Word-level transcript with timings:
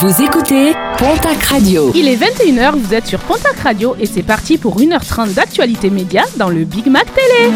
Vous 0.00 0.22
écoutez 0.22 0.72
Pontac 0.96 1.42
Radio. 1.42 1.92
Il 1.94 2.08
est 2.08 2.16
21h, 2.16 2.74
vous 2.74 2.94
êtes 2.94 3.06
sur 3.06 3.18
Pontac 3.18 3.58
Radio 3.58 3.94
et 4.00 4.06
c'est 4.06 4.22
parti 4.22 4.56
pour 4.56 4.78
1h30 4.80 5.34
d'actualité 5.34 5.90
média 5.90 6.22
dans 6.38 6.48
le 6.48 6.64
Big 6.64 6.86
Mac 6.86 7.04
Télé. 7.12 7.52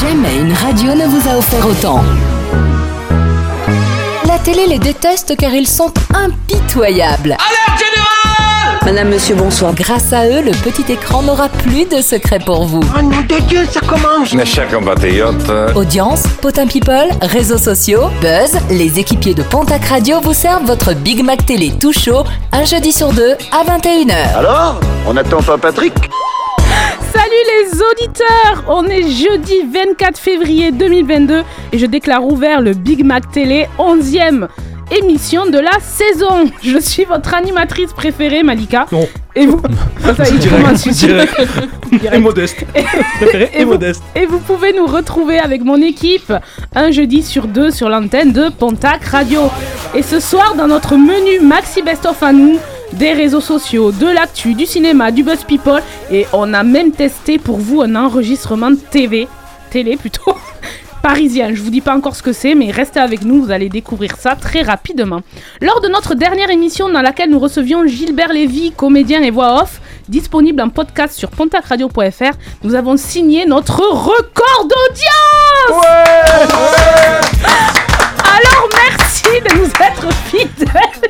Jamais 0.00 0.36
une 0.36 0.52
radio 0.52 0.94
ne 0.94 1.06
vous 1.06 1.28
a 1.28 1.36
offert 1.36 1.66
autant. 1.66 2.04
La 4.28 4.38
télé 4.38 4.68
les 4.68 4.78
déteste 4.78 5.36
car 5.36 5.52
ils 5.52 5.66
sont 5.66 5.92
impitoyables. 6.14 7.32
Alerte 7.32 7.87
Madame, 8.90 9.10
monsieur, 9.10 9.34
bonsoir. 9.34 9.74
Grâce 9.74 10.14
à 10.14 10.26
eux, 10.26 10.40
le 10.40 10.52
petit 10.52 10.90
écran 10.90 11.22
n'aura 11.22 11.50
plus 11.50 11.84
de 11.84 12.00
secret 12.00 12.38
pour 12.38 12.64
vous. 12.64 12.80
Oh 12.98 13.02
nom 13.02 13.20
de 13.20 13.38
Dieu, 13.46 13.66
ça 13.70 13.80
commence 13.80 14.32
Mes 14.32 14.46
chers 14.46 14.66
compatriotes, 14.66 15.52
Audience, 15.76 16.22
potin 16.40 16.66
people, 16.66 17.10
réseaux 17.20 17.58
sociaux, 17.58 18.04
buzz, 18.22 18.58
les 18.70 18.98
équipiers 18.98 19.34
de 19.34 19.42
Pontac 19.42 19.84
Radio 19.84 20.20
vous 20.22 20.32
servent 20.32 20.64
votre 20.64 20.94
Big 20.94 21.22
Mac 21.22 21.44
Télé 21.44 21.70
tout 21.78 21.92
chaud, 21.92 22.24
un 22.50 22.64
jeudi 22.64 22.90
sur 22.90 23.12
deux 23.12 23.34
à 23.52 23.62
21h. 23.62 24.34
Alors 24.38 24.80
On 25.06 25.14
attend 25.18 25.42
pas 25.42 25.58
Patrick? 25.58 25.92
Salut 27.12 27.44
les 27.60 27.82
auditeurs 27.82 28.64
On 28.68 28.86
est 28.86 29.02
jeudi 29.02 29.52
24 29.70 30.18
février 30.18 30.72
2022 30.72 31.42
et 31.72 31.78
je 31.78 31.84
déclare 31.84 32.24
ouvert 32.24 32.62
le 32.62 32.72
Big 32.72 33.04
Mac 33.04 33.30
Télé 33.32 33.68
11e 33.78 34.48
émission 34.90 35.46
de 35.46 35.58
la 35.58 35.78
saison. 35.80 36.50
Je 36.62 36.78
suis 36.78 37.04
votre 37.04 37.34
animatrice 37.34 37.92
préférée 37.92 38.42
Malika. 38.42 38.86
Non. 38.92 39.06
Et 39.34 39.46
vous 39.46 39.60
je 40.00 40.76
suis 40.76 40.94
sûre. 40.94 41.22
Et 42.12 42.18
modeste. 42.18 42.64
Et 42.74 43.60
et 43.60 43.64
vous- 43.64 43.72
modeste. 43.72 44.02
Et 44.16 44.26
vous 44.26 44.38
pouvez 44.40 44.72
nous 44.72 44.86
retrouver 44.86 45.38
avec 45.38 45.62
mon 45.62 45.80
équipe 45.80 46.32
un 46.74 46.90
jeudi 46.90 47.22
sur 47.22 47.46
deux 47.46 47.70
sur 47.70 47.88
l'antenne 47.88 48.32
de 48.32 48.48
Pontac 48.48 49.04
Radio. 49.04 49.42
Et 49.94 50.02
ce 50.02 50.20
soir, 50.20 50.54
dans 50.56 50.66
notre 50.66 50.96
menu 50.96 51.40
Maxi 51.40 51.82
Best 51.82 52.06
of 52.06 52.22
à 52.22 52.32
nous, 52.32 52.58
des 52.94 53.12
réseaux 53.12 53.40
sociaux, 53.42 53.92
de 53.92 54.06
l'actu, 54.06 54.54
du 54.54 54.66
cinéma, 54.66 55.10
du 55.10 55.22
buzz 55.22 55.44
people. 55.44 55.82
Et 56.10 56.26
on 56.32 56.52
a 56.54 56.62
même 56.62 56.90
testé 56.92 57.38
pour 57.38 57.58
vous 57.58 57.82
un 57.82 57.94
enregistrement 57.94 58.70
de 58.70 58.76
TV, 58.76 59.28
télé 59.70 59.96
plutôt, 59.96 60.34
parisien. 61.02 61.54
Je 61.54 61.62
vous 61.62 61.70
dis 61.70 61.80
pas 61.80 61.96
encore 61.96 62.14
ce 62.16 62.22
que 62.22 62.32
c'est, 62.32 62.54
mais 62.54 62.70
restez 62.70 63.00
avec 63.00 63.22
nous, 63.24 63.42
vous 63.42 63.50
allez 63.50 63.68
découvrir 63.68 64.16
ça 64.16 64.36
très 64.36 64.62
rapidement. 64.62 65.20
Lors 65.60 65.80
de 65.80 65.88
notre 65.88 66.14
dernière 66.14 66.50
émission 66.50 66.88
dans 66.88 67.02
laquelle 67.02 67.30
nous 67.30 67.38
recevions 67.38 67.86
Gilbert 67.86 68.32
Lévy, 68.32 68.72
comédien 68.72 69.22
et 69.22 69.30
voix 69.30 69.62
off, 69.62 69.80
disponible 70.08 70.60
en 70.62 70.68
podcast 70.68 71.14
sur 71.18 71.30
pontacradio.fr, 71.30 72.36
nous 72.62 72.74
avons 72.74 72.96
signé 72.96 73.46
notre 73.46 73.80
record 73.80 74.68
d'audience 74.68 75.84
Alors 78.38 78.68
merci 78.72 79.24
de 79.24 79.58
nous 79.58 79.66
être 79.66 80.12
fidèles 80.26 81.08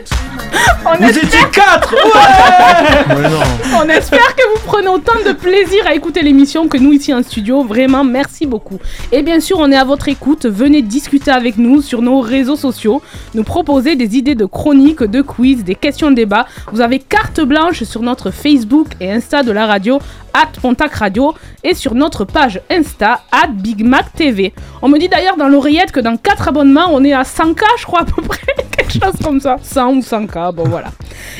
on 0.86 0.96
Vous 0.96 1.04
espère, 1.04 1.24
étiez 1.24 1.50
quatre 1.52 1.94
Ouais 3.14 3.28
non. 3.28 3.40
on 3.76 3.88
espère 3.88 4.34
que 4.34 4.42
vous 4.54 4.60
prenez 4.64 4.88
autant 4.88 5.18
de 5.26 5.32
plaisir 5.32 5.86
à 5.86 5.94
écouter 5.94 6.22
l'émission 6.22 6.68
que 6.68 6.78
nous 6.78 6.92
ici 6.92 7.12
en 7.12 7.22
studio. 7.22 7.62
Vraiment, 7.64 8.04
merci 8.04 8.46
beaucoup. 8.46 8.78
Et 9.12 9.22
bien 9.22 9.40
sûr, 9.40 9.58
on 9.58 9.70
est 9.70 9.76
à 9.76 9.84
votre 9.84 10.08
écoute. 10.08 10.46
Venez 10.46 10.82
discuter 10.82 11.30
avec 11.30 11.58
nous 11.58 11.82
sur 11.82 12.00
nos 12.00 12.20
réseaux 12.20 12.56
sociaux, 12.56 13.02
nous 13.34 13.44
proposer 13.44 13.96
des 13.96 14.16
idées 14.16 14.34
de 14.34 14.46
chroniques, 14.46 15.02
de 15.02 15.20
quiz, 15.20 15.64
des 15.64 15.74
questions 15.74 16.10
de 16.10 16.16
débat. 16.16 16.46
Vous 16.72 16.80
avez 16.80 16.98
carte 16.98 17.40
blanche 17.40 17.82
sur 17.82 18.02
notre 18.02 18.30
Facebook 18.30 18.88
et 19.00 19.10
Insta 19.12 19.42
de 19.42 19.52
la 19.52 19.66
radio, 19.66 19.98
at 20.39 20.61
Pontac 20.61 20.94
Radio, 20.94 21.34
et 21.64 21.75
sur 21.75 21.94
notre 21.94 22.25
page 22.25 22.61
Insta, 22.70 23.22
at 23.33 23.48
Big 23.48 23.84
Mac 23.84 24.12
TV. 24.14 24.55
On 24.83 24.89
me 24.89 24.98
dit 24.98 25.08
d'ailleurs 25.08 25.36
dans 25.36 25.48
l'oreillette 25.48 25.91
que 25.91 26.00
dans 26.00 26.17
4 26.17 26.48
abonnements, 26.48 26.89
on 26.91 27.03
est 27.03 27.12
à 27.12 27.22
100K, 27.22 27.62
je 27.78 27.84
crois, 27.84 28.03
à 28.03 28.05
peu 28.05 28.22
près. 28.22 28.39
Quelque 28.70 28.92
chose 28.92 29.17
comme 29.22 29.41
ça. 29.41 29.56
100 29.61 29.95
ou 29.95 30.00
100K, 30.00 30.55
bon 30.55 30.69
voilà. 30.69 30.89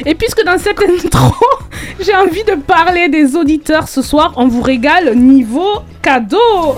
Et 0.05 0.15
puisque 0.15 0.45
dans 0.45 0.59
cette 0.59 0.81
intro, 0.83 1.35
j'ai 2.01 2.15
envie 2.15 2.45
de 2.45 2.57
parler 2.57 3.09
des 3.09 3.37
auditeurs 3.37 3.89
ce 3.89 4.03
soir, 4.03 4.33
on 4.37 4.49
vous 4.49 4.63
régale 4.63 5.15
niveau 5.15 5.83
cadeau. 6.03 6.77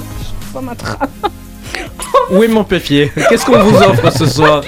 Je 0.55 0.59
ma 0.59 0.75
trappe. 0.75 1.11
Où 2.31 2.43
est 2.43 2.49
mon 2.49 2.63
papier? 2.65 3.11
Qu'est-ce 3.29 3.45
qu'on 3.45 3.59
vous 3.59 3.77
offre 3.77 4.11
ce 4.17 4.27
soir? 4.27 4.63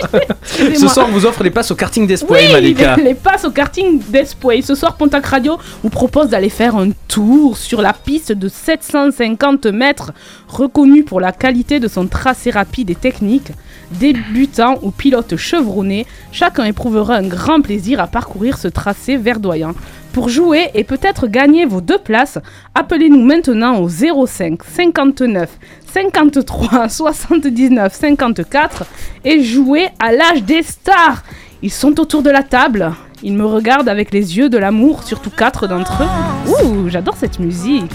Ce 0.75 0.89
soir, 0.89 1.07
on 1.09 1.13
vous 1.13 1.27
offre 1.27 1.43
les 1.45 1.51
passes 1.51 1.71
au 1.71 1.75
karting 1.77 2.07
d'Espoir, 2.07 2.41
Oui, 2.43 2.53
Malika. 2.53 2.97
les, 2.97 3.03
les 3.05 3.15
passes 3.15 3.45
au 3.45 3.51
karting 3.51 4.01
d'Espoir. 4.09 4.57
Ce 4.63 4.75
soir, 4.75 4.97
Pontac 4.97 5.25
Radio 5.27 5.59
vous 5.83 5.91
propose 5.91 6.29
d'aller 6.29 6.49
faire 6.49 6.77
un 6.77 6.91
tour 7.09 7.57
sur 7.57 7.81
la 7.83 7.93
piste 7.93 8.33
de 8.33 8.49
750 8.49 9.67
mètres, 9.67 10.13
reconnue 10.49 11.05
pour 11.05 11.21
la 11.21 11.33
qualité 11.33 11.79
de 11.81 11.89
son 11.89 12.07
tracé 12.07 12.51
rapide 12.51 12.91
et 12.91 12.95
technique. 12.97 13.49
Débutant 13.93 14.79
ou 14.83 14.91
pilote 14.91 15.37
chevronné, 15.37 16.07
chacun 16.33 16.65
éprouvera 16.65 17.17
un 17.17 17.29
grand 17.29 17.61
plaisir 17.61 18.01
à 18.01 18.07
parcourir 18.07 18.57
ce 18.57 18.69
tracé 18.69 19.17
verdoyant. 19.17 19.75
Pour 20.15 20.29
jouer 20.29 20.71
et 20.75 20.85
peut-être 20.85 21.27
gagner 21.27 21.65
vos 21.65 21.81
deux 21.81 21.99
places, 21.99 22.39
appelez-nous 22.75 23.23
maintenant 23.23 23.79
au 23.81 23.89
05 23.89 24.61
59 24.65 25.49
53 25.93 26.89
79 26.89 27.93
54 27.95 28.85
et 29.25 29.43
jouez 29.43 29.89
à 30.01 30.13
l'âge 30.13 30.43
des 30.45 30.63
stars. 30.63 31.23
Ils 31.63 31.71
sont 31.73 32.01
autour 32.01 32.23
de 32.23 32.31
la 32.31 32.43
table. 32.43 32.93
Ils 33.23 33.35
me 33.35 33.45
regardent 33.47 33.89
avec 33.89 34.13
les 34.13 34.37
yeux 34.37 34.49
de 34.49 34.59
l'amour, 34.59 35.03
surtout 35.05 35.31
quatre 35.31 35.67
d'entre 35.69 36.03
eux. 36.03 36.51
Ouh, 36.67 36.89
j'adore 36.89 37.15
cette 37.17 37.39
musique. 37.39 37.93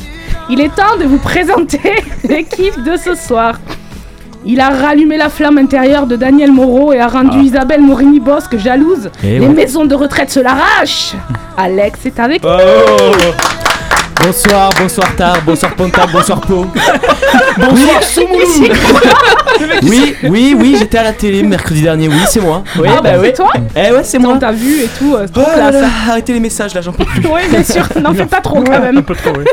Il 0.50 0.62
est 0.62 0.74
temps 0.74 0.96
de 1.00 1.04
vous 1.06 1.18
présenter 1.18 1.82
l'équipe 2.24 2.82
de 2.84 2.96
ce 2.96 3.16
soir. 3.16 3.60
Il 4.46 4.62
a 4.62 4.70
rallumé 4.70 5.18
la 5.18 5.28
flamme 5.28 5.58
intérieure 5.58 6.08
de 6.08 6.16
Daniel 6.16 6.54
Moreau 6.54 6.94
et 6.94 7.00
a 7.00 7.08
rendu 7.08 7.40
Isabelle 7.40 7.82
Morini-Bosque 7.82 8.58
jalouse. 8.58 9.10
Eh 9.24 9.40
Les 9.40 9.48
ouais. 9.48 9.54
maisons 9.54 9.84
de 9.86 9.96
retraite 9.96 10.30
se 10.30 10.40
l'arrachent. 10.40 11.14
Alex 11.58 12.06
est 12.06 12.20
avec 12.20 12.44
nous. 12.44 12.50
Bonsoir, 14.32 14.70
bonsoir 14.78 15.16
Tar, 15.16 15.42
bonsoir 15.46 15.74
Pontac, 15.74 16.12
bonsoir 16.12 16.42
Po. 16.42 16.66
Bonsoir, 17.58 18.04
Soumoulou 18.04 18.46
Oui, 19.84 20.16
oui, 20.24 20.54
oui, 20.60 20.76
j'étais 20.78 20.98
à 20.98 21.04
la 21.04 21.14
télé 21.14 21.44
mercredi 21.44 21.82
dernier, 21.82 22.10
oui, 22.10 22.20
c'est 22.28 22.42
moi. 22.42 22.62
Oui, 22.78 22.90
Ah, 22.92 23.00
bah, 23.02 23.12
c'est 23.24 23.32
toi 23.32 23.52
Eh 23.74 23.94
ouais, 23.94 24.04
c'est 24.04 24.18
On 24.18 24.22
moi. 24.24 24.38
t'a 24.38 24.52
vu 24.52 24.82
et 24.84 24.90
tout. 25.00 25.16
euh, 25.16 25.26
c'est 25.34 25.40
Oh 25.40 25.48
là 25.48 25.70
classe. 25.70 25.82
là, 25.82 25.88
arrêtez 26.10 26.34
les 26.34 26.42
messages 26.42 26.74
là, 26.76 26.82
j'en 26.82 26.92
peux 26.92 27.06
plus. 27.06 27.26
Oui, 27.26 27.40
bien 27.50 27.64
sûr. 27.64 27.88
N'en 28.02 28.14
fais 28.14 28.26
pas 28.26 28.42
trop 28.42 28.62
quand 28.62 28.82
même. 28.82 29.02
peu 29.02 29.16
trop, 29.16 29.30
oui. 29.38 29.46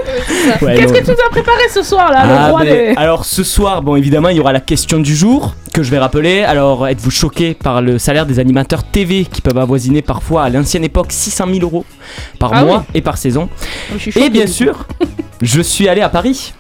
Ouais, 0.61 0.75
Qu'est-ce 0.75 0.93
que 0.93 0.99
tu 1.05 1.11
nous 1.13 1.17
as 1.25 1.31
préparé 1.31 1.69
ce 1.73 1.85
soir 1.85 2.11
là, 2.11 2.27
le 2.27 2.33
Ah, 2.37 2.49
roi 2.49 2.65
des... 2.65 2.95
Alors 2.97 3.25
ce 3.25 3.45
soir, 3.45 3.81
bon 3.81 3.95
évidemment, 3.95 4.29
il 4.31 4.39
y 4.39 4.41
aura 4.41 4.53
la 4.53 4.61
question 4.61 4.99
du 4.99 5.15
jour 5.15 5.55
que 5.73 5.85
je 5.85 5.91
vais 5.93 5.99
rappeler. 5.99 6.43
Alors 6.43 6.89
êtes-vous 6.89 7.11
choqué 7.13 7.55
par 7.55 7.81
le 7.81 7.99
salaire 8.01 8.27
des 8.27 8.41
animateurs 8.41 8.83
TV 8.83 9.25
qui 9.25 9.41
peuvent 9.41 9.59
avoisiner 9.59 10.03
parfois 10.03 10.43
à 10.45 10.49
l'ancienne 10.51 10.83
époque 10.85 11.13
600 11.13 11.45
000 11.53 11.59
euros? 11.63 11.85
Par 12.39 12.53
Ah 12.53 12.65
mois 12.65 12.85
et 12.95 13.01
par 13.01 13.17
saison. 13.19 13.49
Suis 13.99 14.19
Et 14.19 14.31
bien 14.31 14.47
sûr, 14.47 14.87
je 15.43 15.61
suis 15.61 15.89
allé 15.89 16.01
à 16.01 16.09
Paris. 16.09 16.55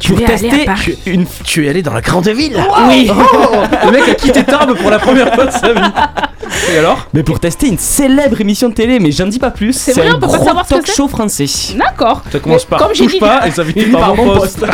Tu 0.00 0.12
pour 0.12 0.22
es 0.22 0.24
tester 0.26 0.64
Paris. 0.64 0.98
une 1.06 1.26
Tu 1.44 1.66
es 1.66 1.70
allé 1.70 1.82
dans 1.82 1.92
la 1.94 2.00
grande 2.00 2.28
ville 2.28 2.56
Oui. 2.88 3.10
Le 3.84 3.90
mec 3.90 4.08
a 4.08 4.14
quitté 4.14 4.44
Tarbes 4.44 4.74
pour 4.76 4.90
la 4.90 4.98
première 4.98 5.34
fois 5.34 5.46
de 5.46 5.50
sa 5.50 5.72
vie. 5.72 5.80
Et 6.72 6.78
alors? 6.78 7.06
Mais 7.14 7.22
pour 7.22 7.40
tester 7.40 7.66
une 7.68 7.78
célèbre 7.78 8.40
émission 8.40 8.68
de 8.68 8.74
télé, 8.74 8.98
mais 9.00 9.10
j'en 9.12 9.26
dis 9.26 9.38
pas 9.38 9.50
plus. 9.50 9.72
C'est 9.72 9.92
vrai, 9.92 10.08
un 10.08 10.12
on 10.12 10.14
peut 10.14 10.20
pas 10.20 10.36
gros 10.36 10.44
savoir 10.46 10.64
ce 10.64 10.70
que 10.70 10.74
talk 10.76 10.86
c'est 10.86 10.94
show 10.94 11.08
français. 11.08 11.46
D'accord. 11.76 12.22
Ça 12.30 12.38
commence 12.38 12.64
par 12.64 12.78
comme 12.78 12.94
j'ai 12.94 13.04
touche 13.04 13.12
dit- 13.14 13.18
pas 13.20 13.46
et 13.46 13.50
ça 13.50 13.64
finit 13.66 13.86
Par 13.86 14.00
par 14.00 14.14
mon 14.16 14.34
poste. 14.38 14.64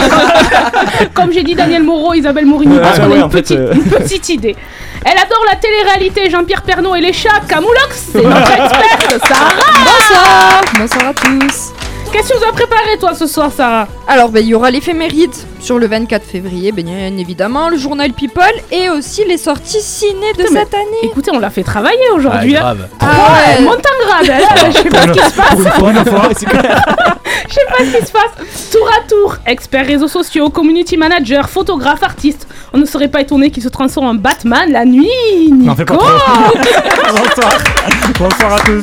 Comme 1.15 1.33
j'ai 1.33 1.43
dit 1.43 1.55
Daniel 1.55 1.83
Moreau, 1.83 2.15
Isabelle 2.15 2.47
Mourini, 2.47 2.75
Ouais, 2.77 2.81
parce 2.81 2.99
qu'on 2.99 3.07
ouais, 3.07 3.15
a 3.15 3.17
une, 3.17 3.23
en 3.25 3.31
fait, 3.31 3.43
petite, 3.43 3.59
euh. 3.59 3.73
une 3.75 3.83
petite 3.85 4.29
idée. 4.29 4.57
Elle 5.05 5.19
adore 5.19 5.45
la 5.51 5.57
télé-réalité, 5.57 6.31
Jean-Pierre 6.31 6.63
Pernaud 6.63 6.95
et 6.95 7.01
les 7.01 7.13
chats, 7.13 7.41
Camoulox, 7.49 8.09
c'est 8.13 8.23
notre 8.23 8.51
experte, 8.53 9.27
Sarah 9.27 9.51
Bonsoir 9.85 10.63
Bonsoir 10.79 11.09
à 11.11 11.15
tous 11.15 11.74
Qu'est-ce 12.15 12.29
que 12.29 12.35
tu 12.35 12.41
nous 12.45 12.49
as 12.49 12.53
préparé 12.53 12.97
toi 13.01 13.13
ce 13.13 13.27
soir, 13.27 13.51
Sarah 13.51 13.89
Alors, 14.07 14.29
ben, 14.29 14.39
il 14.39 14.47
y 14.51 14.55
aura 14.55 14.71
l'éphéméride 14.71 15.33
sur 15.61 15.81
le 15.81 15.89
24 15.89 16.23
février, 16.25 16.71
bien 16.71 17.17
évidemment, 17.19 17.69
le 17.69 17.77
journal 17.77 18.13
People 18.13 18.45
et 18.71 18.89
aussi 18.89 19.25
les 19.25 19.37
sorties 19.37 19.81
ciné 19.81 20.33
de 20.35 20.45
Putain, 20.45 20.61
cette 20.61 20.75
année. 20.75 20.85
Écoutez, 21.03 21.33
on 21.35 21.41
l'a 21.41 21.51
fait 21.51 21.65
travailler 21.65 22.09
aujourd'hui. 22.15 22.57
hein. 22.57 22.61
grave. 22.61 22.89
Ah 23.01 23.07
Ah 23.11 23.33
ouais, 23.59 23.65
monte 23.65 23.79
en 23.85 24.07
grade, 24.07 24.29
elle, 24.29 24.73
je 24.73 24.79
sais 24.79 24.89
pas 24.89 25.03
ce 25.03 25.11
qui 25.11 25.19
se 25.19 25.37
passe. 25.37 25.59
Je 27.49 27.55
sais 27.55 27.67
pas 27.69 27.85
ce 27.85 27.99
qui 27.99 28.07
se 28.07 28.13
passe. 28.13 28.71
Tour 28.71 28.89
à 28.97 29.09
tour, 29.09 29.37
expert 29.47 29.85
réseaux 29.87 30.09
sociaux, 30.09 30.51
community 30.51 30.97
manager, 30.97 31.49
photographe, 31.49 32.03
artiste. 32.03 32.47
On 32.73 32.79
ne 32.79 32.87
serait 32.87 33.09
pas 33.09 33.21
étonné 33.21 33.51
qu'il 33.51 33.63
se 33.63 33.69
transforme 33.69 34.07
en 34.07 34.15
Batman 34.15 34.71
la 34.71 34.85
nuit. 34.85 35.53
N'en 35.53 35.75
fais 35.75 35.85
pas 35.85 35.95
Nico. 35.95 36.05
Bonsoir. 37.09 37.59
Bonsoir 38.19 38.53
à 38.55 38.61
tous. 38.61 38.83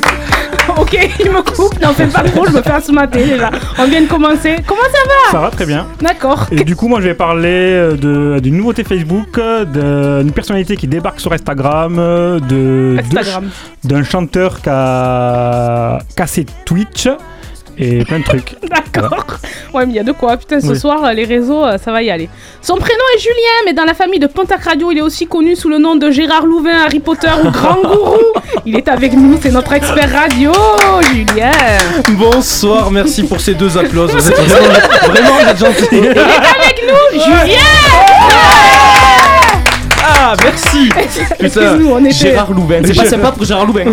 Ok, 0.80 0.96
il 1.20 1.30
me 1.30 1.42
coupe, 1.42 1.80
n'en 1.80 1.92
fais 1.92 2.06
pas 2.06 2.22
trop, 2.22 2.46
je 2.46 2.52
me 2.52 2.62
fais 2.62 2.70
assomater 2.72 3.24
déjà. 3.24 3.50
On 3.78 3.84
vient 3.86 4.02
de 4.02 4.06
commencer. 4.06 4.56
Comment 4.66 4.82
ça 4.82 5.08
va 5.08 5.30
Ça 5.32 5.38
va 5.40 5.50
très 5.50 5.66
bien. 5.66 5.86
D'accord. 6.00 6.46
Et 6.50 6.64
du 6.64 6.76
coup, 6.76 6.88
moi, 6.88 7.00
je 7.00 7.06
vais 7.08 7.14
parler 7.14 7.48
euh, 7.72 7.96
de- 7.96 8.40
d'une 8.40 8.56
nouveauté 8.56 8.84
Facebook, 8.84 9.38
euh, 9.38 10.22
d'une 10.22 10.32
personnalité 10.32 10.76
qui 10.76 10.86
débarque 10.86 11.20
sur 11.20 11.32
Instagram, 11.32 11.96
euh, 11.98 12.38
de 12.40 12.96
Instagram. 13.00 13.50
d'un 13.84 14.02
chanteur 14.04 14.60
qui 14.62 14.68
a 14.70 15.98
cassé 16.16 16.46
Twitch. 16.64 17.08
Et 17.82 18.04
plein 18.04 18.18
de 18.20 18.24
trucs. 18.24 18.54
D'accord. 18.68 19.24
Ouais, 19.74 19.84
mais 19.86 19.92
il 19.92 19.96
y 19.96 19.98
a 19.98 20.02
de 20.04 20.12
quoi. 20.12 20.36
Putain, 20.36 20.60
ce 20.60 20.68
Oui. 20.68 20.78
soir, 20.78 21.12
les 21.14 21.24
réseaux, 21.24 21.64
euh, 21.64 21.78
ça 21.82 21.90
va 21.92 22.02
y 22.02 22.10
aller. 22.10 22.28
Son 22.60 22.76
prénom 22.76 23.02
est 23.16 23.18
Julien, 23.18 23.56
mais 23.64 23.72
dans 23.72 23.84
la 23.84 23.94
famille 23.94 24.20
de 24.20 24.26
Pontac 24.26 24.64
Radio, 24.64 24.90
il 24.92 24.98
est 24.98 25.02
aussi 25.02 25.26
connu 25.26 25.56
sous 25.56 25.68
le 25.68 25.78
nom 25.78 25.96
de 25.96 26.10
Gérard 26.10 26.46
Louvain, 26.46 26.84
Harry 26.86 27.00
Potter 27.00 27.30
ou 27.44 27.50
Grand 27.50 27.76
Gourou. 27.82 28.18
Il 28.66 28.76
est 28.76 28.88
avec 28.88 29.14
nous, 29.14 29.38
c'est 29.42 29.50
notre 29.50 29.72
expert 29.72 30.10
radio, 30.12 30.52
Julien. 31.10 31.50
Bonsoir, 32.10 32.90
merci 32.90 33.22
pour 33.24 33.40
ces 33.40 33.54
deux 33.54 33.76
applauses. 33.76 34.12
Vous 34.12 34.28
êtes 34.30 34.38
vraiment, 34.40 34.78
vraiment 35.08 35.34
vous 35.42 35.48
êtes 35.48 35.58
gentils. 35.58 35.98
Avec 36.08 36.82
nous, 36.86 37.20
Julien 37.20 37.58
Ah, 40.04 40.34
merci. 40.44 40.88
Putain. 40.88 41.44
Excuse-nous, 41.46 41.90
on 41.90 42.04
était... 42.04 42.10
Gérard 42.14 42.52
Louvain. 42.52 42.80
C'est 42.84 42.94
pas 42.96 43.06
sympa 43.06 43.32
pour 43.32 43.44
Gérard 43.44 43.66
Louvain. 43.66 43.84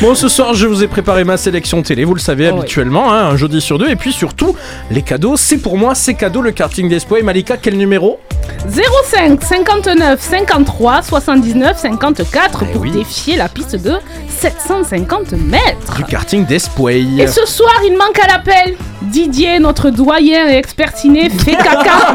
Bon, 0.00 0.14
ce 0.14 0.28
soir, 0.28 0.54
je 0.54 0.66
vous 0.66 0.82
ai 0.82 0.88
préparé 0.88 1.24
ma 1.24 1.36
sélection 1.36 1.82
télé, 1.82 2.04
vous 2.04 2.14
le 2.14 2.20
savez 2.20 2.50
Oh, 2.52 2.58
habituellement, 2.58 3.12
hein, 3.12 3.30
un 3.30 3.36
jeudi 3.36 3.60
sur 3.60 3.78
deux. 3.78 3.88
Et 3.88 3.96
puis 3.96 4.12
surtout, 4.12 4.56
les 4.90 5.02
cadeaux, 5.02 5.36
c'est 5.36 5.58
pour 5.58 5.78
moi, 5.78 5.94
c'est 5.94 6.14
cadeau 6.14 6.42
le 6.42 6.50
karting 6.50 6.88
d'Espoir. 6.88 7.22
Malika, 7.22 7.56
quel 7.56 7.76
numéro? 7.76 8.18
05 8.68 9.42
59 9.42 10.20
53 10.20 11.02
79 11.02 11.78
54 11.78 12.64
pour 12.72 12.82
oui. 12.82 12.90
défier 12.90 13.36
la 13.36 13.48
piste 13.48 13.76
de 13.76 13.94
750 14.28 15.32
mètres. 15.32 15.96
Du 15.96 16.04
karting 16.04 16.44
d'Espoir. 16.44 16.92
Et 16.92 17.26
ce 17.26 17.46
soir, 17.46 17.74
il 17.84 17.96
manque 17.96 18.18
à 18.22 18.26
l'appel. 18.26 18.76
Didier, 19.02 19.58
notre 19.58 19.90
doyen 19.90 20.48
et 20.48 20.56
expert 20.56 20.96
ciné, 20.96 21.30
fait 21.30 21.52
caca. 21.56 22.14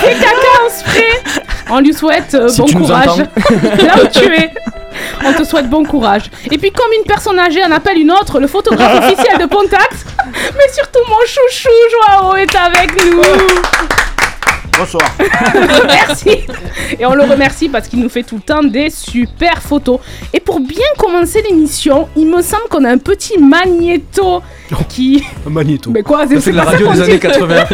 fait 0.00 0.14
caca 0.14 0.52
en 0.64 0.70
spray. 0.70 1.44
On 1.70 1.80
lui 1.80 1.94
souhaite 1.94 2.34
euh, 2.34 2.48
Si 2.48 2.60
bon 2.60 2.66
courage. 2.66 3.18
Là 3.18 4.02
où 4.02 4.06
tu 4.12 4.24
es. 4.24 4.50
On 5.24 5.32
te 5.32 5.44
souhaite 5.44 5.68
bon 5.68 5.84
courage. 5.84 6.30
Et 6.50 6.58
puis, 6.58 6.70
comme 6.72 6.92
une 6.98 7.04
personne 7.04 7.38
âgée 7.38 7.64
en 7.64 7.70
appelle 7.70 7.98
une 7.98 8.10
autre, 8.10 8.40
le 8.40 8.46
photographe 8.46 9.04
officiel 9.04 9.38
de 9.38 9.46
Pontac, 9.46 9.90
mais 10.26 10.72
surtout 10.72 11.00
mon 11.08 11.20
chouchou 11.26 11.68
Joao 11.90 12.36
est 12.36 12.54
avec 12.54 13.04
nous. 13.04 13.22
Bonsoir. 14.78 15.14
Merci. 15.86 16.30
Et 16.98 17.06
on 17.06 17.14
le 17.14 17.22
remercie 17.24 17.68
parce 17.68 17.86
qu'il 17.88 18.00
nous 18.00 18.08
fait 18.08 18.22
tout 18.24 18.36
le 18.36 18.40
temps 18.42 18.62
des 18.62 18.90
super 18.90 19.62
photos. 19.62 20.00
Et 20.32 20.40
pour 20.40 20.58
bien 20.60 20.86
commencer 20.98 21.42
l'émission, 21.48 22.08
il 22.16 22.26
me 22.26 22.42
semble 22.42 22.64
qu'on 22.68 22.84
a 22.84 22.90
un 22.90 22.98
petit 22.98 23.38
magnéto 23.38 24.42
qui. 24.88 25.22
Magnéto. 25.48 25.90
Mais 25.90 26.02
quoi 26.02 26.24
c'est 26.26 26.50
de 26.50 26.56
la 26.56 26.64
radio 26.64 26.92
des 26.92 27.02
années 27.02 27.18
80. 27.18 27.64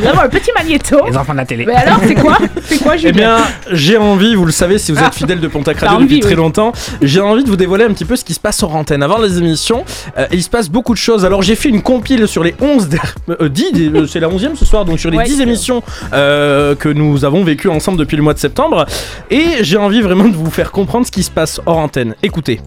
Nous 0.00 0.08
avons 0.08 0.20
un 0.20 0.28
petit 0.28 0.50
magnéto. 0.56 0.98
Les 1.08 1.16
enfants 1.16 1.32
de 1.32 1.38
la 1.38 1.44
télé. 1.46 1.64
Mais 1.66 1.74
alors, 1.74 1.98
c'est 2.06 2.14
quoi? 2.14 2.38
C'est 2.64 2.78
quoi, 2.82 2.94
Eh 2.94 2.98
Julien? 2.98 3.12
bien, 3.12 3.36
j'ai 3.72 3.96
envie, 3.96 4.34
vous 4.36 4.44
le 4.46 4.52
savez 4.52 4.78
si 4.78 4.92
vous 4.92 4.98
êtes 4.98 5.04
Ah. 5.08 5.12
fidèle 5.12 5.40
de 5.40 5.48
Pontac 5.48 5.78
Radio 5.80 5.96
envie, 5.96 6.06
depuis 6.06 6.20
très 6.20 6.34
longtemps, 6.34 6.72
j'ai 7.02 7.20
envie 7.20 7.42
de 7.44 7.48
vous 7.48 7.56
dévoiler 7.56 7.84
un 7.84 7.92
petit 7.92 8.04
peu 8.04 8.14
ce 8.16 8.24
qui 8.24 8.34
se 8.34 8.40
passe 8.40 8.62
hors 8.62 8.76
antenne. 8.76 9.02
Avant 9.02 9.18
les 9.18 9.38
émissions, 9.38 9.84
euh, 10.18 10.26
il 10.32 10.42
se 10.42 10.50
passe 10.50 10.68
beaucoup 10.68 10.92
de 10.92 10.98
choses. 10.98 11.24
Alors, 11.24 11.42
j'ai 11.42 11.56
fait 11.56 11.68
une 11.68 11.82
compile 11.82 12.28
sur 12.28 12.44
les 12.44 12.54
11, 12.60 12.88
der- 12.88 13.14
euh, 13.40 13.48
10, 13.48 13.72
euh, 13.94 14.06
c'est 14.06 14.20
la 14.20 14.28
11e 14.28 14.54
ce 14.56 14.64
soir, 14.64 14.84
donc 14.84 15.00
sur 15.00 15.10
les 15.10 15.18
Ouais, 15.18 15.24
10 15.24 15.36
c'est- 15.38 15.42
émissions 15.42 15.82
euh, 16.12 16.43
que 16.78 16.88
nous 16.88 17.24
avons 17.24 17.44
vécues 17.44 17.68
ensemble 17.68 17.98
depuis 17.98 18.16
le 18.16 18.22
mois 18.22 18.34
de 18.34 18.38
septembre. 18.38 18.86
Et 19.30 19.62
j'ai 19.62 19.76
envie 19.76 20.00
vraiment 20.00 20.28
de 20.28 20.36
vous 20.36 20.50
faire 20.50 20.70
comprendre 20.70 21.06
ce 21.06 21.12
qui 21.12 21.22
se 21.22 21.30
passe 21.30 21.60
hors 21.66 21.78
antenne. 21.78 22.14
Écoutez. 22.22 22.60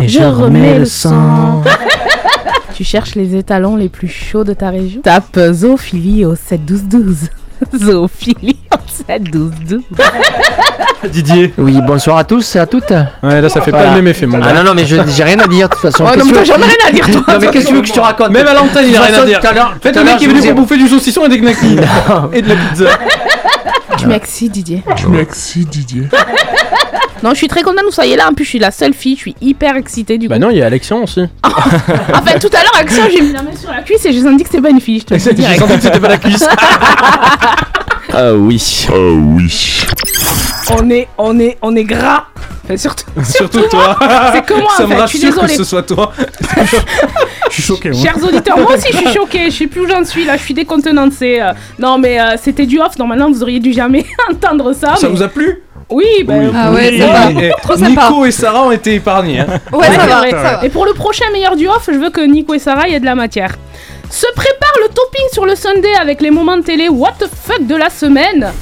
Je 0.00 0.22
remets 0.22 0.78
le 0.78 0.84
sang. 0.84 1.62
tu 2.74 2.84
cherches 2.84 3.14
les 3.14 3.34
étalons 3.34 3.76
les 3.76 3.88
plus 3.88 4.08
chauds 4.08 4.44
de 4.44 4.52
ta 4.52 4.70
région? 4.70 5.00
Tape 5.02 5.38
zoophilie 5.52 6.24
au 6.24 6.34
7 6.34 6.64
12 6.64 6.82
12. 6.84 7.16
Zoophilie 7.76 8.56
au 8.72 8.76
7 9.08 9.22
12 9.30 9.50
12. 9.68 9.80
Didier. 11.10 11.52
Oui, 11.58 11.78
bonsoir 11.86 12.18
à 12.18 12.24
tous 12.24 12.56
et 12.56 12.58
à 12.58 12.66
toutes. 12.66 12.90
Ouais, 13.22 13.40
là, 13.40 13.48
ça 13.48 13.60
fait 13.60 13.70
pas 13.70 13.84
le 13.84 13.90
même 13.96 14.08
effet, 14.08 14.26
mon 14.26 14.38
Ah 14.42 14.46
gars. 14.52 14.54
non, 14.54 14.64
non, 14.70 14.74
mais 14.74 14.84
je 14.86 14.96
j'ai 15.14 15.24
rien 15.24 15.38
à 15.38 15.46
dire 15.46 15.68
de 15.68 15.74
toute 15.74 15.82
façon. 15.82 16.04
Qu'est-ce 16.06 16.18
non, 16.18 16.24
mais 16.26 16.32
toi, 16.32 16.44
j'en 16.44 16.54
ai 16.56 16.64
rien 16.64 16.88
à 16.88 16.92
dire, 16.92 17.06
toi. 17.10 17.22
Non, 17.34 17.38
mais 17.40 17.46
qu'est-ce 17.48 17.64
que 17.64 17.68
tu 17.70 17.74
veux 17.76 17.82
que 17.82 17.88
je 17.88 17.92
te 17.92 18.00
raconte 18.00 18.30
Même 18.30 18.46
à 18.46 18.54
l'antenne, 18.54 18.86
il 18.88 18.96
a 18.96 19.02
rien 19.02 19.22
à 19.22 19.24
dire. 19.26 19.40
tout 19.40 19.46
à 19.46 19.52
l'heure- 19.52 19.74
Faites 19.80 19.92
tout 19.92 19.98
à 20.00 20.02
le 20.02 20.08
mec 20.08 20.18
qui 20.18 20.24
est 20.24 20.26
je 20.26 20.30
venu 20.32 20.40
vous 20.40 20.46
ai- 20.46 20.52
pour 20.54 20.62
bouffer 20.62 20.76
du 20.78 20.88
saucisson 20.88 21.24
et 21.26 21.28
des 21.28 21.38
knackis. 21.40 21.76
et 22.32 22.42
de 22.42 22.48
la 22.48 22.54
pizza. 22.56 22.84
Tu 24.06 24.12
m'excites, 24.12 24.52
Didier. 24.52 24.82
Merci 25.08 25.64
Didier. 25.64 26.08
Non, 27.22 27.30
je 27.30 27.36
suis 27.36 27.48
très 27.48 27.62
contente 27.62 27.80
que 27.80 27.86
vous 27.86 27.92
soyez 27.92 28.14
là. 28.14 28.28
En 28.28 28.34
plus, 28.34 28.44
je 28.44 28.50
suis 28.50 28.58
la 28.58 28.70
seule 28.70 28.92
fille. 28.92 29.14
Je 29.16 29.20
suis 29.20 29.36
hyper 29.40 29.74
excitée 29.76 30.18
du 30.18 30.26
coup. 30.26 30.30
Bah 30.34 30.38
non, 30.38 30.50
il 30.50 30.58
y 30.58 30.62
a 30.62 30.66
Alexian 30.66 31.02
aussi. 31.02 31.22
Enfin, 31.44 32.38
tout 32.38 32.50
à 32.52 32.60
l'heure, 32.60 32.76
Action, 32.78 33.04
j'ai 33.10 33.22
mis 33.22 33.32
la 33.32 33.42
main 33.42 33.56
sur 33.58 33.70
la 33.70 33.82
cuisse 33.82 34.04
et 34.04 34.12
j'ai 34.12 34.20
senti 34.20 34.42
que 34.44 34.50
c'était 34.50 34.62
pas 34.62 34.68
une 34.68 34.82
fille. 34.82 35.00
Je 35.00 35.06
te 35.16 35.32
dis 35.32 35.42
J'ai 35.42 35.56
senti 35.56 35.76
que 35.76 35.80
c'était 35.80 35.98
pas 35.98 36.08
la 36.08 36.18
cuisse. 36.18 36.44
Ah 38.18 38.32
oui. 38.32 38.86
Ah 38.88 38.92
oui. 38.96 39.84
On 40.70 40.90
est, 40.90 41.08
on 41.18 41.38
est, 41.38 41.58
on 41.62 41.76
est 41.76 41.84
gras. 41.84 42.24
Enfin, 42.64 42.76
surtout, 42.76 43.04
Surtout 43.24 43.62
toi. 43.70 43.96
c'est 44.32 44.44
que 44.44 44.54
moi, 44.54 44.70
Ça 44.76 44.84
en 44.84 44.88
me 44.88 44.94
fait. 44.96 45.02
Je 45.06 45.16
suis 45.18 45.26
rassure 45.30 45.42
que 45.42 45.48
ce 45.52 45.64
soit 45.64 45.82
toi. 45.82 46.12
Je 47.48 47.54
suis 47.54 47.62
choqué. 47.62 47.90
moi. 47.90 48.00
Chers 48.02 48.22
auditeurs, 48.24 48.58
moi 48.58 48.74
aussi 48.74 48.88
je 48.92 48.96
suis 48.98 49.12
choquée, 49.14 49.50
je 49.50 49.56
sais 49.56 49.66
plus 49.66 49.82
où 49.82 49.88
j'en 49.88 50.04
suis 50.04 50.24
là, 50.24 50.36
je 50.36 50.42
suis 50.42 50.54
décontenancée. 50.54 51.38
euh. 51.40 51.52
non 51.78 51.98
mais 51.98 52.20
euh, 52.20 52.34
c'était 52.42 52.66
du 52.66 52.80
off, 52.80 52.98
normalement 52.98 53.30
vous 53.30 53.42
auriez 53.42 53.60
dû 53.60 53.72
jamais 53.72 54.04
entendre 54.30 54.72
ça. 54.72 54.96
Ça 54.96 55.08
mais- 55.08 55.14
vous 55.14 55.22
a 55.22 55.28
plu? 55.28 55.62
Oui, 55.88 56.04
ben, 56.24 56.50
Ah 56.52 56.72
ouais, 56.72 56.90
Oui, 56.90 56.98
ça 56.98 57.06
va. 57.06 57.30
et- 57.30 57.46
et 57.46 57.52
Trop 57.62 57.76
sympa. 57.76 57.88
Nico 58.08 58.24
et 58.24 58.32
Sarah 58.32 58.64
ont 58.64 58.72
été 58.72 58.94
épargnés. 58.94 59.38
hein. 59.40 59.46
Ouais, 59.72 59.86
ça 59.86 59.92
c'est 60.00 60.06
va, 60.08 60.18
vrai. 60.18 60.30
ça 60.32 60.36
va. 60.42 60.64
Et 60.64 60.68
pour 60.68 60.84
le 60.84 60.92
prochain 60.94 61.26
meilleur 61.32 61.54
du 61.54 61.68
off, 61.68 61.88
je 61.92 61.96
veux 61.96 62.10
que 62.10 62.20
Nico 62.22 62.54
et 62.54 62.58
Sarah 62.58 62.88
aient 62.88 62.98
de 62.98 63.04
la 63.04 63.14
matière. 63.14 63.54
Se 64.10 64.26
prépare 64.34 64.72
le 64.82 64.88
topping 64.88 65.26
sur 65.32 65.46
le 65.46 65.54
Sunday 65.54 65.94
avec 66.00 66.20
les 66.20 66.30
moments 66.30 66.56
de 66.56 66.62
télé 66.62 66.88
What 66.88 67.14
the 67.18 67.26
fuck 67.26 67.66
de 67.66 67.74
la 67.74 67.90
semaine. 67.90 68.52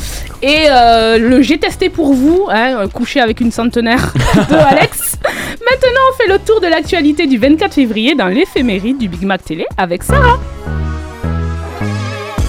Et 0.43 0.67
euh, 0.69 1.19
le 1.19 1.43
j'ai 1.43 1.58
testé 1.58 1.88
pour 1.88 2.12
vous, 2.12 2.49
hein, 2.50 2.87
couché 2.93 3.20
avec 3.20 3.41
une 3.41 3.50
centenaire 3.50 4.12
de 4.50 4.55
Alex. 4.55 5.17
Maintenant, 5.23 6.00
on 6.11 6.17
fait 6.17 6.29
le 6.29 6.38
tour 6.38 6.61
de 6.61 6.67
l'actualité 6.67 7.26
du 7.26 7.38
24 7.38 7.73
février 7.75 8.14
dans 8.14 8.29
l'éphéméride 8.29 8.99
du 8.99 9.08
Big 9.08 9.23
Mac 9.23 9.44
Télé 9.44 9.64
avec 9.79 10.02
Sarah. 10.02 10.38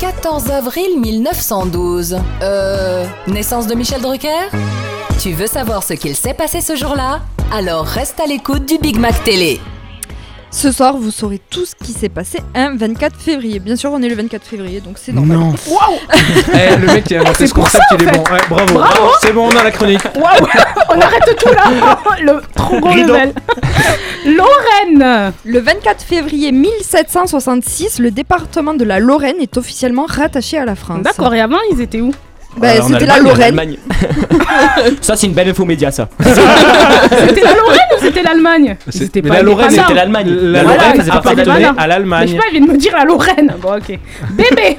14 0.02 0.52
avril 0.52 1.00
1912. 1.00 2.18
Euh. 2.42 3.06
Naissance 3.28 3.68
de 3.68 3.76
Michel 3.76 4.02
Drucker? 4.02 4.50
Tu 5.22 5.32
veux 5.32 5.48
savoir 5.48 5.84
ce 5.84 5.94
qu'il 5.94 6.16
s'est 6.16 6.34
passé 6.34 6.62
ce 6.62 6.76
jour-là? 6.76 7.22
Alors 7.54 7.86
reste 7.86 8.20
à 8.20 8.26
l'écoute 8.26 8.66
du 8.66 8.78
Big 8.78 9.00
Mac 9.00 9.24
Télé. 9.24 9.62
Ce 10.52 10.72
soir, 10.72 10.96
vous 10.96 11.12
saurez 11.12 11.42
tout 11.50 11.66
ce 11.66 11.76
qui 11.76 11.92
s'est 11.92 12.08
passé 12.10 12.40
un 12.56 12.76
24 12.78 13.18
février. 13.20 13.60
Bien 13.60 13.76
sûr, 13.76 13.92
on 13.92 14.02
est 14.02 14.08
le 14.08 14.16
24 14.16 14.46
février, 14.46 14.80
donc 14.80 14.98
c'est 14.98 15.12
normal. 15.12 15.38
Non. 15.38 15.50
Waouh 15.68 16.00
Eh, 16.54 16.78
le 16.78 16.88
mec 16.88 17.04
qui 17.04 17.16
a 17.16 17.22
inventé 17.22 17.36
C'est 17.40 17.48
ce 17.48 17.54
concept, 17.54 17.84
ça, 17.90 17.96
il 18.00 18.04
est 18.08 18.10
fait. 18.12 18.18
bon. 18.18 18.24
Ouais, 18.24 18.40
bravo. 18.50 18.74
Bravo. 18.74 19.10
C'est 19.22 19.34
bon, 19.34 19.50
on 19.52 19.58
a 19.58 19.64
la 19.64 19.72
chronique. 19.72 20.00
Waouh 20.16 20.48
On 20.90 21.02
arrête 21.02 21.36
tout 21.38 21.54
là 21.54 22.00
Le 22.22 22.42
trop 22.56 22.80
gros 22.80 22.90
Rideau. 22.90 23.14
level 23.14 23.34
Lorraine 24.26 25.34
Le 25.44 25.60
24 25.60 26.04
février 26.04 26.52
1766, 26.54 28.00
le 28.00 28.12
département 28.12 28.74
de 28.74 28.86
la 28.86 29.00
Lorraine 29.00 29.36
est 29.42 29.58
officiellement 29.58 30.06
rattaché 30.08 30.58
à 30.58 30.64
la 30.66 30.76
France. 30.76 31.02
D'accord, 31.02 31.34
et 31.34 31.42
avant 31.42 31.60
ils 31.74 31.82
étaient 31.82 32.02
où? 32.02 32.12
Bah, 32.58 32.68
en 32.82 32.88
c'était 32.88 33.06
la 33.06 33.20
Lorraine. 33.20 33.76
Ça, 35.02 35.16
c'est 35.16 35.28
une 35.28 35.34
belle 35.34 35.50
info 35.50 35.66
média, 35.66 35.92
ça. 35.92 36.08
C'était 36.24 37.42
la 37.42 37.54
Lorraine 37.56 37.80
ou 37.98 38.02
c'était 38.02 38.24
l'Allemagne? 38.24 38.78
Mais 39.16 39.22
pas 39.22 39.30
la 39.36 39.42
Lorraine, 39.42 39.70
c'était 39.70 39.94
l'Allemagne. 39.94 40.30
La 40.30 40.64
Voilà, 40.64 40.78
Lorraine 40.78 41.02
appartenait 41.12 41.42
appartenaient 41.42 41.66
à 41.66 41.72
Mais 41.72 41.74
je 41.74 41.82
sais 41.82 41.88
l'Allemagne. 41.88 42.38
pas, 42.38 42.44
il 42.52 42.58
vient 42.58 42.68
de 42.68 42.72
me 42.72 42.78
dire 42.78 42.94
la 42.98 43.04
Lorraine 43.06 43.54
Bon 43.62 43.74
ok. 43.78 44.00
Bébé 44.32 44.78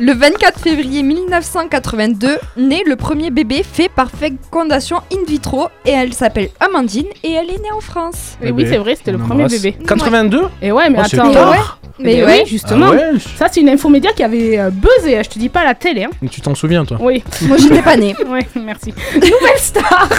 Le 0.00 0.12
24 0.14 0.60
février 0.60 1.02
1982, 1.02 2.38
naît 2.56 2.82
le 2.86 2.96
premier 2.96 3.30
bébé 3.30 3.62
fait 3.70 3.88
par 3.88 4.10
fécondation 4.10 4.98
in 5.12 5.24
vitro 5.26 5.68
et 5.84 5.90
elle 5.92 6.12
s'appelle 6.12 6.50
Amandine 6.60 7.06
et 7.24 7.32
elle 7.32 7.50
est 7.50 7.58
née 7.62 7.72
en 7.74 7.80
France. 7.80 8.36
Et 8.42 8.50
oui, 8.50 8.66
c'est 8.68 8.78
vrai, 8.78 8.94
c'était 8.96 9.12
le 9.12 9.18
premier 9.18 9.46
bébé. 9.46 9.76
82 9.86 10.42
Et 10.62 10.72
ouais, 10.72 10.90
mais 10.90 10.98
Oh, 11.00 11.06
c'est 11.08 11.18
attends. 11.18 11.32
Eh 11.98 12.02
Mais 12.02 12.16
ben 12.16 12.26
ouais. 12.26 12.40
oui, 12.42 12.48
justement. 12.48 12.86
Ah 12.90 12.96
ouais 12.96 13.18
Ça, 13.36 13.46
c'est 13.50 13.60
une 13.60 13.68
infomédia 13.70 14.12
qui 14.12 14.22
avait 14.22 14.58
euh, 14.58 14.70
buzzé, 14.70 15.16
hein, 15.16 15.22
je 15.24 15.30
te 15.30 15.38
dis 15.38 15.48
pas 15.48 15.60
à 15.60 15.64
la 15.64 15.74
télé. 15.74 16.04
Hein. 16.04 16.10
Tu 16.30 16.40
t'en 16.40 16.54
souviens, 16.54 16.84
toi 16.84 16.98
Oui, 17.00 17.22
Moi 17.42 17.56
j'étais 17.56 17.82
pas 17.82 17.96
née. 17.96 18.14
ouais, 18.28 18.46
merci. 18.54 18.92
Nouvelle 19.14 19.58
star 19.58 20.08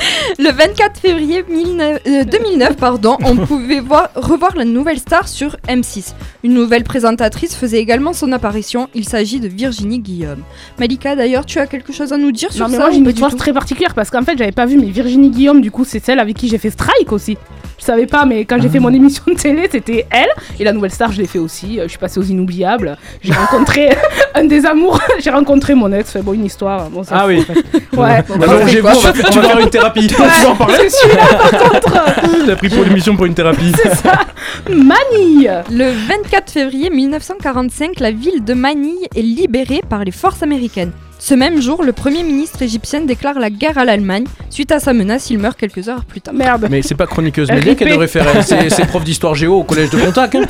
Le 0.38 0.50
24 0.52 0.98
février 1.00 1.44
19 1.48 2.00
euh, 2.06 2.24
2009, 2.24 2.76
pardon, 2.76 3.16
on 3.24 3.36
pouvait 3.46 3.80
voir, 3.80 4.08
revoir 4.14 4.56
la 4.56 4.64
nouvelle 4.64 4.98
star 4.98 5.28
sur 5.28 5.56
M6. 5.68 6.12
Une 6.44 6.54
nouvelle 6.54 6.84
présentatrice 6.84 7.54
faisait 7.54 7.78
également 7.78 8.12
son 8.12 8.32
apparition. 8.32 8.88
Il 8.94 9.06
s'agit 9.08 9.40
de 9.40 9.48
Virginie 9.48 9.98
Guillaume. 9.98 10.42
Malika, 10.78 11.16
d'ailleurs, 11.16 11.44
tu 11.46 11.58
as 11.58 11.66
quelque 11.66 11.92
chose 11.92 12.12
à 12.12 12.16
nous 12.16 12.32
dire 12.32 12.52
sur 12.52 12.64
Non, 12.66 12.70
mais 12.70 12.76
ça 12.76 12.82
moi 12.84 12.90
j'ai 12.92 12.98
une 12.98 13.08
histoire 13.08 13.34
très 13.34 13.52
particulière 13.52 13.94
parce 13.94 14.10
qu'en 14.10 14.22
fait, 14.22 14.36
j'avais 14.38 14.52
pas 14.52 14.66
vu, 14.66 14.78
mais 14.78 14.86
Virginie 14.86 15.30
Guillaume, 15.30 15.60
du 15.60 15.70
coup, 15.70 15.84
c'est 15.84 16.02
celle 16.04 16.18
avec 16.20 16.36
qui 16.36 16.48
j'ai 16.48 16.58
fait 16.58 16.70
Strike 16.70 17.12
aussi. 17.12 17.36
Je 17.78 17.84
savais 17.86 18.06
pas, 18.06 18.26
mais 18.26 18.44
quand 18.44 18.60
j'ai 18.60 18.68
fait 18.68 18.78
mon 18.78 18.92
émission 18.92 19.22
de 19.26 19.32
télé, 19.34 19.66
c'était 19.72 20.06
elle. 20.10 20.28
Et 20.58 20.64
la 20.64 20.72
nouvelle 20.72 20.90
star, 20.90 21.12
je 21.12 21.18
l'ai 21.20 21.26
fait 21.26 21.38
aussi. 21.38 21.80
Euh, 21.80 21.84
Je 21.84 21.88
suis 21.88 21.98
passée 21.98 22.20
aux 22.20 22.24
Inoubliables. 22.24 22.98
J'ai 23.22 23.32
rencontré 23.32 23.96
un 24.34 24.44
des 24.44 24.66
amours. 24.66 25.00
j'ai 25.18 25.30
rencontré 25.30 25.74
mon 25.74 25.90
ex. 25.90 26.14
Bon, 26.18 26.34
une 26.34 26.44
histoire. 26.44 26.90
Bon, 26.90 27.02
ça, 27.04 27.20
Ah 27.20 27.26
oui. 27.26 27.40
en 27.40 27.44
fait. 27.44 27.96
Ouais. 27.96 28.22
bon, 28.28 28.36
bah, 28.36 28.46
Allongez-vous, 28.50 28.86
on 28.86 28.92
va, 28.92 28.98
on 29.30 29.34
va 29.34 29.42
faire 29.42 29.58
une 29.60 29.70
thérapie. 29.70 29.89
Tu 29.94 30.14
vas 30.14 30.50
en 30.50 30.56
parler 30.56 30.76
c'est 30.88 30.90
celui-là, 30.90 31.26
par 31.26 31.50
contre. 31.50 32.46
J'ai 32.46 32.56
pris 32.56 32.68
pour 32.68 32.84
l'émission 32.84 33.16
pour 33.16 33.26
une 33.26 33.34
thérapie. 33.34 33.72
C'est 33.82 33.94
ça. 33.96 34.20
Manille. 34.68 35.62
Le 35.70 35.92
24 36.08 36.50
février 36.50 36.90
1945, 36.90 38.00
la 38.00 38.10
ville 38.10 38.44
de 38.44 38.54
Manille 38.54 39.06
est 39.14 39.22
libérée 39.22 39.82
par 39.88 40.04
les 40.04 40.12
forces 40.12 40.42
américaines. 40.42 40.92
Ce 41.22 41.34
même 41.34 41.60
jour, 41.60 41.82
le 41.84 41.92
premier 41.92 42.22
ministre 42.22 42.62
égyptien 42.62 43.00
déclare 43.02 43.38
la 43.38 43.50
guerre 43.50 43.76
à 43.76 43.84
l'Allemagne. 43.84 44.24
Suite 44.48 44.72
à 44.72 44.80
sa 44.80 44.92
menace, 44.94 45.28
il 45.30 45.38
meurt 45.38 45.56
quelques 45.58 45.86
heures 45.88 46.04
plus 46.06 46.20
tard. 46.22 46.32
Merde. 46.34 46.66
Mais 46.70 46.80
c'est 46.82 46.94
pas 46.94 47.06
chroniqueuse 47.06 47.50
média 47.50 47.74
qu'elle 47.74 47.90
devrait 47.90 48.08
faire, 48.08 48.26
c'est 48.42 48.86
prof 48.86 49.04
d'histoire 49.04 49.34
géo 49.34 49.54
au 49.58 49.62
collège 49.64 49.90
de 49.90 49.98
Pontac. 49.98 50.34
hein. 50.34 50.42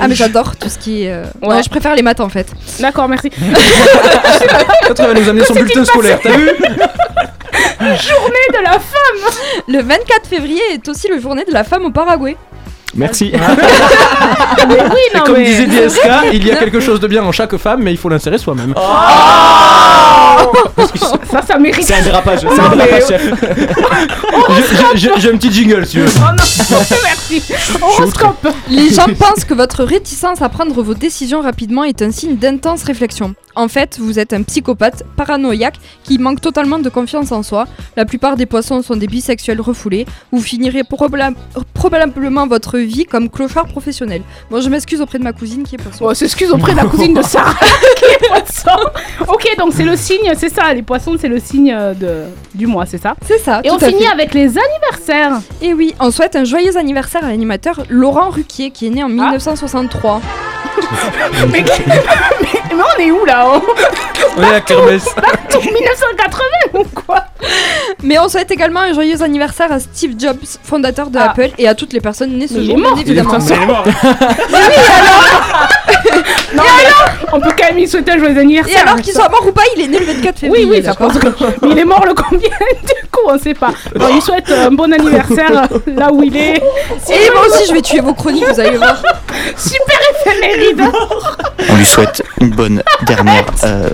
Ah 0.00 0.08
mais 0.08 0.16
j'adore 0.16 0.56
tout 0.56 0.68
ce 0.68 0.76
qui 0.78 1.04
est... 1.04 1.12
euh, 1.12 1.24
Ouais. 1.40 1.48
ouais, 1.56 1.62
je 1.62 1.70
préfère 1.70 1.94
les 1.94 2.02
maths 2.02 2.20
en 2.20 2.28
fait. 2.28 2.48
D'accord, 2.80 3.08
merci. 3.08 3.30
Elle 3.40 4.96
va 4.96 5.14
nous 5.14 5.28
amener 5.28 5.44
son 5.44 5.54
bulletin 5.54 5.84
scolaire, 5.84 6.18
t'as 6.20 6.36
vu? 6.36 6.48
Journée 7.80 8.46
de 8.52 8.62
la 8.64 8.72
femme. 8.72 9.32
Le 9.68 9.80
24 9.82 10.26
février 10.28 10.60
est 10.72 10.88
aussi 10.88 11.08
le 11.08 11.20
journée 11.20 11.44
de 11.44 11.52
la 11.52 11.62
femme 11.64 11.84
au 11.84 11.90
Paraguay. 11.90 12.36
Merci. 12.94 13.32
Mais 14.68 14.82
oui, 14.90 15.00
Et 15.14 15.16
non 15.18 15.24
comme 15.24 15.36
mais. 15.36 15.44
disait 15.44 15.66
DSK, 15.66 16.08
il 16.32 16.46
y 16.46 16.50
a 16.50 16.56
quelque 16.56 16.80
chose 16.80 17.00
de 17.00 17.06
bien 17.06 17.22
en 17.22 17.32
chaque 17.32 17.56
femme, 17.56 17.82
mais 17.82 17.92
il 17.92 17.96
faut 17.96 18.08
l'insérer 18.08 18.38
soi-même. 18.38 18.74
Ça, 21.30 21.42
ça 21.42 21.58
mérite. 21.58 21.84
C'est 21.84 21.94
un 21.94 22.02
dérapage. 22.02 22.40
C'est 22.40 22.46
un 22.46 22.68
Non, 22.70 22.76
mais- 22.76 22.84
dérapage, 22.86 23.08
chef. 23.08 23.30
Je- 24.48 24.96
je- 24.96 24.98
je- 24.98 25.20
J'ai 25.20 25.30
un 25.30 25.36
petit 25.36 25.52
jingle, 25.52 25.84
si 25.86 25.92
tu 25.92 26.00
veux. 26.00 26.08
Oh 26.16 26.20
non, 26.20 26.78
merci. 27.04 27.42
Horoscope. 27.82 28.48
Les 28.68 28.90
gens 28.90 29.06
pensent 29.18 29.44
que 29.44 29.54
votre 29.54 29.84
réticence 29.84 30.42
à 30.42 30.48
prendre 30.48 30.80
vos 30.82 30.94
décisions 30.94 31.40
rapidement 31.40 31.84
est 31.84 32.00
un 32.02 32.10
signe 32.10 32.36
d'intense 32.36 32.82
réflexion. 32.84 33.34
En 33.54 33.66
fait, 33.68 33.98
vous 33.98 34.18
êtes 34.20 34.32
un 34.32 34.42
psychopathe 34.42 35.02
paranoïaque 35.16 35.74
qui 36.04 36.18
manque 36.18 36.40
totalement 36.40 36.78
de 36.78 36.88
confiance 36.88 37.32
en 37.32 37.42
soi. 37.42 37.66
La 37.96 38.04
plupart 38.04 38.36
des 38.36 38.46
poissons 38.46 38.82
sont 38.82 38.94
des 38.94 39.08
bisexuels 39.08 39.60
refoulés. 39.60 40.06
Vous 40.30 40.40
finirez 40.40 40.82
probablement 41.74 42.46
votre 42.46 42.78
vie 42.78 43.04
comme 43.04 43.28
clochard 43.28 43.66
professionnel. 43.66 44.22
Bon, 44.50 44.60
je 44.60 44.68
m'excuse 44.68 45.00
auprès 45.00 45.18
de 45.18 45.24
ma 45.24 45.32
cousine 45.32 45.64
qui 45.64 45.74
est 45.74 45.78
poisson. 45.78 46.04
Bon, 46.04 46.14
s'excuse 46.14 46.52
auprès 46.52 46.72
de 46.72 46.76
la 46.76 46.84
cousine 46.84 47.14
de 47.14 47.22
Sarah 47.22 47.54
qui 47.96 48.04
est 48.04 48.28
poisson. 48.28 48.78
Ok, 49.26 49.48
donc 49.58 49.72
c'est 49.76 49.84
le 49.84 49.96
signe, 49.96 50.32
c'est 50.36 50.54
ça, 50.54 50.72
les 50.72 50.82
poissons, 50.82 51.16
c'est 51.20 51.28
le 51.28 51.38
signe 51.40 51.72
euh, 51.72 51.94
de, 51.94 52.24
du 52.54 52.66
mois, 52.66 52.86
c'est 52.86 53.00
ça? 53.02 53.14
C'est 53.26 53.38
ça. 53.38 53.60
Et 53.64 53.68
tout 53.68 53.74
on 53.74 53.78
à 53.78 53.86
finit 53.88 54.04
fait. 54.04 54.12
avec 54.12 54.34
les 54.34 54.54
anniversaires. 54.58 55.40
Et 55.62 55.74
oui, 55.74 55.94
on 56.00 56.10
souhaite 56.10 56.36
un 56.36 56.44
joyeux 56.44 56.76
anniversaire 56.76 57.24
à 57.24 57.28
l'animateur 57.28 57.82
Laurent 57.88 58.30
Ruquier 58.30 58.70
qui 58.70 58.86
est 58.86 58.90
né 58.90 59.02
en 59.02 59.08
1963. 59.08 60.20
mais, 61.50 61.62
mais- 61.62 61.64
mais 62.70 62.82
on 62.96 63.00
est 63.02 63.10
où 63.10 63.24
là 63.24 63.46
On 64.36 64.42
est 64.42 64.54
à 64.54 64.60
kermesse. 64.60 65.06
Tour 65.50 65.62
1980 65.62 66.44
ou 66.74 66.84
quoi? 66.94 67.24
Mais 68.02 68.18
on 68.18 68.28
souhaite 68.28 68.50
également 68.50 68.80
un 68.80 68.92
joyeux 68.92 69.20
anniversaire 69.22 69.72
à 69.72 69.80
Steve 69.80 70.14
Jobs, 70.18 70.36
fondateur 70.62 71.10
de 71.10 71.18
Ah. 71.18 71.30
Apple, 71.30 71.50
et 71.58 71.66
à 71.66 71.74
toutes 71.74 71.92
les 71.92 72.00
personnes 72.00 72.30
nées 72.36 72.46
ce 72.46 72.54
Mais 72.54 72.60
il 72.60 72.66
jour, 72.66 72.74
est 72.76 72.80
bien 72.80 72.88
mort, 72.90 72.96
de 72.96 73.02
toute 73.02 73.08
évidemment. 73.08 73.38
Elle 73.50 73.62
est 73.62 73.66
morte. 73.66 73.88
Non, 76.54 76.62
mais 76.62 76.90
on 77.17 77.17
peut 77.40 77.50
quand 77.58 77.66
même 77.66 77.76
lui 77.76 77.86
souhaiter 77.88 78.12
un 78.12 78.18
joyeux 78.18 78.36
Et 78.36 78.40
anniversaire. 78.40 78.82
alors 78.86 79.00
qu'il 79.00 79.12
soit 79.12 79.28
mort 79.28 79.44
ou 79.46 79.52
pas, 79.52 79.62
il 79.76 79.82
est 79.82 79.88
né 79.88 79.98
le 79.98 80.06
24 80.06 80.38
février. 80.38 80.64
Oui, 80.66 80.70
oui, 80.78 80.84
ça 80.84 80.94
pense 80.94 81.18
que... 81.18 81.28
Mais 81.62 81.70
il 81.72 81.78
est 81.78 81.84
mort 81.84 82.04
le 82.06 82.14
combien 82.14 82.48
Du 82.82 83.08
coup, 83.10 83.20
on 83.28 83.38
sait 83.38 83.54
pas. 83.54 83.70
Bon, 83.96 84.06
il 84.14 84.22
souhaite 84.22 84.50
un 84.50 84.70
bon 84.70 84.92
anniversaire 84.92 85.68
euh, 85.72 85.78
là 85.96 86.12
où 86.12 86.22
il 86.22 86.36
est. 86.36 86.56
Et 86.56 87.30
moi 87.32 87.46
aussi, 87.48 87.66
je 87.68 87.72
vais 87.74 87.82
tuer 87.82 88.00
vos 88.00 88.14
chroniques, 88.14 88.46
vous 88.48 88.60
allez 88.60 88.76
voir. 88.76 89.00
Super 89.56 89.98
éphéméride 90.26 90.82
On 91.70 91.76
lui 91.76 91.84
souhaite 91.86 92.22
une 92.40 92.50
bonne 92.50 92.82
dernière, 93.06 93.44
euh, 93.64 93.88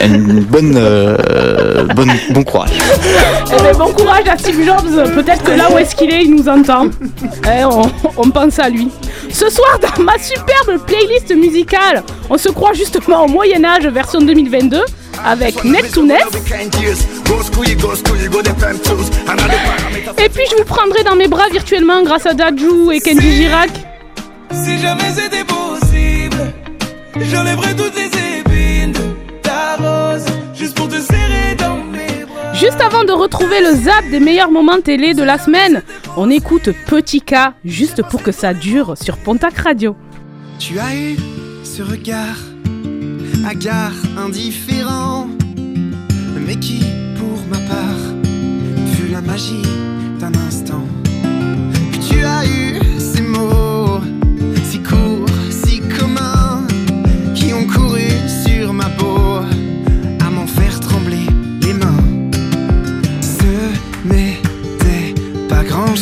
une 0.00 0.40
bonne, 0.40 0.74
euh, 0.76 1.84
bonne, 1.94 2.12
bon 2.30 2.42
courage. 2.44 2.70
Eh 3.52 3.62
ben, 3.62 3.76
bon 3.76 3.92
courage 3.92 4.28
à 4.28 4.36
Steve 4.38 4.64
Jobs. 4.64 5.12
Peut-être 5.14 5.42
que 5.42 5.52
là 5.52 5.68
où 5.72 5.78
est-ce 5.78 5.94
qu'il 5.94 6.12
est, 6.12 6.22
il 6.24 6.34
nous 6.34 6.48
entend. 6.48 6.86
Eh, 7.46 7.64
on, 7.64 7.82
on 8.16 8.30
pense 8.30 8.58
à 8.58 8.68
lui. 8.68 8.88
Ce 9.30 9.48
soir, 9.48 9.78
dans 9.80 10.02
ma 10.02 10.18
superbe 10.18 10.78
playlist 10.86 11.34
musicale, 11.34 12.02
on 12.28 12.36
se 12.40 12.48
croit 12.48 12.72
justement 12.72 13.24
au 13.24 13.28
Moyen-Âge 13.28 13.86
version 13.86 14.20
2022 14.20 14.80
avec 15.24 15.62
Neck 15.62 15.92
to 15.92 16.02
Neck. 16.02 16.24
Et 20.18 20.28
puis 20.28 20.44
je 20.50 20.56
vous 20.56 20.64
prendrai 20.64 21.04
dans 21.04 21.16
mes 21.16 21.28
bras 21.28 21.48
virtuellement 21.50 22.02
grâce 22.02 22.24
à 22.26 22.32
Dajou 22.32 22.90
et 22.90 23.00
Kenji 23.00 23.32
Girac. 23.32 23.70
Si 24.52 24.78
jamais 24.78 25.10
c'était 25.14 25.44
possible, 25.44 26.38
j'enlèverais 27.20 27.74
toutes 27.74 27.94
les 27.94 28.06
épines 28.06 28.92
de 28.92 29.40
ta 29.42 29.76
rose, 29.76 30.24
juste 30.54 30.74
pour 30.74 30.88
te 30.88 30.98
serrer 30.98 31.54
dans 31.58 31.76
mes 31.76 32.24
bras. 32.24 32.54
Juste 32.54 32.80
avant 32.80 33.04
de 33.04 33.12
retrouver 33.12 33.60
le 33.60 33.74
zap 33.76 34.08
des 34.10 34.18
meilleurs 34.18 34.50
moments 34.50 34.80
télé 34.80 35.12
de 35.12 35.22
la 35.22 35.38
semaine, 35.38 35.82
on 36.16 36.30
écoute 36.30 36.70
Petit 36.86 37.20
K 37.20 37.34
juste 37.64 38.02
pour 38.08 38.22
que 38.22 38.32
ça 38.32 38.54
dure 38.54 38.94
sur 39.00 39.18
Pontac 39.18 39.58
Radio. 39.58 39.94
Tu 40.58 40.78
as 40.78 40.94
eu 40.94 41.16
ce 41.62 41.82
regard, 41.82 42.38
hagard, 43.46 43.92
indifférent, 44.16 45.28
mais 46.46 46.56
qui, 46.56 46.82
pour 47.16 47.38
ma 47.48 47.58
part, 47.68 48.02
fut 48.94 49.08
la 49.10 49.20
magie 49.20 49.62
d'un 50.18 50.34
instant. 50.46 50.86
Tu 52.08 52.20
as 52.22 52.44
eu 52.46 52.78
ces 52.98 53.22
mots, 53.22 54.00
si 54.64 54.80
courts, 54.80 55.26
si 55.50 55.80
communs, 55.98 56.66
qui 57.34 57.52
ont 57.52 57.66
couru 57.66 58.08
sur 58.44 58.72
ma 58.72 58.88
peau, 58.90 59.40
à 60.20 60.30
m'en 60.30 60.46
faire 60.46 60.78
trembler 60.80 61.26
les 61.62 61.74
mains. 61.74 62.30
Ce 63.20 64.08
n'était 64.08 65.14
pas 65.48 65.64
grand 65.64 65.94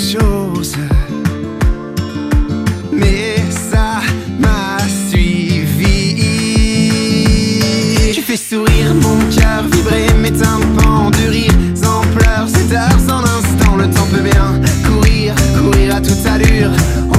Tu 8.38 8.44
fais 8.44 8.56
sourire 8.56 8.94
mon 8.94 9.18
cœur, 9.34 9.64
vibrer 9.72 10.06
mes 10.20 10.30
tympans 10.30 11.10
de 11.10 11.28
rire 11.28 11.52
en 11.84 12.02
pleurs, 12.16 12.46
c'est 12.46 12.72
heures 12.72 13.12
en 13.12 13.22
instant. 13.24 13.76
Le 13.76 13.90
temps 13.90 14.06
peut 14.12 14.20
bien 14.20 14.60
courir, 14.86 15.34
courir 15.58 15.96
à 15.96 16.00
toute 16.00 16.24
allure. 16.24 16.70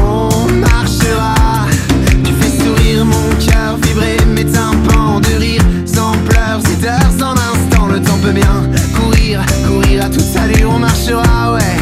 On 0.01 0.49
marchera. 0.53 1.67
Tu 2.23 2.31
fais 2.31 2.63
sourire 2.63 3.03
mon 3.03 3.29
cœur, 3.45 3.77
vibrer 3.81 4.17
mes 4.27 4.45
tympans 4.45 5.19
de 5.19 5.39
rire 5.39 5.63
en 5.99 6.13
pleurs, 6.29 6.61
c'est 6.63 6.87
heures 6.87 7.27
en 7.27 7.33
instant. 7.33 7.87
Le 7.87 8.01
temps 8.01 8.19
peut 8.21 8.31
bien 8.31 8.69
courir, 8.95 9.41
courir 9.67 10.05
à 10.05 10.09
toute 10.09 10.35
allure. 10.37 10.71
On 10.73 10.79
marchera, 10.79 11.53
ouais. 11.53 11.77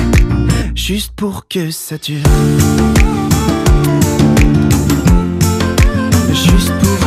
Juste 0.73 1.11
pour 1.15 1.47
que 1.47 1.69
ça 1.69 1.97
dure. 1.97 2.23
Juste 6.33 6.71
pour 6.81 7.06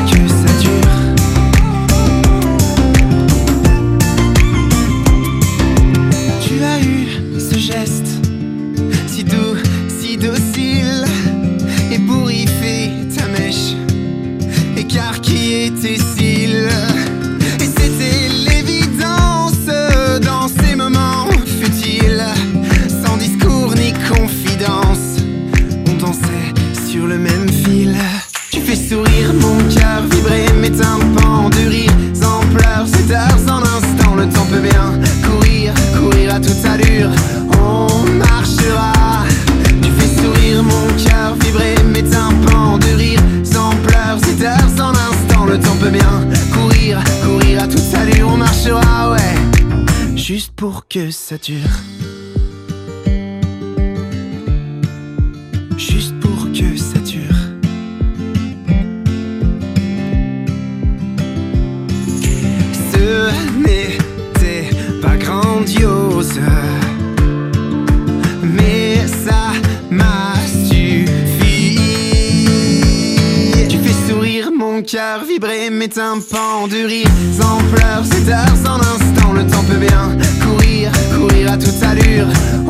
que 50.90 51.12
ça 51.12 51.38
dure. 51.38 51.56
Juste 55.76 56.18
pour 56.18 56.50
que 56.52 56.76
ça 56.76 56.98
dure. 56.98 57.22
Ce 62.92 63.30
n'était 63.56 64.70
pas 65.00 65.16
grandiose, 65.16 66.40
mais 68.42 69.06
ça 69.06 69.52
m'a 69.90 70.34
suffi. 70.44 71.78
Tu 73.68 73.78
fais 73.78 74.12
sourire 74.12 74.50
mon 74.50 74.82
cœur, 74.82 75.24
vibrer 75.24 75.70
mes 75.70 75.88
tympans 75.88 76.66
de 76.66 76.84
rire 76.84 77.06
en 77.44 77.58
pleurs, 77.72 78.02
c'est 78.04 78.28
heures 78.28 78.58
en 78.68 78.80
instant. 78.80 79.32
Le 79.32 79.46
temps 79.46 79.62
peut 79.62 79.76
bien 79.76 80.18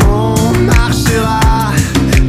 on 0.09 0.53
marchera. 0.61 1.73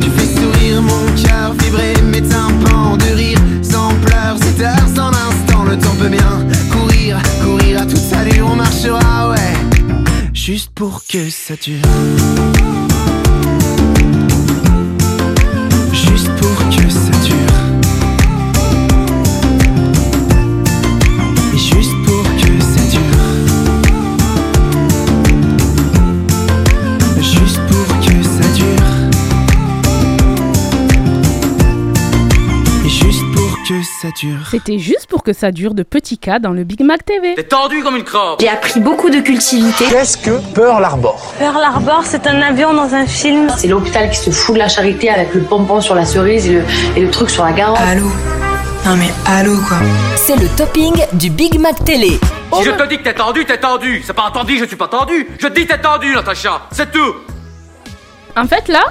Tu 0.01 0.09
fais 0.09 0.39
sourire 0.39 0.81
mon 0.81 1.05
cœur, 1.21 1.53
vibrer 1.53 1.93
mes 2.11 2.21
tympans 2.21 2.97
de 2.97 3.15
rire, 3.15 3.39
sans 3.61 3.93
pleurs, 4.05 4.37
c'est 4.41 4.63
heures, 4.63 4.87
sans 4.95 5.09
instant, 5.09 5.63
le 5.63 5.77
temps 5.77 5.95
peut 5.99 6.09
bien 6.09 6.45
courir, 6.71 7.17
courir 7.43 7.81
à 7.81 7.85
toute 7.85 8.13
allure, 8.13 8.47
on 8.51 8.55
marchera, 8.55 9.29
ouais, 9.29 9.53
juste 10.33 10.71
pour 10.73 11.03
que 11.07 11.29
ça 11.29 11.55
dure. 11.55 11.81
C'était 34.49 34.79
juste 34.79 35.07
pour 35.07 35.23
que 35.23 35.33
ça 35.33 35.51
dure 35.51 35.73
de 35.73 35.83
Petit 35.83 36.17
K 36.17 36.39
dans 36.39 36.51
le 36.51 36.63
Big 36.63 36.81
Mac 36.81 37.05
TV. 37.05 37.35
T'es 37.35 37.43
tendu 37.43 37.83
comme 37.83 37.95
une 37.95 38.03
crampe 38.03 38.39
J'ai 38.41 38.49
appris 38.49 38.79
beaucoup 38.79 39.09
de 39.09 39.19
cultivité. 39.19 39.85
Qu'est-ce 39.89 40.17
que 40.17 40.39
Pearl 40.53 40.83
Harbor? 40.83 41.33
Pearl 41.39 41.63
Harbor, 41.63 42.01
c'est 42.05 42.27
un 42.27 42.41
avion 42.41 42.73
dans 42.73 42.93
un 42.93 43.05
film. 43.05 43.47
C'est 43.57 43.67
l'hôpital 43.67 44.09
qui 44.09 44.17
se 44.17 44.29
fout 44.31 44.55
de 44.55 44.59
la 44.59 44.69
charité 44.69 45.09
avec 45.09 45.33
le 45.33 45.41
pompon 45.41 45.81
sur 45.81 45.95
la 45.95 46.05
cerise 46.05 46.47
et 46.47 46.53
le, 46.53 46.63
et 46.95 47.01
le 47.01 47.09
truc 47.09 47.29
sur 47.29 47.43
la 47.43 47.51
garde. 47.53 47.77
Allô? 47.79 48.07
Non 48.85 48.95
mais 48.95 49.11
allô 49.27 49.55
quoi? 49.67 49.77
C'est 50.15 50.35
le 50.35 50.47
topping 50.57 50.95
du 51.13 51.29
Big 51.29 51.59
Mac 51.59 51.83
Télé. 51.83 52.19
Si 52.53 52.63
je 52.63 52.71
te 52.71 52.89
dis 52.89 52.97
que 52.97 53.03
t'es 53.03 53.13
tendu, 53.13 53.45
t'es 53.45 53.59
tendu 53.59 54.01
C'est 54.05 54.13
pas 54.13 54.23
entendu, 54.23 54.57
je 54.57 54.65
suis 54.65 54.75
pas 54.75 54.87
tendu 54.87 55.27
Je 55.39 55.47
te 55.47 55.53
dis 55.53 55.65
t'es 55.67 55.77
tendu, 55.77 56.13
Natacha 56.13 56.63
C'est 56.71 56.91
tout 56.91 57.15
En 58.35 58.45
fait, 58.45 58.67
là, 58.67 58.83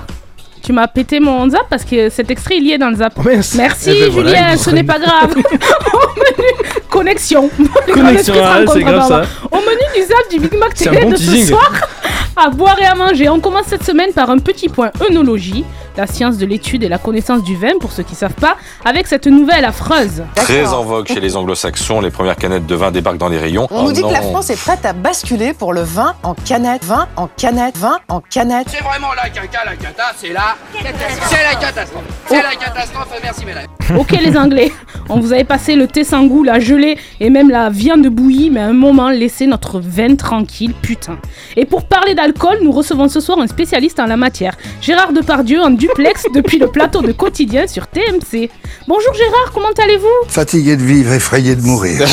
tu 0.63 0.73
m'as 0.73 0.87
pété 0.89 1.21
mon 1.21 1.49
zap 1.49 1.63
parce 1.71 1.85
que 1.85 2.09
cet 2.09 2.31
extrait 2.31 2.57
il 2.59 2.67
y 2.67 2.73
est 2.73 2.79
dans 2.79 2.91
le 2.91 2.97
zap. 2.97 3.17
mince. 3.25 3.55
Merci 3.55 3.91
Eh 3.93 4.11
ben 4.11 4.13
Julien, 4.13 4.57
ce 4.57 4.71
n'est 4.71 4.85
pas 4.85 4.99
grave. 4.99 5.31
Au 5.93 6.09
menu, 6.19 6.49
connexion. 6.89 7.51
Connexion, 7.93 8.35
ah, 8.43 8.61
c'est 8.73 8.81
grave, 8.83 9.09
ça. 9.09 9.23
Au 9.51 9.57
menu 9.57 9.83
du 9.95 10.03
zap 10.03 10.31
du 10.31 10.39
Big 10.41 10.59
Mac 10.59 10.71
C'est 10.75 10.85
TV 10.85 10.99
un 10.99 11.03
bon 11.03 11.11
de 11.11 11.17
teasing. 11.17 11.43
ce 11.43 11.49
soir, 11.49 11.71
à 12.37 12.51
boire 12.51 12.77
et 12.81 12.85
à 12.87 12.95
manger. 12.95 13.29
On 13.29 13.41
commence 13.41 13.67
cette 13.67 13.85
semaine 13.85 14.13
par 14.13 14.31
un 14.31 14.39
petit 14.39 14.69
point 14.69 14.91
œnologie, 15.09 15.65
la 15.97 16.07
science 16.07 16.39
de 16.39 16.47
l'étude 16.47 16.83
et 16.83 16.89
la 16.89 16.99
connaissance 16.99 17.43
du 17.43 17.57
vin 17.57 17.79
pour 17.81 17.93
ceux 17.93 18.03
qui 18.03 18.15
savent 18.15 18.35
pas, 18.35 18.57
avec 18.85 19.07
cette 19.07 19.27
nouvelle 19.27 19.65
affreuse. 19.65 20.23
Très 20.35 20.67
en 20.69 20.83
vogue 20.85 21.07
chez 21.07 21.21
les 21.21 21.37
anglo-saxons, 21.37 22.01
les 22.01 22.11
premières 22.11 22.37
canettes 22.37 22.67
de 22.67 22.75
vin 22.75 22.91
débarquent 22.91 23.19
dans 23.19 23.29
les 23.29 23.39
rayons. 23.39 23.67
On 23.71 23.81
Oh 23.81 23.83
nous 23.85 23.93
dit 23.93 24.03
que 24.03 24.09
la. 24.09 24.21
France 24.21 24.51
est 24.51 24.61
prête 24.61 24.85
à 24.85 24.93
basculer 24.93 25.55
pour 25.55 25.73
le 25.73 25.81
vin 25.81 26.15
en 26.23 26.35
canette, 26.35 26.85
vin 26.85 27.09
en 27.17 27.27
canette, 27.27 27.77
vin 27.77 27.99
en 28.09 28.21
canette. 28.21 28.69
C'est 28.71 28.85
vraiment 28.85 29.13
la 29.15 29.29
caca, 29.31 29.65
la 29.65 29.75
cata, 29.77 30.13
c'est 30.17 30.33
la 30.33 30.57
C'est 30.73 31.43
la 31.43 31.55
catastrophe 31.59 32.05
C'est 32.29 32.43
la 32.43 32.55
catastrophe, 32.55 33.09
merci 33.23 33.45
mesdames 33.45 33.80
Ok 33.99 34.13
les 34.13 34.37
Anglais, 34.37 34.73
on 35.09 35.19
vous 35.19 35.33
avait 35.33 35.45
passé 35.45 35.75
le 35.75 35.87
thé 35.87 36.05
sans 36.05 36.25
goût, 36.27 36.43
la 36.45 36.61
gelée 36.61 36.97
et 37.19 37.31
même 37.31 37.51
la 37.51 37.71
viande 37.71 38.07
bouillie, 38.07 38.51
mais 38.51 38.61
à 38.61 38.67
un 38.67 38.73
moment 38.73 39.11
laissez 39.11 39.47
notre 39.47 39.81
vin 39.81 40.15
tranquille, 40.15 40.75
putain. 40.81 41.19
Et 41.57 41.65
pour 41.65 41.85
parler 41.85 42.15
d'alcool, 42.15 42.59
nous 42.63 42.73
recevons 42.73 43.09
ce 43.09 43.21
soir 43.21 43.39
un 43.39 43.47
spécialiste 43.47 43.99
en 43.99 44.07
la 44.07 44.17
matière, 44.17 44.57
Gérard 44.81 45.13
Depardieu 45.13 45.61
en 45.61 45.71
duplex 45.71 46.25
depuis 46.35 46.59
le 46.59 46.69
plateau 46.69 47.03
de 47.03 47.13
quotidien 47.13 47.67
sur 47.67 47.87
TMC. 47.87 48.51
Bonjour 48.87 49.15
Gérard, 49.15 49.53
comment 49.53 49.73
allez-vous? 49.83 50.29
Fatigué 50.29 50.77
de 50.77 50.83
vivre, 50.83 51.13
effrayé 51.13 51.57
de 51.57 51.63
mourir. 51.63 52.07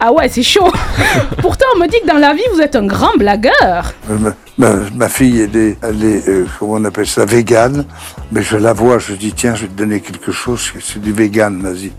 Ah 0.00 0.12
ouais, 0.12 0.28
c'est 0.28 0.42
chaud. 0.42 0.70
Pourtant 1.38 1.66
on 1.74 1.78
me 1.80 1.88
dit 1.88 2.00
que 2.02 2.06
dans 2.06 2.18
la 2.18 2.34
vie 2.34 2.42
vous 2.52 2.60
êtes 2.60 2.76
un 2.76 2.86
grand 2.86 3.16
blagueur. 3.16 3.92
Euh, 4.10 4.30
ma, 4.58 4.74
ma- 4.94 5.08
fille, 5.08 5.40
elle 5.40 5.56
est, 5.56 5.78
elle 5.82 6.04
est 6.04 6.28
euh, 6.28 6.46
comment 6.58 6.74
on 6.74 6.84
appelle 6.84 7.06
ça, 7.06 7.24
végane. 7.24 7.84
Mais 8.32 8.42
je 8.42 8.56
la 8.56 8.72
vois, 8.72 8.98
je 8.98 9.14
dis, 9.14 9.32
tiens, 9.32 9.54
je 9.54 9.62
vais 9.62 9.68
te 9.68 9.74
donner 9.78 10.00
quelque 10.00 10.32
chose, 10.32 10.72
c'est 10.80 11.00
du 11.00 11.12
vegan, 11.12 11.60
vas-y. 11.62 11.92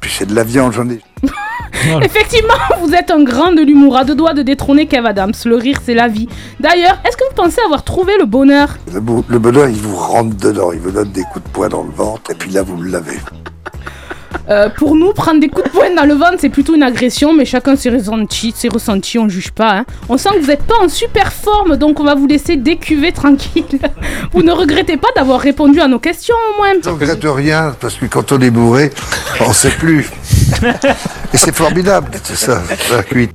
Puis 0.00 0.12
c'est 0.16 0.26
de 0.26 0.34
la 0.34 0.44
viande, 0.44 0.72
j'en 0.72 0.88
ai. 0.90 1.00
Effectivement, 2.02 2.54
vous 2.80 2.94
êtes 2.94 3.10
un 3.10 3.22
grand 3.24 3.52
de 3.52 3.60
l'humour 3.62 3.96
à 3.96 4.04
deux 4.04 4.14
doigts 4.14 4.32
de 4.32 4.42
détrôner 4.42 4.86
Kev 4.86 5.06
Adams. 5.06 5.32
Le 5.44 5.56
rire, 5.56 5.78
c'est 5.84 5.94
la 5.94 6.08
vie. 6.08 6.28
D'ailleurs, 6.60 6.98
est-ce 7.06 7.16
que 7.16 7.24
vous 7.28 7.34
pensez 7.34 7.60
avoir 7.64 7.82
trouvé 7.84 8.12
le 8.18 8.24
bonheur? 8.26 8.76
Le, 8.92 9.00
le 9.28 9.38
bonheur, 9.38 9.68
il 9.68 9.76
vous 9.76 9.96
rentre 9.96 10.36
dedans, 10.36 10.72
il 10.72 10.78
vous 10.80 10.90
donne 10.92 11.10
des 11.10 11.22
coups 11.32 11.44
de 11.44 11.50
poing 11.50 11.68
dans 11.68 11.82
le 11.82 11.90
ventre, 11.90 12.30
et 12.30 12.34
puis 12.34 12.50
là, 12.50 12.62
vous 12.62 12.80
l'avez. 12.82 13.18
Euh, 14.50 14.68
pour 14.68 14.94
nous, 14.94 15.12
prendre 15.12 15.40
des 15.40 15.48
coups 15.48 15.64
de 15.66 15.70
poing 15.70 15.94
dans 15.94 16.04
le 16.04 16.14
ventre, 16.14 16.36
c'est 16.38 16.48
plutôt 16.48 16.74
une 16.74 16.82
agression, 16.82 17.32
mais 17.32 17.44
chacun 17.44 17.76
ses 17.76 17.90
ressentis, 17.90 18.52
ses 18.56 18.68
ressentis 18.68 19.18
on 19.18 19.28
juge 19.28 19.50
pas. 19.52 19.78
hein. 19.78 19.84
On 20.08 20.16
sent 20.18 20.30
que 20.34 20.40
vous 20.40 20.46
n'êtes 20.48 20.62
pas 20.64 20.76
en 20.82 20.88
super 20.88 21.32
forme, 21.32 21.76
donc 21.76 22.00
on 22.00 22.04
va 22.04 22.14
vous 22.14 22.26
laisser 22.26 22.56
décuver 22.56 23.12
tranquille. 23.22 23.78
vous 24.32 24.42
ne 24.42 24.52
regrettez 24.52 24.96
pas 24.96 25.08
d'avoir 25.16 25.40
répondu 25.40 25.80
à 25.80 25.88
nos 25.88 25.98
questions 25.98 26.34
au 26.54 26.58
moins 26.60 26.72
Je 26.82 26.90
regrette 26.90 27.24
rien, 27.24 27.74
parce 27.80 27.94
que 27.94 28.06
quand 28.06 28.32
on 28.32 28.40
est 28.40 28.50
bourré, 28.50 28.90
on 29.40 29.52
sait 29.52 29.70
plus. 29.70 30.10
Et 31.32 31.36
c'est 31.36 31.54
formidable, 31.54 32.10
c'est 32.22 32.36
ça, 32.36 32.62
la 32.90 33.02
cuite. 33.02 33.32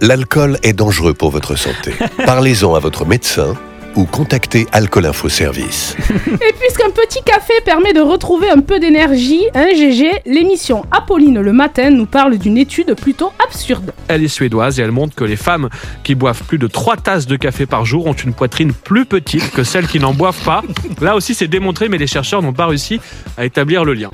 L'alcool 0.00 0.58
est 0.62 0.72
dangereux 0.72 1.14
pour 1.14 1.30
votre 1.30 1.56
santé. 1.56 1.94
Parlez-en 2.26 2.74
à 2.74 2.78
votre 2.80 3.06
médecin 3.06 3.54
ou 3.96 4.04
contactez 4.04 4.66
Alcool 4.72 5.06
Info 5.06 5.28
Service. 5.28 5.96
Et 6.26 6.52
puisqu'un 6.58 6.90
petit 6.90 7.22
café 7.22 7.54
permet 7.64 7.92
de 7.92 8.00
retrouver 8.00 8.50
un 8.50 8.60
peu 8.60 8.78
d'énergie, 8.78 9.44
un 9.54 9.68
GG, 9.74 10.22
l'émission 10.26 10.84
Apolline 10.90 11.40
le 11.40 11.52
matin 11.52 11.90
nous 11.90 12.06
parle 12.06 12.38
d'une 12.38 12.58
étude 12.58 12.94
plutôt 12.94 13.32
absurde. 13.44 13.92
Elle 14.08 14.24
est 14.24 14.28
suédoise 14.28 14.78
et 14.78 14.82
elle 14.82 14.92
montre 14.92 15.14
que 15.14 15.24
les 15.24 15.36
femmes 15.36 15.68
qui 16.02 16.14
boivent 16.14 16.42
plus 16.44 16.58
de 16.58 16.66
3 16.66 16.96
tasses 16.96 17.26
de 17.26 17.36
café 17.36 17.66
par 17.66 17.84
jour 17.84 18.06
ont 18.06 18.12
une 18.12 18.34
poitrine 18.34 18.72
plus 18.72 19.04
petite 19.04 19.50
que 19.52 19.64
celles 19.64 19.86
qui 19.86 19.98
n'en 19.98 20.12
boivent 20.12 20.44
pas. 20.44 20.62
Là 21.00 21.16
aussi, 21.16 21.34
c'est 21.34 21.48
démontré, 21.48 21.88
mais 21.88 21.98
les 21.98 22.06
chercheurs 22.06 22.42
n'ont 22.42 22.52
pas 22.52 22.66
réussi 22.66 23.00
à 23.36 23.44
établir 23.44 23.84
le 23.84 23.94
lien. 23.94 24.10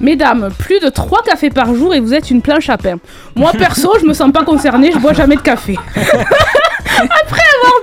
Mesdames, 0.00 0.48
plus 0.58 0.80
de 0.80 0.88
3 0.88 1.22
cafés 1.24 1.50
par 1.50 1.74
jour 1.74 1.94
et 1.94 2.00
vous 2.00 2.14
êtes 2.14 2.30
une 2.30 2.40
planche 2.40 2.70
à 2.70 2.78
pain. 2.78 2.98
Moi 3.36 3.52
perso, 3.52 3.92
je 4.00 4.06
me 4.06 4.14
sens 4.14 4.32
pas 4.32 4.44
concernée, 4.44 4.90
je 4.92 4.98
bois 4.98 5.12
jamais 5.12 5.36
de 5.36 5.42
café. 5.42 5.76
Après 7.00 7.42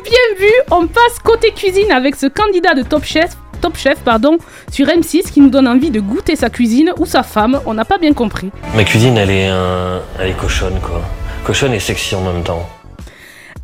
bien 0.09 0.47
vu, 0.47 0.51
on 0.71 0.87
passe 0.87 1.19
côté 1.23 1.51
cuisine 1.51 1.91
avec 1.91 2.15
ce 2.15 2.27
candidat 2.27 2.73
de 2.73 2.83
Top 2.83 3.03
Chef, 3.03 3.31
Top 3.61 3.75
Chef 3.77 3.99
pardon, 3.99 4.37
sur 4.71 4.87
M6 4.87 5.31
qui 5.31 5.39
nous 5.41 5.49
donne 5.49 5.67
envie 5.67 5.89
de 5.91 5.99
goûter 5.99 6.35
sa 6.35 6.49
cuisine 6.49 6.91
ou 6.97 7.05
sa 7.05 7.23
femme, 7.23 7.59
on 7.65 7.73
n'a 7.73 7.85
pas 7.85 7.97
bien 7.97 8.13
compris. 8.13 8.49
Ma 8.75 8.83
cuisine, 8.83 9.17
elle 9.17 9.31
est, 9.31 9.47
un- 9.47 10.01
elle 10.19 10.29
est 10.29 10.37
cochonne, 10.37 10.79
quoi. 10.81 11.01
Cochonne 11.45 11.73
et 11.73 11.79
sexy 11.79 12.15
en 12.15 12.21
même 12.21 12.43
temps. 12.43 12.67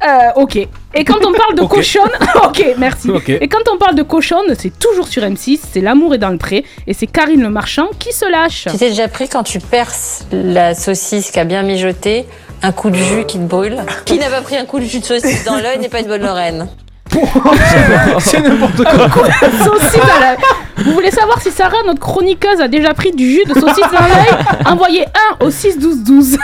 Euh, 0.06 0.42
ok. 0.42 0.58
Et 0.58 1.06
quand 1.06 1.24
on 1.26 1.32
parle 1.32 1.56
de 1.56 1.62
cochonne, 1.68 2.10
ok, 2.44 2.66
merci. 2.78 3.10
Et 3.30 3.48
quand 3.48 3.62
on 3.74 3.78
parle 3.78 3.96
de 3.96 4.04
cochonne, 4.04 4.54
c'est 4.58 4.78
toujours 4.78 5.08
sur 5.08 5.24
M6, 5.24 5.60
c'est 5.72 5.80
L'amour 5.82 6.14
est 6.14 6.18
dans 6.18 6.30
le 6.30 6.38
pré, 6.38 6.66
et 6.88 6.94
c'est 6.94 7.08
Karine 7.08 7.42
Le 7.42 7.50
Marchand 7.50 7.88
qui 8.00 8.12
se 8.12 8.30
lâche. 8.30 8.68
Tu 8.70 8.78
t'es 8.78 8.90
déjà 8.90 9.08
pris 9.08 9.30
quand 9.30 9.44
tu 9.44 9.60
perces 9.60 10.26
la 10.32 10.76
saucisse 10.76 11.32
qui 11.32 11.40
a 11.40 11.46
bien 11.46 11.64
mijoté, 11.64 12.26
un 12.64 12.72
coup 12.72 12.90
de 12.90 12.96
jus 12.96 13.26
qui 13.26 13.38
te 13.38 13.44
brûle 13.44 13.84
Qui 14.06 14.18
n'a 14.18 14.30
pas 14.30 14.42
pris 14.42 14.56
un 14.56 14.66
coup 14.66 14.80
de 14.80 14.86
jus 14.86 15.00
de 15.00 15.06
saucisse 15.06 15.44
dans 15.44 15.58
l'œil 15.58 15.80
n'est 15.80 15.90
pas 15.90 16.00
une 16.00 16.08
bonne 16.08 16.24
Lorraine. 16.24 16.68
C'est 18.20 18.40
n'importe 18.42 18.84
quoi. 19.12 19.28
saucisse 19.64 19.96
l'œil. 19.96 20.38
Vous 20.78 20.92
voulez 20.94 21.12
savoir 21.12 21.40
si 21.42 21.52
Sarah, 21.52 21.78
notre 21.86 22.00
chroniqueuse, 22.00 22.60
a 22.60 22.68
déjà 22.68 22.94
pris 22.94 23.12
du 23.12 23.30
jus 23.30 23.44
de 23.48 23.54
saucisse 23.54 23.86
dans 23.92 24.00
l'œil 24.06 24.46
Envoyez 24.66 25.06
un 25.06 25.46
au 25.46 25.52
6 25.52 25.78
12 25.80 26.04
12. 26.04 26.38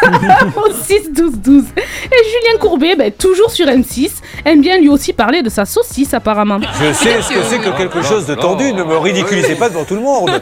au 0.56 0.72
6 0.72 1.12
12 1.12 1.32
12. 1.40 1.64
Et 1.78 1.84
Julien 2.24 2.60
Courbet, 2.60 2.96
ben, 2.96 3.12
toujours 3.12 3.52
sur 3.52 3.66
M6, 3.68 4.10
aime 4.46 4.62
bien 4.62 4.78
lui 4.78 4.90
aussi 4.90 5.14
parler 5.14 5.42
de 5.42 5.50
sa 5.50 5.66
saucisse 5.66 6.14
apparemment. 6.14 6.60
Je 6.80 6.94
sais 6.94 7.22
ce 7.22 7.30
que 7.30 7.44
c'est 7.44 7.60
que 7.60 7.76
quelque 7.76 8.02
chose 8.02 8.26
de 8.28 8.36
tendu, 8.36 8.72
ne 8.74 8.84
me 8.84 8.98
ridiculisez 8.98 9.56
pas 9.56 9.70
devant 9.70 9.84
tout 9.84 9.96
le 9.96 10.02
monde. 10.02 10.42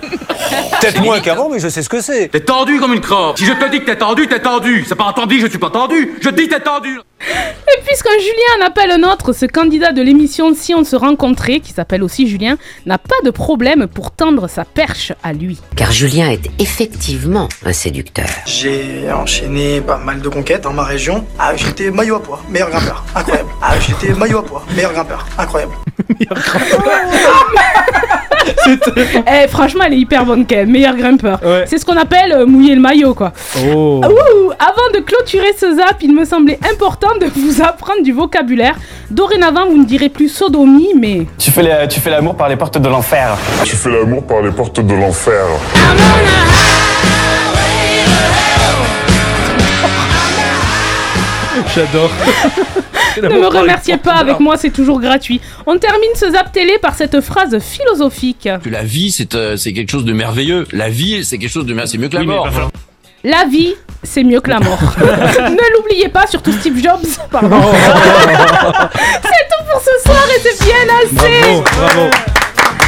Peut-être 0.79 1.01
moins 1.01 1.19
qu'avant, 1.19 1.49
mais 1.49 1.59
je 1.59 1.69
sais 1.69 1.81
ce 1.81 1.89
que 1.89 2.01
c'est. 2.01 2.27
T'es 2.27 2.41
tendu 2.41 2.79
comme 2.79 2.93
une 2.93 3.01
crampe 3.01 3.37
Si 3.37 3.45
je 3.45 3.53
te 3.53 3.69
dis 3.69 3.79
que 3.79 3.85
t'es 3.85 3.97
tendu, 3.97 4.27
t'es 4.27 4.39
tendu 4.39 4.85
C'est 4.87 4.95
pas 4.95 5.05
entendu, 5.05 5.39
je 5.39 5.47
suis 5.47 5.57
pas 5.57 5.69
tendu 5.69 6.13
Je 6.21 6.29
te 6.29 6.35
dis 6.35 6.47
t'es 6.47 6.59
tendu 6.59 6.99
Et 7.21 7.81
puisqu'un 7.85 8.17
Julien 8.19 8.61
en 8.61 8.67
appelle 8.67 8.91
un 8.91 9.03
autre, 9.11 9.33
ce 9.33 9.45
candidat 9.45 9.91
de 9.91 10.01
l'émission 10.01 10.53
Si 10.55 10.73
on 10.73 10.83
se 10.83 10.95
rencontrait, 10.95 11.59
qui 11.59 11.73
s'appelle 11.73 12.03
aussi 12.03 12.27
Julien, 12.27 12.57
n'a 12.85 12.97
pas 12.97 13.15
de 13.25 13.29
problème 13.31 13.87
pour 13.87 14.11
tendre 14.11 14.47
sa 14.47 14.65
perche 14.65 15.13
à 15.23 15.33
lui. 15.33 15.59
Car 15.75 15.91
Julien 15.91 16.29
est 16.29 16.49
effectivement 16.59 17.49
un 17.65 17.73
séducteur. 17.73 18.27
J'ai 18.45 19.11
enchaîné 19.11 19.81
pas 19.81 19.97
mal 19.97 20.21
de 20.21 20.29
conquêtes 20.29 20.61
dans 20.61 20.73
ma 20.73 20.83
région. 20.83 21.25
Ah, 21.39 21.55
j'étais 21.55 21.91
maillot 21.91 22.15
à 22.15 22.23
poids, 22.23 22.41
meilleur 22.49 22.69
grimpeur, 22.69 23.03
incroyable. 23.15 23.49
Ah, 23.61 23.73
j'étais 23.79 24.13
maillot 24.13 24.39
à 24.39 24.43
poids, 24.43 24.63
meilleur 24.75 24.93
grimpeur, 24.93 25.25
incroyable. 25.37 25.73
Eh, 29.27 29.47
franchement, 29.47 29.83
elle 29.85 29.93
est 29.93 29.99
hyper 29.99 30.25
bonne 30.25 30.45
quand 30.47 30.55
même, 30.55 30.71
meilleur 30.71 30.95
grimpeur. 30.95 31.39
C'est 31.65 31.77
ce 31.77 31.85
qu'on 31.85 31.97
appelle 31.97 32.31
euh, 32.31 32.45
mouiller 32.45 32.75
le 32.75 32.81
maillot, 32.81 33.13
quoi. 33.13 33.33
Oh. 33.65 34.01
Ouh, 34.03 34.51
avant 34.59 34.89
de 34.93 34.99
clôturer 34.99 35.53
ce 35.57 35.75
zap, 35.75 35.97
il 36.01 36.13
me 36.13 36.25
semblait 36.25 36.59
important 36.71 37.06
de 37.19 37.27
vous 37.27 37.61
apprendre 37.61 38.03
du 38.03 38.11
vocabulaire. 38.11 38.75
Dorénavant, 39.09 39.65
vous 39.67 39.77
ne 39.77 39.85
direz 39.85 40.09
plus 40.09 40.29
sodomie, 40.29 40.93
mais 40.99 41.25
Tu 41.37 41.51
fais, 41.51 41.63
la- 41.63 41.87
tu 41.87 41.99
fais 41.99 42.09
l'amour 42.09 42.35
par 42.35 42.49
les 42.49 42.55
portes 42.55 42.77
de 42.77 42.87
l'enfer. 42.89 43.37
Tu 43.63 43.75
fais 43.75 43.89
l'amour 43.89 44.25
par 44.25 44.41
les 44.41 44.51
portes 44.51 44.79
de 44.79 44.93
l'enfer. 44.93 45.45
J'adore. 51.75 52.11
ne 53.21 53.29
me 53.29 53.47
remerciez 53.47 53.97
pas, 53.97 54.13
avec 54.13 54.39
moi 54.39 54.57
c'est 54.57 54.69
toujours 54.69 54.99
gratuit. 54.99 55.41
On 55.65 55.77
termine 55.77 56.09
ce 56.15 56.31
zap 56.31 56.51
télé 56.51 56.77
par 56.79 56.95
cette 56.95 57.19
phrase 57.21 57.57
philosophique. 57.59 58.47
Que 58.63 58.69
la 58.69 58.83
vie, 58.83 59.11
c'est 59.11 59.33
euh, 59.35 59.57
c'est 59.57 59.73
quelque 59.73 59.91
chose 59.91 60.05
de 60.05 60.13
merveilleux. 60.13 60.67
La 60.71 60.89
vie, 60.89 61.23
c'est 61.25 61.37
quelque 61.37 61.51
chose 61.51 61.65
de 61.65 61.73
merveilleux. 61.73 61.91
C'est 61.91 61.97
mieux 61.97 62.09
que 62.09 62.15
la 62.17 62.23
mort. 62.23 62.49
La 63.23 63.45
vie, 63.45 63.73
c'est 64.03 64.23
mieux 64.23 64.39
que 64.39 64.49
la 64.49 64.59
mort. 64.59 64.79
ne 64.99 65.75
l'oubliez 65.75 66.07
pas, 66.07 66.27
surtout 66.27 66.51
Steve 66.51 66.81
Jobs. 66.81 67.07
Pardon. 67.31 67.61
c'est 68.93 69.47
tout 69.49 69.63
pour 69.71 69.81
ce 69.81 70.03
soir 70.05 70.23
et 70.35 70.39
c'est 70.39 70.63
bien 70.63 70.75
assez. 71.01 71.41
Bravo, 71.41 71.63
bravo. 71.77 72.09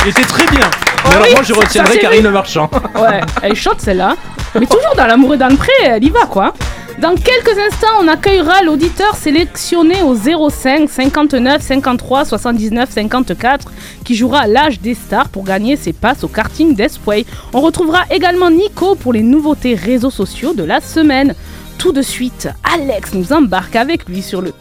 Il 0.06 0.10
était 0.10 0.22
très 0.22 0.46
bien. 0.48 0.70
Mais 1.06 1.16
alors 1.16 1.24
oui, 1.26 1.34
moi 1.34 1.44
je 1.44 1.54
retiendrai 1.54 1.98
Karine 1.98 2.30
Marchand. 2.30 2.70
Ouais, 2.96 3.22
elle 3.42 3.54
est 3.54 3.56
chaude 3.56 3.80
celle-là. 3.80 4.16
Mais 4.60 4.66
toujours 4.66 4.96
dans 4.96 5.08
l'amour 5.08 5.34
et 5.34 5.38
dans 5.38 5.48
le 5.48 5.56
pré, 5.56 5.72
elle 5.84 6.04
y 6.04 6.10
va 6.10 6.26
quoi. 6.26 6.54
Dans 7.02 7.16
quelques 7.16 7.58
instants, 7.58 8.02
on 8.02 8.10
accueillera 8.10 8.62
l'auditeur 8.62 9.16
sélectionné 9.16 10.02
au 10.02 10.16
05 10.16 10.90
59 10.90 11.62
53 11.62 12.26
79 12.26 12.90
54 12.90 13.72
qui 14.04 14.16
jouera 14.16 14.40
à 14.42 14.48
l'âge 14.48 14.82
des 14.82 14.96
stars 14.96 15.30
pour 15.30 15.46
gagner 15.46 15.78
ses 15.78 15.94
passes 15.94 16.26
au 16.26 16.28
karting 16.28 16.76
d'Esway. 16.76 17.26
On 17.54 17.62
retrouvera 17.62 18.04
également 18.12 18.52
Nico 18.52 18.96
pour 18.96 19.14
les 19.14 19.24
nouveautés 19.24 19.76
réseaux 19.76 20.10
sociaux 20.10 20.54
de 20.54 20.64
la 20.64 20.82
semaine. 20.82 21.36
Tout 21.78 21.94
de 21.94 22.02
suite, 22.02 22.50
Alex 22.66 23.14
nous 23.14 23.32
embarque 23.32 23.78
avec 23.78 24.06
lui 24.10 24.22
sur 24.22 24.42
le 24.42 24.52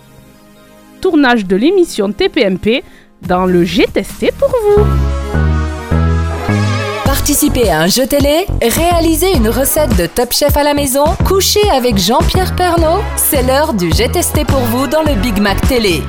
tournage 1.00 1.44
de 1.44 1.56
l'émission 1.56 2.12
TPMP 2.12 2.84
dans 3.26 3.46
le 3.46 3.64
J'ai 3.64 3.86
testé 3.86 4.30
pour 4.38 4.50
vous. 4.50 5.47
Participez 7.12 7.70
à 7.70 7.80
un 7.80 7.86
jeu 7.86 8.06
télé, 8.06 8.44
réalisez 8.60 9.32
une 9.34 9.48
recette 9.48 9.96
de 9.96 10.04
Top 10.04 10.30
Chef 10.30 10.54
à 10.58 10.62
la 10.62 10.74
maison, 10.74 11.04
couchez 11.24 11.66
avec 11.74 11.96
Jean-Pierre 11.96 12.54
Pernaud. 12.54 13.00
C'est 13.16 13.42
l'heure 13.44 13.72
du 13.72 13.90
J'ai 13.96 14.10
testé 14.10 14.44
pour 14.44 14.60
vous 14.60 14.86
dans 14.86 15.00
le 15.00 15.14
Big 15.14 15.40
Mac 15.40 15.58
Télé. 15.66 16.02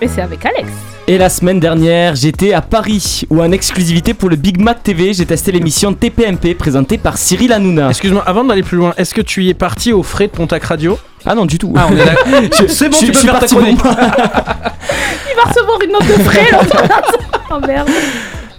Et 0.00 0.08
c'est 0.08 0.22
avec 0.22 0.46
Alex. 0.46 0.70
Et 1.08 1.18
la 1.18 1.28
semaine 1.28 1.60
dernière, 1.60 2.14
j'étais 2.16 2.54
à 2.54 2.62
Paris 2.62 3.24
où 3.28 3.42
en 3.42 3.52
exclusivité 3.52 4.14
pour 4.14 4.30
le 4.30 4.36
Big 4.36 4.58
Mac 4.58 4.82
TV, 4.82 5.12
j'ai 5.12 5.26
testé 5.26 5.52
l'émission 5.52 5.92
TPMP 5.92 6.54
présentée 6.54 6.96
par 6.96 7.18
Cyril 7.18 7.52
Hanouna. 7.52 7.90
Excuse-moi, 7.90 8.22
avant 8.26 8.44
d'aller 8.44 8.62
plus 8.62 8.78
loin, 8.78 8.94
est-ce 8.96 9.12
que 9.12 9.20
tu 9.20 9.44
y 9.44 9.50
es 9.50 9.54
parti 9.54 9.92
au 9.92 10.02
frais 10.02 10.28
de 10.28 10.32
Pontac 10.32 10.64
Radio? 10.64 10.98
Ah 11.26 11.34
non, 11.34 11.44
du 11.44 11.58
tout. 11.58 11.74
Ah, 11.76 11.86
on 11.90 11.94
est 11.94 12.04
d'accord. 12.04 12.24
Je- 12.58 12.66
C'est 12.72 12.88
bon, 12.88 12.96
je- 12.96 13.00
tu 13.00 13.06
je 13.08 13.12
peux 13.12 13.18
suis 13.18 13.28
faire 13.28 13.34
ta 13.34 13.40
parti 13.40 13.54
pour 13.54 13.62
chronique. 13.62 13.84
moi. 13.84 13.94
Il 14.00 15.36
va 15.36 15.42
recevoir 15.50 15.78
une 15.84 15.92
note 15.92 16.06
de 16.06 16.22
frais 16.22 16.48
là. 16.50 17.02
oh 17.50 17.66
merde. 17.66 17.88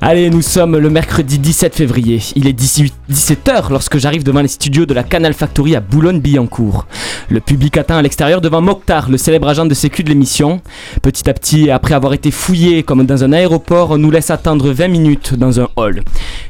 Allez, 0.01 0.29
nous 0.29 0.41
sommes 0.41 0.77
le 0.77 0.89
mercredi 0.89 1.39
17 1.39 1.75
février. 1.75 2.21
Il 2.37 2.47
est 2.47 2.57
17h 2.57 3.69
lorsque 3.69 3.97
j'arrive 3.97 4.23
devant 4.23 4.41
les 4.41 4.47
studios 4.47 4.85
de 4.85 4.93
la 4.93 5.03
Canal 5.03 5.33
Factory 5.33 5.75
à 5.75 5.81
Boulogne-Billancourt. 5.81 6.85
Le 7.27 7.41
public 7.41 7.75
atteint 7.75 7.97
à 7.97 8.01
l'extérieur 8.01 8.39
devant 8.39 8.61
Mokhtar, 8.61 9.09
le 9.09 9.17
célèbre 9.17 9.49
agent 9.49 9.65
de 9.65 9.73
sécu 9.73 10.03
de 10.03 10.09
l'émission. 10.09 10.61
Petit 11.01 11.29
à 11.29 11.33
petit, 11.33 11.69
après 11.69 11.95
avoir 11.95 12.13
été 12.13 12.31
fouillé 12.31 12.83
comme 12.83 13.05
dans 13.05 13.25
un 13.25 13.33
aéroport, 13.33 13.91
on 13.91 13.97
nous 13.97 14.09
laisse 14.09 14.29
attendre 14.29 14.71
20 14.71 14.87
minutes 14.87 15.35
dans 15.35 15.59
un 15.59 15.67
hall. 15.75 16.01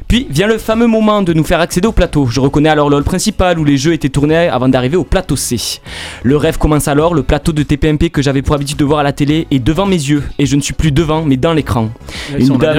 Puis 0.06 0.28
vient 0.30 0.46
le 0.46 0.56
fameux 0.56 0.86
moment 0.86 1.20
de 1.22 1.32
nous 1.32 1.44
faire 1.44 1.60
accéder 1.60 1.88
au 1.88 1.92
plateau. 1.92 2.26
Je 2.26 2.38
reconnais 2.38 2.68
alors 2.68 2.88
le 2.88 2.96
hall 2.96 3.04
principal 3.04 3.58
où 3.58 3.64
les 3.64 3.76
jeux 3.76 3.94
étaient 3.94 4.08
tournés 4.08 4.48
avant 4.48 4.68
d'arriver 4.68 4.96
au 4.96 5.04
plateau 5.04 5.34
C. 5.34 5.80
Le 6.22 6.36
rêve 6.36 6.56
commence 6.56 6.86
alors, 6.86 7.14
le 7.14 7.24
plateau 7.24 7.50
de 7.50 7.64
TPMP 7.64 8.10
que 8.10 8.22
j'avais 8.22 8.42
pour 8.42 8.54
habitude 8.54 8.76
de 8.76 8.84
voir 8.84 9.00
à 9.00 9.02
la 9.02 9.12
télé 9.12 9.48
est 9.50 9.58
devant 9.58 9.86
mes 9.86 9.96
yeux 9.96 10.22
et 10.38 10.46
je 10.46 10.54
ne 10.54 10.60
suis 10.60 10.74
plus 10.74 10.92
devant 10.92 11.24
mais 11.24 11.36
dans 11.36 11.52
l'écran. 11.52 11.90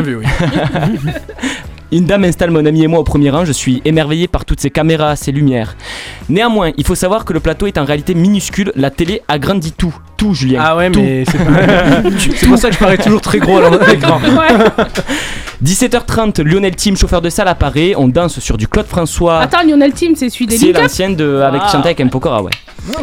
Vu, 0.02 0.16
oui. 0.16 0.26
Une 1.94 2.06
dame 2.06 2.24
installe 2.24 2.52
mon 2.52 2.66
ami 2.66 2.84
et 2.84 2.88
moi 2.88 3.00
au 3.00 3.04
premier 3.04 3.30
rang, 3.32 3.44
je 3.44 3.52
suis 3.52 3.82
émerveillé 3.84 4.30
par 4.30 4.46
toutes 4.46 4.62
ces 4.62 4.70
caméras, 4.70 5.18
ces 5.18 5.34
lumières. 5.34 5.76
Néanmoins, 6.30 6.72
il 6.78 6.86
faut 6.86 6.96
savoir 6.96 7.26
que 7.26 7.34
le 7.34 7.42
plateau 7.42 7.68
est 7.68 7.78
en 7.78 7.84
réalité 7.84 8.14
minuscule, 8.14 8.72
la 8.78 8.90
télé 8.92 9.22
agrandit 9.28 9.74
tout. 9.74 9.94
Tout, 10.16 10.34
Julien. 10.34 10.62
Ah 10.64 10.78
ouais, 10.78 10.90
Tout. 10.90 11.02
mais 11.02 11.26
c'est 11.30 11.38
pas. 11.38 12.48
pour 12.48 12.58
ça 12.58 12.70
que 12.70 12.76
je 12.76 12.80
parais 12.80 12.98
toujours 12.98 13.20
très 13.20 13.40
gros 13.40 13.58
à 13.58 13.70
l'écran. 13.92 14.22
17h30, 15.64 16.42
Lionel 16.44 16.76
Tim, 16.78 16.96
chauffeur 16.96 17.22
de 17.22 17.30
salle, 17.30 17.48
apparaît. 17.50 17.94
On 17.98 18.08
danse 18.08 18.40
sur 18.40 18.56
du 18.58 18.68
Claude 18.70 18.86
François. 18.88 19.40
Attends, 19.42 19.64
Lionel 19.68 19.92
Team, 19.92 20.14
c'est 20.16 20.30
celui 20.30 20.48
des 20.48 20.58
C'est 20.58 20.72
l'ancienne 20.72 21.16
de 21.18 21.42
avec 21.42 21.62
Ah. 21.66 21.70
chanter 21.72 21.88
avec 21.90 22.00
M. 22.00 22.10
Pokora, 22.10 22.42
ouais. 22.42 22.52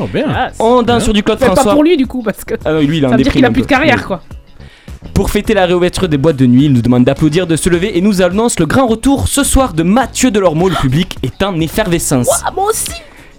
Oh, 0.01 0.07
bien. 0.13 0.25
Ah, 0.35 0.49
On 0.61 0.83
danse 0.83 1.05
sur 1.05 1.13
du 1.13 1.23
Claude 1.23 1.39
François. 1.41 1.65
pas 1.65 1.73
pour 1.73 1.85
lui 1.85 1.97
du 1.97 2.07
coup, 2.07 2.23
parce 2.23 2.45
que 2.45 2.55
Ah 2.65 2.75
oui, 2.77 2.87
lui, 2.87 2.99
il 2.99 3.07
en 3.07 3.11
ça 3.11 3.17
veut 3.17 3.23
dire 3.23 3.33
qu'il 3.33 3.45
a 3.45 3.51
plus 3.51 3.63
de 3.63 3.67
carrière 3.67 3.97
Oui. 3.99 4.05
quoi. 4.07 4.23
Pour 5.15 5.31
fêter 5.31 5.55
la 5.55 5.67
réouverture 5.67 6.09
des 6.09 6.19
boîtes 6.19 6.37
de 6.37 6.47
nuit, 6.47 6.65
il 6.65 6.73
nous 6.73 6.83
demande 6.83 7.05
d'applaudir, 7.05 7.47
de 7.47 7.57
se 7.57 7.69
lever 7.69 7.97
et 7.97 8.01
nous 8.01 8.23
annonce 8.23 8.59
le 8.59 8.67
grand 8.67 8.87
retour 8.87 9.29
ce 9.29 9.45
soir 9.45 9.73
de 9.73 9.83
Mathieu 9.83 10.31
Delormeau. 10.31 10.69
Le 10.69 10.77
public 10.77 11.19
est 11.23 11.43
en 11.43 11.59
effervescence. 11.61 12.29
Ah, 12.45 12.51
moi 12.51 12.67
aussi 12.71 12.93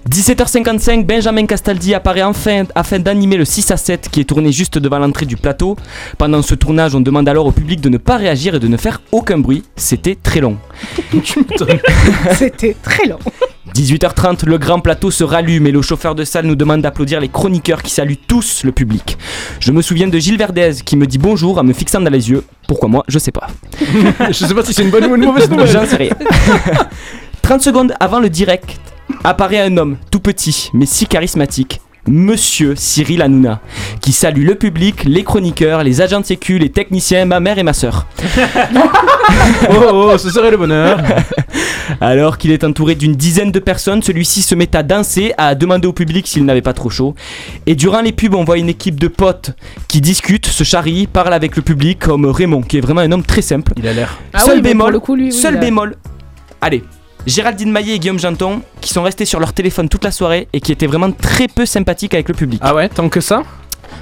17h55, 0.10 1.06
Benjamin 1.06 1.45
Castaldi 1.45 1.93
apparaît 1.93 2.24
enfin 2.24 2.63
afin 2.74 2.98
d'animer 2.98 3.38
le 3.38 3.45
6 3.45 3.69
à 3.72 3.78
7 3.78 4.10
qui 4.10 4.22
est 4.22 4.24
tourné 4.24 4.52
juste 4.52 4.80
devant 4.80 4.98
l'entrée 4.98 5.26
du 5.26 5.36
plateau. 5.38 5.76
Pendant 6.17 6.41
ce 6.41 6.56
tournage, 6.56 6.95
on 6.95 7.02
demande 7.02 7.30
alors 7.30 7.45
au 7.45 7.52
public 7.52 7.80
de 7.82 7.89
ne 7.89 7.98
pas 7.98 8.17
réagir 8.17 8.56
et 8.56 8.60
de 8.60 8.67
ne 8.67 8.78
faire 8.78 9.02
aucun 9.12 9.38
bruit. 9.38 9.63
C'était 9.76 10.15
très 10.15 10.39
long. 10.39 10.58
C'était 12.34 12.76
très 12.82 13.08
long. 13.08 13.19
18h30, 13.80 14.46
le 14.46 14.58
grand 14.58 14.82
plateau 14.82 15.10
se 15.10 15.24
rallume 15.24 15.65
et 15.68 15.72
le 15.72 15.82
chauffeur 15.82 16.13
de 16.13 16.26
salle 16.26 16.46
nous 16.46 16.56
demande 16.58 16.82
d'applaudir 16.82 17.22
les 17.22 17.30
chroniqueurs 17.30 17.82
qui 17.82 17.92
saluent 17.92 18.18
tous 18.28 18.65
le 18.65 18.74
public. 18.74 19.18
Je 19.62 19.72
me 19.72 19.82
souviens 19.82 20.08
de 20.10 20.20
Gilles 20.20 20.38
Verdez 20.38 20.72
qui 20.84 20.98
me 20.98 21.08
dit 21.08 21.18
bonjour 21.18 21.58
en 21.58 21.63
me 21.63 21.72
fixant 21.72 22.02
dans 22.02 22.10
les 22.12 22.30
yeux. 22.30 22.44
Pourquoi 22.68 22.89
moi 22.89 23.06
Je 23.08 23.18
sais 23.20 23.32
pas. 23.32 23.48
je 24.28 24.34
sais 24.34 24.54
pas 24.54 24.65
si 24.65 24.74
c'est 24.74 24.84
une 24.84 24.89
bonne 24.89 25.06
ou 25.06 25.15
une 25.15 25.24
mauvaise 25.24 25.50
nouvelle. 25.50 25.72
J'en 25.72 25.86
sais 25.86 25.96
rien. 25.96 26.15
30 27.42 27.62
secondes 27.62 27.94
avant 28.02 28.20
le 28.20 28.30
direct, 28.30 28.80
apparaît 29.24 29.62
un 29.62 29.78
homme 29.78 29.98
tout 30.12 30.20
petit 30.20 30.70
mais 30.74 30.86
si 30.86 31.06
charismatique. 31.06 31.80
Monsieur 32.10 32.74
Cyril 32.76 33.22
Hanouna, 33.22 33.62
qui 34.02 34.12
salue 34.12 34.43
le 34.45 34.56
public, 34.56 35.04
les 35.06 35.24
chroniqueurs, 35.24 35.84
les 35.84 36.02
agents 36.02 36.19
de 36.19 36.26
sécu, 36.26 36.58
les 36.58 36.69
techniciens, 36.69 37.26
ma 37.26 37.39
mère 37.39 37.60
et 37.60 37.63
ma 37.63 37.74
soeur. 37.74 38.08
oh, 39.69 39.74
oh, 39.93 40.17
ce 40.17 40.30
serait 40.30 40.52
le 40.52 40.58
bonheur. 40.58 41.00
Alors 42.02 42.38
qu'il 42.38 42.52
est 42.52 42.63
entouré 42.63 42.95
d'une 42.95 43.15
dizaine 43.15 43.52
de 43.52 43.60
personnes, 43.60 44.02
celui-ci 44.02 44.41
se 44.41 44.56
met 44.56 44.76
à 44.76 44.84
danser, 44.84 45.34
à 45.38 45.54
demander 45.56 45.88
au 45.88 45.93
public 45.93 46.28
s'il 46.28 46.45
n'avait 46.45 46.62
pas 46.62 46.74
trop 46.74 46.89
chaud. 46.89 47.15
Et 47.65 47.76
durant 47.76 48.02
les 48.02 48.12
pubs, 48.12 48.34
on 48.36 48.43
voit 48.43 48.58
une 48.58 48.69
équipe 48.69 49.00
de 49.00 49.08
potes 49.08 49.52
qui 49.88 50.02
discutent, 50.02 50.48
se 50.48 50.63
charrient, 50.63 51.08
parlent 51.08 51.34
avec 51.34 51.56
le 51.56 51.62
public, 51.62 52.00
comme 52.00 52.26
Raymond, 52.26 52.62
qui 52.62 52.78
est 52.78 52.82
vraiment 52.82 53.02
un 53.02 53.12
homme 53.12 53.24
très 53.24 53.41
simple. 53.41 53.74
Il 53.78 53.88
a 53.88 53.93
l'air. 53.93 54.17
Ah 54.34 54.39
seul 54.39 54.58
oui, 54.58 54.62
bémol, 54.62 54.86
pour 54.86 54.91
le 54.93 55.00
coup, 55.00 55.15
lui, 55.15 55.26
oui, 55.26 55.32
seul 55.32 55.58
a- 55.58 55.60
bémol. 55.60 55.95
Allez, 56.62 56.84
Géraldine 57.25 57.71
Maillet 57.71 57.95
et 57.95 57.99
Guillaume 57.99 58.19
Janton, 58.19 58.62
qui 58.82 58.93
sont 58.93 59.03
restés 59.03 59.25
sur 59.25 59.39
leur 59.39 59.53
téléphone 59.53 59.89
toute 59.89 60.03
la 60.03 60.12
soirée 60.12 60.47
et 60.53 60.62
qui 60.62 60.71
étaient 60.71 60.88
vraiment 60.88 61.12
très 61.12 61.47
peu 61.47 61.65
sympathiques 61.65 62.13
avec 62.13 62.27
le 62.29 62.34
public. 62.34 62.60
Ah 62.63 62.73
ouais, 62.73 62.89
tant 62.89 63.10
que 63.10 63.21
ça? 63.21 63.43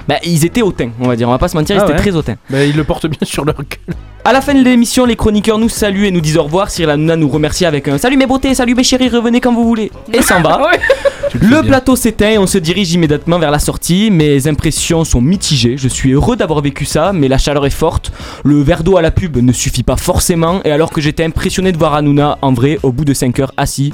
Bah, 0.06 0.16
ils 0.24 0.44
étaient 0.44 0.62
hautains, 0.62 0.90
on 1.00 1.08
va 1.08 1.16
dire, 1.16 1.28
on 1.28 1.32
va 1.32 1.38
pas 1.38 1.48
se 1.48 1.56
mentir, 1.56 1.76
ils 1.76 1.80
Ah 1.80 1.84
étaient 1.84 1.98
très 1.98 2.14
hautains. 2.14 2.36
Bah, 2.50 2.64
ils 2.64 2.76
le 2.76 2.84
portent 2.84 3.06
bien 3.06 3.18
sur 3.22 3.44
leur 3.44 3.56
gueule. 3.56 3.96
À 4.24 4.32
la 4.32 4.40
fin 4.40 4.52
de 4.52 4.62
l'émission, 4.62 5.06
les 5.06 5.16
chroniqueurs 5.16 5.58
nous 5.58 5.70
saluent 5.70 6.04
et 6.04 6.10
nous 6.10 6.20
disent 6.20 6.36
au 6.36 6.42
revoir. 6.42 6.70
Cyril 6.70 6.90
Hanouna 6.90 7.16
nous 7.16 7.28
remercie 7.28 7.64
avec 7.64 7.88
un 7.88 7.96
Salut 7.96 8.16
mes 8.18 8.26
beautés, 8.26 8.54
salut 8.54 8.74
mes 8.74 8.84
chéris, 8.84 9.08
revenez 9.08 9.40
quand 9.40 9.54
vous 9.54 9.64
voulez. 9.64 9.90
Et 10.12 10.20
s'en 10.20 10.42
va. 10.42 10.60
Le 11.34 11.62
plateau 11.62 11.94
s'éteint 11.94 12.30
et 12.30 12.38
on 12.38 12.46
se 12.46 12.58
dirige 12.58 12.92
immédiatement 12.92 13.38
vers 13.38 13.50
la 13.50 13.58
sortie. 13.58 14.10
Mes 14.10 14.46
impressions 14.48 15.04
sont 15.04 15.20
mitigées. 15.20 15.76
Je 15.76 15.88
suis 15.88 16.12
heureux 16.12 16.36
d'avoir 16.36 16.60
vécu 16.62 16.84
ça, 16.84 17.12
mais 17.12 17.28
la 17.28 17.38
chaleur 17.38 17.66
est 17.66 17.70
forte. 17.70 18.12
Le 18.44 18.60
verre 18.62 18.82
d'eau 18.82 18.96
à 18.96 19.02
la 19.02 19.10
pub 19.10 19.36
ne 19.36 19.52
suffit 19.52 19.82
pas 19.82 19.96
forcément. 19.96 20.60
Et 20.64 20.70
alors 20.72 20.90
que 20.90 21.00
j'étais 21.00 21.24
impressionné 21.24 21.72
de 21.72 21.78
voir 21.78 21.94
Hanouna, 21.94 22.38
en 22.42 22.52
vrai, 22.52 22.78
au 22.82 22.92
bout 22.92 23.04
de 23.04 23.14
5 23.14 23.38
heures 23.40 23.52
assis, 23.56 23.92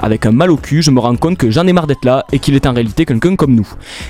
avec 0.00 0.26
un 0.26 0.32
mal 0.32 0.50
au 0.50 0.56
cul, 0.56 0.82
je 0.82 0.90
me 0.90 0.98
rends 1.00 1.16
compte 1.16 1.36
que 1.38 1.50
j'en 1.50 1.66
ai 1.66 1.72
marre 1.72 1.86
d'être 1.86 2.04
là 2.04 2.24
et 2.32 2.38
qu'il 2.38 2.54
est 2.54 2.66
en 2.66 2.72
réalité 2.72 3.04
quelqu'un 3.04 3.36
comme 3.36 3.54
nous. 3.54 3.68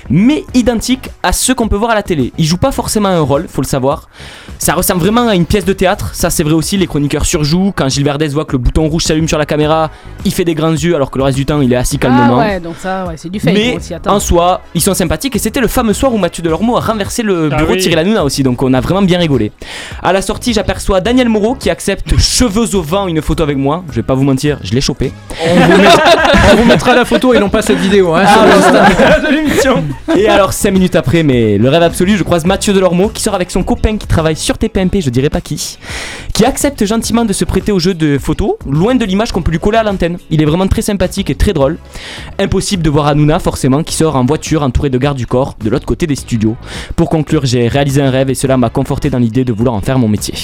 Mais 0.09 0.43
identique 0.53 1.09
à 1.23 1.33
ceux 1.33 1.53
qu'on 1.53 1.67
peut 1.67 1.75
voir 1.75 1.91
à 1.91 1.95
la 1.95 2.03
télé. 2.03 2.31
Il 2.37 2.45
joue 2.45 2.57
pas 2.57 2.71
forcément 2.71 3.09
un 3.09 3.21
rôle, 3.21 3.47
faut 3.47 3.61
le 3.61 3.67
savoir. 3.67 4.09
Ça 4.57 4.73
ressemble 4.73 5.01
vraiment 5.01 5.27
à 5.27 5.35
une 5.35 5.45
pièce 5.45 5.65
de 5.65 5.73
théâtre, 5.73 6.11
ça 6.13 6.29
c'est 6.29 6.43
vrai 6.43 6.53
aussi, 6.53 6.77
les 6.77 6.87
chroniqueurs 6.87 7.25
surjouent. 7.25 7.73
Quand 7.75 7.89
Gilles 7.89 8.03
Verdez 8.03 8.27
voit 8.29 8.45
que 8.45 8.53
le 8.53 8.57
bouton 8.59 8.87
rouge 8.87 9.03
s'allume 9.03 9.27
sur 9.27 9.37
la 9.37 9.45
caméra, 9.45 9.89
il 10.25 10.33
fait 10.33 10.45
des 10.45 10.55
grands 10.55 10.71
yeux 10.71 10.95
alors 10.95 11.11
que 11.11 11.17
le 11.17 11.23
reste 11.23 11.37
du 11.37 11.45
temps 11.45 11.61
il 11.61 11.71
est 11.73 11.75
assis 11.75 11.97
calmement. 11.97 12.39
Ah 12.39 12.47
ouais, 12.47 12.59
donc 12.59 12.75
ça, 12.79 13.05
ouais, 13.07 13.15
c'est 13.17 13.29
du 13.29 13.39
fake 13.39 13.53
Mais 13.53 13.77
en 14.07 14.19
soi, 14.19 14.61
ils 14.73 14.81
sont 14.81 14.93
sympathiques 14.93 15.35
et 15.35 15.39
c'était 15.39 15.61
le 15.61 15.67
fameux 15.67 15.93
soir 15.93 16.13
où 16.13 16.17
Mathieu 16.17 16.43
Delormeau 16.43 16.77
a 16.77 16.81
renversé 16.81 17.23
le 17.23 17.49
Ah 17.51 17.57
bureau 17.57 17.71
oui. 17.71 17.77
de 17.77 17.81
Cyril 17.81 17.97
Hanouna 17.99 18.23
aussi, 18.23 18.43
donc 18.43 18.61
on 18.63 18.73
a 18.73 18.81
vraiment 18.81 19.01
bien 19.01 19.19
rigolé. 19.19 19.51
À 20.01 20.13
la 20.13 20.21
sortie, 20.21 20.53
j'aperçois 20.53 21.01
Daniel 21.01 21.29
Moreau 21.29 21.55
qui 21.55 21.69
accepte 21.69 22.17
cheveux 22.17 22.75
au 22.75 22.81
vent 22.81 23.07
une 23.07 23.21
photo 23.21 23.43
avec 23.43 23.57
moi. 23.57 23.83
Je 23.89 23.95
vais 23.95 24.03
pas 24.03 24.13
vous 24.13 24.23
mentir, 24.23 24.59
je 24.63 24.73
l'ai 24.73 24.81
chopé. 24.81 25.11
On 25.49 25.80
vous, 25.81 25.87
mettra, 25.87 26.51
on 26.51 26.55
vous 26.55 26.65
mettra 26.65 26.95
la 26.95 27.05
photo 27.05 27.33
et 27.33 27.39
non 27.39 27.49
pas 27.49 27.61
cette 27.61 27.77
vidéo. 27.77 28.13
Hein, 28.13 28.23
sur 28.25 28.41
Insta. 28.41 29.19
de 29.29 29.35
l'émission. 29.35 29.83
Et 30.15 30.27
alors 30.27 30.53
5 30.53 30.71
minutes 30.71 30.95
après, 30.95 31.23
mais 31.23 31.57
le 31.57 31.69
rêve 31.69 31.83
absolu, 31.83 32.17
je 32.17 32.23
croise 32.23 32.45
Mathieu 32.45 32.73
Delormeau 32.73 33.09
qui 33.09 33.21
sort 33.21 33.35
avec 33.35 33.51
son 33.51 33.63
copain 33.63 33.97
qui 33.97 34.07
travaille 34.07 34.35
sur 34.35 34.57
TPMP, 34.57 35.01
je 35.01 35.09
dirais 35.09 35.29
pas 35.29 35.41
qui, 35.41 35.77
qui 36.33 36.45
accepte 36.45 36.85
gentiment 36.85 37.25
de 37.25 37.33
se 37.33 37.45
prêter 37.45 37.71
au 37.71 37.79
jeu 37.79 37.93
de 37.93 38.17
photos, 38.17 38.53
loin 38.67 38.95
de 38.95 39.05
l'image 39.05 39.31
qu'on 39.31 39.41
peut 39.41 39.51
lui 39.51 39.59
coller 39.59 39.77
à 39.77 39.83
l'antenne. 39.83 40.17
Il 40.29 40.41
est 40.41 40.45
vraiment 40.45 40.67
très 40.67 40.81
sympathique 40.81 41.29
et 41.29 41.35
très 41.35 41.53
drôle. 41.53 41.77
Impossible 42.39 42.83
de 42.83 42.89
voir 42.89 43.07
Hanouna 43.07 43.39
forcément 43.39 43.83
qui 43.83 43.95
sort 43.95 44.15
en 44.15 44.25
voiture 44.25 44.63
entouré 44.63 44.89
de 44.89 44.97
gardes 44.97 45.17
du 45.17 45.27
corps 45.27 45.55
de 45.63 45.69
l'autre 45.69 45.85
côté 45.85 46.07
des 46.07 46.15
studios. 46.15 46.55
Pour 46.95 47.09
conclure, 47.09 47.45
j'ai 47.45 47.67
réalisé 47.67 48.01
un 48.01 48.09
rêve 48.09 48.29
et 48.29 48.35
cela 48.35 48.57
m'a 48.57 48.69
conforté 48.69 49.09
dans 49.09 49.19
l'idée 49.19 49.45
de 49.45 49.53
vouloir 49.53 49.75
en 49.75 49.81
faire 49.81 49.99
mon 49.99 50.07
métier. 50.07 50.35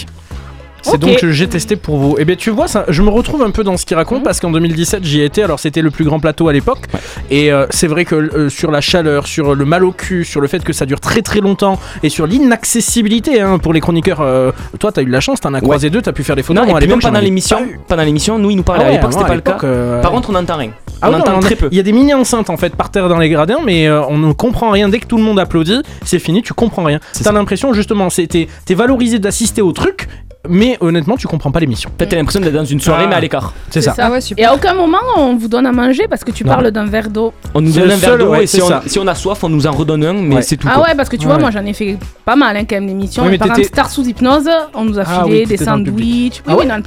C'est 0.87 0.95
Ok. 0.95 0.99
donc 1.01 1.21
le 1.21 1.31
j'ai 1.31 1.47
testé 1.47 1.75
pour 1.75 1.97
vous. 1.97 2.15
Et 2.17 2.25
bien 2.25 2.35
tu 2.35 2.49
vois, 2.49 2.67
ça, 2.67 2.85
je 2.87 3.01
me 3.01 3.09
retrouve 3.09 3.41
un 3.43 3.51
peu 3.51 3.63
dans 3.63 3.77
ce 3.77 3.85
qu'il 3.85 3.95
Mhm. 3.95 4.03
raconte 4.03 4.23
parce 4.23 4.39
qu'en 4.39 4.51
2017 4.51 5.03
j'y 5.03 5.21
étais. 5.21 5.43
Alors 5.43 5.59
c'était 5.59 5.81
le 5.81 5.91
plus 5.91 6.05
grand 6.05 6.19
plateau 6.19 6.47
à 6.47 6.53
l'époque. 6.53 6.85
Et 7.29 7.51
euh, 7.51 7.65
c'est 7.69 7.87
vrai 7.87 8.05
que 8.05 8.15
euh, 8.15 8.49
sur 8.49 8.71
la 8.71 8.81
chaleur, 8.81 9.27
sur 9.27 9.55
le 9.55 9.65
mal 9.65 9.83
au 9.83 9.91
cul, 9.91 10.23
sur 10.25 10.41
le 10.41 10.47
fait 10.47 10.63
que 10.63 10.73
ça 10.73 10.85
dure 10.85 10.99
très 10.99 11.21
très 11.21 11.39
longtemps 11.39 11.79
et 12.03 12.09
sur 12.09 12.25
l'inaccessibilité 12.27 13.41
hein, 13.41 13.57
pour 13.59 13.73
les 13.73 13.79
chroniqueurs. 13.79 14.21
euh, 14.21 14.51
toi 14.79 14.91
t'as 14.91 15.01
eu 15.01 15.05
de 15.05 15.11
la 15.11 15.19
chance, 15.19 15.39
t'en 15.39 15.53
as 15.53 15.61
croisé 15.61 15.89
deux, 15.89 16.01
t'as 16.01 16.11
pu 16.11 16.23
faire 16.23 16.35
des 16.35 16.43
photos. 16.43 16.63
Non, 16.63 16.69
Moi, 16.69 16.79
et 16.79 16.81
puis 16.83 16.89
même 16.89 16.99
pendant 16.99 17.19
l'émission, 17.19 17.59
pendant 17.87 18.03
l'émission, 18.03 18.37
nous 18.39 18.51
il 18.51 18.57
nous 18.57 18.63
parlait 18.63 18.83
Ah 18.83 18.87
à 18.87 18.89
ouais, 18.89 18.95
l'époque, 18.97 19.13
c'était 19.13 19.25
à 19.25 19.27
pas 19.27 19.35
le 19.35 19.41
cas. 19.41 19.57
euh, 19.63 20.01
Par 20.01 20.11
contre, 20.11 20.29
on 20.29 20.33
n'entend 20.33 20.57
rien. 20.57 20.71
Ah 21.01 21.09
on 21.09 21.11
non, 21.11 21.19
entend 21.19 21.33
on 21.35 21.39
a- 21.39 21.41
très 21.41 21.55
peu. 21.55 21.67
Il 21.71 21.77
y 21.77 21.79
a 21.79 21.83
des 21.83 21.91
mini 21.91 22.13
enceintes 22.13 22.49
en 22.49 22.57
fait 22.57 22.75
par 22.75 22.89
terre 22.89 23.07
dans 23.09 23.19
les 23.19 23.29
gradins, 23.29 23.59
mais 23.63 23.87
euh, 23.87 24.01
on 24.07 24.17
ne 24.17 24.31
comprend 24.33 24.71
rien. 24.71 24.89
Dès 24.89 24.99
que 24.99 25.05
tout 25.05 25.17
le 25.17 25.23
monde 25.23 25.39
applaudit, 25.39 25.81
c'est 26.03 26.19
fini, 26.19 26.41
tu 26.41 26.53
comprends 26.53 26.83
rien. 26.83 26.99
T'as 27.23 27.31
l'impression 27.31 27.73
justement, 27.73 28.07
t'es 28.09 28.27
t'es 28.65 28.73
valorisé 28.73 29.19
d'assister 29.19 29.61
au 29.61 29.71
truc, 29.73 30.07
mais 30.49 30.77
honnêtement, 30.81 31.17
tu 31.17 31.27
comprends 31.27 31.51
pas 31.51 31.59
l'émission. 31.59 31.89
Peut-être 31.97 32.09
t'as 32.11 32.15
l'impression 32.17 32.39
d'être 32.41 32.53
dans 32.53 32.65
une 32.65 32.79
soirée, 32.79 33.03
Ah. 33.05 33.09
mais 33.09 33.15
à 33.15 33.19
l'écart. 33.19 33.53
C'est 33.69 33.81
ça. 33.81 33.93
Et 34.37 34.45
à 34.45 34.53
aucun 34.53 34.73
moment 34.73 34.97
on 35.17 35.35
vous 35.35 35.47
donne 35.47 35.65
à 35.65 35.71
manger 35.71 36.07
parce 36.09 36.23
que 36.23 36.31
tu 36.31 36.43
Non. 36.43 36.53
parles 36.53 36.71
d'un 36.71 36.85
verre 36.85 37.09
d'eau. 37.09 37.33
On 37.53 37.61
nous 37.61 37.71
C'est 37.71 37.79
donne 37.79 37.89
le 37.89 37.93
un 37.93 37.97
verre 37.97 38.09
seul, 38.11 38.19
d'eau 38.19 38.29
ouais, 38.29 38.43
et 38.43 38.47
si 38.47 38.61
on, 38.61 38.67
ça. 38.67 38.81
si 38.85 38.99
on 38.99 39.07
a 39.07 39.15
soif, 39.15 39.43
on 39.43 39.49
nous 39.49 39.67
en 39.67 39.71
redonne 39.71 40.03
un, 40.05 40.13
mais 40.13 40.35
Ouais. 40.35 40.41
c'est 40.41 40.57
tout. 40.57 40.67
Ah 40.69 40.75
quoi. 40.75 40.83
ouais, 40.87 40.95
parce 40.95 41.09
que 41.09 41.15
tu 41.15 41.25
vois, 41.25 41.35
Ouais. 41.35 41.41
moi 41.41 41.51
j'en 41.51 41.65
ai 41.65 41.73
fait 41.73 41.97
pas 42.25 42.35
mal 42.35 42.55
hein, 42.57 42.63
quand 42.67 42.75
même 42.75 42.87
d'émissions. 42.87 43.25
Mais 43.25 43.37
par 43.37 43.47
t'étais- 43.49 43.61
exemple, 43.61 43.73
Star 43.75 43.89
sous 43.89 44.05
hypnose, 44.07 44.49
on 44.73 44.85
nous 44.85 44.97
a 44.99 45.03
Ah 45.05 45.23
filé 45.23 45.39
oui, 45.39 45.45
des 45.45 45.57
t'étais 45.57 45.65
dans 45.65 45.75
le 45.77 45.85
sandwichs. 45.85 46.41
Ah 46.45 46.51
Oui, 46.51 46.55
ouais 46.59 46.65
dans 46.67 46.77
le. 46.77 46.83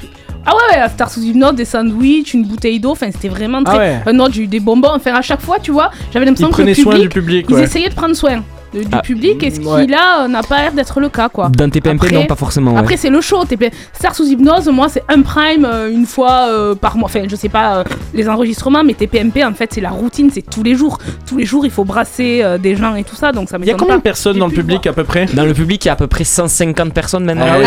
Ah 0.46 0.52
ouais, 0.54 0.78
ouais, 0.80 0.88
Star 0.88 1.10
sous 1.10 1.20
hypnose, 1.20 1.54
des 1.54 1.64
sandwichs, 1.66 2.32
une 2.32 2.44
bouteille 2.46 2.80
d'eau, 2.80 2.92
enfin 2.92 3.08
c'était 3.12 3.28
vraiment 3.28 3.62
très. 3.62 3.74
Ah 3.76 3.78
ouais. 3.78 4.00
Euh, 4.08 4.12
non, 4.12 4.28
du, 4.28 4.46
des 4.46 4.60
bonbons, 4.60 4.88
enfin 4.94 5.14
à 5.14 5.22
chaque 5.22 5.42
fois, 5.42 5.58
tu 5.62 5.70
vois, 5.70 5.90
j'avais 6.12 6.24
l'impression 6.24 6.48
que 6.50 6.62
le 6.62 6.72
prenaient 6.72 6.74
soin 6.74 6.98
du 6.98 7.08
public, 7.10 7.46
ils 7.50 7.54
ouais. 7.56 7.62
essayaient 7.64 7.90
de 7.90 7.94
prendre 7.94 8.16
soin 8.16 8.42
de- 8.74 8.80
du 8.82 8.88
Ah, 8.92 9.00
public 9.00 9.42
et 9.42 9.50
ce 9.50 9.60
qui 9.60 9.66
ouais. 9.66 9.86
là 9.86 10.24
euh, 10.24 10.28
n'a 10.28 10.42
pas 10.42 10.62
l'air 10.62 10.72
d'être 10.72 11.00
le 11.00 11.08
cas 11.08 11.28
quoi. 11.28 11.48
Dans 11.48 11.68
tes 11.70 11.80
PMP, 11.80 12.04
Après- 12.06 12.14
non, 12.14 12.26
pas 12.26 12.34
forcément. 12.36 12.72
ouais. 12.72 12.78
Après, 12.78 12.96
c'est 12.96 13.10
le 13.10 13.20
show. 13.20 13.44
TP. 13.44 13.70
Star 13.92 14.14
sous 14.14 14.26
hypnose, 14.26 14.68
moi, 14.68 14.88
c'est 14.88 15.02
un 15.08 15.22
prime 15.22 15.64
euh, 15.64 15.90
une 15.90 16.06
fois 16.06 16.46
euh, 16.48 16.74
par 16.74 16.96
mois. 16.96 17.06
Enfin, 17.08 17.22
je 17.28 17.36
sais 17.36 17.48
pas 17.48 17.78
euh, 17.78 17.84
les 18.14 18.28
enregistrements, 18.28 18.84
mais 18.84 18.94
TPMP, 18.94 19.44
en 19.44 19.54
fait, 19.54 19.70
c'est 19.74 19.80
la 19.80 19.90
routine, 19.90 20.30
c'est 20.32 20.42
tous 20.48 20.62
les 20.62 20.74
jours. 20.74 20.98
Tous 21.26 21.36
les 21.36 21.44
jours, 21.46 21.64
il 21.64 21.70
faut 21.70 21.84
brasser 21.84 22.40
euh, 22.42 22.58
des 22.58 22.76
gens 22.76 22.94
et 22.94 23.04
tout 23.04 23.16
ça, 23.16 23.32
donc 23.32 23.48
ça 23.48 23.56
Il 23.58 23.60
y 23.66 23.70
a 23.70 23.72
m'étonne 23.72 23.78
combien 23.80 23.96
de 23.96 24.02
personnes 24.02 24.38
dans 24.38 24.46
le 24.46 24.52
public 24.52 24.86
à 24.86 24.92
peu 24.92 25.04
près 25.04 25.26
Dans 25.26 25.44
le 25.44 25.54
public, 25.54 25.84
il 25.84 25.88
y 25.88 25.90
a 25.90 25.94
à 25.94 25.96
peu 25.96 26.06
près 26.06 26.24
150 26.24 26.92
personnes 26.92 27.24
maintenant. 27.24 27.46
Ah 27.50 27.58
ouais, 27.58 27.66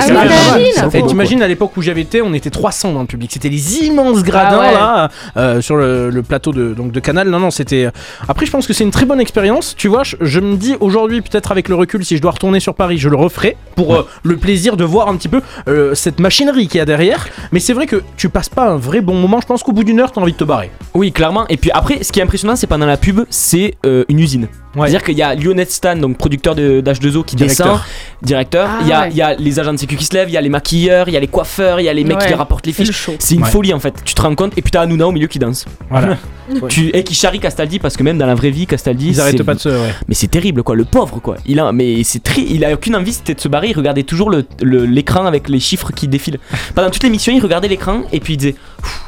Ah 0.78 0.88
t'imagines 1.08 1.42
à 1.42 1.48
l'époque 1.48 1.76
où 1.78 1.82
j'avais 1.82 2.02
été, 2.02 2.22
on 2.22 2.34
était 2.34 2.50
300 2.50 2.94
dans 2.94 3.02
le 3.02 3.08
public. 3.08 3.32
C'était 3.34 3.50
les 3.50 3.84
immenses 3.84 4.24
gradins 4.24 4.60
Ah 4.62 4.68
ouais. 4.68 4.74
là 4.74 5.10
euh, 5.38 5.62
sur 5.62 5.76
le, 5.76 6.10
le 6.10 6.24
plateau 6.24 6.52
de, 6.52 6.74
donc 6.74 6.92
de 6.92 7.00
Canal. 7.00 7.30
Non, 7.30 7.40
non, 7.40 7.52
c'était. 7.52 7.88
Après, 8.28 8.46
je 8.46 8.52
pense 8.52 8.68
que 8.68 8.74
c'est 8.74 8.84
une 8.84 8.92
très 8.92 9.06
bonne 9.06 9.20
expérience. 9.20 9.76
Tu 9.78 9.88
vois, 9.88 10.04
je, 10.04 10.16
je 10.22 10.40
me 10.40 10.56
dis 10.56 10.76
aujourd'hui, 10.80 10.93
peut-être 11.22 11.52
avec 11.52 11.70
le 11.70 11.76
recul, 11.76 12.06
si 12.06 12.18
je 12.18 12.22
dois 12.22 12.32
retourner 12.32 12.60
sur 12.60 12.76
Paris, 12.76 12.98
je 12.98 13.10
le 13.10 13.16
referai 13.16 13.58
pour 13.76 13.96
euh, 13.96 14.08
le 14.24 14.38
plaisir 14.38 14.78
de 14.78 14.84
voir 14.84 15.08
un 15.08 15.16
petit 15.16 15.28
peu 15.28 15.42
euh, 15.68 15.96
cette 15.96 16.20
machinerie 16.20 16.68
qu'il 16.68 16.78
y 16.78 16.82
a 16.82 16.86
derrière. 16.86 17.28
Mais 17.52 17.60
c'est 17.60 17.74
vrai 17.74 17.88
que 17.88 18.04
tu 18.18 18.30
passes 18.30 18.50
pas 18.50 18.70
un 18.70 18.78
vrai 18.78 19.02
bon 19.02 19.16
moment. 19.16 19.42
Je 19.42 19.48
pense 19.48 19.64
qu'au 19.64 19.72
bout 19.72 19.84
d'une 19.84 20.00
heure, 20.00 20.12
t'as 20.12 20.22
envie 20.22 20.34
de 20.34 20.38
te 20.38 20.44
barrer. 20.44 20.72
Oui, 20.94 21.12
clairement. 21.12 21.48
Et 21.48 21.58
puis 21.58 21.72
après, 21.72 22.04
ce 22.04 22.12
qui 22.12 22.20
est 22.20 22.24
impressionnant, 22.24 22.56
c'est 22.56 22.68
pendant 22.68 22.86
la 22.86 22.98
pub, 22.98 23.22
c'est 23.30 23.76
euh, 23.86 24.06
une 24.10 24.20
usine. 24.20 24.48
Ouais. 24.76 24.88
C'est-à-dire 24.88 25.04
qu'il 25.04 25.18
y 25.18 25.22
a 25.22 25.36
Lionel 25.36 25.70
Stan, 25.70 25.96
donc 25.96 26.18
producteur 26.18 26.56
de- 26.56 26.82
d'H2O, 26.82 27.24
qui 27.24 27.36
Directeur. 27.36 27.68
descend, 27.68 27.80
directeur. 28.24 28.68
Ah 28.72 28.78
il, 28.82 28.88
y 28.88 28.92
a, 28.92 29.02
ouais. 29.02 29.08
il 29.12 29.18
y 29.18 29.22
a 29.22 29.36
les 29.36 29.60
agents 29.60 29.74
de 29.74 29.78
sécu 29.78 29.96
qui 29.96 30.06
se 30.06 30.14
lèvent, 30.14 30.30
il 30.30 30.34
y 30.34 30.38
a 30.38 30.42
les 30.42 30.50
maquilleurs, 30.50 31.08
il 31.10 31.14
y 31.14 31.18
a 31.18 31.20
les 31.20 31.28
coiffeurs, 31.28 31.80
il 31.80 31.84
y 31.84 31.90
a 31.90 31.94
les 31.94 32.04
mecs 32.04 32.18
Ouais. 32.20 32.28
qui 32.28 32.34
rapportent 32.34 32.66
les 32.66 32.74
C'est 32.74 32.84
le 32.84 32.92
fiches. 32.92 33.10
C'est 33.20 33.36
une 33.36 33.44
Ouais. 33.44 33.50
folie 33.50 33.74
en 33.74 33.80
fait. 33.80 33.94
Tu 34.04 34.14
te 34.16 34.22
rends 34.22 34.34
compte? 34.36 34.58
Et 34.58 34.62
puis 34.62 34.72
t'as 34.72 34.82
Hanouna 34.82 35.08
au 35.08 35.12
milieu 35.12 35.28
qui 35.28 35.38
danse. 35.40 35.66
Voilà. 35.90 36.18
Tu, 36.68 36.90
et 36.90 37.04
qui 37.06 37.14
charrie 37.16 37.40
Castaldi 37.40 37.80
parce 37.80 37.96
que 37.96 38.04
même 38.04 38.18
dans 38.18 38.26
la 38.26 38.36
vraie 38.36 38.50
vie, 38.50 38.68
Castaldi. 38.68 39.10
Ils 39.12 39.22
arrêtent 39.22 39.44
pas 39.44 39.54
de 39.56 39.60
se. 39.60 39.70
Ouais. 39.70 39.94
Mais 40.10 40.14
c'est 40.14 40.28
terrible 40.28 40.62
quoi, 40.62 40.76
le 40.76 40.84
pauvre 40.84 41.20
quoi. 41.22 41.38
Il 41.46 41.58
a, 41.60 41.72
mais 41.72 42.04
c'est 42.04 42.22
très, 42.22 42.42
il 42.42 42.66
a 42.66 42.74
aucune 42.74 42.96
envie 42.98 43.14
c'était 43.14 43.34
de 43.34 43.40
se 43.40 43.48
barrer. 43.48 43.70
Il 43.70 43.78
regardait 43.78 44.04
toujours 44.04 44.30
le- 44.30 44.46
le- 44.62 44.86
l'écran 44.86 45.26
avec 45.26 45.48
les 45.48 45.62
chiffres 45.62 45.92
qui 45.94 46.08
défilent. 46.10 46.40
Pendant 46.76 46.90
toute 46.90 47.02
l'émission, 47.04 47.32
il 47.34 47.42
regardait 47.42 47.70
l'écran 47.70 48.02
et 48.12 48.20
puis 48.20 48.34
il 48.34 48.38
disait. 48.38 48.56
Pfff. 48.82 49.03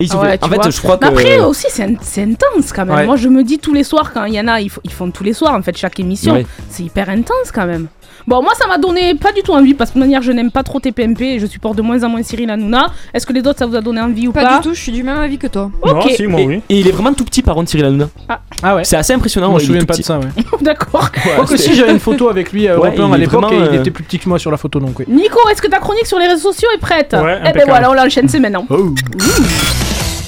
Et 0.00 0.04
il 0.04 0.08
se 0.10 0.16
Ah 0.16 0.20
ouais, 0.20 0.30
fait- 0.32 0.44
en 0.44 0.46
tu 0.46 0.50
fait, 0.54 0.56
vois. 0.60 0.70
je 0.70 0.80
crois 0.80 0.96
que. 0.96 1.04
Mais 1.04 1.10
après 1.12 1.40
aussi, 1.40 1.66
c'est 1.68 1.84
in- 1.84 1.94
c'est 2.00 2.22
intense 2.22 2.72
quand 2.74 2.86
même. 2.86 2.96
Ouais. 2.96 3.06
Moi, 3.06 3.16
je 3.16 3.28
me 3.28 3.44
dis 3.44 3.58
tous 3.58 3.74
les 3.74 3.84
soirs, 3.84 4.12
quand 4.12 4.24
il 4.24 4.34
y 4.34 4.40
en 4.40 4.48
a, 4.48 4.60
ils, 4.60 4.70
ils 4.84 4.92
font 4.92 5.10
tous 5.10 5.24
les 5.24 5.32
soirs, 5.34 5.54
en 5.54 5.62
fait, 5.62 5.76
chaque 5.76 6.00
émission. 6.00 6.32
Ouais. 6.34 6.46
C'est 6.70 6.82
hyper 6.84 7.08
intense 7.10 7.52
quand 7.54 7.66
même. 7.66 7.86
Bon, 8.26 8.42
moi, 8.42 8.52
ça 8.56 8.66
m'a 8.68 8.76
donné 8.76 9.14
pas 9.14 9.32
du 9.32 9.40
tout 9.42 9.52
envie, 9.52 9.72
parce 9.72 9.90
que 9.90 9.94
de 9.94 10.00
toute 10.00 10.06
manière, 10.08 10.20
je 10.22 10.30
n'aime 10.30 10.50
pas 10.50 10.62
trop 10.62 10.78
TPMP 10.78 11.22
et 11.22 11.38
je 11.38 11.46
supporte 11.46 11.76
de 11.76 11.82
moins 11.82 12.02
en 12.04 12.10
moins 12.10 12.22
Cyril 12.22 12.50
Hanouna. 12.50 12.90
Est-ce 13.14 13.26
que 13.26 13.32
les 13.32 13.40
autres, 13.40 13.58
ça 13.58 13.66
vous 13.66 13.74
a 13.76 13.80
donné 13.80 13.98
envie 14.00 14.28
ou 14.28 14.32
pas, 14.32 14.44
Pas 14.44 14.56
du 14.58 14.68
tout, 14.68 14.74
je 14.74 14.80
suis 14.80 14.92
du 14.92 15.02
même 15.02 15.18
avis 15.18 15.38
que 15.38 15.46
toi. 15.46 15.70
Ok, 15.82 15.94
Non, 15.94 16.02
si, 16.14 16.26
moi, 16.26 16.40
et, 16.40 16.46
oui. 16.46 16.60
et 16.68 16.80
il 16.80 16.86
est 16.86 16.90
vraiment 16.92 17.14
tout 17.14 17.24
petit 17.24 17.40
par 17.42 17.54
contre, 17.54 17.70
Cyril 17.70 17.86
Hanouna. 17.86 18.08
Ah 18.62 18.76
ouais. 18.76 18.84
C'est 18.84 18.96
assez 18.96 19.14
impressionnant. 19.14 19.48
je 19.48 19.52
me 19.52 19.58
ouais, 19.58 19.64
souviens 19.64 19.84
pas 19.84 19.96
de 19.96 20.02
ça. 20.02 20.18
Ouais. 20.18 20.26
d'accord. 20.60 21.10
Quoique 21.36 21.56
si 21.56 21.74
j'avais 21.74 21.92
une 21.92 21.98
photo 21.98 22.28
avec 22.28 22.52
lui 22.52 22.68
à 22.68 22.78
Ouais, 22.78 22.88
Europe 22.88 23.00
1 23.00 23.08
il 23.08 23.14
à 23.14 23.16
l'époque 23.18 23.52
et 23.52 23.56
il 23.56 23.62
euh, 23.62 23.80
était 23.80 23.90
plus 23.90 24.04
petit 24.04 24.18
que 24.18 24.28
moi 24.28 24.38
sur 24.38 24.50
la 24.50 24.58
photo 24.58 24.78
donc 24.80 24.98
oui. 24.98 25.06
Nico, 25.08 25.38
est-ce 25.50 25.62
que 25.62 25.68
ta 25.68 25.78
chronique 25.78 26.06
sur 26.06 26.18
les 26.18 26.26
réseaux 26.28 26.52
sociaux 26.52 26.68
est 26.74 26.78
prête 26.80 27.16
Ouais, 27.20 27.38
Eh 27.48 27.52
ben 27.52 27.64
voilà, 27.66 27.90
on 27.90 27.94
l'enchaîne, 27.94 28.28
c'est 28.28 28.38
maintenant. 28.40 28.66
Oh. 28.68 28.94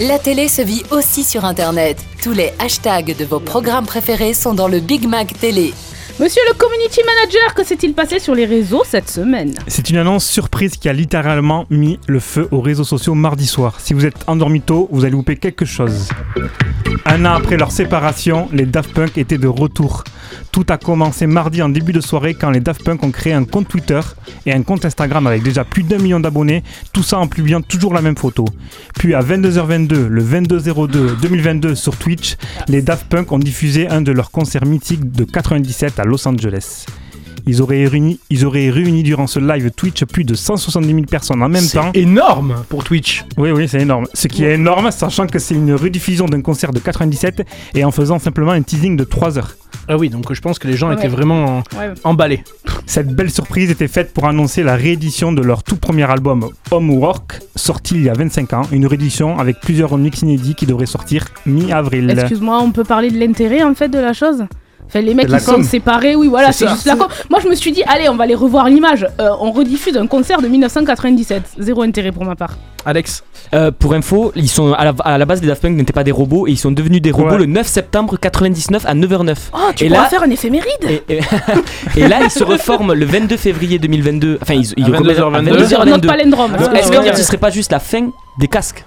La 0.01 0.19
télé 0.19 0.49
se 0.49 0.63
vit 0.63 0.83
aussi 0.91 1.23
sur 1.23 1.45
Internet. 1.45 2.03
Tous 2.23 2.33
les 2.33 2.51
hashtags 2.59 3.15
de 3.17 3.25
vos 3.25 3.41
programmes 3.41 3.85
préférés 3.85 4.33
sont 4.33 4.55
dans 4.55 4.67
le 4.67 4.81
Big 4.81 5.07
Mac 5.07 5.39
Télé. 5.39 5.75
Monsieur 6.19 6.41
le 6.49 6.55
community 6.55 7.01
manager, 7.05 7.55
que 7.55 7.63
s'est-il 7.63 7.93
passé 7.93 8.19
sur 8.19 8.35
les 8.35 8.47
réseaux 8.47 8.83
cette 8.87 9.11
semaine 9.11 9.55
C'est 9.67 9.91
une 9.91 9.99
annonce 9.99 10.25
surprise 10.25 10.77
qui 10.77 10.89
a 10.89 10.93
littéralement 10.93 11.67
mis 11.69 11.99
le 12.07 12.21
feu 12.21 12.49
aux 12.51 12.61
réseaux 12.61 12.85
sociaux 12.85 13.15
mardi 13.15 13.47
soir. 13.47 13.81
Si 13.81 13.93
vous 13.93 14.07
êtes 14.07 14.25
endormi 14.27 14.63
tôt, 14.63 14.89
vous 14.91 15.05
allez 15.05 15.13
louper 15.13 15.37
quelque 15.37 15.67
chose. 15.67 16.09
Un 17.05 17.25
an 17.27 17.35
après 17.35 17.57
leur 17.57 17.71
séparation, 17.71 18.49
les 18.53 18.67
Daft 18.67 18.93
Punk 18.93 19.19
étaient 19.19 19.39
de 19.39 19.49
retour. 19.49 20.05
Tout 20.53 20.67
a 20.69 20.77
commencé 20.77 21.27
mardi 21.27 21.63
en 21.63 21.71
début 21.71 21.93
de 21.93 22.03
soirée 22.03 22.35
quand 22.35 22.51
les 22.51 22.61
Daft 22.61 22.85
Punk 22.85 23.03
ont 23.03 23.11
créé 23.11 23.33
un 23.33 23.45
compte 23.45 23.69
Twitter 23.69 24.01
et 24.45 24.53
un 24.53 24.63
compte 24.63 24.85
Instagram 24.85 25.27
avec 25.27 25.43
déjà 25.43 25.65
plus 25.65 25.83
d'un 25.83 25.97
million 25.97 26.21
d'abonnés, 26.21 26.63
tout 26.93 27.03
ça 27.03 27.19
en 27.19 27.27
publiant 27.27 27.63
toujours 27.63 27.95
la 27.95 28.03
même 28.03 28.19
photo. 28.19 28.45
Puis 28.99 29.15
à 29.15 29.23
22h22, 29.23 30.09
le 30.09 30.23
22-02 30.23 31.19
2022 31.23 31.75
sur 31.75 31.97
Twitch, 31.97 32.37
les 32.69 32.83
Daft 32.83 33.07
Punk 33.09 33.33
ont 33.33 33.39
diffusé 33.39 33.89
un 33.89 34.03
de 34.03 34.13
leurs 34.13 34.31
concerts 34.31 34.67
mythiques 34.67 35.11
de 35.11 35.25
97 35.25 35.99
à 35.99 36.05
Los 36.05 36.29
Angeles. 36.29 36.85
Ils 37.47 37.63
auraient, 37.63 37.87
réuni, 37.87 38.21
ils 38.31 38.45
auraient 38.45 38.69
réuni 38.71 39.03
durant 39.03 39.27
ce 39.27 39.41
live 39.41 39.71
Twitch 39.71 40.05
plus 40.05 40.23
de 40.25 40.35
170 40.35 40.87
000 40.87 41.07
personnes 41.07 41.43
en 41.43 41.49
même 41.49 41.63
C'est 41.63 41.79
temps. 41.79 41.91
énorme 41.95 42.63
pour 42.69 42.85
Twitch. 42.85 43.25
Oui, 43.39 43.51
oui, 43.51 43.67
c'est 43.69 43.81
énorme. 43.81 44.07
Ce 44.13 44.29
qui 44.29 44.45
est 44.45 44.53
énorme, 44.55 44.91
sachant 44.91 45.27
que 45.27 45.39
c'est 45.39 45.55
une 45.55 45.73
rediffusion 45.75 46.27
d'un 46.27 46.43
concert 46.43 46.73
de 46.73 46.79
97 46.79 47.43
et 47.75 47.85
en 47.85 47.91
faisant 47.91 48.19
simplement 48.19 48.53
un 48.53 48.63
teasing 48.63 48.97
de 48.97 49.05
3 49.05 49.39
heures. 49.39 49.57
Ah 49.89 49.97
oui, 49.97 50.09
donc 50.09 50.33
je 50.33 50.41
pense 50.41 50.59
que 50.59 50.69
les 50.69 50.77
gens 50.77 50.89
Ouais. 50.89 50.95
étaient 50.95 51.09
vraiment 51.09 51.59
Ouais. 51.77 51.93
emballés. 52.05 52.45
Cette 52.87 53.15
belle 53.15 53.31
surprise 53.31 53.71
était 53.71 53.89
faite 53.89 54.13
pour 54.13 54.27
annoncer 54.27 54.63
la 54.63 54.77
réédition 54.77 55.33
de 55.33 55.43
leur 55.43 55.63
tout 55.63 55.77
premier 55.77 56.09
album 56.11 56.49
Homework, 56.71 57.41
sorti 57.57 57.95
il 57.97 58.03
y 58.03 58.09
a 58.09 58.13
25 58.13 58.53
ans. 58.53 58.63
Une 58.73 58.87
réédition 58.87 59.39
avec 59.39 59.61
plusieurs 59.61 59.91
remixes 59.91 60.23
inédits 60.23 60.55
qui 60.55 60.67
devraient 60.67 60.87
sortir 60.87 61.27
mi-avril. 61.47 62.11
Excuse-moi, 62.11 62.61
on 62.63 62.71
peut 62.73 62.85
parler 62.85 63.11
de 63.11 63.19
l'intérêt 63.19 63.63
en 63.63 63.75
fait 63.75 63.89
de 63.89 63.99
la 63.99 64.13
chose? 64.13 64.45
Enfin, 64.95 65.01
les 65.01 65.15
mecs 65.15 65.27
qui 65.27 65.41
sont 65.41 65.63
séparés, 65.63 66.15
oui, 66.17 66.29
voilà, 66.29 66.53
C'est 66.53 66.69
juste 66.69 66.85
la 66.85 66.97
com. 66.97 67.07
Moi, 67.31 67.41
je 67.43 67.49
me 67.49 67.55
suis 67.55 67.73
dit, 67.73 67.83
allez, 67.87 68.11
on 68.11 68.15
va 68.17 68.25
aller 68.25 68.35
revoir 68.35 68.69
l'image. 68.69 69.07
Euh, 69.21 69.31
on 69.41 69.51
rediffuse 69.51 69.97
un 69.97 70.07
concert 70.07 70.43
de 70.43 70.49
1997. 70.49 71.43
Zéro 71.59 71.81
intérêt 71.83 72.13
pour 72.13 72.25
ma 72.27 72.35
part. 72.37 72.57
Alex, 72.85 73.23
Euh, 73.55 73.71
pour 73.71 73.93
info, 73.95 74.33
ils 74.35 74.49
sont 74.49 74.73
à 74.73 74.85
la, 74.85 74.95
à 75.05 75.19
la 75.19 75.25
base 75.27 75.41
les 75.43 75.47
Daft 75.49 75.61
Punk 75.63 75.77
n'étaient 75.77 75.93
pas 75.93 76.05
des 76.05 76.11
robots 76.11 76.47
et 76.47 76.53
ils 76.53 76.57
sont 76.59 76.71
devenus 76.71 77.01
des 77.03 77.11
robots 77.11 77.33
Ouais. 77.33 77.39
le 77.39 77.47
9 77.47 77.67
septembre 77.67 78.17
99 78.19 78.85
à 78.87 78.95
9h09. 78.95 79.37
Oh, 79.53 79.59
tu 79.77 79.85
Et 79.85 79.89
pourras 79.89 80.03
là- 80.03 80.09
faire 80.09 80.23
un 80.23 80.31
éphéméride 80.31 80.85
Et, 80.89 81.03
et- 81.09 81.21
et 81.97 82.09
là, 82.09 82.19
ils 82.23 82.31
se 82.31 82.43
reforment 82.45 82.93
le 82.95 83.05
22 83.07 83.37
février 83.37 83.79
2022. 83.79 84.39
Enfin, 84.43 84.55
ils, 84.55 84.73
ils 84.77 84.85
À 84.85 84.99
remettent- 84.99 85.19
22h22. 85.19 85.43
Notre 85.43 85.61
22h22. 86.01 86.07
palindrome. 86.07 86.53
Donc, 86.53 86.75
Est-ce 86.75 86.91
que- 86.91 87.17
ce 87.17 87.23
serait 87.23 87.37
pas 87.39 87.51
juste 87.51 87.73
la 87.73 87.79
fin 87.81 88.09
des 88.39 88.49
casques? 88.49 88.85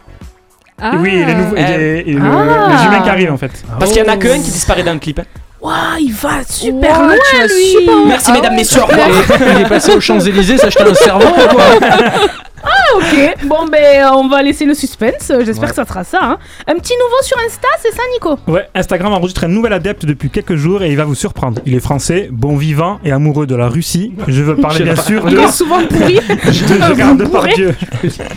Et 0.81 0.97
oui, 0.97 1.09
et 1.09 1.25
les, 1.25 1.35
nouveaux, 1.35 1.55
et 1.55 1.63
Ah. 1.63 1.77
les- 1.77 2.03
et 2.07 2.13
le- 2.13 2.21
Ah. 2.23 2.67
les 2.77 2.85
humains 2.87 3.01
qui 3.03 3.09
arrivent 3.09 3.31
en 3.31 3.37
fait. 3.37 3.51
Parce 3.79 3.91
qu'il 3.91 4.03
y 4.03 4.05
en 4.07 4.11
a 4.11 4.17
qu'un 4.17 4.35
qui 4.41 4.51
disparaît 4.51 4.83
dans 4.83 4.93
le 4.93 4.99
clip. 4.99 5.19
hein. 5.19 5.23
Waouh, 5.65 5.97
il 5.99 6.13
va 6.13 6.43
super 6.47 6.91
Ouah, 6.99 7.07
loin, 7.07 7.15
tu 7.31 7.37
vas 7.37 7.47
lui 7.47 7.65
super 7.79 7.95
loin. 7.95 8.05
Merci 8.07 8.25
Ah 8.29 8.33
mesdames, 8.33 8.51
ouais, 8.53 8.57
messieurs. 8.59 8.81
au 8.83 8.87
ça 8.87 8.95
revoir. 9.05 9.39
il 9.57 9.61
est 9.61 9.69
passé 9.69 9.91
aux 9.93 9.99
Champs-Élysées 10.01 10.57
s'acheter 10.57 10.83
un 10.83 10.93
cerveau 10.93 11.27
ou 11.27 11.47
quoi 11.55 11.63
Ah, 12.67 12.95
ok. 12.97 13.35
Bon, 13.43 13.65
ben, 13.71 14.07
on 14.15 14.27
va 14.27 14.41
laisser 14.41 14.65
le 14.65 14.73
suspense. 14.73 15.31
J'espère 15.45 15.69
que 15.69 15.75
ça 15.75 15.85
sera 15.85 16.03
ça. 16.03 16.17
hein. 16.19 16.37
Un 16.67 16.73
petit 16.75 16.93
nouveau 16.93 17.21
sur 17.21 17.37
Insta, 17.45 17.67
c'est 17.79 17.91
ça, 17.91 18.01
Nico? 18.13 18.39
Ouais, 18.47 18.67
Instagram 18.73 19.13
enregistre 19.13 19.43
un 19.43 19.49
nouvel 19.49 19.71
adepte 19.71 20.03
depuis 20.03 20.31
quelques 20.31 20.55
jours 20.55 20.81
et 20.81 20.89
il 20.89 20.97
va 20.97 21.03
vous 21.05 21.13
surprendre. 21.13 21.61
Il 21.67 21.75
est 21.75 21.79
français, 21.79 22.27
bon 22.31 22.57
vivant 22.57 22.99
et 23.05 23.11
amoureux 23.11 23.45
de 23.45 23.55
la 23.55 23.67
Russie. 23.67 24.13
Je 24.27 24.41
veux 24.41 24.55
parler 24.55 24.83
bien 24.83 24.95
sûr 24.95 25.23
de, 25.25 25.29
Il 25.31 25.39
est 25.39 25.47
souvent 25.51 25.85
pourri. 25.85 26.15
de 26.15 26.51
Gérard 26.95 27.15
Depardieu. 27.15 27.75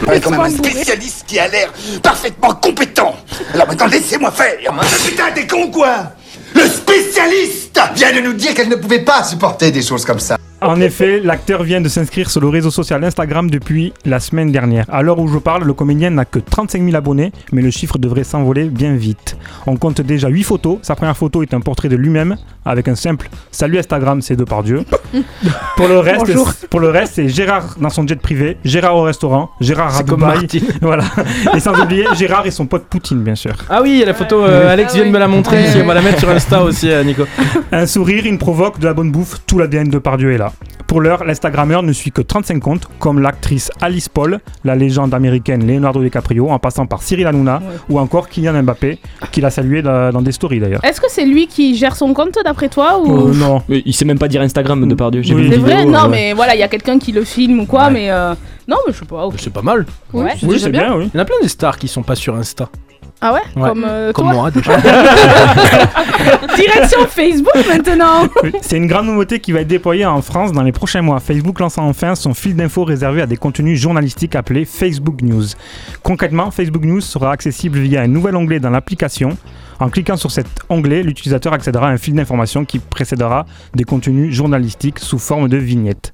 Ouais, 0.07 0.21
quand 0.21 0.31
même 0.31 0.41
un 0.41 0.51
spécialiste 0.51 1.25
qui 1.27 1.38
a 1.38 1.49
l'air 1.49 1.73
parfaitement 2.03 2.53
compétent. 2.55 3.17
Alors 3.55 3.67
maintenant, 3.67 3.87
laissez-moi 3.87 4.31
faire. 4.31 4.57
Putain, 5.07 5.25
t'es 5.35 5.47
con 5.47 5.71
quoi? 5.71 6.12
Le 6.54 6.62
spécialiste 6.68 7.80
vient 7.94 8.12
de 8.12 8.20
nous 8.20 8.32
dire 8.32 8.54
qu'elle 8.54 8.68
ne 8.68 8.76
pouvait 8.76 9.04
pas 9.04 9.22
supporter 9.24 9.70
des 9.70 9.82
choses 9.82 10.04
comme 10.04 10.20
ça. 10.20 10.37
En 10.61 10.81
effet, 10.81 11.21
l'acteur 11.23 11.62
vient 11.62 11.81
de 11.81 11.88
s'inscrire 11.88 12.29
sur 12.31 12.40
le 12.40 12.49
réseau 12.49 12.73
social 12.73 13.05
Instagram 13.05 13.49
depuis 13.49 13.92
la 14.05 14.18
semaine 14.18 14.51
dernière. 14.51 14.87
À 14.88 15.03
l'heure 15.03 15.21
où 15.21 15.29
je 15.29 15.38
parle, 15.38 15.62
le 15.62 15.73
comédien 15.73 16.11
n'a 16.11 16.25
que 16.25 16.40
35 16.40 16.83
000 16.83 16.97
abonnés, 16.97 17.31
mais 17.53 17.62
le 17.62 17.71
chiffre 17.71 17.97
devrait 17.97 18.25
s'envoler 18.25 18.64
bien 18.64 18.94
vite. 18.97 19.37
On 19.68 19.77
compte 19.77 20.01
déjà 20.01 20.27
8 20.29 20.42
photos. 20.42 20.79
Sa 20.83 20.97
première 20.97 21.16
photo 21.16 21.42
est 21.42 21.55
un 21.55 21.61
portrait 21.61 21.88
de 21.88 21.94
lui-même, 21.94 22.37
avec 22.64 22.88
un 22.88 22.97
simple 22.97 23.29
Salut 23.53 23.79
Instagram, 23.79 24.21
c'est 24.21 24.35
Depardieu. 24.35 24.83
pour 25.77 25.87
le 25.87 26.01
reste, 26.01 26.27
Bonjour. 26.27 26.53
pour 26.68 26.81
le 26.81 26.90
reste, 26.90 27.14
c'est 27.14 27.29
Gérard 27.29 27.77
dans 27.81 27.88
son 27.90 28.05
jet 28.05 28.21
privé, 28.21 28.57
Gérard 28.64 28.97
au 28.97 29.03
restaurant, 29.03 29.51
Gérard 29.61 29.94
à 29.94 29.99
C'est 29.99 30.09
comme 30.09 30.21
Dubaï. 30.21 30.49
Voilà. 30.83 31.05
Et 31.55 31.61
sans 31.61 31.81
oublier 31.81 32.05
Gérard 32.16 32.47
et 32.47 32.51
son 32.51 32.66
pote 32.66 32.87
Poutine, 32.90 33.23
bien 33.23 33.37
sûr. 33.37 33.55
Ah 33.71 33.81
oui, 33.81 33.90
il 33.92 33.99
y 33.99 34.03
a 34.03 34.07
la 34.07 34.14
photo, 34.14 34.44
euh, 34.44 34.73
Alex 34.73 34.90
Ah 34.90 34.94
vient 34.97 35.03
de 35.05 35.09
oui. 35.09 35.14
me 35.14 35.18
la 35.21 35.29
montrer 35.29 35.64
on 35.81 35.87
va 35.87 35.94
la 35.94 36.03
mettre 36.03 36.18
sur 36.18 36.29
Insta 36.31 36.64
aussi, 36.64 36.90
euh, 36.90 37.05
Nico. 37.05 37.23
Un 37.71 37.87
sourire, 37.87 38.27
une 38.27 38.38
provoque, 38.38 38.81
de 38.81 38.87
la 38.87 38.94
bonne 38.94 39.12
bouffe, 39.12 39.37
tout 39.47 39.59
l'ADN 39.59 39.88
de 39.88 39.99
Pardieu 39.99 40.33
est 40.33 40.38
là. 40.38 40.47
Voilà. 40.48 40.52
Pour 40.87 41.00
l'heure, 41.02 41.24
l'Instagrammeur 41.24 41.82
ne 41.82 41.92
suit 41.92 42.11
que 42.12 42.22
35 42.22 42.61
comptes, 42.61 42.88
comme 42.98 43.20
l'actrice 43.20 43.70
Alice 43.82 44.08
Paul, 44.08 44.38
la 44.64 44.74
légende 44.74 45.12
américaine 45.12 45.66
Leonardo 45.66 46.02
DiCaprio, 46.02 46.48
en 46.48 46.58
passant 46.58 46.87
par 46.87 47.02
Cyril 47.02 47.26
Hanouna 47.26 47.61
ou 47.90 47.98
encore 47.98 48.28
Kylian 48.28 48.62
Mbappé, 48.62 48.98
qui 49.30 49.42
l'a 49.42 49.50
salué 49.50 49.82
dans 49.82 50.22
des 50.22 50.32
stories 50.32 50.61
d'ailleurs. 50.61 50.82
Est-ce 50.84 51.00
que 51.00 51.11
c'est 51.11 51.26
lui 51.26 51.46
qui 51.46 51.76
gère 51.76 51.94
son 51.94 52.14
compte 52.14 52.38
d'après 52.42 52.68
toi 52.70 52.98
ou... 53.00 53.28
Euh, 53.28 53.34
non. 53.34 53.62
Mais 53.68 53.82
il 53.84 53.92
sait 53.92 54.06
même 54.06 54.18
pas 54.18 54.28
dire 54.28 54.40
Instagram 54.40 54.88
de 54.88 54.94
Oui. 55.34 55.42
vu 55.42 55.46
une 55.46 55.52
C'est 55.52 55.58
vidéo. 55.58 55.76
vrai 55.76 55.84
Non, 55.84 56.04
euh, 56.06 56.08
mais 56.08 56.32
voilà, 56.32 56.54
il 56.54 56.58
y 56.61 56.62
a 56.62 56.68
quelqu'un 56.68 56.98
qui 56.98 57.12
le 57.12 57.24
filme 57.24 57.61
ou 57.61 57.66
quoi, 57.66 57.90
mais 57.90 58.11
euh, 58.11 58.34
non, 58.66 58.76
mais 58.87 58.92
je 58.94 58.98
sais 58.98 59.04
pas. 59.04 59.28
C'est 59.37 59.52
pas 59.52 59.62
mal. 59.62 59.84
Ouais, 60.14 60.32
Oui, 60.42 60.58
c'est 60.58 60.70
bien, 60.70 60.96
oui. 60.96 61.11
Il 61.12 61.16
y 61.16 61.20
en 61.20 61.22
a 61.22 61.26
plein 61.26 61.37
des 61.42 61.48
stars 61.48 61.76
qui 61.76 61.88
sont 61.88 62.02
pas 62.02 62.14
sur 62.14 62.34
Insta. 62.34 62.70
Ah 63.20 63.33
ouais, 63.33 63.40
Ouais. 63.57 63.68
Comme, 63.68 63.85
euh, 63.85 64.12
Comme 64.12 64.26
toi 64.26 64.35
moi 64.35 64.50
déjà. 64.50 64.76
Direction 66.57 67.07
Facebook 67.09 67.54
maintenant 67.68 68.28
C'est 68.62 68.76
une 68.76 68.87
grande 68.87 69.07
nouveauté 69.07 69.40
qui 69.40 69.52
va 69.52 69.61
être 69.61 69.68
déployée 69.68 70.07
en 70.07 70.22
France 70.22 70.52
dans 70.52 70.62
les 70.62 70.72
prochains 70.72 71.02
mois. 71.02 71.18
Facebook 71.18 71.59
lance 71.59 71.78
enfin 71.78 72.14
son 72.14 72.35
fil 72.35 72.54
d'infos 72.54 72.85
réservé 72.85 73.22
à 73.22 73.26
des 73.26 73.37
contenus 73.37 73.81
journalistiques 73.81 74.37
appelé 74.37 74.64
Facebook 74.64 75.22
News. 75.22 75.44
Concrètement, 76.02 76.50
Facebook 76.50 76.85
News 76.85 77.00
sera 77.00 77.33
accessible 77.33 77.78
via 77.78 78.02
un 78.02 78.09
nouvel 78.09 78.37
onglet 78.37 78.61
dans 78.61 78.70
l'application. 78.70 79.37
En 79.81 79.88
cliquant 79.90 80.16
sur 80.16 80.31
cet 80.31 80.46
onglet, 80.68 81.02
l'utilisateur 81.02 81.52
accédera 81.52 81.88
à 81.88 81.90
un 81.90 81.98
fil 81.98 82.14
d'informations 82.14 82.64
qui 82.64 82.78
précédera 82.78 83.46
des 83.74 83.85
contenus 83.85 84.35
journalistiques 84.35 84.98
sous 84.98 85.18
forme 85.18 85.48
de 85.48 85.57
vignettes. 85.57 86.12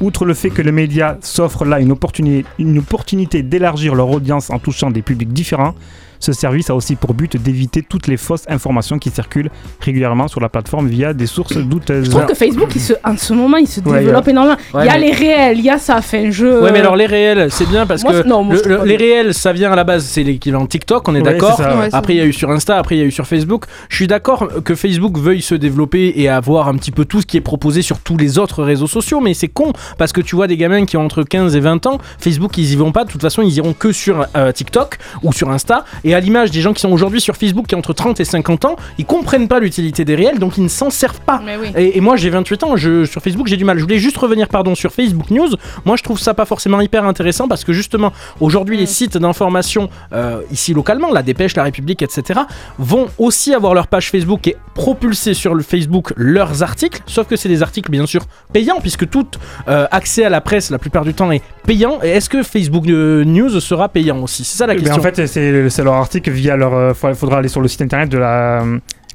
Outre 0.00 0.24
le 0.24 0.34
fait 0.34 0.50
que 0.50 0.62
le 0.62 0.70
média 0.70 1.16
s'offre 1.20 1.64
là 1.64 1.80
une 1.80 1.90
opportunité, 1.90 2.44
une 2.58 2.78
opportunité 2.78 3.42
d'élargir 3.42 3.96
leur 3.96 4.10
audience 4.10 4.50
en 4.50 4.58
touchant 4.60 4.90
des 4.90 5.02
publics 5.02 5.32
différents, 5.32 5.74
ce 6.20 6.32
service 6.32 6.70
a 6.70 6.74
aussi 6.74 6.96
pour 6.96 7.14
but 7.14 7.36
d'éviter 7.36 7.82
toutes 7.82 8.06
les 8.06 8.16
fausses 8.16 8.44
informations 8.48 8.98
qui 8.98 9.10
circulent 9.10 9.50
régulièrement 9.80 10.28
sur 10.28 10.40
la 10.40 10.48
plateforme 10.48 10.88
via 10.88 11.12
des 11.14 11.26
sources 11.26 11.56
douteuses. 11.56 12.06
Je 12.06 12.10
trouve 12.10 12.26
que 12.26 12.34
Facebook, 12.34 12.68
il 12.74 12.80
se, 12.80 12.92
en 13.04 13.16
ce 13.16 13.32
moment, 13.32 13.56
il 13.56 13.66
se 13.68 13.80
Ouais, 13.80 14.00
développe 14.00 14.28
énormément. 14.28 14.56
Ouais, 14.74 14.84
il 14.84 14.86
y 14.86 14.88
a 14.88 14.94
mais- 14.94 15.00
les 15.06 15.12
réels, 15.12 15.58
il 15.58 15.64
y 15.64 15.70
a 15.70 15.78
ça, 15.78 16.00
fait 16.02 16.26
un 16.26 16.30
jeu. 16.30 16.62
Ouais, 16.62 16.72
mais 16.72 16.80
alors 16.80 16.96
les 16.96 17.06
réels, 17.06 17.48
c'est 17.50 17.68
bien 17.68 17.86
parce 17.86 18.02
Moi, 18.02 18.22
que 18.22 18.28
non, 18.28 18.42
moi, 18.42 18.56
le- 18.56 18.78
le- 18.78 18.84
les 18.84 18.96
réels, 18.96 19.34
ça 19.34 19.52
vient 19.52 19.72
à 19.72 19.76
la 19.76 19.84
base, 19.84 20.04
c'est 20.04 20.22
l'équivalent 20.22 20.66
TikTok, 20.66 21.08
on 21.08 21.14
est 21.14 21.18
Ouais, 21.18 21.32
d'accord. 21.32 21.60
Après, 21.92 22.14
il 22.14 22.18
y 22.18 22.20
a 22.20 22.24
eu 22.26 22.32
sur 22.32 22.50
Insta, 22.50 22.76
après, 22.78 22.96
il 22.96 22.98
y 22.98 23.02
a 23.02 23.04
eu 23.06 23.10
sur 23.12 23.26
Facebook. 23.26 23.64
Je 23.88 23.96
suis 23.96 24.06
d'accord 24.06 24.48
que 24.64 24.74
Facebook 24.74 25.18
veuille 25.18 25.42
se 25.42 25.54
développer 25.54 26.12
et 26.16 26.28
avoir 26.28 26.68
un 26.68 26.74
petit 26.76 26.90
peu 26.90 27.04
tout 27.04 27.20
ce 27.20 27.26
qui 27.26 27.36
est 27.36 27.40
proposé 27.42 27.82
sur 27.82 27.98
tous 28.00 28.16
les 28.16 28.38
autres 28.38 28.62
réseaux 28.62 28.86
sociaux, 28.86 29.20
mais 29.20 29.34
c'est 29.34 29.48
con 29.48 29.72
parce 29.98 30.12
que 30.12 30.20
tu 30.20 30.36
vois 30.36 30.46
des 30.46 30.56
gamins 30.56 30.84
qui 30.84 30.96
ont 30.96 31.04
entre 31.04 31.22
15 31.22 31.54
et 31.56 31.60
20 31.60 31.86
ans, 31.86 31.98
Facebook, 32.18 32.56
ils 32.58 32.72
y 32.72 32.76
vont 32.76 32.92
pas. 32.92 33.04
De 33.04 33.10
toute 33.10 33.22
façon, 33.22 33.42
ils 33.42 33.54
iront 33.56 33.72
que 33.72 33.92
sur 33.92 34.26
euh, 34.36 34.52
TikTok 34.52 34.98
ou 35.22 35.32
sur 35.32 35.50
Insta. 35.50 35.84
Et 36.04 36.07
à 36.14 36.20
l'image 36.20 36.50
des 36.50 36.60
gens 36.60 36.72
qui 36.72 36.80
sont 36.80 36.90
aujourd'hui 36.90 37.20
sur 37.20 37.36
Facebook, 37.36 37.66
qui 37.66 37.74
ont 37.74 37.78
entre 37.78 37.92
30 37.92 38.18
et 38.20 38.24
50 38.24 38.64
ans, 38.64 38.76
ils 38.98 39.06
comprennent 39.06 39.46
pas 39.48 39.60
l'utilité 39.60 40.04
des 40.04 40.14
réels, 40.16 40.38
donc 40.38 40.56
ils 40.58 40.64
ne 40.64 40.68
s'en 40.68 40.90
servent 40.90 41.20
pas. 41.20 41.40
Oui. 41.60 41.68
Et, 41.76 41.96
et 41.96 42.00
moi 42.00 42.16
j'ai 42.16 42.28
28 42.30 42.62
ans, 42.64 42.76
je, 42.76 43.04
sur 43.04 43.22
Facebook 43.22 43.46
j'ai 43.46 43.56
du 43.56 43.64
mal. 43.64 43.78
Je 43.78 43.82
voulais 43.84 43.98
juste 43.98 44.16
revenir 44.18 44.48
pardon 44.48 44.74
sur 44.74 44.92
Facebook 44.92 45.30
News. 45.30 45.48
Moi 45.84 45.96
je 45.96 46.02
trouve 46.02 46.18
ça 46.18 46.34
pas 46.34 46.44
forcément 46.44 46.80
hyper 46.80 47.04
intéressant 47.04 47.46
parce 47.48 47.64
que 47.64 47.72
justement 47.72 48.12
aujourd'hui 48.40 48.76
les 48.76 48.86
sites 48.86 49.16
d'information 49.16 49.88
euh, 50.12 50.42
ici 50.50 50.74
localement, 50.74 51.12
la 51.12 51.22
Dépêche, 51.22 51.54
la 51.56 51.62
République, 51.62 52.02
etc. 52.02 52.40
vont 52.78 53.06
aussi 53.18 53.54
avoir 53.54 53.74
leur 53.74 53.86
page 53.86 54.10
Facebook 54.10 54.46
et 54.48 54.56
propulser 54.74 55.34
sur 55.34 55.54
le 55.54 55.62
Facebook 55.62 56.12
leurs 56.16 56.62
articles. 56.62 57.00
Sauf 57.06 57.26
que 57.28 57.36
c'est 57.36 57.48
des 57.48 57.62
articles 57.62 57.90
bien 57.90 58.06
sûr 58.06 58.24
payants 58.52 58.78
puisque 58.80 59.08
tout 59.08 59.26
euh, 59.68 59.86
accès 59.90 60.24
à 60.24 60.28
la 60.30 60.40
presse 60.40 60.70
la 60.70 60.78
plupart 60.78 61.04
du 61.04 61.14
temps 61.14 61.30
est 61.30 61.42
payant. 61.64 61.98
Et 62.02 62.08
est-ce 62.08 62.28
que 62.28 62.42
Facebook 62.42 62.86
euh, 62.88 63.24
News 63.24 63.60
sera 63.60 63.88
payant 63.88 64.20
aussi? 64.22 64.44
C'est 64.44 64.58
ça 64.58 64.66
la 64.66 64.74
Eh 64.74 64.76
ben, 64.76 64.82
question. 64.84 65.00
en 65.00 65.02
fait, 65.04 65.26
c'est 65.26 65.68
c'est 65.68 65.84
leur 65.84 65.94
article 65.98 66.30
via 66.30 66.56
leur. 66.56 66.74
euh, 66.74 66.94
fa- 66.94 67.14
faudra 67.14 67.38
aller 67.38 67.48
sur 67.48 67.60
le 67.60 67.68
site 67.68 67.82
internet 67.82 68.08
de 68.08 68.18
la. 68.18 68.62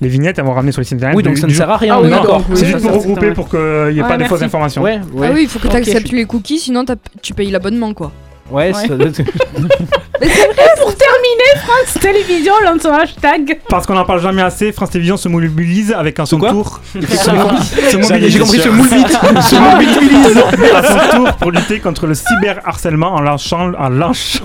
Les 0.02 0.10
vignettes, 0.10 0.38
elles 0.40 0.46
vont 0.46 0.54
ramener 0.54 0.72
sur 0.72 0.82
le 0.82 0.86
site 0.86 0.96
internet. 0.96 1.16
Oui, 1.16 1.24
donc 1.24 1.36
du- 1.36 1.42
ça 1.42 1.48
ne 1.48 1.54
sert 1.54 1.70
à 1.70 1.78
rien, 1.78 1.96
Ah 1.98 2.02
oui, 2.02 2.10
C'est 2.56 2.66
juste 2.66 2.80
ça, 2.80 2.90
pour 2.90 2.98
regrouper 3.02 3.32
pour 3.32 3.48
qu'il 3.50 3.60
n'y 3.60 3.66
ait 3.66 4.02
Ouais, 4.02 4.02
pas 4.02 4.10
des 4.14 4.18
merci. 4.20 4.28
fausses 4.30 4.42
informations. 4.42 4.82
Ouais, 4.82 5.00
ouais. 5.14 5.28
Ah 5.30 5.34
oui, 5.34 5.42
il 5.44 5.48
faut 5.48 5.60
que 5.60 5.68
tu 5.68 5.76
acceptes 5.76 6.12
les 6.12 6.26
cookies, 6.26 6.60
sinon 6.60 6.84
t'as- 6.86 6.96
tu 7.22 7.34
payes 7.34 7.52
l'abonnement 7.52 7.94
quoi. 7.94 8.12
Ouais, 8.52 8.74
ça 8.74 8.88
doit 8.90 9.08
être- 9.08 9.22
Pour 10.24 10.96
terminer, 10.96 11.52
France 11.66 12.00
Télévisions 12.00 12.54
lance 12.64 12.82
son 12.82 12.94
hashtag. 12.94 13.60
Parce 13.70 13.86
qu'on 13.86 13.94
n'en 13.94 14.06
parle 14.06 14.22
jamais 14.22 14.42
assez, 14.42 14.72
France 14.72 14.92
Télévisions 14.92 15.18
se 15.18 15.28
mobilise 15.30 15.92
avec 15.92 16.20
à 16.20 16.26
son 16.26 16.40
quoi 16.40 16.50
tour. 16.50 16.80
se 16.94 17.98
mobilise. 17.98 18.32
J'ai 18.32 18.40
compris 18.40 18.70
moule 18.70 18.88
vite. 18.88 19.08
Se 19.10 19.56
mobilise. 19.56 20.74
à 20.76 20.84
son 20.84 21.18
tour 21.18 21.34
pour 21.34 21.52
lutter 21.52 21.80
contre 21.80 22.08
le 22.08 22.16
cyberharcèlement 22.16 23.14
en 23.14 23.22
lançant, 23.22 23.74
en 23.78 23.90
lançant, 23.90 24.44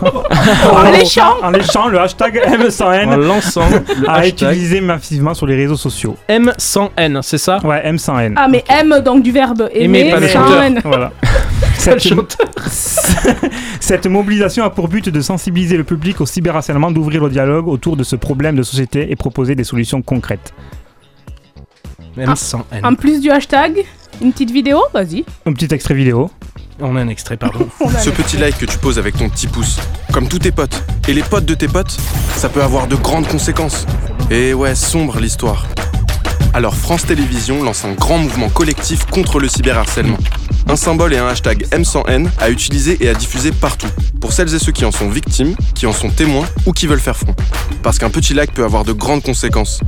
En 0.73 0.91
léchant. 0.91 1.37
en 1.43 1.51
léchant 1.51 1.89
le 1.89 2.01
hashtag 2.01 2.41
En 2.47 2.51
M100N 2.51 3.17
lançant 3.17 3.69
le 4.01 4.09
à 4.09 4.27
utiliser 4.27 4.81
massivement 4.81 5.35
sur 5.35 5.47
les 5.47 5.57
réseaux 5.57 5.77
sociaux. 5.77 6.17
M100N, 6.29 7.23
c'est 7.23 7.39
ça? 7.39 7.59
Ouais, 7.65 7.83
M100N. 7.91 8.35
Ah, 8.37 8.49
mais 8.49 8.65
M, 8.69 9.01
donc 9.05 9.23
du 9.23 9.33
verbe 9.33 9.69
Aimer, 9.73 10.09
aimer, 10.11 10.29
pas. 10.33 10.67
N. 10.67 10.81
Voilà. 10.85 11.13
Cette, 11.79 12.03
cette 13.81 14.07
mobilisation 14.07 14.65
a 14.65 14.71
pour 14.71 14.89
but 14.89 15.09
de 15.09 15.21
sensibiliser 15.21 15.68
le 15.77 15.85
public 15.85 16.21
au 16.21 16.27
cyberharcèlement, 16.27 16.91
d'ouvrir 16.91 17.25
le 17.25 17.31
dialogue 17.31 17.69
autour 17.69 17.97
de 17.97 18.05
ce 18.05 18.17
problème 18.17 18.57
de 18.57 18.63
société 18.63 19.11
et 19.11 19.17
proposer 19.17 19.55
des 19.55 19.65
solutions 19.65 20.03
concrètes. 20.03 20.55
M100N. 22.17 22.85
En 22.85 22.95
plus 22.95 23.21
du 23.21 23.31
hashtag, 23.31 23.85
une 24.21 24.33
petite 24.33 24.51
vidéo, 24.51 24.81
vas-y. 24.93 25.25
Un 25.47 25.53
petit 25.53 25.73
extrait 25.73 25.95
vidéo. 25.95 26.31
On 26.81 26.97
a 26.97 27.01
un 27.01 27.09
extrait, 27.09 27.37
pardon. 27.37 27.69
Ce 27.99 28.11
petit 28.11 28.37
like 28.37 28.59
que 28.59 28.67
tu 28.67 28.79
poses 28.79 28.99
avec 28.99 29.17
ton 29.17 29.29
petit 29.29 29.49
pouce, 29.49 29.79
comme 30.13 30.29
tous 30.29 30.39
tes 30.39 30.53
potes, 30.53 30.83
et 31.09 31.13
les 31.13 31.23
potes 31.23 31.45
de 31.45 31.55
tes 31.55 31.69
potes, 31.69 31.97
ça 32.37 32.49
peut 32.49 32.63
avoir 32.63 32.87
de 32.87 32.97
grandes 32.97 33.27
conséquences. 33.27 33.87
Et 34.31 34.55
ouais, 34.55 34.75
sombre 34.75 35.19
l'histoire. 35.19 35.67
Alors 36.55 36.75
France 36.75 37.07
Télévisions 37.07 37.63
lance 37.63 37.85
un 37.85 37.93
grand 37.93 38.19
mouvement 38.19 38.49
collectif 38.49 39.05
contre 39.07 39.39
le 39.39 39.49
cyberharcèlement. 39.49 40.19
Un 40.69 40.77
symbole 40.77 41.15
et 41.15 41.19
un 41.19 41.27
hashtag 41.27 41.67
M100N 41.71 42.29
à 42.39 42.51
utiliser 42.51 42.99
et 43.01 43.09
à 43.09 43.15
diffuser 43.15 43.53
partout, 43.53 43.89
pour 44.21 44.33
celles 44.33 44.55
et 44.55 44.59
ceux 44.59 44.73
qui 44.73 44.85
en 44.85 44.93
sont 44.93 45.09
victimes, 45.09 45.55
qui 45.75 45.87
en 45.87 45.93
sont 45.93 46.11
témoins 46.11 46.47
ou 46.67 46.73
qui 46.73 46.87
veulent 46.87 47.01
faire 47.01 47.17
front. 47.17 47.35
Parce 47.83 47.99
qu'un 47.99 48.11
petit 48.11 48.35
like 48.35 48.53
peut 48.53 48.65
avoir 48.65 48.85
de 48.85 48.93
grandes 48.93 49.23
conséquences. 49.23 49.81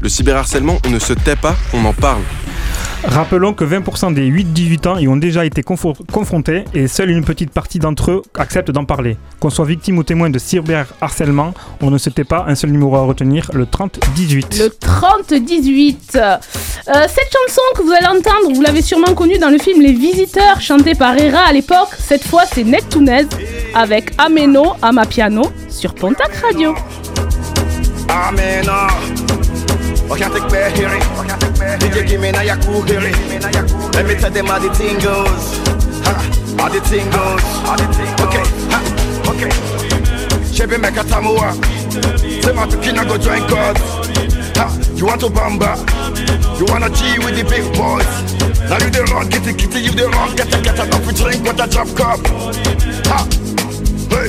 Le 0.00 0.08
cyberharcèlement, 0.08 0.78
on 0.86 0.90
ne 0.90 0.98
se 0.98 1.12
tait 1.12 1.36
pas, 1.36 1.56
on 1.72 1.84
en 1.84 1.92
parle. 1.92 2.22
Rappelons 3.04 3.54
que 3.54 3.64
20% 3.64 4.12
des 4.12 4.28
8-18 4.30 4.88
ans 4.88 4.98
y 4.98 5.06
ont 5.08 5.16
déjà 5.16 5.44
été 5.44 5.62
confrontés 5.62 6.64
et 6.74 6.88
seule 6.88 7.10
une 7.10 7.24
petite 7.24 7.50
partie 7.50 7.78
d'entre 7.78 8.10
eux 8.10 8.22
acceptent 8.36 8.70
d'en 8.70 8.84
parler. 8.84 9.16
Qu'on 9.40 9.50
soit 9.50 9.64
victime 9.64 9.98
ou 9.98 10.02
témoin 10.02 10.30
de 10.30 10.38
cyberharcèlement, 10.38 11.54
on 11.80 11.90
ne 11.90 11.98
se 11.98 12.10
tait 12.10 12.24
pas, 12.24 12.44
un 12.48 12.54
seul 12.54 12.70
numéro 12.70 12.96
à 12.96 13.02
retenir, 13.02 13.50
le 13.54 13.66
30-18. 13.66 14.58
Le 14.58 14.68
30-18. 14.68 16.16
Euh, 16.16 16.36
cette 17.06 17.32
chanson 17.32 17.62
que 17.76 17.82
vous 17.82 17.92
allez 17.92 18.06
entendre, 18.06 18.52
vous 18.54 18.62
l'avez 18.62 18.82
sûrement 18.82 19.14
connue 19.14 19.38
dans 19.38 19.50
le 19.50 19.58
film 19.58 19.80
Les 19.80 19.92
Visiteurs, 19.92 20.60
chanté 20.60 20.94
par 20.94 21.16
Hera 21.16 21.42
à 21.48 21.52
l'époque. 21.52 21.90
Cette 21.98 22.24
fois, 22.24 22.42
c'est 22.52 22.64
Neptunez 22.64 23.26
avec 23.74 24.12
Ameno 24.18 24.74
Amapiano 24.82 25.42
sur 25.68 25.94
Pontac 25.94 26.34
Radio. 26.36 26.74
Amen. 28.08 28.66
Oh, 30.10 30.16
can't 30.16 30.32
take 30.32 30.48
me 30.50 30.58
hear 30.72 30.88
it. 30.88 31.02
DJ 31.80 32.08
give 32.08 32.20
me 32.20 32.32
na 32.32 32.40
ya 32.40 32.56
cool 32.64 32.82
hear. 32.82 33.00
Let 33.92 34.06
me 34.06 34.14
tell 34.14 34.30
them 34.30 34.46
how 34.46 34.58
the 34.58 34.72
thing 34.74 34.96
goes. 35.04 35.60
Ha, 36.04 36.12
how 36.56 36.68
the 36.68 36.80
thing 36.80 37.04
goes. 37.12 37.44
Okay, 38.24 38.44
ha, 38.72 38.80
okay. 39.28 39.52
Chebe 40.48 40.78
meka 40.78 41.04
tamua. 41.04 41.52
Say 42.42 42.52
my 42.52 42.66
pikin 42.66 42.96
go 43.06 43.18
join 43.18 43.46
God. 43.48 43.76
Ha, 44.56 44.66
you 44.96 45.04
want 45.04 45.20
to 45.20 45.28
bamba? 45.28 45.76
You 46.58 46.64
wanna 46.66 46.88
G 46.88 47.18
with 47.18 47.36
the 47.36 47.44
big 47.44 47.64
boys? 47.76 48.08
Now 48.68 48.78
you 48.80 48.90
the 48.90 49.04
wrong, 49.12 49.28
get 49.28 49.46
it, 49.46 49.58
kitty, 49.58 49.80
you 49.80 49.92
the 49.92 50.08
wrong, 50.08 50.34
get 50.36 50.48
it, 50.48 50.64
get 50.64 50.74
it, 50.74 50.92
up, 50.92 51.06
we 51.06 51.12
drink 51.12 51.44
with 51.44 51.60
a 51.60 51.66
drop 51.68 51.88
cup. 51.94 52.20
Ha, 53.12 53.28
hey. 54.10 54.28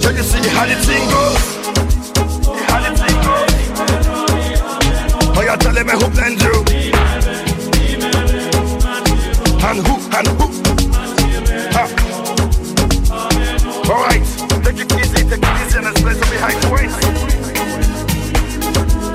So 0.00 0.10
you 0.10 0.22
see 0.22 0.48
how 0.54 0.66
the 0.66 0.76
thing 0.86 1.04
goes? 1.10 1.42
How 2.70 2.78
the 2.78 2.96
thing 2.96 3.13
you 5.44 5.56
tell 5.58 5.74
me 5.74 5.92
who 5.92 6.08
blend 6.08 6.40
you? 6.40 6.64
And 9.66 9.78
who, 9.86 9.94
and 10.16 10.28
who? 10.38 10.46
Ha. 11.74 11.84
All 13.90 14.00
right, 14.04 14.24
take 14.64 14.80
it 14.80 14.92
easy, 14.98 15.20
take 15.28 15.42
it 15.42 15.60
easy, 15.60 15.76
and 15.78 15.86
let's 15.86 16.00
play 16.00 16.14
some 16.14 16.30
behind 16.30 16.62
the. 16.62 16.68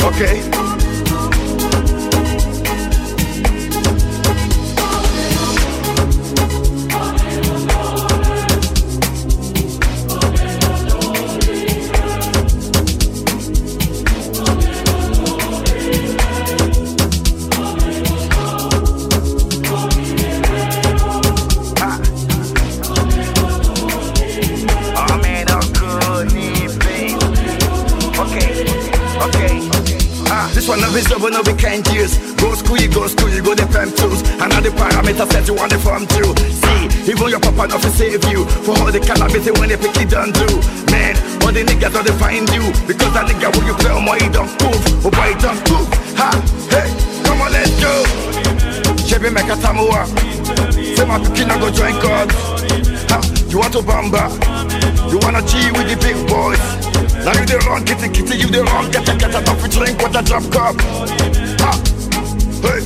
Okay. 0.05 0.78
one 30.69 30.83
of 30.85 30.93
his 30.93 31.11
own, 31.11 31.33
no 31.33 31.41
we 31.41 31.53
can't 31.57 31.81
use. 31.91 32.13
Go 32.37 32.53
school, 32.53 32.77
you 32.77 32.87
go 32.87 33.07
school, 33.07 33.29
you 33.33 33.41
go 33.41 33.55
the 33.57 33.65
fam 33.73 33.89
tools. 33.97 34.21
Another 34.37 34.69
parameter 34.69 35.25
set 35.33 35.47
you 35.49 35.55
want 35.57 35.73
the 35.73 35.79
form 35.81 36.05
too. 36.05 36.29
See, 36.61 37.09
even 37.11 37.27
your 37.33 37.41
papa 37.41 37.65
not 37.73 37.81
to 37.81 37.89
save 37.89 38.23
you. 38.29 38.45
For 38.61 38.77
all 38.77 38.91
the 38.93 39.01
cannabis 39.01 39.49
when 39.57 39.69
they 39.73 39.77
pick 39.81 39.97
it 39.97 40.13
done 40.13 40.31
do. 40.31 40.45
Man, 40.93 41.17
all 41.41 41.51
the 41.51 41.65
niggas 41.65 41.89
don't 41.89 42.13
find 42.21 42.45
you. 42.53 42.69
Because 42.85 43.11
that 43.17 43.25
nigga 43.25 43.49
will 43.49 43.65
you 43.65 43.73
play 43.81 43.91
on 43.91 44.05
my 44.05 44.21
don't 44.29 44.51
prove. 44.61 45.09
Oh 45.09 45.09
boy, 45.09 45.33
don't. 45.41 45.57
Ha, 46.21 46.29
hey, 46.69 46.87
come 47.25 47.41
on, 47.41 47.51
let's 47.51 47.73
go. 47.81 48.05
Chevy 49.09 49.31
make 49.31 49.49
a 49.49 49.57
Samoa 49.57 50.05
Say 50.95 51.05
my 51.05 51.17
picking, 51.17 51.49
I 51.49 51.57
go 51.57 51.71
join 51.73 51.97
God. 51.97 52.29
You 53.49 53.57
want 53.57 53.73
to 53.73 53.79
bamba? 53.79 54.29
You 55.11 55.17
wanna 55.23 55.41
G 55.41 55.71
with 55.71 55.89
the 55.89 55.97
big 55.97 56.15
boys? 56.27 56.61
Now 57.25 57.33
you 57.33 57.47
the 57.47 57.57
wrong, 57.65 57.83
kitty 57.83 58.07
kitty, 58.09 58.37
you 58.37 58.47
the 58.47 58.63
wrong, 58.63 58.91
get 58.91 59.09
a 59.09 59.17
get 59.17 59.33
a 59.33 59.41
don't 59.43 59.71
drink 59.71 59.97
with 59.97 60.15
a 60.15 60.21
drop 60.21 60.43
cup. 60.51 60.75
Ha, 61.57 61.71
hey, 62.61 62.85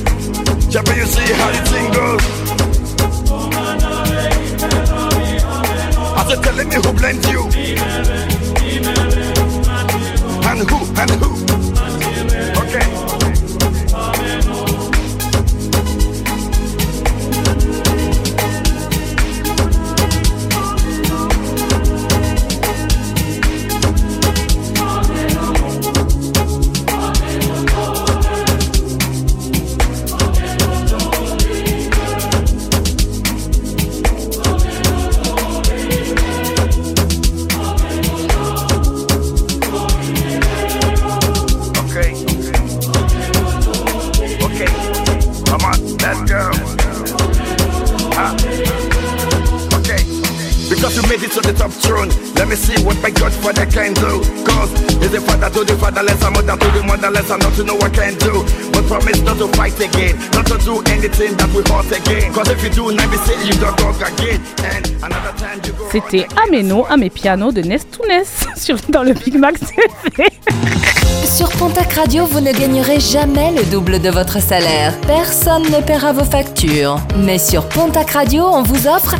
Chevy, 0.70 0.96
you 0.96 1.06
see 1.06 1.32
how 1.34 1.50
the 1.50 1.60
thing. 1.68 2.23
C'était 65.92 66.26
Ameno, 66.46 66.86
à 66.88 66.96
mes 66.96 67.10
pianos 67.10 67.52
de 67.52 67.60
Nest 67.60 67.88
to 67.90 68.06
Nest 68.06 68.46
sur, 68.56 68.76
dans 68.88 69.02
le 69.02 69.12
Big 69.12 69.36
Mac 69.36 69.56
TV. 69.60 70.28
Sur 71.26 71.50
Pontac 71.50 71.92
Radio, 71.92 72.24
vous 72.26 72.40
ne 72.40 72.52
gagnerez 72.52 73.00
jamais 73.00 73.52
le 73.52 73.64
double 73.64 74.00
de 74.00 74.08
votre 74.08 74.40
salaire. 74.40 74.98
Personne 75.06 75.64
ne 75.64 75.82
paiera 75.82 76.12
vos 76.12 76.24
factures. 76.24 76.98
Mais 77.18 77.38
sur 77.38 77.68
Pontac 77.68 78.12
Radio, 78.12 78.44
on 78.44 78.62
vous 78.62 78.86
offre... 78.86 79.14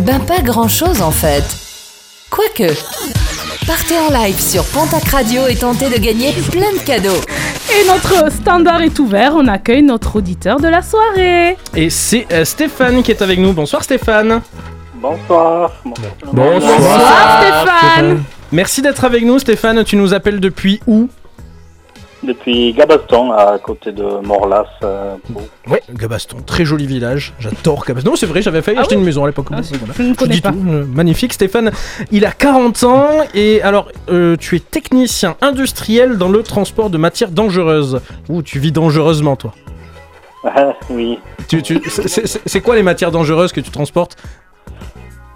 Ben 0.00 0.20
pas 0.20 0.40
grand-chose 0.42 1.00
en 1.00 1.10
fait. 1.10 1.44
Quoique... 2.30 2.74
Partez 3.66 3.98
en 3.98 4.10
live 4.10 4.40
sur 4.40 4.64
Pontac 4.64 5.04
Radio 5.10 5.46
et 5.46 5.56
tentez 5.56 5.90
de 5.90 5.98
gagner 5.98 6.32
plein 6.50 6.72
de 6.72 6.78
cadeaux. 6.78 7.20
Et 7.78 7.86
notre 7.86 8.32
standard 8.32 8.82
est 8.82 8.98
ouvert, 8.98 9.34
on 9.36 9.46
accueille 9.46 9.82
notre 9.82 10.16
auditeur 10.16 10.58
de 10.58 10.66
la 10.66 10.82
soirée. 10.82 11.56
Et 11.76 11.90
c'est 11.90 12.26
euh, 12.32 12.44
Stéphane 12.44 13.04
qui 13.04 13.12
est 13.12 13.22
avec 13.22 13.38
nous. 13.38 13.52
Bonsoir 13.52 13.84
Stéphane. 13.84 14.40
Bonsoir. 14.94 15.70
Bonsoir 16.32 17.40
Stéphane. 17.40 18.24
Merci 18.50 18.82
d'être 18.82 19.04
avec 19.04 19.24
nous 19.24 19.38
Stéphane. 19.38 19.84
Tu 19.84 19.94
nous 19.94 20.12
appelles 20.12 20.40
depuis 20.40 20.80
où? 20.88 21.08
Depuis 22.24 22.72
Gabaston, 22.72 23.30
à 23.30 23.58
côté 23.60 23.92
de 23.92 24.02
Morlas. 24.26 24.66
euh. 24.82 25.14
Ouais, 25.68 25.80
Gabaston, 25.92 26.38
très 26.44 26.64
joli 26.64 26.84
village. 26.86 27.32
J'adore 27.38 27.84
Gabaston. 27.86 28.10
Non, 28.10 28.16
c'est 28.16 28.26
vrai, 28.26 28.42
j'avais 28.42 28.60
failli 28.60 28.76
Ah 28.76 28.80
acheter 28.80 28.96
oui 28.96 29.00
une 29.02 29.06
maison 29.06 29.22
à 29.22 29.28
l'époque. 29.28 29.46
Ah, 29.52 29.60
Voilà. 29.62 29.94
je 29.96 30.02
ne 30.02 30.14
connais 30.14 30.34
dis 30.34 30.40
pas. 30.40 30.50
tout, 30.50 30.64
euh, 30.68 30.84
magnifique 30.84 31.32
Stéphane. 31.32 31.70
Il 32.10 32.26
a 32.26 32.32
40 32.32 32.82
ans 32.82 33.08
et 33.34 33.62
alors 33.62 33.88
euh, 34.10 34.36
tu 34.36 34.56
es 34.56 34.60
technicien 34.60 35.36
industriel 35.40 36.18
dans 36.18 36.28
le 36.28 36.42
transport 36.42 36.90
de 36.90 36.98
matières 36.98 37.30
dangereuses. 37.30 38.00
Ouh, 38.28 38.42
tu 38.42 38.58
vis 38.58 38.72
dangereusement 38.72 39.36
toi. 39.36 39.54
Ah, 40.44 40.72
oui. 40.90 41.18
Tu, 41.48 41.62
tu- 41.62 41.80
c'est 41.88 42.60
quoi 42.60 42.74
les 42.74 42.82
matières 42.82 43.10
dangereuses 43.12 43.52
que 43.52 43.60
tu 43.60 43.70
transportes 43.70 44.16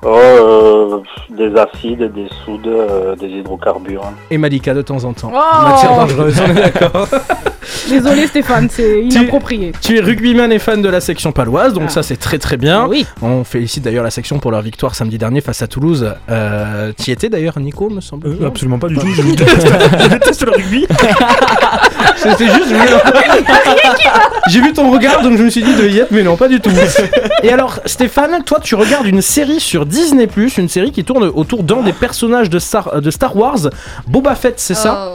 Oh, 0.05 0.09
euh, 0.09 0.99
des 1.31 1.55
acides, 1.57 2.13
des 2.13 2.29
soudes, 2.45 2.67
euh, 2.67 3.15
des 3.15 3.29
hydrocarbures. 3.29 4.05
Et 4.31 4.39
Malika 4.39 4.75
de 4.75 4.83
temps 4.83 5.05
en 5.05 5.13
temps. 5.13 5.31
Oh 5.33 5.63
Matières 5.69 5.97
dangereuses, 5.97 6.41
on 6.45 6.51
est 6.51 6.55
d'accord. 6.55 7.07
Désolé 7.89 8.27
Stéphane, 8.27 8.69
c'est 8.69 9.03
inapproprié. 9.05 9.73
Tu 9.81 9.97
es 9.97 10.01
rugbyman 10.01 10.51
et 10.51 10.59
fan 10.59 10.83
de 10.83 10.89
la 10.89 11.01
section 11.01 11.31
paloise, 11.31 11.73
donc 11.75 11.91
ça 11.91 12.03
c'est 12.03 12.17
très 12.17 12.39
très 12.39 12.57
bien. 12.57 12.87
Oui. 12.89 13.07
On 13.23 13.45
félicite 13.45 13.85
d'ailleurs 13.85 14.03
la 14.03 14.11
section 14.11 14.39
pour 14.41 14.51
leur 14.51 14.63
victoire 14.63 14.95
samedi 14.97 15.19
dernier 15.19 15.41
face 15.41 15.63
à 15.63 15.69
Toulouse. 15.69 16.13
Euh, 16.31 16.93
tu 17.01 17.11
y 17.11 17.13
étais 17.13 17.29
d'ailleurs, 17.29 17.59
Nico, 17.61 17.89
me 17.89 18.01
semble 18.01 18.27
Euh, 18.27 18.49
absolument 18.49 18.79
pas 18.81 18.89
du 18.89 18.97
tout. 18.97 19.07
Je 19.07 19.23
déteste, 19.23 19.69
je 20.01 20.09
déteste 20.09 20.45
le 20.45 20.53
rugby. 20.53 20.87
C'était 22.17 22.47
juste. 22.47 22.75
J'ai 24.49 24.61
vu 24.61 24.73
ton 24.73 24.91
regard, 24.91 25.23
donc 25.23 25.37
je 25.37 25.43
me 25.45 25.51
suis 25.51 25.63
dit 25.63 25.75
de 25.75 25.89
y 25.89 26.01
être, 26.01 26.11
mais 26.11 26.23
non, 26.23 26.37
pas 26.37 26.49
du 26.49 26.61
tout. 26.61 26.71
Et 27.43 27.53
alors, 27.53 27.79
Stéphane, 27.87 28.43
toi, 28.45 28.59
tu 28.61 28.75
regardes 28.75 29.07
une 29.07 29.23
série 29.23 29.61
sur 29.61 29.87
Disney 29.87 30.29
une 30.59 30.69
série 30.69 30.93
qui 30.93 31.05
tourne 31.05 31.25
autour 31.25 31.63
d'un 31.63 31.83
des 31.83 31.93
personnages 31.93 32.51
de 32.51 32.59
Star, 32.59 33.01
de 33.01 33.11
Star 33.11 33.37
Wars, 33.37 33.59
Boba 34.07 34.35
Fett, 34.35 34.59
c'est 34.59 34.75
ça? 34.75 35.13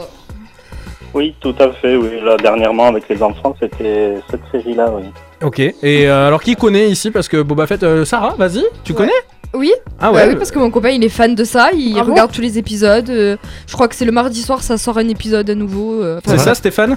Oui, 1.14 1.34
tout 1.40 1.54
à 1.58 1.72
fait. 1.72 1.96
Oui, 1.96 2.20
là, 2.22 2.36
dernièrement, 2.36 2.86
avec 2.86 3.08
les 3.08 3.22
enfants, 3.22 3.54
c'était 3.60 4.18
cette 4.30 4.42
série-là, 4.52 4.86
oui. 4.92 5.04
Ok. 5.42 5.58
Et 5.60 5.74
euh, 6.08 6.28
alors, 6.28 6.42
qui 6.42 6.54
connaît 6.54 6.88
ici? 6.88 7.10
Parce 7.10 7.28
que 7.28 7.42
Boba 7.42 7.66
Fett, 7.66 7.82
euh, 7.82 8.04
Sarah, 8.04 8.34
vas-y, 8.38 8.64
tu 8.84 8.92
connais? 8.94 9.12
Oui. 9.54 9.72
Ah 9.98 10.12
Bah 10.12 10.18
ouais. 10.18 10.28
oui, 10.28 10.36
parce 10.36 10.50
que 10.50 10.58
mon 10.58 10.70
copain 10.70 10.90
il 10.90 11.02
est 11.04 11.08
fan 11.08 11.34
de 11.34 11.44
ça, 11.44 11.70
il 11.72 11.96
Ah 11.98 12.04
bon 12.04 12.12
regarde 12.12 12.30
tous 12.32 12.40
les 12.42 12.58
épisodes. 12.58 13.08
euh, 13.10 13.36
je 13.66 13.72
crois 13.72 13.88
que 13.88 13.94
c'est 13.94 14.04
le 14.04 14.12
mardi 14.12 14.42
soir, 14.42 14.62
ça 14.62 14.76
sort 14.78 14.98
un 14.98 15.08
épisode 15.08 15.48
à 15.48 15.54
nouveau. 15.54 16.02
euh, 16.02 16.18
enfin, 16.24 16.36
C'est 16.36 16.44
ça, 16.44 16.54
Stéphane? 16.54 16.96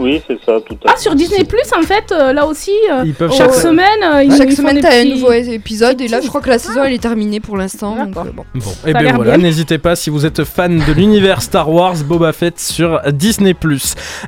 Oui, 0.00 0.20
c'est 0.26 0.38
ça, 0.44 0.58
tout 0.66 0.76
à 0.86 0.92
Ah, 0.92 0.96
sur 0.96 1.14
Disney 1.14 1.44
Plus, 1.44 1.70
en 1.78 1.82
fait, 1.82 2.10
euh, 2.12 2.32
là 2.32 2.46
aussi, 2.46 2.72
euh, 2.90 3.02
Ils 3.04 3.14
peuvent 3.14 3.32
chaque 3.32 3.54
semaine, 3.54 3.86
euh, 4.02 4.22
ils 4.24 4.34
Chaque 4.34 4.48
ils 4.48 4.56
font 4.56 4.62
semaine 4.62 4.76
des 4.76 4.80
t'as 4.82 4.88
un 4.98 5.02
petits- 5.02 5.14
nouveau 5.14 5.32
épisode 5.32 6.00
et 6.00 6.08
là 6.08 6.20
je 6.20 6.28
crois 6.28 6.40
que 6.40 6.48
la 6.48 6.58
saison 6.58 6.82
elle 6.84 6.94
est 6.94 6.98
terminée 6.98 7.38
pour 7.40 7.56
l'instant. 7.56 8.06
donc, 8.06 8.16
euh, 8.26 8.30
bon. 8.34 8.44
Et 8.86 8.90
a 8.90 8.92
ben 8.94 9.02
l'air 9.02 9.14
voilà, 9.16 9.36
bien. 9.36 9.46
n'hésitez 9.46 9.78
pas 9.78 9.94
si 9.96 10.08
vous 10.10 10.24
êtes 10.26 10.44
fan 10.44 10.82
de 10.86 10.92
l'univers 10.92 11.42
Star 11.42 11.70
Wars, 11.70 11.96
Boba 12.04 12.32
Fett 12.32 12.58
sur 12.58 13.00
Disney+. 13.12 13.54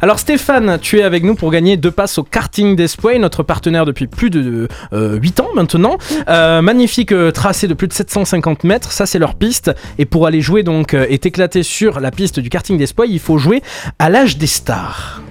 Alors 0.01 0.19
Stéphane, 0.19 0.79
tu 0.81 0.99
es 0.99 1.03
avec 1.03 1.25
nous 1.25 1.35
pour 1.35 1.51
gagner 1.51 1.77
deux 1.77 1.91
passes 1.91 2.19
au 2.19 2.23
Karting 2.23 2.77
Display, 2.77 3.19
notre 3.19 3.43
partenaire 3.43 3.87
depuis 3.87 4.07
plus 4.07 4.31
de 4.31 4.69
8 4.93 5.41
ans 5.41 5.49
maintenant. 5.55 5.97
Euh, 6.29 6.61
magnifique 6.63 7.13
euh, 7.13 7.31
tracé 7.31 7.67
de 7.69 7.75
plus 7.75 7.89
de 7.89 7.93
750 7.93 8.65
mètres, 8.65 8.93
ça 8.93 9.07
c'est 9.07 9.19
leur 9.19 9.35
piste. 9.35 9.71
Et 9.99 10.05
pour 10.05 10.27
aller 10.27 10.41
jouer 10.41 10.63
donc 10.63 10.95
euh, 10.95 11.07
et 11.09 11.19
t'éclater 11.19 11.63
sur 11.63 12.01
la 12.01 12.11
piste 12.11 12.41
du 12.41 12.51
Karting 12.51 12.77
Display, 12.79 13.07
il 13.09 13.21
faut 13.21 13.39
jouer 13.39 13.63
à 13.99 14.11
l'âge 14.11 14.37
des 14.37 14.47
stars. 14.47 15.23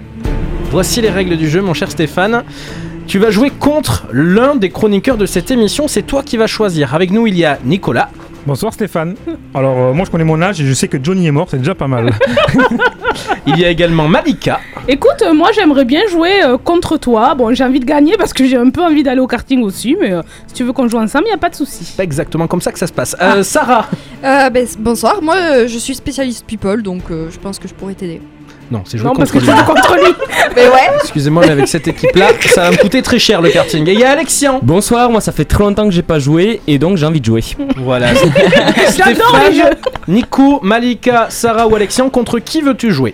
Voici 0.71 1.01
les 1.01 1.09
règles 1.09 1.35
du 1.35 1.49
jeu, 1.49 1.61
mon 1.61 1.73
cher 1.73 1.91
Stéphane. 1.91 2.43
Tu 3.05 3.19
vas 3.19 3.29
jouer 3.29 3.49
contre 3.49 4.07
l'un 4.13 4.55
des 4.55 4.69
chroniqueurs 4.69 5.17
de 5.17 5.25
cette 5.25 5.51
émission, 5.51 5.89
c'est 5.89 6.03
toi 6.03 6.23
qui 6.23 6.37
vas 6.37 6.47
choisir. 6.47 6.95
Avec 6.95 7.11
nous, 7.11 7.27
il 7.27 7.37
y 7.37 7.43
a 7.43 7.59
Nicolas. 7.65 8.09
Bonsoir 8.47 8.73
Stéphane. 8.73 9.15
Alors 9.53 9.77
euh, 9.77 9.93
moi 9.93 10.05
je 10.05 10.09
connais 10.09 10.23
mon 10.23 10.41
âge 10.41 10.59
et 10.61 10.65
je 10.65 10.73
sais 10.73 10.87
que 10.87 10.97
Johnny 11.03 11.27
est 11.27 11.31
mort, 11.31 11.47
c'est 11.51 11.59
déjà 11.59 11.75
pas 11.75 11.87
mal. 11.87 12.11
Il 13.45 13.59
y 13.59 13.65
a 13.65 13.69
également 13.69 14.07
Malika. 14.07 14.59
Écoute, 14.87 15.21
euh, 15.21 15.33
moi 15.33 15.51
j'aimerais 15.53 15.85
bien 15.85 16.07
jouer 16.09 16.41
euh, 16.43 16.57
contre 16.57 16.97
toi. 16.97 17.35
Bon, 17.35 17.53
j'ai 17.53 17.63
envie 17.63 17.79
de 17.79 17.85
gagner 17.85 18.15
parce 18.17 18.33
que 18.33 18.45
j'ai 18.45 18.57
un 18.57 18.71
peu 18.71 18.81
envie 18.81 19.03
d'aller 19.03 19.19
au 19.19 19.27
karting 19.27 19.61
aussi, 19.61 19.95
mais 19.99 20.11
euh, 20.13 20.21
si 20.47 20.55
tu 20.55 20.63
veux 20.63 20.73
qu'on 20.73 20.87
joue 20.87 20.97
ensemble, 20.97 21.25
il 21.27 21.33
a 21.33 21.37
pas 21.37 21.49
de 21.49 21.55
souci. 21.55 21.83
C'est 21.83 22.01
exactement 22.01 22.47
comme 22.47 22.61
ça 22.61 22.71
que 22.71 22.79
ça 22.79 22.87
se 22.87 22.93
passe. 22.93 23.15
Euh, 23.21 23.43
Sarah 23.43 23.87
Euh, 24.23 24.49
ben, 24.49 24.65
bonsoir, 24.79 25.21
moi 25.21 25.35
euh, 25.35 25.67
je 25.67 25.77
suis 25.77 25.93
spécialiste 25.93 26.45
people 26.47 26.81
donc 26.81 27.03
euh, 27.11 27.29
je 27.31 27.37
pense 27.37 27.59
que 27.59 27.67
je 27.67 27.73
pourrais 27.75 27.93
t'aider. 27.93 28.21
Non, 28.71 28.83
c'est 28.85 28.97
jouer 28.97 29.07
Non, 29.09 29.13
parce 29.15 29.31
contre 29.31 29.45
que 29.45 29.51
tu 29.51 29.51
lui. 29.51 29.59
joues 29.59 29.73
contre 29.73 29.95
lui. 29.95 30.13
Mais 30.55 30.63
ouais. 30.67 30.89
Excusez-moi, 31.01 31.43
mais 31.45 31.51
avec 31.51 31.67
cette 31.67 31.87
équipe-là, 31.87 32.27
ça 32.47 32.63
va 32.63 32.71
me 32.71 32.77
coûter 32.77 33.01
très 33.01 33.19
cher 33.19 33.41
le 33.41 33.49
karting. 33.49 33.87
Et 33.87 33.93
il 33.93 33.99
y 33.99 34.03
a 34.03 34.11
Alexian. 34.11 34.59
Bonsoir, 34.63 35.09
moi 35.09 35.21
ça 35.21 35.31
fait 35.31 35.45
très 35.45 35.63
longtemps 35.63 35.85
que 35.85 35.91
j'ai 35.91 36.01
pas 36.01 36.19
joué 36.19 36.61
et 36.67 36.77
donc 36.79 36.97
j'ai 36.97 37.05
envie 37.05 37.19
de 37.21 37.25
jouer. 37.25 37.43
Voilà. 37.77 38.07
J'adore 38.97 39.37
les 39.49 39.55
jeux. 39.55 39.69
Nico, 40.07 40.59
Malika, 40.63 41.27
Sarah 41.29 41.67
ou 41.67 41.75
Alexian, 41.75 42.09
contre 42.09 42.39
qui 42.39 42.61
veux-tu 42.61 42.91
jouer? 42.91 43.13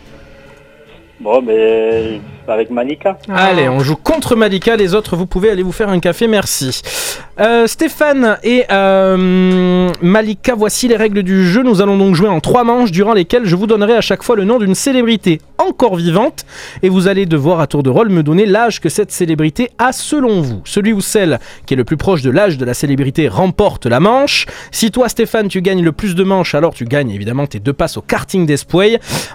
Bon, 1.20 1.42
ben, 1.42 2.22
Avec 2.48 2.70
Malika. 2.70 3.18
Allez, 3.30 3.68
on 3.68 3.80
joue 3.80 3.98
contre 3.98 4.36
Malika. 4.36 4.76
Les 4.76 4.94
autres, 4.94 5.16
vous 5.16 5.26
pouvez 5.26 5.50
aller 5.50 5.64
vous 5.64 5.72
faire 5.72 5.90
un 5.90 6.00
café. 6.00 6.28
Merci. 6.28 6.82
Euh, 7.40 7.68
Stéphane 7.68 8.38
et 8.44 8.66
euh, 8.72 9.90
Malika, 10.02 10.56
voici 10.56 10.88
les 10.88 10.96
règles 10.96 11.24
du 11.24 11.46
jeu. 11.46 11.62
Nous 11.62 11.82
allons 11.82 11.98
donc 11.98 12.16
jouer 12.16 12.30
en 12.30 12.40
trois 12.40 12.64
manches 12.64 12.92
durant 12.92 13.14
lesquelles 13.14 13.46
je 13.46 13.56
vous 13.56 13.68
donnerai 13.68 13.94
à 13.94 14.02
chaque 14.02 14.24
fois 14.24 14.36
le 14.36 14.44
nom 14.44 14.60
d'une 14.60 14.76
célébrité 14.76 15.42
encore 15.58 15.96
vivante 15.96 16.46
et 16.84 16.90
vous 16.90 17.08
allez 17.08 17.26
devoir 17.26 17.60
à 17.60 17.68
tour 17.68 17.84
de 17.84 17.90
rôle 17.90 18.10
me 18.10 18.24
donner 18.24 18.46
l'âge 18.46 18.80
que 18.80 18.90
cette 18.90 19.12
célébrité 19.12 19.72
a 19.78 19.92
selon 19.92 20.42
vous. 20.42 20.62
Celui 20.66 20.94
ou 20.94 21.02
celle 21.02 21.40
qui 21.66 21.74
est 21.74 21.78
le 21.78 21.84
plus 21.84 21.98
proche 21.98 22.22
de 22.22 22.32
l'âge 22.32 22.58
de 22.58 22.66
la 22.66 22.74
célébrité 22.74 23.28
remporte 23.28 23.86
la 23.86 24.00
manche. 24.00 24.46
Si 24.72 24.92
toi, 24.92 25.10
Stéphane, 25.10 25.48
tu 25.48 25.62
gagnes 25.62 25.84
le 25.84 25.92
plus 25.92 26.16
de 26.16 26.24
manches, 26.24 26.56
alors 26.56 26.74
tu 26.74 26.86
gagnes 26.86 27.12
évidemment 27.12 27.48
tes 27.48 27.60
deux 27.60 27.74
passes 27.74 27.98
au 27.98 28.02
karting 28.02 28.46
d'Espoir. 28.46 28.88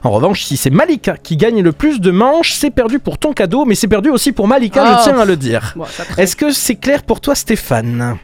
En 0.03 0.11
revanche, 0.11 0.45
si 0.45 0.57
c'est 0.57 0.71
Malika 0.71 1.17
qui 1.17 1.37
gagne 1.37 1.63
le 1.63 1.73
plus 1.73 2.01
de 2.01 2.11
manches, 2.11 2.53
c'est 2.53 2.71
perdu 2.71 2.99
pour 3.05 3.19
ton 3.19 3.33
cadeau, 3.33 3.65
mais 3.65 3.75
c'est 3.75 3.89
perdu 3.89 4.11
aussi 4.11 4.33
pour 4.33 4.47
Malika, 4.49 4.83
Ah. 4.85 4.99
je 4.99 5.11
tiens 5.11 5.19
à 5.19 5.25
le 5.25 5.37
dire. 5.37 5.73
Bon. 5.77 5.85
Est-ce 6.19 6.37
que 6.37 6.51
c'est 6.51 6.77
clair 6.77 7.03
pour 7.03 7.21
toi, 7.21 7.35
Stéphane? 7.35 8.17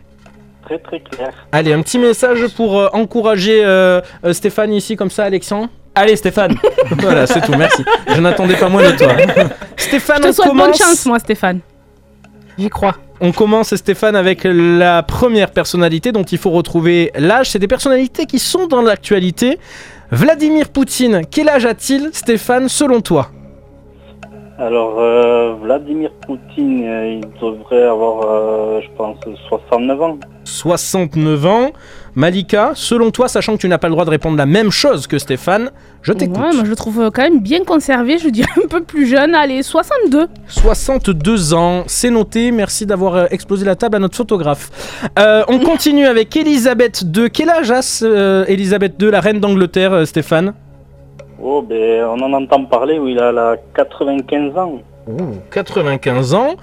Très 0.65 0.79
très 0.79 1.01
clair. 1.01 1.31
Allez, 1.53 1.73
un 1.73 1.81
petit 1.83 1.99
message 1.99 2.47
pour 2.57 2.79
euh, 2.79 2.89
encourager 2.93 3.65
euh, 3.65 4.01
euh, 4.25 4.33
Stéphane 4.33 4.73
ici, 4.75 4.97
comme 4.97 5.11
ça, 5.11 5.25
Alexandre. 5.25 5.69
Allez, 5.95 6.15
Stéphane. 6.17 6.57
voilà, 6.99 7.27
c'est 7.27 7.41
tout, 7.41 7.55
merci. 7.57 7.83
Je 8.15 8.21
n'attendais 8.21 8.55
pas 8.57 8.69
moins 8.69 8.83
de 8.91 8.97
toi. 8.97 9.09
Stéphane, 9.77 10.23
Je 10.25 10.29
te 10.37 10.43
on 10.43 10.47
bonne 10.55 10.59
commence. 10.59 10.79
chance, 10.79 11.07
moi, 11.07 11.19
Stéphane. 11.19 11.61
J'y 12.59 12.69
crois. 12.69 12.97
On 13.21 13.33
commence, 13.33 13.75
Stéphane, 13.75 14.15
avec 14.15 14.43
la 14.45 15.03
première 15.03 15.51
personnalité 15.51 16.13
dont 16.13 16.23
il 16.25 16.39
faut 16.39 16.51
retrouver 16.51 17.11
l'âge. 17.17 17.51
C'est 17.51 17.59
des 17.59 17.67
personnalités 17.69 18.27
qui 18.27 18.39
sont 18.39 18.67
dans 18.67 18.83
l'actualité. 18.83 19.59
Vladimir 20.11 20.69
Poutine, 20.69 21.23
quel 21.31 21.49
âge 21.49 21.67
a-t-il, 21.67 22.11
Stéphane, 22.13 22.69
selon 22.69 23.01
toi? 23.01 23.31
Alors, 24.61 24.97
euh, 24.99 25.55
Vladimir 25.63 26.11
Poutine, 26.27 26.83
euh, 26.85 27.21
il 27.21 27.41
devrait 27.41 27.85
avoir, 27.85 28.29
euh, 28.29 28.81
je 28.83 28.89
pense, 28.97 29.17
69 29.49 30.03
ans. 30.03 30.19
69 30.43 31.47
ans. 31.47 31.71
Malika, 32.17 32.73
selon 32.75 33.13
toi, 33.13 33.29
sachant 33.29 33.55
que 33.55 33.61
tu 33.61 33.69
n'as 33.69 33.79
pas 33.79 33.87
le 33.87 33.93
droit 33.93 34.05
de 34.05 34.11
répondre 34.11 34.37
la 34.37 34.47
même 34.47 34.73
chose 34.73 35.07
que 35.07 35.19
Stéphane, 35.19 35.71
je 36.03 36.13
t'écoute. 36.13 36.39
Ouais, 36.39 36.53
moi 36.53 36.65
je 36.65 36.71
le 36.71 36.75
trouve 36.75 37.11
quand 37.15 37.23
même 37.23 37.41
bien 37.41 37.63
conservé, 37.63 38.19
je 38.19 38.29
dirais 38.29 38.51
un 38.57 38.67
peu 38.67 38.83
plus 38.83 39.07
jeune. 39.07 39.37
Allez, 39.37 39.63
62. 39.63 40.27
62 40.49 41.55
ans, 41.55 41.85
c'est 41.87 42.11
noté. 42.11 42.51
Merci 42.51 42.87
d'avoir 42.87 43.33
explosé 43.33 43.65
la 43.65 43.77
table 43.77 43.95
à 43.95 43.99
notre 44.01 44.17
photographe. 44.17 44.71
Euh, 45.21 45.45
on 45.47 45.59
continue 45.65 46.07
avec 46.07 46.37
Elisabeth 46.37 47.05
II. 47.15 47.31
Quel 47.31 47.51
âge 47.51 47.71
a 47.71 47.81
euh, 48.03 48.45
Elisabeth 48.49 49.01
II, 49.01 49.13
la 49.13 49.21
reine 49.21 49.39
d'Angleterre, 49.39 50.05
Stéphane? 50.05 50.55
Oh, 51.41 51.63
ben, 51.63 52.05
on 52.05 52.21
en 52.23 52.33
entend 52.33 52.65
parler 52.65 52.99
où 52.99 53.07
il 53.09 53.19
a 53.21 53.31
la 53.33 53.57
95 53.75 54.57
ans. 54.59 54.81
95 55.51 56.35
ans. 56.35 56.57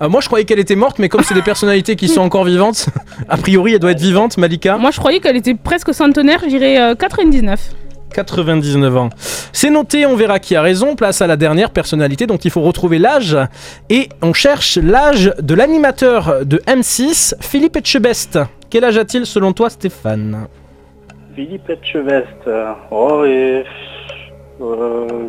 Euh, 0.00 0.08
moi, 0.08 0.20
je 0.20 0.26
croyais 0.26 0.44
qu'elle 0.44 0.58
était 0.58 0.74
morte, 0.74 0.98
mais 0.98 1.08
comme 1.08 1.22
c'est 1.22 1.34
des 1.34 1.42
personnalités 1.42 1.94
qui 1.96 2.08
sont 2.08 2.22
encore 2.22 2.44
vivantes, 2.44 2.86
a 3.28 3.36
priori, 3.36 3.74
elle 3.74 3.78
doit 3.78 3.92
être 3.92 4.00
vivante, 4.00 4.38
Malika. 4.38 4.76
Moi 4.78 4.90
je 4.90 4.98
croyais 4.98 5.20
qu'elle 5.20 5.36
était 5.36 5.54
presque 5.54 5.94
centenaire, 5.94 6.40
je 6.42 6.48
dirais 6.48 6.80
euh, 6.80 6.94
99. 6.94 7.60
99 8.12 8.96
ans. 8.96 9.08
C'est 9.52 9.70
noté, 9.70 10.04
on 10.04 10.16
verra 10.16 10.38
qui 10.38 10.54
a 10.54 10.60
raison. 10.62 10.96
Place 10.96 11.22
à 11.22 11.26
la 11.26 11.36
dernière 11.36 11.70
personnalité 11.70 12.26
dont 12.26 12.36
il 12.36 12.50
faut 12.50 12.60
retrouver 12.60 12.98
l'âge. 12.98 13.38
Et 13.88 14.08
on 14.20 14.32
cherche 14.34 14.76
l'âge 14.76 15.32
de 15.40 15.54
l'animateur 15.54 16.44
de 16.44 16.58
M6, 16.66 17.34
Philippe 17.40 17.76
Etchebest. 17.76 18.38
Quel 18.68 18.84
âge 18.84 18.98
a-t-il 18.98 19.24
selon 19.24 19.52
toi, 19.54 19.70
Stéphane? 19.70 20.46
Philippe 21.34 21.70
Etchevest. 21.70 22.26
euh, 22.48 22.72
Oh, 22.90 23.24
et. 23.24 23.64
Euh, 24.60 25.28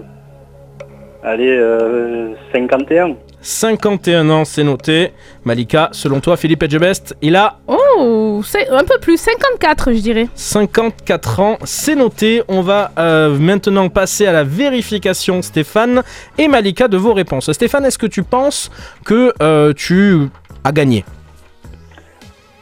allez, 1.23 1.49
euh, 1.49 2.33
51. 2.51 3.15
51 3.41 4.29
ans, 4.29 4.45
c'est 4.45 4.63
noté. 4.63 5.11
Malika, 5.43 5.89
selon 5.91 6.21
toi, 6.21 6.37
Philippe 6.37 6.63
Etchebest, 6.63 7.15
il 7.21 7.35
a 7.35 7.57
Oh, 7.67 8.41
c'est 8.43 8.69
un 8.69 8.83
peu 8.85 8.97
plus, 9.01 9.17
54 9.17 9.91
je 9.91 9.99
dirais. 9.99 10.27
54 10.33 11.39
ans, 11.41 11.57
c'est 11.65 11.95
noté. 11.95 12.41
On 12.47 12.61
va 12.61 12.91
euh, 12.97 13.37
maintenant 13.37 13.89
passer 13.89 14.25
à 14.25 14.31
la 14.31 14.43
vérification, 14.45 15.41
Stéphane 15.41 16.03
et 16.37 16.47
Malika, 16.47 16.87
de 16.87 16.97
vos 16.97 17.13
réponses. 17.13 17.51
Stéphane, 17.51 17.83
est-ce 17.85 17.97
que 17.97 18.07
tu 18.07 18.23
penses 18.23 18.71
que 19.05 19.33
euh, 19.41 19.73
tu 19.73 20.29
as 20.63 20.71
gagné? 20.71 21.03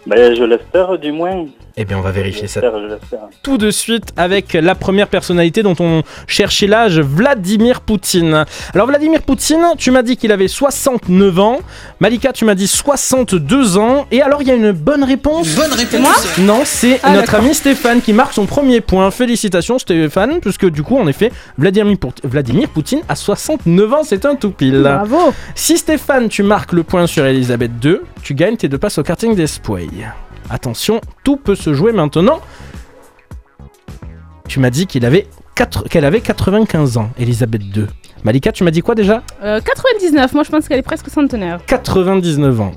Ben, 0.08 0.36
je 0.36 0.44
l'espère 0.44 0.98
du 0.98 1.12
moins. 1.12 1.46
Eh 1.78 1.86
bien, 1.86 1.98
on 1.98 2.02
va 2.02 2.12
vérifier 2.12 2.48
ça 2.48 2.60
tout 3.44 3.58
de 3.58 3.72
suite 3.72 4.12
avec 4.18 4.54
la 4.54 4.76
première 4.76 5.08
personnalité 5.08 5.64
dont 5.64 5.76
on 5.80 6.04
cherchait 6.28 6.68
l'âge, 6.68 7.00
Vladimir 7.00 7.82
Poutine. 7.82 8.46
Alors 8.74 8.88
Vladimir 8.88 9.22
Poutine, 9.22 9.64
tu 9.78 9.90
m'as 9.92 10.02
dit 10.04 10.18
qu'il 10.18 10.32
avait 10.32 10.48
69 10.50 11.40
ans. 11.40 11.60
Malika, 12.00 12.34
tu 12.34 12.44
m'as 12.46 12.56
dit 12.56 12.68
62 12.68 13.78
ans. 13.78 14.06
Et 14.12 14.22
alors 14.22 14.42
il 14.42 14.48
y 14.48 14.52
a 14.52 14.56
une 14.56 14.72
bonne 14.72 15.04
réponse? 15.04 15.56
bonne 15.56 15.72
réponse. 15.72 16.38
Non, 16.40 16.62
c'est 16.66 17.00
Ah, 17.04 17.14
notre 17.14 17.36
ami 17.36 17.54
Stéphane 17.56 18.02
qui 18.02 18.14
marque 18.14 18.34
son 18.34 18.46
premier 18.46 18.82
point. 18.82 19.10
Félicitations 19.12 19.80
Stéphane, 19.80 20.40
puisque 20.42 20.70
du 20.70 20.84
coup 20.84 20.98
en 20.98 21.08
effet 21.08 21.32
Vladimir 21.58 22.70
Poutine 22.74 23.02
a 23.08 23.16
69 23.16 23.94
ans, 23.94 24.04
c'est 24.04 24.26
un 24.26 24.36
tout 24.36 24.52
pile. 24.52 24.82
Bravo. 24.82 25.34
Si 25.56 25.78
Stéphane, 25.78 26.28
tu 26.30 26.44
marques 26.44 26.74
le 26.74 26.84
point 26.84 27.08
sur 27.08 27.26
Elisabeth 27.26 27.72
II, 27.84 27.98
tu 28.24 28.34
gagnes 28.34 28.58
tes 28.58 28.68
deux 28.68 28.78
passes 28.78 28.98
au 28.98 29.04
karting 29.04 29.36
d'Espoir. 29.36 29.82
Attention, 30.54 31.00
tout 31.24 31.38
peut 31.38 31.56
se 31.56 31.74
jouer 31.74 31.94
maintenant. 31.94 32.42
Tu 34.50 34.60
m'as 34.60 34.70
dit 34.70 34.86
qu'il 34.86 35.06
avait 35.06 35.28
quatre- 35.56 35.88
qu'elle 35.88 36.04
avait 36.04 36.20
95 36.20 36.98
ans, 36.98 37.10
Elisabeth 37.18 37.62
II. 37.74 37.86
Malika, 38.26 38.52
tu 38.52 38.64
m'as 38.66 38.72
dit 38.72 38.82
quoi 38.82 38.94
déjà? 38.94 39.24
Euh, 39.44 39.62
99, 39.62 40.34
moi 40.34 40.44
je 40.44 40.50
pense 40.52 40.68
qu'elle 40.68 40.80
est 40.80 40.84
presque 40.84 41.10
centenaire. 41.10 41.60
99 41.66 42.60
ans. 42.60 42.74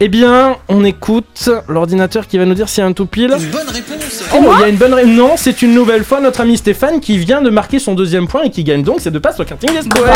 Eh 0.00 0.08
bien, 0.08 0.56
on 0.68 0.82
écoute 0.82 1.50
l'ordinateur 1.68 2.26
qui 2.26 2.38
va 2.38 2.46
nous 2.46 2.54
dire 2.54 2.70
s'il 2.70 2.80
y 2.82 2.84
a 2.84 2.88
un 2.88 2.94
tout 2.94 3.04
pile. 3.04 3.34
Une 3.38 3.50
bonne 3.50 3.68
réponse. 3.68 4.24
Oh, 4.34 4.38
il 4.56 4.60
y 4.62 4.64
a 4.64 4.68
une 4.68 4.76
bonne 4.76 4.94
réponse. 4.94 5.12
Non, 5.14 5.32
c'est 5.36 5.60
une 5.60 5.74
nouvelle 5.74 6.04
fois 6.04 6.20
notre 6.22 6.40
ami 6.40 6.56
Stéphane 6.56 7.00
qui 7.00 7.18
vient 7.18 7.42
de 7.42 7.50
marquer 7.50 7.78
son 7.78 7.94
deuxième 7.94 8.26
point 8.26 8.42
et 8.44 8.50
qui 8.50 8.64
gagne 8.64 8.82
donc 8.82 9.00
ses 9.02 9.10
deux 9.10 9.20
passes 9.20 9.38
au 9.38 9.44
karting 9.44 9.70
d'Espoir. 9.74 10.08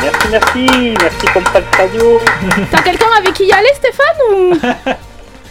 Merci, 0.00 0.28
merci. 0.30 0.94
Merci, 1.00 1.26
Contact 1.32 1.74
Radio. 1.76 2.20
T'as 2.70 2.82
quelqu'un 2.82 3.06
avec 3.18 3.34
qui 3.34 3.44
y 3.46 3.52
aller, 3.52 3.72
Stéphane 3.74 4.16
ou? 4.32 4.58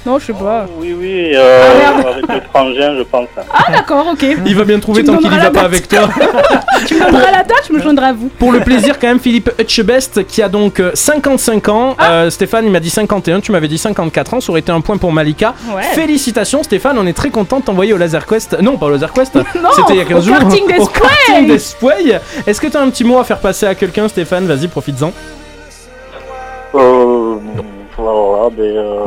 Non, 0.07 0.19
je 0.19 0.27
sais 0.27 0.33
pas. 0.33 0.65
Oui, 0.79 0.95
oui, 0.97 1.31
euh, 1.35 1.59
Ah, 1.85 2.07
avec 2.11 2.27
le 2.29 2.41
frangin, 2.49 2.95
je 2.97 3.03
pense. 3.03 3.27
Ah, 3.53 3.73
d'accord, 3.73 4.07
ok. 4.13 4.25
Il 4.45 4.55
va 4.55 4.63
bien 4.63 4.79
trouver 4.79 5.03
tant 5.03 5.17
qu'il 5.17 5.27
y 5.27 5.29
donneras 5.29 5.49
va 5.49 5.51
pas 5.51 5.65
avec 5.65 5.89
toi. 5.89 6.07
Tu 6.87 6.93
me 6.95 7.11
donneras 7.11 7.31
la 7.31 7.43
date, 7.43 7.63
je 7.67 7.73
me 7.73 7.81
joindrai 7.81 8.05
à 8.05 8.13
vous. 8.13 8.29
Pour 8.39 8.53
le 8.53 8.61
plaisir, 8.61 8.99
quand 8.99 9.07
même, 9.07 9.19
Philippe 9.19 9.51
Hutchebest 9.59 10.25
qui 10.25 10.41
a 10.41 10.47
donc 10.47 10.79
euh, 10.79 10.91
55 10.93 11.67
ans. 11.67 11.95
Ah. 11.99 12.11
Euh, 12.11 12.29
Stéphane, 12.29 12.63
il 12.65 12.71
m'a 12.71 12.79
dit 12.79 12.89
51, 12.89 13.41
tu 13.41 13.51
m'avais 13.51 13.67
dit 13.67 13.77
54 13.77 14.35
ans. 14.35 14.39
Ça 14.39 14.49
aurait 14.51 14.61
été 14.61 14.71
un 14.71 14.79
point 14.79 14.95
pour 14.95 15.11
Malika. 15.11 15.53
Ouais. 15.75 15.83
Félicitations, 15.83 16.63
Stéphane. 16.63 16.97
On 16.97 17.05
est 17.05 17.11
très 17.11 17.29
content 17.29 17.59
de 17.59 17.65
t'envoyer 17.65 17.91
au 17.91 17.97
Laser 17.97 18.25
Quest. 18.25 18.57
Non, 18.61 18.77
pas 18.77 18.85
au 18.85 18.91
Laser 18.91 19.11
Quest. 19.11 19.35
Non, 19.61 19.71
C'était 19.75 19.93
il 19.93 19.97
y 19.97 20.01
a 20.01 20.05
15 20.05 20.19
au 20.19 20.21
jours. 20.21 20.39
karting 20.39 20.63
Au 20.79 20.85
karting 20.85 21.47
d'Espoir. 21.47 21.95
Est-ce 22.45 22.61
que 22.61 22.67
tu 22.67 22.77
as 22.77 22.81
un 22.81 22.89
petit 22.89 23.03
mot 23.03 23.19
à 23.19 23.25
faire 23.25 23.39
passer 23.39 23.65
à 23.65 23.75
quelqu'un, 23.75 24.07
Stéphane? 24.07 24.45
Vas-y, 24.45 24.69
profites-en. 24.69 25.11
Euh, 26.75 27.35
voilà, 27.97 28.49
ben, 28.55 28.63
euh, 28.63 29.03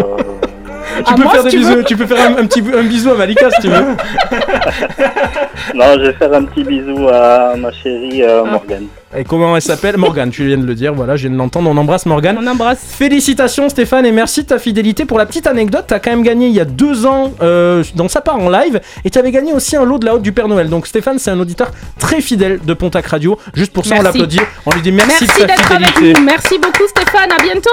Tu 1.02 1.12
À 1.12 1.16
peux 1.16 1.22
moi, 1.22 1.32
faire 1.32 1.42
si 1.42 1.46
des 1.46 1.50
tu 1.50 1.58
bisous. 1.58 1.74
veux. 1.76 1.84
Tu 1.84 1.96
peux 1.96 2.06
faire 2.06 2.30
un, 2.30 2.36
un 2.42 2.46
petit 2.46 2.62
un 2.74 2.82
bisou 2.82 3.10
à 3.10 3.14
Malika 3.14 3.50
si 3.50 3.60
tu 3.62 3.68
veux. 3.68 3.80
non, 5.74 5.84
je 5.98 6.06
vais 6.06 6.12
faire 6.14 6.32
un 6.32 6.44
petit 6.44 6.64
bisou 6.64 7.08
à 7.08 7.54
ma 7.56 7.70
chérie 7.72 8.22
euh, 8.22 8.44
Morgane. 8.44 8.86
Et 9.16 9.24
comment 9.24 9.56
elle 9.56 9.62
s'appelle? 9.62 9.96
Morgane, 9.96 10.30
tu 10.30 10.44
viens 10.46 10.56
de 10.56 10.64
le 10.66 10.74
dire, 10.74 10.94
voilà, 10.94 11.16
je 11.16 11.22
viens 11.22 11.32
de 11.32 11.36
l'entendre, 11.36 11.68
on 11.68 11.76
embrasse 11.76 12.06
Morgane. 12.06 12.38
On 12.40 12.46
embrasse. 12.46 12.78
Félicitations 12.96 13.68
Stéphane 13.68 14.06
et 14.06 14.12
merci 14.12 14.42
de 14.42 14.46
ta 14.48 14.58
fidélité. 14.60 15.04
Pour 15.04 15.18
la 15.18 15.26
petite 15.26 15.46
anecdote, 15.48 15.84
t'as 15.88 15.98
quand 15.98 16.10
même 16.10 16.22
gagné 16.22 16.46
il 16.46 16.52
y 16.54 16.60
a 16.60 16.64
deux 16.64 17.06
ans 17.06 17.32
euh, 17.42 17.82
dans 17.96 18.08
sa 18.08 18.20
part 18.20 18.36
en 18.38 18.48
live 18.48 18.80
et 19.04 19.10
tu 19.10 19.18
avais 19.18 19.32
gagné 19.32 19.52
aussi 19.52 19.76
un 19.76 19.84
lot 19.84 19.98
de 19.98 20.06
la 20.06 20.14
haute 20.14 20.22
du 20.22 20.30
Père 20.32 20.46
Noël. 20.46 20.68
Donc 20.68 20.86
Stéphane, 20.86 21.18
c'est 21.18 21.30
un 21.32 21.40
auditeur 21.40 21.70
très 21.98 22.20
fidèle 22.20 22.60
de 22.64 22.74
Pontac 22.74 23.06
Radio. 23.06 23.36
Juste 23.54 23.72
pour 23.72 23.84
ça, 23.84 23.96
on 23.98 24.02
l'applaudit. 24.02 24.40
On 24.66 24.70
lui 24.70 24.80
dit 24.82 24.92
merci, 24.92 25.24
Merci 25.26 25.42
de 25.42 25.46
ta 25.46 25.56
d'être 25.56 25.72
avec 25.72 25.86
fidélité. 25.88 26.20
nous. 26.20 26.26
Merci 26.26 26.58
beaucoup, 26.58 26.86
Stéphane. 26.88 27.32
À 27.36 27.42
bientôt. 27.42 27.70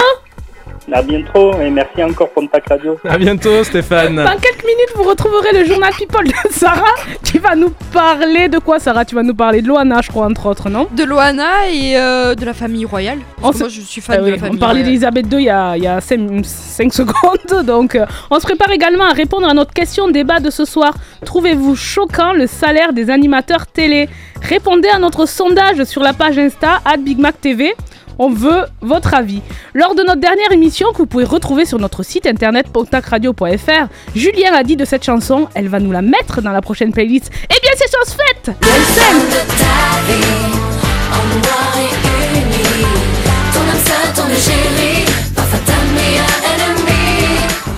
À 0.91 1.01
bientôt 1.01 1.51
et 1.59 1.69
merci 1.69 2.01
encore 2.01 2.33
Contact 2.33 2.69
Radio. 2.69 2.97
À 3.07 3.17
bientôt 3.17 3.61
Stéphane. 3.65 4.15
Dans 4.15 4.37
quelques 4.39 4.63
minutes, 4.63 4.93
vous 4.95 5.03
retrouverez 5.03 5.51
le 5.51 5.65
journal 5.65 5.91
People 5.97 6.25
de 6.27 6.33
Sarah 6.51 6.81
qui 7.23 7.39
va 7.39 7.55
nous 7.55 7.71
parler 7.91 8.47
de 8.47 8.57
quoi, 8.59 8.79
Sarah? 8.79 9.03
Tu 9.03 9.13
vas 9.13 9.23
nous 9.23 9.33
parler 9.35 9.61
de 9.61 9.67
Loana, 9.67 9.99
je 10.01 10.07
crois, 10.09 10.25
entre 10.27 10.45
autres, 10.45 10.69
non? 10.69 10.87
De 10.95 11.03
Loana 11.03 11.67
et 11.69 11.97
euh, 11.97 12.35
de 12.35 12.45
la 12.45 12.53
famille 12.53 12.85
royale. 12.85 13.17
Parce 13.41 13.47
On 13.47 13.51
que 13.51 13.55
se- 13.57 13.63
moi, 13.63 13.69
je 13.69 13.81
suis 13.81 13.99
fan 14.01 14.15
Ah 14.17 14.19
de 14.21 14.25
oui, 14.25 14.31
la 14.31 14.37
famille 14.37 14.55
on 14.55 14.59
parlait 14.59 14.83
d'Elisabeth 14.83 15.25
II 15.31 15.39
il 15.39 15.43
y 15.45 15.49
a, 15.49 15.75
il 15.75 15.83
y 15.83 15.87
a 15.87 15.99
5, 15.99 16.93
secondes, 16.93 17.65
donc 17.65 17.95
euh, 17.95 18.05
on 18.31 18.39
se 18.39 18.43
prépare 18.45 18.71
également 18.71 19.05
à 19.09 19.13
répondre 19.13 19.47
à 19.47 19.53
notre 19.53 19.73
question 19.73 20.07
débat 20.09 20.39
de 20.39 20.49
ce 20.49 20.63
soir. 20.63 20.93
Trouvez-vous 21.25 21.75
choquant 21.75 22.31
le 22.31 22.47
salaire 22.47 22.93
des 22.93 23.09
animateurs 23.09 23.67
télé? 23.67 24.07
Répondez 24.41 24.87
à 24.87 24.99
notre 24.99 25.27
sondage 25.27 25.83
sur 25.83 26.01
la 26.01 26.13
page 26.13 26.37
Insta, 26.37 26.79
BigMacTV. 26.97 27.73
On 28.19 28.29
veut 28.29 28.65
votre 28.81 29.13
avis. 29.13 29.41
Lors 29.73 29.95
de 29.95 30.01
notre 30.01 30.19
dernière 30.19 30.51
émission 30.51 30.91
que 30.91 30.97
vous 30.97 31.05
pouvez 31.05 31.23
retrouver 31.23 31.65
sur 31.65 31.79
notre 31.79 32.03
site 32.03 32.25
internet 32.25 32.67
pontacradio.fr, 32.69 33.87
Julien 34.15 34.53
a 34.53 34.63
dit 34.63 34.75
de 34.75 34.85
cette 34.85 35.03
chanson, 35.03 35.47
elle 35.53 35.67
va 35.67 35.79
nous 35.79 35.91
la 35.91 36.01
mettre 36.01 36.41
dans 36.41 36.51
la 36.51 36.61
prochaine 36.61 36.91
playlist. 36.91 37.31
Eh 37.43 37.59
bien 37.61 37.71
c'est 37.75 37.91
chose 37.91 38.15
faite. 38.15 38.55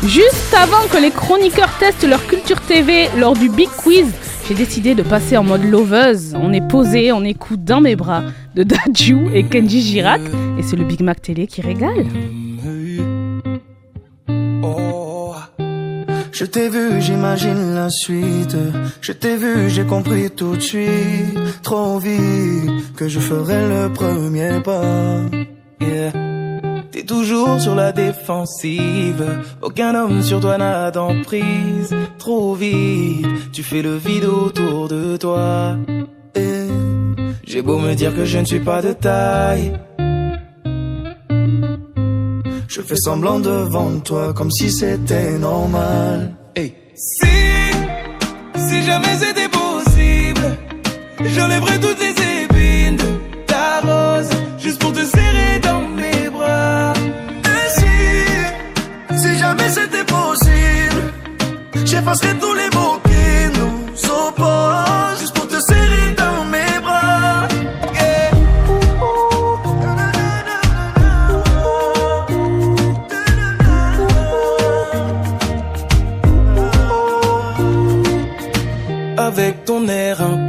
Juste 0.06 0.54
avant 0.56 0.88
que 0.92 0.98
les 0.98 1.12
chroniqueurs 1.12 1.70
testent 1.80 2.08
leur 2.08 2.26
culture 2.26 2.60
TV 2.62 3.10
lors 3.18 3.34
du 3.34 3.50
Big 3.50 3.70
Quiz, 3.70 4.08
j'ai 4.50 4.56
décidé 4.56 4.96
de 4.96 5.04
passer 5.04 5.38
en 5.38 5.44
mode 5.44 5.64
loveuse. 5.64 6.34
On 6.34 6.52
est 6.52 6.68
posé, 6.68 7.12
on 7.12 7.24
écoute 7.24 7.64
dans 7.64 7.82
mes 7.82 7.96
bras 7.96 8.24
de 8.56 8.64
Dadju 8.64 9.28
et 9.32 9.44
Kenji 9.44 9.82
Girac. 9.82 10.22
Et 10.58 10.64
c'est 10.64 10.76
le 10.76 10.86
Big 10.86 11.02
Mac 11.02 11.22
Télé 11.22 11.46
qui 11.46 11.62
régale. 11.62 12.08
Je 16.32 16.46
t'ai 16.46 16.70
vu, 16.70 17.00
j'imagine 17.00 17.76
la 17.76 17.90
suite. 17.90 18.58
Je 19.02 19.12
t'ai 19.12 19.36
vu, 19.36 19.70
j'ai 19.70 19.84
compris 19.84 20.32
tout 20.32 20.56
de 20.56 20.62
suite, 20.62 21.38
trop 21.62 22.00
vite, 22.00 22.96
que 22.96 23.08
je 23.08 23.20
ferai 23.20 23.68
le 23.68 23.94
premier 23.94 24.60
pas. 24.64 25.26
Yeah. 25.80 26.39
T'es 27.00 27.06
toujours 27.06 27.62
sur 27.62 27.76
la 27.76 27.94
défensive, 27.94 29.26
aucun 29.62 29.96
homme 29.96 30.22
sur 30.22 30.42
toi 30.42 30.58
n'a 30.58 30.92
d'emprise. 30.92 31.96
Trop 32.18 32.56
vite, 32.56 33.26
tu 33.54 33.64
fais 33.64 33.82
le 33.82 33.96
vide 33.96 34.26
autour 34.26 34.90
de 34.90 35.16
toi. 35.16 35.78
Et 36.36 36.68
j'ai 37.46 37.62
beau 37.62 37.78
me 37.78 37.94
dire 37.94 38.14
que 38.14 38.26
je 38.26 38.40
ne 38.40 38.44
suis 38.44 38.60
pas 38.60 38.82
de 38.82 38.92
taille. 38.92 39.80
Je 42.68 42.82
fais 42.82 42.98
semblant 42.98 43.40
devant 43.40 43.98
toi 44.02 44.34
comme 44.34 44.52
si 44.52 44.70
c'était 44.70 45.38
normal. 45.38 46.36
Hey. 46.58 46.74
Si, 46.96 47.28
si 48.58 48.84
jamais 48.84 49.16
c'était 49.18 49.48
possible, 49.48 50.58
j'enlèverais 51.22 51.80
toutes 51.80 52.00
les 52.02 52.44
épines 52.44 52.98
de 52.98 53.46
ta 53.46 53.80
rose, 53.80 54.30
juste 54.58 54.82
pour 54.82 54.92
te 54.92 55.06
serrer 55.06 55.59
c'était 59.70 60.04
possible, 60.04 61.14
j'effacerais 61.86 62.34
tous 62.40 62.54
les 62.54 62.70
mots 62.76 63.00
qui 63.06 63.60
nous 63.60 64.10
opposent, 64.10 64.99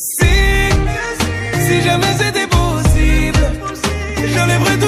Si, 0.00 0.26
si 1.66 1.82
jamais 1.82 2.14
c'était 2.16 2.46
possible, 2.46 3.50
j'enlèverais 4.32 4.78
toutes 4.78 4.87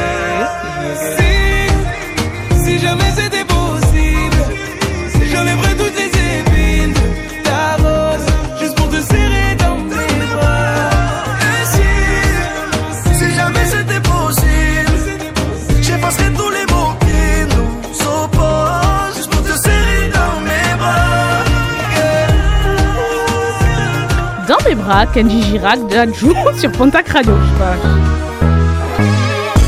Dans 24.63 24.69
mes 24.69 24.75
bras, 24.75 25.05
Kenji 25.07 25.41
Girac, 25.43 25.79
Dadju 25.87 26.33
sur 26.57 26.71
Pontac 26.71 27.07
Radio. 27.09 27.33
Je 27.33 27.47
sais 27.47 27.59
pas. 27.59 27.75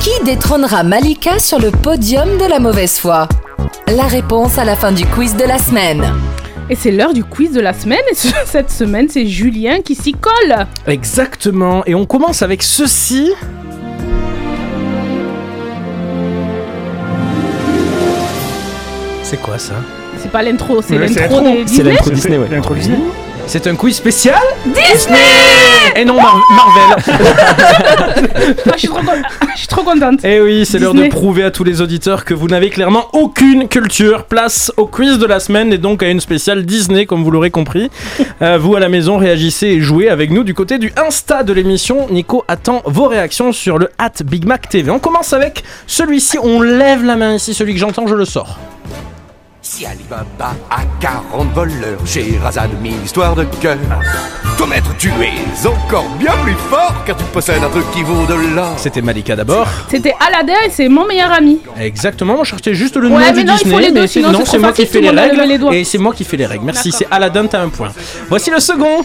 Qui 0.02 0.12
détrônera 0.26 0.84
Malika 0.84 1.40
sur 1.40 1.60
le 1.60 1.72
podium 1.72 2.38
de 2.38 2.46
la 2.50 2.60
mauvaise 2.60 3.00
foi? 3.00 3.28
La 3.88 4.04
réponse 4.04 4.58
à 4.58 4.66
la 4.66 4.76
fin 4.76 4.92
du 4.92 5.06
quiz 5.06 5.36
de 5.36 5.44
la 5.46 5.58
semaine. 5.58 6.04
Et 6.70 6.76
c'est 6.76 6.92
l'heure 6.92 7.14
du 7.14 7.24
quiz 7.24 7.52
de 7.52 7.62
la 7.62 7.74
semaine. 7.74 8.02
Et 8.12 8.16
ce- 8.16 8.28
cette 8.46 8.72
semaine, 8.72 9.08
c'est 9.10 9.26
Julien 9.26 9.82
qui 9.82 9.96
s'y 9.96 10.14
colle. 10.14 10.66
Exactement. 10.88 11.84
Et 11.86 11.96
on 11.96 12.06
commence 12.06 12.42
avec 12.42 12.62
ceci. 12.64 13.32
C'est 19.24 19.42
quoi 19.42 19.58
ça? 19.58 19.76
C'est 20.20 20.32
pas 20.32 20.44
l'intro, 20.44 20.82
c'est 20.82 20.98
l'intro 20.98 21.42
des 21.42 21.58
C'est 21.58 21.64
Disney. 21.66 21.92
l'intro 21.92 22.10
Disney, 22.12 22.38
ouais. 22.38 22.48
L'intro 22.52 22.76
Disney. 22.76 22.98
C'est 23.46 23.68
un 23.68 23.76
quiz 23.76 23.96
spécial 23.96 24.40
Disney 24.66 25.18
Et 25.96 26.06
non 26.06 26.16
Mar- 26.16 26.42
Marvel 26.52 27.04
Ah, 28.66 28.72
je, 28.76 28.80
suis 28.80 28.88
trop, 28.88 28.98
con- 29.00 29.22
je 29.54 29.58
suis 29.60 29.68
trop 29.68 29.84
contente. 29.84 30.20
Eh 30.24 30.42
oui, 30.42 30.66
c'est 30.66 30.80
l'heure 30.80 30.94
de 30.94 31.08
prouver 31.08 31.44
à 31.44 31.52
tous 31.52 31.64
les 31.64 31.82
auditeurs 31.82 32.26
que 32.26 32.34
vous 32.34 32.48
n'avez 32.48 32.70
clairement 32.70 33.06
aucune 33.14 33.68
culture. 33.68 34.26
Place 34.26 34.72
au 34.78 34.88
quiz 34.88 35.20
de 35.20 35.26
la 35.26 35.40
semaine 35.40 35.72
et 35.72 35.78
donc 35.78 36.02
à 36.04 36.10
une 36.10 36.20
spéciale 36.20 36.66
Disney, 36.66 37.06
comme 37.06 37.24
vous 37.24 37.32
l'aurez 37.32 37.52
compris. 37.52 37.90
Euh, 38.42 38.58
vous 38.58 38.76
à 38.76 38.80
la 38.80 38.90
maison, 38.90 39.18
réagissez 39.18 39.68
et 39.68 39.82
jouez 39.82 40.10
avec 40.10 40.32
nous 40.32 40.44
du 40.44 40.54
côté 40.54 40.78
du 40.80 40.92
Insta 40.98 41.44
de 41.44 41.54
l'émission. 41.54 42.08
Nico 42.10 42.44
attend 42.48 42.82
vos 42.86 43.08
réactions 43.08 43.52
sur 43.52 43.78
le 43.78 43.90
at 44.00 44.24
Big 44.26 44.46
Mac 44.46 44.68
TV. 44.70 44.90
On 44.90 45.00
commence 45.00 45.34
avec 45.34 45.64
celui-ci. 45.86 46.38
On 46.42 46.62
lève 46.62 47.04
la 47.04 47.16
main 47.16 47.36
ici, 47.36 47.54
celui 47.54 47.74
que 47.74 47.80
j'entends, 47.80 48.08
je 48.08 48.16
le 48.16 48.26
sors. 48.26 48.58
Si 49.76 49.88
Alibaba 49.88 50.56
a 50.70 50.86
40 51.02 51.52
voleurs, 51.56 51.98
Sherazade 52.06 52.80
mille 52.80 52.94
histoires 53.04 53.34
de 53.34 53.44
cœur. 53.60 53.76
Toi 54.56 54.68
maître, 54.68 54.96
tu 55.00 55.10
es 55.10 55.68
encore 55.68 56.08
bien 56.20 56.34
plus 56.44 56.54
fort 56.70 56.94
car 57.08 57.18
tu 57.18 57.24
possèdes 57.34 57.64
un 57.64 57.70
truc 57.70 57.90
qui 57.92 58.04
vaut 58.04 58.24
de 58.28 58.36
l'or. 58.54 58.76
C'était 58.78 59.02
Malika 59.02 59.36
d'abord. 59.36 59.68
C'était 59.90 60.14
Aladdin 60.20 60.54
et 60.68 60.70
c'est 60.70 60.88
mon 60.90 61.08
meilleur 61.08 61.34
ami. 61.34 61.60
Exactement, 61.80 62.36
moi 62.36 62.44
je 62.44 62.52
cherchais 62.52 62.76
juste 62.76 62.98
le 62.98 63.08
Ouais, 63.10 63.32
nom 63.32 63.34
du 63.34 63.46
non, 63.46 63.56
Disney, 63.56 63.80
les 63.80 63.92
deux, 63.92 64.02
mais 64.02 64.08
c'est 64.08 64.20
sinon 64.20 64.32
non, 64.32 64.46
c'est 64.46 64.60
moi 64.60 64.74
qui 64.74 64.86
fais 64.86 65.02
les 65.02 65.10
règles 65.10 65.42
les 65.42 65.80
et 65.80 65.84
c'est 65.84 65.98
moi 65.98 66.14
qui 66.14 66.24
fais 66.24 66.38
les 66.38 66.46
règles. 66.46 66.66
Merci, 66.66 66.92
c'est 66.92 67.08
Aladdin, 67.10 67.48
t'as 67.48 67.62
un 67.62 67.70
point. 67.70 67.92
Voici 68.30 68.52
le 68.52 68.60
second. 68.60 69.04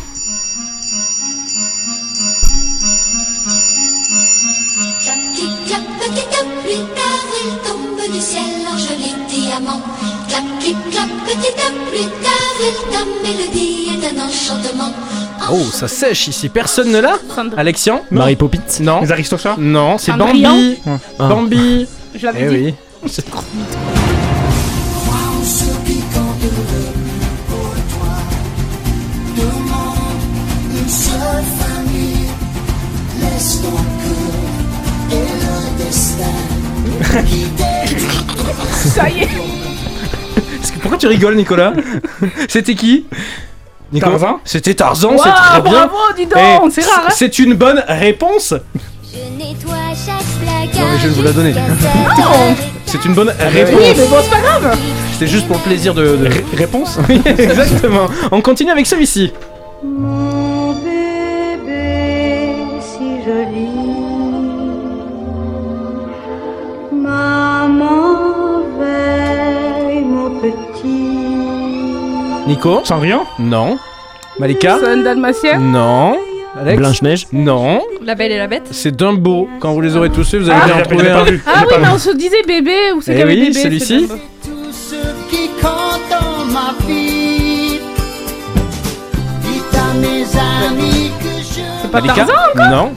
Clap, 5.66 5.80
clap, 6.12 6.46
il 7.40 7.56
tombe 7.66 8.12
du 8.12 8.20
ciel 8.20 8.58
diamant. 9.28 9.80
Clap, 10.38 10.60
clip, 10.60 10.76
clap, 10.92 11.08
petit 11.26 11.52
clap, 11.52 11.72
plus 11.90 12.06
tard 12.22 12.58
il 12.60 12.74
ta 12.92 13.00
mélodie 13.28 13.88
est 13.90 14.06
un 14.06 14.24
enchantement. 14.24 14.92
Oh, 15.50 15.64
ça 15.72 15.88
sèche 15.88 16.28
ici, 16.28 16.48
personne 16.48 16.92
ne 16.92 17.00
l'a 17.00 17.14
Alexian 17.56 18.02
Marie 18.12 18.36
Poppit 18.36 18.60
Non. 18.80 19.00
Les 19.00 19.10
Aristochats 19.10 19.56
Non, 19.58 19.98
c'est 19.98 20.12
Bambi. 20.12 20.76
Ah. 20.86 21.28
Bambi. 21.28 21.88
Je 22.14 22.24
l'avais 22.26 22.44
Eh 22.44 22.48
dit. 22.48 22.74
oui. 23.02 23.10
Ce 23.10 23.20
qui 23.20 23.30
compte 23.32 23.74
pour 27.48 27.74
toi 27.90 28.14
demande 29.36 30.22
une 30.70 30.88
seule 30.88 31.44
famille. 31.58 32.28
Ça 38.94 39.08
y 39.10 39.22
est. 39.22 39.67
Que- 40.40 40.78
Pourquoi 40.80 40.98
tu 40.98 41.06
rigoles, 41.06 41.36
Nicolas 41.36 41.72
C'était 42.48 42.74
qui 42.74 43.06
Nico 43.92 44.08
Tarzan 44.10 44.40
C'était 44.44 44.74
Tarzan, 44.74 45.16
c'est 45.16 45.30
très 45.30 45.60
bien. 45.62 45.72
bravo, 45.86 45.96
dis 46.16 46.26
donc, 46.26 46.38
Eh, 46.38 46.70
c'est 46.70 46.84
rare, 46.84 47.04
hein. 47.06 47.12
C'est 47.14 47.38
une 47.38 47.54
bonne 47.54 47.82
réponse. 47.88 48.52
Nettoie 48.52 49.74
chaque 49.94 50.16
placard. 50.42 50.86
Non, 50.86 50.92
mais 50.92 50.98
je 51.02 51.08
vais 51.08 51.14
vous 51.14 51.22
la 51.22 51.32
donner. 51.32 51.52
Non. 51.52 52.54
C'est 52.86 53.04
une 53.04 53.12
bonne 53.14 53.28
Oui, 53.38 53.44
réponse. 53.60 53.80
mais 53.98 54.06
bon, 54.06 54.16
c'est 54.22 54.30
pas 54.30 54.40
grave. 54.40 54.78
C'était 55.12 55.26
juste 55.26 55.46
pour 55.46 55.56
le 55.56 55.62
plaisir 55.62 55.92
de. 55.92 56.16
de... 56.16 56.30
réponse 56.56 56.98
Oui, 57.08 57.20
exactement. 57.26 58.06
On 58.32 58.40
continue 58.40 58.70
avec 58.70 58.86
celui-ci. 58.86 59.30
Nico 72.48 72.80
Cendrillon 72.84 73.22
Non. 73.38 73.78
Malika 74.38 74.78
Son 74.80 75.02
dalmatien 75.02 75.58
Non. 75.58 76.16
Alex 76.58 76.78
Blanche-Neige 76.78 77.26
Non. 77.32 77.80
La 78.02 78.14
Belle 78.14 78.32
et 78.32 78.38
la 78.38 78.46
Bête 78.46 78.68
C'est 78.70 78.96
Dumbo. 78.96 79.48
Quand 79.60 79.72
vous 79.74 79.80
les 79.82 79.94
aurez 79.96 80.10
tous 80.10 80.28
faits, 80.28 80.40
vous 80.40 80.50
allez 80.50 80.58
Ah, 80.62 80.66
bien 80.66 80.76
en 80.76 80.82
trouver 80.82 81.10
un. 81.10 81.24
Ah 81.46 81.64
oui, 81.68 81.76
mais 81.80 81.88
on 81.92 81.98
se 81.98 82.10
disait 82.16 82.42
bébé 82.46 82.92
ou 82.96 83.02
c'est 83.02 83.14
Eh 83.18 83.24
oui, 83.24 83.40
bébé 83.40 83.52
celui-ci. 83.52 84.08
c'est 84.08 84.16
Dumbo. 84.16 84.22
Ceux 84.72 84.96
qui 85.30 85.50
comptent 85.60 86.50
ma 86.52 86.74
vie. 86.86 87.80
Dites 89.42 89.74
à 89.74 89.94
mes 89.94 90.22
amis 90.70 91.10
que 91.20 91.38
je. 91.40 91.60
C'est 91.82 91.90
pas 91.90 92.00
Malika 92.00 92.24
Tarzan 92.24 92.32
encore 92.54 92.70
Non. 92.70 92.92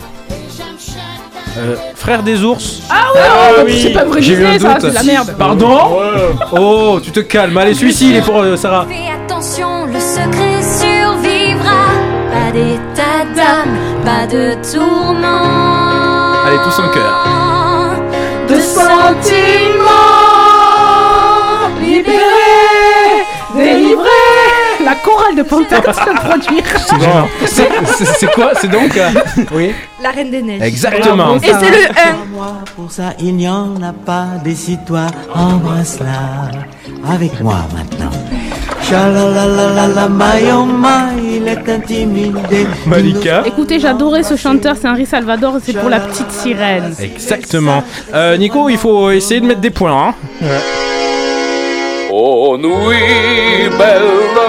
Euh, 1.58 1.76
frère 1.96 2.24
des 2.24 2.42
ours. 2.46 2.82
Ah 2.90 3.08
oui, 3.14 3.20
oh, 3.60 3.68
c'est 3.84 3.90
pas 3.94 4.06
vrai 4.06 4.22
J'ai 4.22 4.34
eu 4.36 4.46
un 4.46 4.52
Disney, 4.54 4.60
ça, 4.74 4.80
doute. 4.80 4.82
c'est 4.84 4.90
de 4.90 4.94
la 5.08 5.14
merde. 5.14 5.36
Pardon 5.38 5.80
Oh, 6.54 7.00
tu 7.04 7.12
te 7.12 7.20
calmes. 7.20 7.58
Allez, 7.58 7.74
celui-ci, 7.74 8.12
il 8.12 8.16
est 8.16 8.22
pour 8.22 8.40
euh, 8.40 8.56
Sarah. 8.56 8.88
Attention, 9.42 9.88
le 9.88 10.00
secret 10.00 10.62
survivra. 10.62 11.82
Pas 12.32 12.52
d'état 12.54 13.26
d'âme, 13.36 13.76
pas 14.06 14.28
de 14.28 14.54
tourment. 14.72 16.46
Allez, 16.46 16.58
tous 16.64 16.80
en 16.80 16.90
cœur. 16.90 17.26
De 18.48 18.60
sentiments 18.60 19.90
libérés, 21.80 23.26
délivrés. 23.56 24.06
La 24.86 24.94
chorale 24.94 25.36
de 25.36 25.42
va 25.82 25.92
se 25.92 26.02
produire. 26.24 26.64
C'est- 27.48 28.32
quoi? 28.36 28.52
C'est 28.62 28.68
donc. 28.68 28.96
euh, 28.96 29.10
Oui. 29.56 29.74
La 30.04 30.12
Reine 30.12 30.30
des 30.30 30.44
Neiges. 30.44 30.62
Exactement. 30.62 31.38
Et 31.38 31.48
c'est 31.48 31.72
le 31.72 31.88
1. 31.90 32.26
Moi, 32.32 32.60
pour 32.76 32.92
ça, 32.92 33.14
il 33.18 33.36
n'y 33.38 33.50
en 33.50 33.82
a 33.82 33.92
pas 34.06 34.28
des 34.44 34.54
toi 34.86 35.08
Embrasse-la 35.34 37.12
avec 37.12 37.42
moi 37.42 37.58
maintenant. 37.76 38.12
Oh 38.94 40.66
my, 40.66 41.38
il 41.38 41.48
est 41.48 41.70
intimidé. 41.70 42.68
Malika. 42.86 43.44
Écoutez, 43.46 43.80
j'adorais 43.80 44.24
ce 44.24 44.36
chanteur, 44.36 44.76
c'est 44.80 44.88
Henri 44.90 45.06
Salvador, 45.06 45.60
c'est 45.64 45.78
pour 45.78 45.90
la 45.90 46.02
petite 46.02 46.32
sirène. 46.32 46.94
Exactement. 47.00 47.84
Euh, 48.14 48.36
Nico, 48.36 48.68
il 48.68 48.78
faut 48.78 49.12
essayer 49.12 49.40
de 49.40 49.46
mettre 49.46 49.62
des 49.62 49.70
points. 49.70 50.10
Hein. 50.10 50.14
Oh 52.12 52.58
nuit, 52.58 53.70
belle 53.78 54.02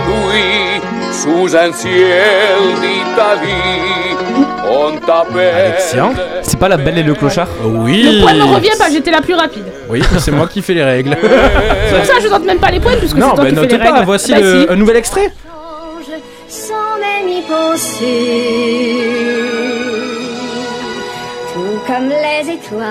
nuit, 0.08 0.80
sous 1.12 1.56
un 1.56 1.72
ciel 1.72 2.58
d'Italie. 2.80 4.21
Alexia. 4.60 6.10
C'est 6.42 6.58
pas 6.58 6.68
la 6.68 6.76
belle 6.76 6.98
et 6.98 7.02
le 7.02 7.14
clochard 7.14 7.48
Oui. 7.64 8.02
Le 8.02 8.20
point 8.22 8.32
ne 8.34 8.42
revient 8.54 8.70
pas, 8.78 8.90
j'étais 8.90 9.10
la 9.10 9.20
plus 9.20 9.34
rapide. 9.34 9.64
Oui, 9.88 10.02
c'est 10.18 10.30
moi 10.30 10.46
qui 10.46 10.62
fais 10.62 10.74
les 10.74 10.84
règles. 10.84 11.16
C'est 11.20 11.96
pour 11.96 12.04
ça 12.06 12.14
que 12.16 12.22
je 12.22 12.28
note 12.28 12.44
même 12.44 12.58
pas 12.58 12.70
les 12.70 12.80
points, 12.80 12.96
puisque 12.98 13.16
non, 13.16 13.30
c'est 13.30 13.34
toi 13.36 13.44
bah 13.44 13.50
qui 13.50 13.68
fais 13.68 13.76
règles. 13.76 13.94
pas. 13.94 14.02
Voici 14.04 14.32
Bah, 14.32 14.40
le- 14.40 14.62
si. 14.62 14.66
un 14.72 14.76
nouvel 14.76 14.96
extrait. 14.96 15.32
Sans 16.48 16.74
même 17.00 17.28
y 17.28 17.42
penser. 17.42 18.06
Tout 21.54 21.80
comme 21.86 22.08
les 22.08 22.50
étoiles. 22.52 22.86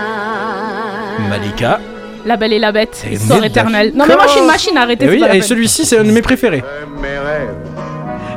Malika. 1.29 1.79
La 2.23 2.37
belle 2.37 2.53
et 2.53 2.59
la 2.59 2.71
bête, 2.71 3.03
Et 3.09 3.13
histoire 3.15 3.43
éternelle. 3.43 3.93
Non 3.95 4.05
mais 4.07 4.13
moi 4.13 4.25
je 4.27 4.31
suis 4.31 4.41
une 4.41 4.45
machine, 4.45 4.77
arrêtez. 4.77 5.05
Et 5.05 5.07
c'est 5.07 5.13
oui, 5.15 5.37
et 5.37 5.41
celui-ci, 5.41 5.85
c'est 5.85 5.97
un 5.97 6.03
de 6.03 6.11
mes 6.11 6.21
préférés. 6.21 6.63
mes 7.01 7.07
rêves. 7.07 7.49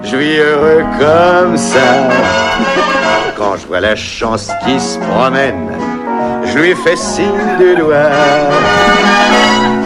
Je 0.05 0.17
vis 0.17 0.37
heureux 0.39 0.85
comme 0.99 1.57
ça. 1.57 1.79
Quand 3.37 3.57
je 3.57 3.67
vois 3.67 3.81
la 3.81 3.97
chance 3.97 4.51
qui 4.65 4.79
se 4.79 4.99
promène, 4.99 5.71
je 6.47 6.59
lui 6.59 6.75
fais 6.85 6.95
signe 6.97 7.57
de 7.59 7.75
doigt. 7.81 8.11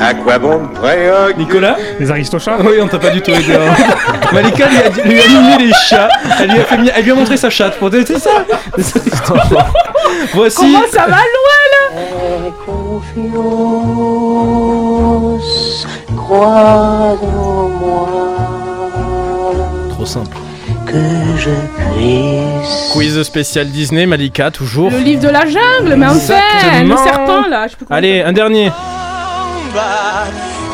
À 0.01 0.15
quoi 0.15 0.39
bon 0.39 0.61
me 0.61 0.69
préoccuper? 0.69 1.39
Nicolas 1.39 1.77
Les 1.99 2.09
Aristochats 2.11 2.57
Oui, 2.61 2.77
on 2.81 2.87
t'a 2.89 2.99
pas 2.99 3.11
du 3.11 3.21
tout 3.21 3.31
aidé. 3.33 3.55
hein. 3.55 3.75
Malika 4.33 4.67
lui 4.69 4.79
a, 4.79 4.89
lui 5.07 5.21
a 5.21 5.25
les 5.59 5.73
chats. 5.89 6.09
Elle 6.41 6.51
lui 6.51 6.61
a, 6.61 6.65
fait, 6.65 6.79
mi- 6.79 6.91
elle 6.95 7.05
lui 7.05 7.11
a 7.11 7.15
montré 7.15 7.37
sa 7.37 7.51
chatte. 7.51 7.79
Pour 7.79 7.91
c'est 7.91 8.19
ça? 8.19 8.31
Voici. 10.35 10.57
Comment 10.61 10.87
ça 10.91 11.03
va 11.07 11.17
loin 11.17 11.63
là? 11.75 11.89
Confiance, 12.65 13.37
crois 16.17 17.19
en 17.21 17.69
moi. 17.81 18.38
Trop 20.09 20.25
simple. 20.25 20.37
Que 20.87 21.37
je 21.37 21.51
puisse. 21.93 22.93
Quiz 22.93 23.23
spécial 23.23 23.69
Disney, 23.69 24.07
Malika, 24.07 24.51
toujours. 24.51 24.91
Le 24.91 24.99
livre 24.99 25.23
de 25.23 25.29
la 25.29 25.45
jungle, 25.45 25.97
mais 25.97 26.07
enfin, 26.07 26.35
le 26.83 26.97
serpent 26.97 27.47
là, 27.49 27.67
je 27.69 27.77
comment 27.77 27.91
Allez, 27.91 28.23
un 28.23 28.33
dernier. 28.33 28.71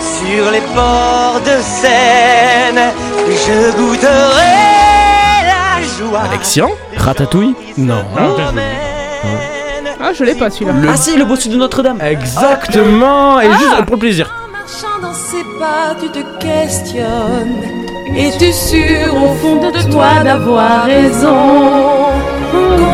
Sur 0.00 0.50
les 0.52 0.60
bords 0.74 1.40
de 1.44 1.60
Seine, 1.62 2.92
je 3.28 3.76
goûterai 3.76 4.54
la 5.46 5.82
joie. 5.98 6.22
Alexia 6.30 6.66
Ratatouille? 6.96 7.54
Non. 7.76 8.04
Ah, 10.00 10.12
je 10.16 10.22
l'ai 10.24 10.34
pas 10.34 10.50
celui-là. 10.50 10.72
Le- 10.80 10.88
Ah 10.90 10.96
si, 10.96 11.16
le 11.16 11.24
bossu 11.24 11.48
de 11.48 11.56
Notre-Dame 11.56 11.98
Exactement. 12.00 13.40
Et 13.40 13.46
Ah. 13.52 13.58
juste 13.58 13.84
pour 13.86 13.96
le 13.96 14.00
plaisir. 14.00 14.32
Marchant 14.52 15.00
dans 15.02 15.14
ses 15.14 15.42
pas, 15.58 15.94
tu 16.00 16.08
te 16.10 16.20
questionnes. 16.38 17.83
Es-tu 18.16 18.52
sûr 18.52 19.14
au 19.14 19.34
fond 19.34 19.56
de 19.70 19.90
toi 19.90 20.22
d'avoir 20.22 20.84
raison? 20.84 21.36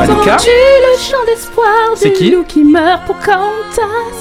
Entends-tu 0.03 0.49
le 0.51 0.99
chant 0.99 1.25
d'espoir 1.27 1.67
C'est 1.95 2.09
du 2.11 2.15
qui? 2.15 2.31
loup 2.31 2.45
qui 2.49 2.65
meurt 2.65 3.05
pour 3.07 3.17
Cantas 3.19 4.17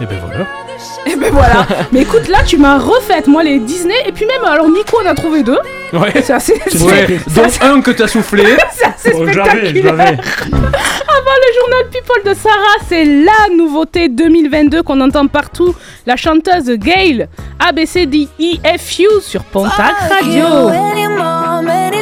Et 0.00 0.04
ben 0.06 0.18
voilà. 0.26 0.44
Et 1.06 1.16
ben 1.16 1.30
voilà. 1.32 1.66
Mais 1.92 2.00
écoute, 2.02 2.28
là, 2.28 2.38
tu 2.46 2.56
m'as 2.58 2.78
refaite, 2.78 3.26
moi, 3.26 3.42
les 3.42 3.58
Disney. 3.58 3.94
Et 4.06 4.12
puis 4.12 4.26
même, 4.26 4.44
alors 4.44 4.68
Nico 4.68 4.98
en 5.02 5.06
a 5.08 5.14
trouvé 5.14 5.42
deux. 5.42 5.58
Ouais. 5.92 6.12
C'est 6.22 6.32
assez, 6.32 6.60
c'est- 6.68 6.82
Ouais, 6.82 7.18
dont 7.34 7.42
un 7.66 7.80
que 7.82 7.90
t'as 7.90 8.08
soufflé. 8.08 8.44
c'est 8.72 8.86
assez 8.86 9.12
Oh, 9.14 9.22
spectaculaire. 9.28 9.94
Avant 10.48 11.36
le 11.38 11.60
journal 11.60 11.86
People 11.92 12.22
de 12.30 12.34
Sarah, 12.34 12.78
c'est 12.88 13.04
la 13.04 13.54
nouveauté 13.54 14.08
2022 14.08 14.82
qu'on 14.82 15.00
entend 15.00 15.26
partout. 15.26 15.74
La 16.06 16.16
chanteuse 16.16 16.70
Gail, 16.78 17.28
ABCDEFU 17.58 19.06
sur 19.20 19.44
Pontac 19.44 19.94
Radio. 20.08 20.44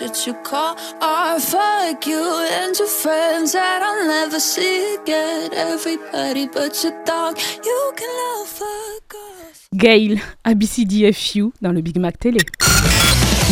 What 0.00 0.26
you 0.26 0.34
call 0.42 0.76
art. 1.00 1.40
Fuck 1.42 2.06
you 2.06 2.22
and 2.62 2.76
your 2.78 2.88
friends 2.88 3.52
that 3.52 3.82
I'll 3.82 4.06
never 4.06 4.40
see 4.40 4.96
again. 4.96 5.50
Everybody 5.52 6.46
but 6.46 6.82
your 6.82 6.92
dog, 7.04 7.38
you 7.64 7.92
can 7.96 8.08
love 8.08 8.48
fuck 8.48 9.14
off. 9.14 9.68
Gail, 9.74 10.18
ABCDFU 10.44 11.52
dans 11.60 11.72
le 11.72 11.80
Big 11.80 11.98
Mac 11.98 12.18
Télé. 12.18 12.40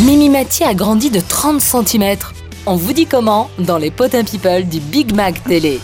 Mimi 0.04 0.28
Mathieu 0.28 0.66
a 0.66 0.74
grandi 0.74 1.10
de 1.10 1.20
30 1.20 1.60
cm. 1.60 2.16
On 2.66 2.76
vous 2.76 2.92
dit 2.92 3.06
comment 3.06 3.50
dans 3.58 3.78
les 3.78 3.90
Potins 3.90 4.24
People 4.24 4.64
du 4.64 4.80
Big 4.80 5.14
Mac 5.14 5.42
Télé. 5.44 5.80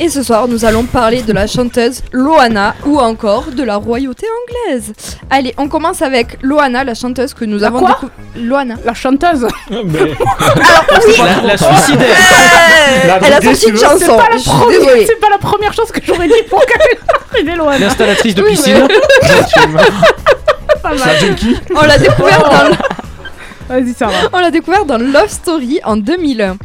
Et 0.00 0.08
ce 0.08 0.22
soir, 0.22 0.46
nous 0.46 0.64
allons 0.64 0.84
parler 0.84 1.22
de 1.22 1.32
la 1.32 1.48
chanteuse 1.48 2.02
Loana 2.12 2.76
ou 2.86 3.00
encore 3.00 3.46
de 3.46 3.64
la 3.64 3.74
royauté 3.76 4.26
anglaise. 4.68 4.92
Allez, 5.28 5.52
on 5.58 5.68
commence 5.68 6.02
avec 6.02 6.38
Loana, 6.42 6.84
la 6.84 6.94
chanteuse 6.94 7.34
que 7.34 7.44
nous 7.44 7.58
La 7.58 7.66
avons 7.66 7.80
quoi 7.80 7.98
décou- 8.00 8.10
Loana. 8.46 8.74
La 8.84 8.94
chanteuse 8.94 9.44
La, 9.70 9.82
la 11.42 11.56
suicidaire. 11.58 12.16
Euh, 12.16 13.18
Elle 13.24 13.32
a 13.32 13.40
sorti 13.40 13.68
une 13.70 13.76
chanson. 13.76 13.98
C'est 13.98 14.06
pas, 14.06 14.28
la 14.30 14.38
première- 14.38 15.06
c'est 15.06 15.20
pas 15.20 15.30
la 15.30 15.38
première 15.38 15.72
chose 15.72 15.90
que 15.90 16.00
j'aurais 16.06 16.28
dit 16.28 16.42
pour 16.48 16.62
qu'elle 16.64 17.56
loin. 17.56 17.76
L'installatrice 17.78 18.36
de 18.36 18.42
Oui, 18.42 18.50
piscine. 18.50 18.86
Pas 20.82 20.90
mal. 20.94 21.16
On 21.74 21.82
l'a 21.82 21.98
découvert 21.98 22.40
Oh. 22.44 22.48
dans 23.68 23.74
Vas-y, 23.74 23.92
ça 23.94 24.06
va. 24.06 24.12
On 24.32 24.38
l'a 24.38 24.50
découvert 24.52 24.84
dans 24.84 24.96
Love 24.98 25.28
Story 25.28 25.80
en 25.84 25.96
2001. 25.96 26.56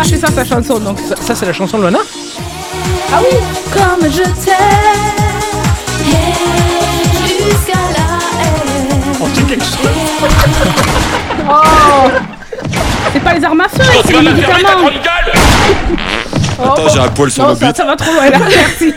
Ah, 0.00 0.02
c'est 0.04 0.16
ça 0.16 0.28
sa 0.30 0.44
chanson 0.44 0.78
donc. 0.78 0.98
Ça, 1.00 1.14
ça, 1.20 1.34
c'est 1.34 1.46
la 1.46 1.52
chanson 1.52 1.78
de 1.78 1.84
Lana 1.84 1.98
Ah 3.12 3.18
oui 3.20 3.36
Comme 3.72 4.10
je 4.10 4.22
t'aime 4.22 4.56
Jusqu'à 7.26 7.78
la 7.96 8.04
haine. 8.44 9.02
On 9.20 9.26
dit 9.28 9.42
quelque 9.44 9.64
chose. 9.64 9.78
Oh 11.50 12.10
C'est 13.12 13.20
pas 13.24 13.32
les 13.32 13.42
armes 13.44 13.60
à 13.62 13.68
feu, 13.70 13.82
c'est 14.04 14.12
les 14.12 14.20
médicaments 14.20 14.90
Attends, 16.62 16.88
j'ai 16.92 16.98
un 17.00 17.08
poil 17.08 17.30
sur 17.30 17.44
Non, 17.44 17.50
le 17.50 17.56
ça, 17.56 17.66
bite. 17.68 17.76
ça 17.78 17.84
va 17.86 17.96
trop 17.96 18.12
loin 18.12 18.28
là, 18.28 18.38
merci. 18.38 18.92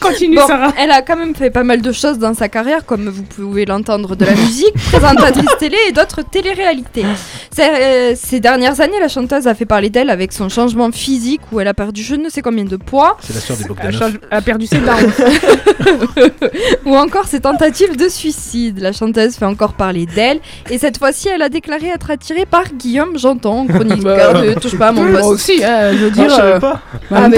Continue 0.00 0.36
Bon, 0.36 0.46
Sarah. 0.46 0.72
elle 0.78 0.90
a 0.90 1.02
quand 1.02 1.16
même 1.16 1.34
fait 1.34 1.50
pas 1.50 1.64
mal 1.64 1.80
de 1.82 1.92
choses 1.92 2.18
dans 2.18 2.34
sa 2.34 2.48
carrière, 2.48 2.84
comme 2.86 3.08
vous 3.08 3.22
pouvez 3.24 3.64
l'entendre 3.66 4.14
de 4.16 4.24
la 4.24 4.32
musique, 4.32 4.72
présentatrice 4.92 5.50
télé 5.58 5.76
et 5.88 5.92
d'autres 5.92 6.22
téléréalités. 6.22 7.04
Ces, 7.50 7.62
euh, 7.62 8.12
ces 8.16 8.40
dernières 8.40 8.80
années, 8.80 9.00
la 9.00 9.08
chanteuse 9.08 9.46
a 9.46 9.54
fait 9.54 9.64
parler 9.64 9.90
d'elle 9.90 10.10
avec 10.10 10.32
son 10.32 10.48
changement 10.48 10.90
physique 10.92 11.40
où 11.52 11.60
elle 11.60 11.68
a 11.68 11.74
perdu 11.74 12.02
je 12.02 12.14
ne 12.14 12.28
sais 12.28 12.42
combien 12.42 12.64
de 12.64 12.76
poids, 12.76 13.16
C'est 13.20 13.34
la 13.34 13.40
sœur 13.40 13.56
des 13.56 13.62
Elle, 13.64 13.68
Bogdanov. 13.68 13.98
change- 13.98 14.20
elle 14.30 14.38
a 14.38 14.42
perdu 14.42 14.66
ses 14.66 14.78
dents. 14.78 14.92
ou 16.86 16.96
encore 16.96 17.26
ses 17.26 17.40
tentatives 17.40 17.96
de 17.96 18.08
suicide. 18.08 18.78
La 18.80 18.92
chanteuse 18.92 19.34
fait 19.34 19.44
encore 19.46 19.72
parler 19.74 20.06
d'elle 20.06 20.40
et 20.70 20.78
cette 20.78 20.98
fois-ci, 20.98 21.28
elle 21.28 21.42
a 21.42 21.48
déclaré 21.48 21.88
être 21.88 22.10
attirée 22.10 22.46
par 22.46 22.64
Guillaume 22.72 23.18
Janton, 23.18 23.66
chroniqueur 23.66 24.42
de 24.42 24.54
Touche 24.54 24.76
pas 24.76 24.88
à 24.88 24.92
mon 24.92 25.02
Moi 25.04 25.20
poste. 25.20 25.30
aussi, 25.50 25.64
hein, 25.64 25.92
je 25.92 25.96
veux 25.98 26.10
Ah, 26.12 26.14
dire. 26.14 26.28
je 26.30 26.34
savais 26.34 26.52
euh, 26.52 26.60
pas. 26.60 26.80
Ah, 27.10 27.28
mais 27.28 27.36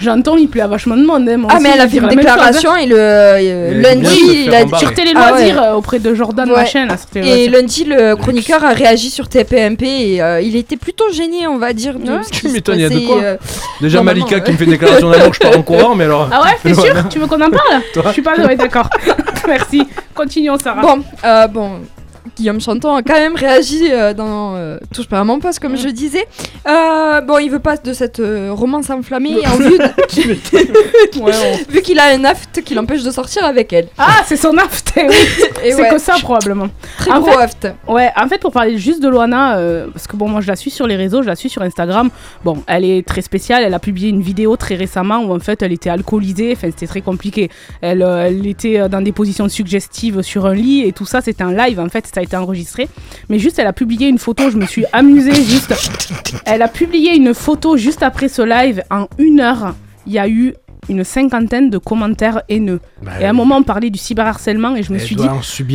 j'entends, 0.00 0.36
il 0.36 0.48
plaît 0.48 0.62
à 0.62 0.66
vachement 0.66 0.96
de 0.96 1.04
monde. 1.04 1.28
hein, 1.28 1.36
moi 1.36 1.50
Ah 1.52 1.56
aussi, 1.56 1.62
mais 1.64 1.70
elle 1.74 1.80
a 1.80 1.88
fait 1.88 1.96
une 1.98 2.02
chose, 2.04 2.12
hein. 2.12 2.16
déclaration 2.16 2.76
et 2.76 2.86
le 2.86 2.96
euh, 2.98 3.80
lundi, 3.82 4.20
il 4.46 4.54
a 4.54 4.64
dit. 4.64 4.78
Sur 4.78 4.92
Télé 4.94 5.12
Ah 5.14 5.32
ouais. 5.34 5.38
Loisirs 5.52 5.62
euh, 5.62 5.72
auprès 5.74 5.98
de 5.98 6.14
Jordan 6.14 6.48
Ouais. 6.50 6.56
Machin 6.56 6.86
là, 6.86 6.96
sur 6.96 7.06
Télé 7.06 7.28
Et 7.28 7.48
lundi, 7.48 7.84
le 7.84 8.14
chroniqueur 8.16 8.64
a 8.64 8.70
réagi 8.70 9.10
sur 9.10 9.28
TPMP 9.28 9.82
et 9.84 10.22
euh, 10.22 10.40
il 10.40 10.56
était 10.56 10.76
plutôt 10.76 11.10
gêné, 11.12 11.46
on 11.46 11.58
va 11.58 11.72
dire. 11.72 11.98
De 11.98 12.10
Ouais, 12.12 12.22
ce 12.22 12.30
tu 12.30 12.48
m'étonnes, 12.48 12.76
il 12.78 12.82
y 12.82 12.84
a 12.84 12.88
de 12.88 13.06
quoi. 13.06 13.22
euh, 13.22 13.36
Déjà 13.80 14.02
Malika 14.02 14.40
qui 14.40 14.52
me 14.52 14.56
fait 14.56 14.64
une 14.64 14.70
déclaration 14.70 15.10
d'amour, 15.10 15.32
je 15.34 15.38
pars 15.38 15.56
en 15.58 15.62
courant, 15.62 15.94
mais 15.94 16.04
alors. 16.04 16.28
Ah 16.32 16.42
ouais, 16.42 16.56
t'es 16.62 16.74
sûr? 16.74 16.94
Tu 17.08 17.18
veux 17.18 17.26
qu'on 17.26 17.40
en 17.40 17.50
parle? 17.50 17.82
Je 18.06 18.12
suis 18.12 18.22
pas 18.22 18.36
ouais, 18.36 18.56
d'accord. 18.56 18.88
Merci. 19.46 19.82
Continuons 20.14 20.58
Sarah. 20.58 20.82
Bon, 20.82 21.02
euh, 21.24 21.46
bon, 21.46 21.70
Guillaume 22.36 22.60
Chanton 22.60 22.94
a 22.94 23.02
quand 23.02 23.14
même 23.14 23.36
réagi 23.36 23.88
euh, 23.90 24.14
dans 24.14 24.54
euh, 24.56 24.78
Touche 24.94 25.08
pas 25.08 25.20
à 25.20 25.24
mon 25.24 25.38
poste, 25.40 25.58
comme 25.60 25.76
je 25.76 25.88
disais. 25.88 26.26
Euh, 26.68 27.20
bon, 27.20 27.38
il 27.38 27.50
veut 27.50 27.58
pas 27.58 27.76
de 27.76 27.92
cette 27.92 28.20
euh, 28.20 28.50
romance 28.52 28.90
enflammée 28.90 29.36
en 29.46 29.56
vue, 29.56 29.78
de- 29.78 31.70
vu 31.72 31.82
qu'il 31.82 31.98
a 31.98 32.06
un 32.14 32.24
aft 32.24 32.62
qui 32.62 32.74
l'empêche 32.74 33.02
de 33.02 33.10
sortir 33.10 33.44
avec 33.44 33.72
elle. 33.72 33.88
Ah, 33.98 34.22
c'est 34.26 34.36
son 34.36 34.56
aft, 34.58 34.92
eh 34.96 35.06
oui. 35.08 35.14
Et 35.64 35.72
C'est 35.72 35.82
ouais, 35.82 35.88
que 35.90 35.98
ça 35.98 36.14
probablement. 36.22 36.68
Très 36.98 37.10
En 37.10 37.20
gros 37.20 37.38
aft. 37.38 37.68
Ouais, 37.88 38.10
en 38.16 38.28
fait, 38.28 38.38
pour 38.38 38.52
parler 38.52 38.78
juste 38.78 39.02
de 39.02 39.08
Loana, 39.08 39.56
euh, 39.58 39.88
parce 39.92 40.06
que 40.06 40.16
bon, 40.16 40.28
moi 40.28 40.40
je 40.40 40.48
la 40.48 40.56
suis 40.56 40.70
sur 40.70 40.86
les 40.86 40.96
réseaux, 40.96 41.22
je 41.22 41.26
la 41.28 41.36
suis 41.36 41.48
sur 41.50 41.62
Instagram. 41.62 42.10
Bon, 42.44 42.62
elle 42.66 42.84
est 42.84 43.06
très 43.06 43.22
spéciale. 43.22 43.62
Elle 43.64 43.74
a 43.74 43.78
publié 43.78 44.08
une 44.08 44.22
vidéo 44.22 44.56
très 44.56 44.74
récemment 44.74 45.18
où 45.20 45.34
en 45.34 45.40
fait 45.40 45.62
elle 45.62 45.72
était 45.72 45.90
alcoolisée. 45.90 46.52
Enfin, 46.56 46.68
c'était 46.70 46.86
très 46.86 47.00
compliqué. 47.00 47.50
Elle, 47.80 48.02
euh, 48.02 48.26
elle 48.26 48.46
était 48.46 48.80
euh, 48.80 48.88
dans 48.88 49.00
des 49.00 49.12
positions 49.12 49.48
suggestives 49.48 50.22
sur 50.22 50.46
un 50.46 50.54
lit 50.54 50.82
et 50.86 50.92
tout 50.92 51.06
ça. 51.06 51.20
C'était 51.20 51.42
un 51.42 51.52
live 51.52 51.80
en 51.80 51.88
fait, 51.88 52.06
ça 52.12 52.19
a 52.20 52.22
été 52.22 52.36
enregistré. 52.36 52.88
Mais 53.28 53.38
juste, 53.38 53.58
elle 53.58 53.66
a 53.66 53.72
publié 53.72 54.08
une 54.08 54.18
photo. 54.18 54.50
Je 54.50 54.56
me 54.56 54.66
suis 54.66 54.84
amusée 54.92 55.34
juste. 55.34 55.74
Elle 56.46 56.62
a 56.62 56.68
publié 56.68 57.14
une 57.16 57.34
photo 57.34 57.76
juste 57.76 58.02
après 58.02 58.28
ce 58.28 58.42
live 58.42 58.82
en 58.90 59.08
une 59.18 59.40
heure. 59.40 59.74
Il 60.06 60.12
y 60.12 60.18
a 60.18 60.28
eu 60.28 60.54
une 60.90 61.04
cinquantaine 61.04 61.70
de 61.70 61.78
commentaires 61.78 62.42
haineux. 62.48 62.80
Bah 63.02 63.12
et 63.20 63.24
à 63.24 63.30
un 63.30 63.32
moment, 63.32 63.56
on 63.58 63.62
parlait 63.62 63.88
du 63.90 63.98
cyberharcèlement 63.98 64.74
et 64.76 64.82
je 64.82 64.92
me 64.92 64.98
suis 64.98 65.16
dit, 65.16 65.24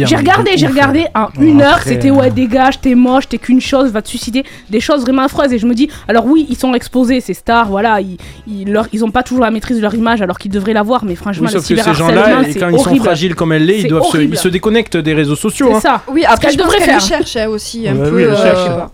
j'ai 0.06 0.16
regardé, 0.16 0.52
j'ai 0.58 0.68
regardé 0.68 1.06
en 1.16 1.28
elle. 1.38 1.44
une 1.44 1.62
heure, 1.62 1.80
c'était 1.82 2.12
ouais 2.12 2.30
dégage, 2.30 2.80
t'es 2.82 2.94
moche, 2.96 3.28
t'es 3.30 3.38
qu'une 3.38 3.62
chose, 3.62 3.92
va 3.92 4.02
te 4.02 4.10
suicider, 4.10 4.44
des 4.70 4.80
choses 4.80 5.02
vraiment 5.02 5.24
affreuses 5.24 5.54
et 5.54 5.58
je 5.58 5.66
me 5.66 5.74
dis, 5.74 5.90
alors 6.08 6.26
oui, 6.26 6.46
ils 6.50 6.58
sont 6.58 6.74
exposés, 6.74 7.22
ces 7.22 7.34
stars, 7.34 7.68
voilà, 7.70 8.02
ils, 8.02 8.18
ils, 8.48 8.72
leur- 8.72 8.88
ils 8.94 9.04
ont 9.06 9.12
pas 9.12 9.24
toujours 9.24 9.44
la 9.44 9.52
maîtrise 9.52 9.78
de 9.78 9.82
leur 9.82 9.96
image 9.96 10.22
alors 10.22 10.38
qu'ils 10.38 10.52
devraient 10.52 10.74
l'avoir, 10.74 11.06
mais 11.06 11.16
franchement, 11.16 11.48
Oui, 11.48 11.54
le 11.54 11.60
sauf 11.62 11.68
que 11.70 11.82
ces 11.82 11.94
gens-là, 11.94 12.42
quand 12.44 12.44
ils 12.44 12.54
sont 12.60 12.74
horrible. 12.90 13.06
fragiles 13.06 13.36
comme 13.36 13.54
elle 13.54 13.66
l'est, 13.66 13.80
ils, 13.82 13.88
doivent 13.88 14.04
se, 14.04 14.18
horrible. 14.18 14.36
ils 14.36 14.40
se 14.40 14.48
déconnectent 14.50 14.98
des 14.98 15.14
réseaux 15.14 15.36
sociaux. 15.36 15.68
C'est 15.72 15.88
hein. 15.88 16.02
ça. 16.06 16.12
Oui, 16.12 16.24
après, 16.28 16.52
je 16.52 16.58
qu'elle 16.58 16.82
faire. 16.82 17.00
cherche 17.02 17.38
aussi 17.48 17.88
un 17.88 17.96
peu. 17.96 18.20
euh. 18.20 18.86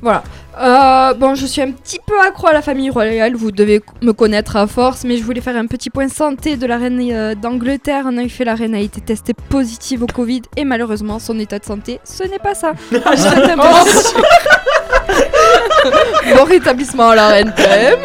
Voilà. 0.00 0.22
Euh, 0.60 1.14
bon, 1.14 1.34
je 1.34 1.46
suis 1.46 1.60
un 1.62 1.70
petit 1.72 1.98
peu 2.06 2.18
accro 2.20 2.46
à 2.46 2.52
la 2.52 2.62
famille 2.62 2.90
royale, 2.90 3.34
vous 3.34 3.50
devez 3.50 3.82
me 4.02 4.12
connaître 4.12 4.56
à 4.56 4.66
force, 4.66 5.04
mais 5.04 5.16
je 5.16 5.24
voulais 5.24 5.40
faire 5.40 5.56
un 5.56 5.66
petit 5.66 5.90
point 5.90 6.08
santé 6.08 6.56
de 6.56 6.66
la 6.66 6.76
reine 6.78 7.00
euh, 7.12 7.34
d'Angleterre. 7.34 8.06
En 8.06 8.16
effet, 8.18 8.44
la 8.44 8.54
reine 8.54 8.74
a 8.74 8.78
été 8.80 9.00
testée 9.00 9.34
positive 9.34 10.02
au 10.04 10.06
Covid 10.06 10.42
et 10.56 10.64
malheureusement, 10.64 11.18
son 11.18 11.38
état 11.40 11.58
de 11.58 11.64
santé, 11.64 11.98
ce 12.04 12.22
n'est 12.24 12.38
pas 12.38 12.54
ça. 12.54 12.72
Je 12.90 12.96
un 12.96 13.56
bon- 16.36 16.44
rétablissement 16.44 17.10
à 17.10 17.14
la 17.16 17.28
reine 17.28 17.52
quand 17.56 17.68
même. 17.68 17.98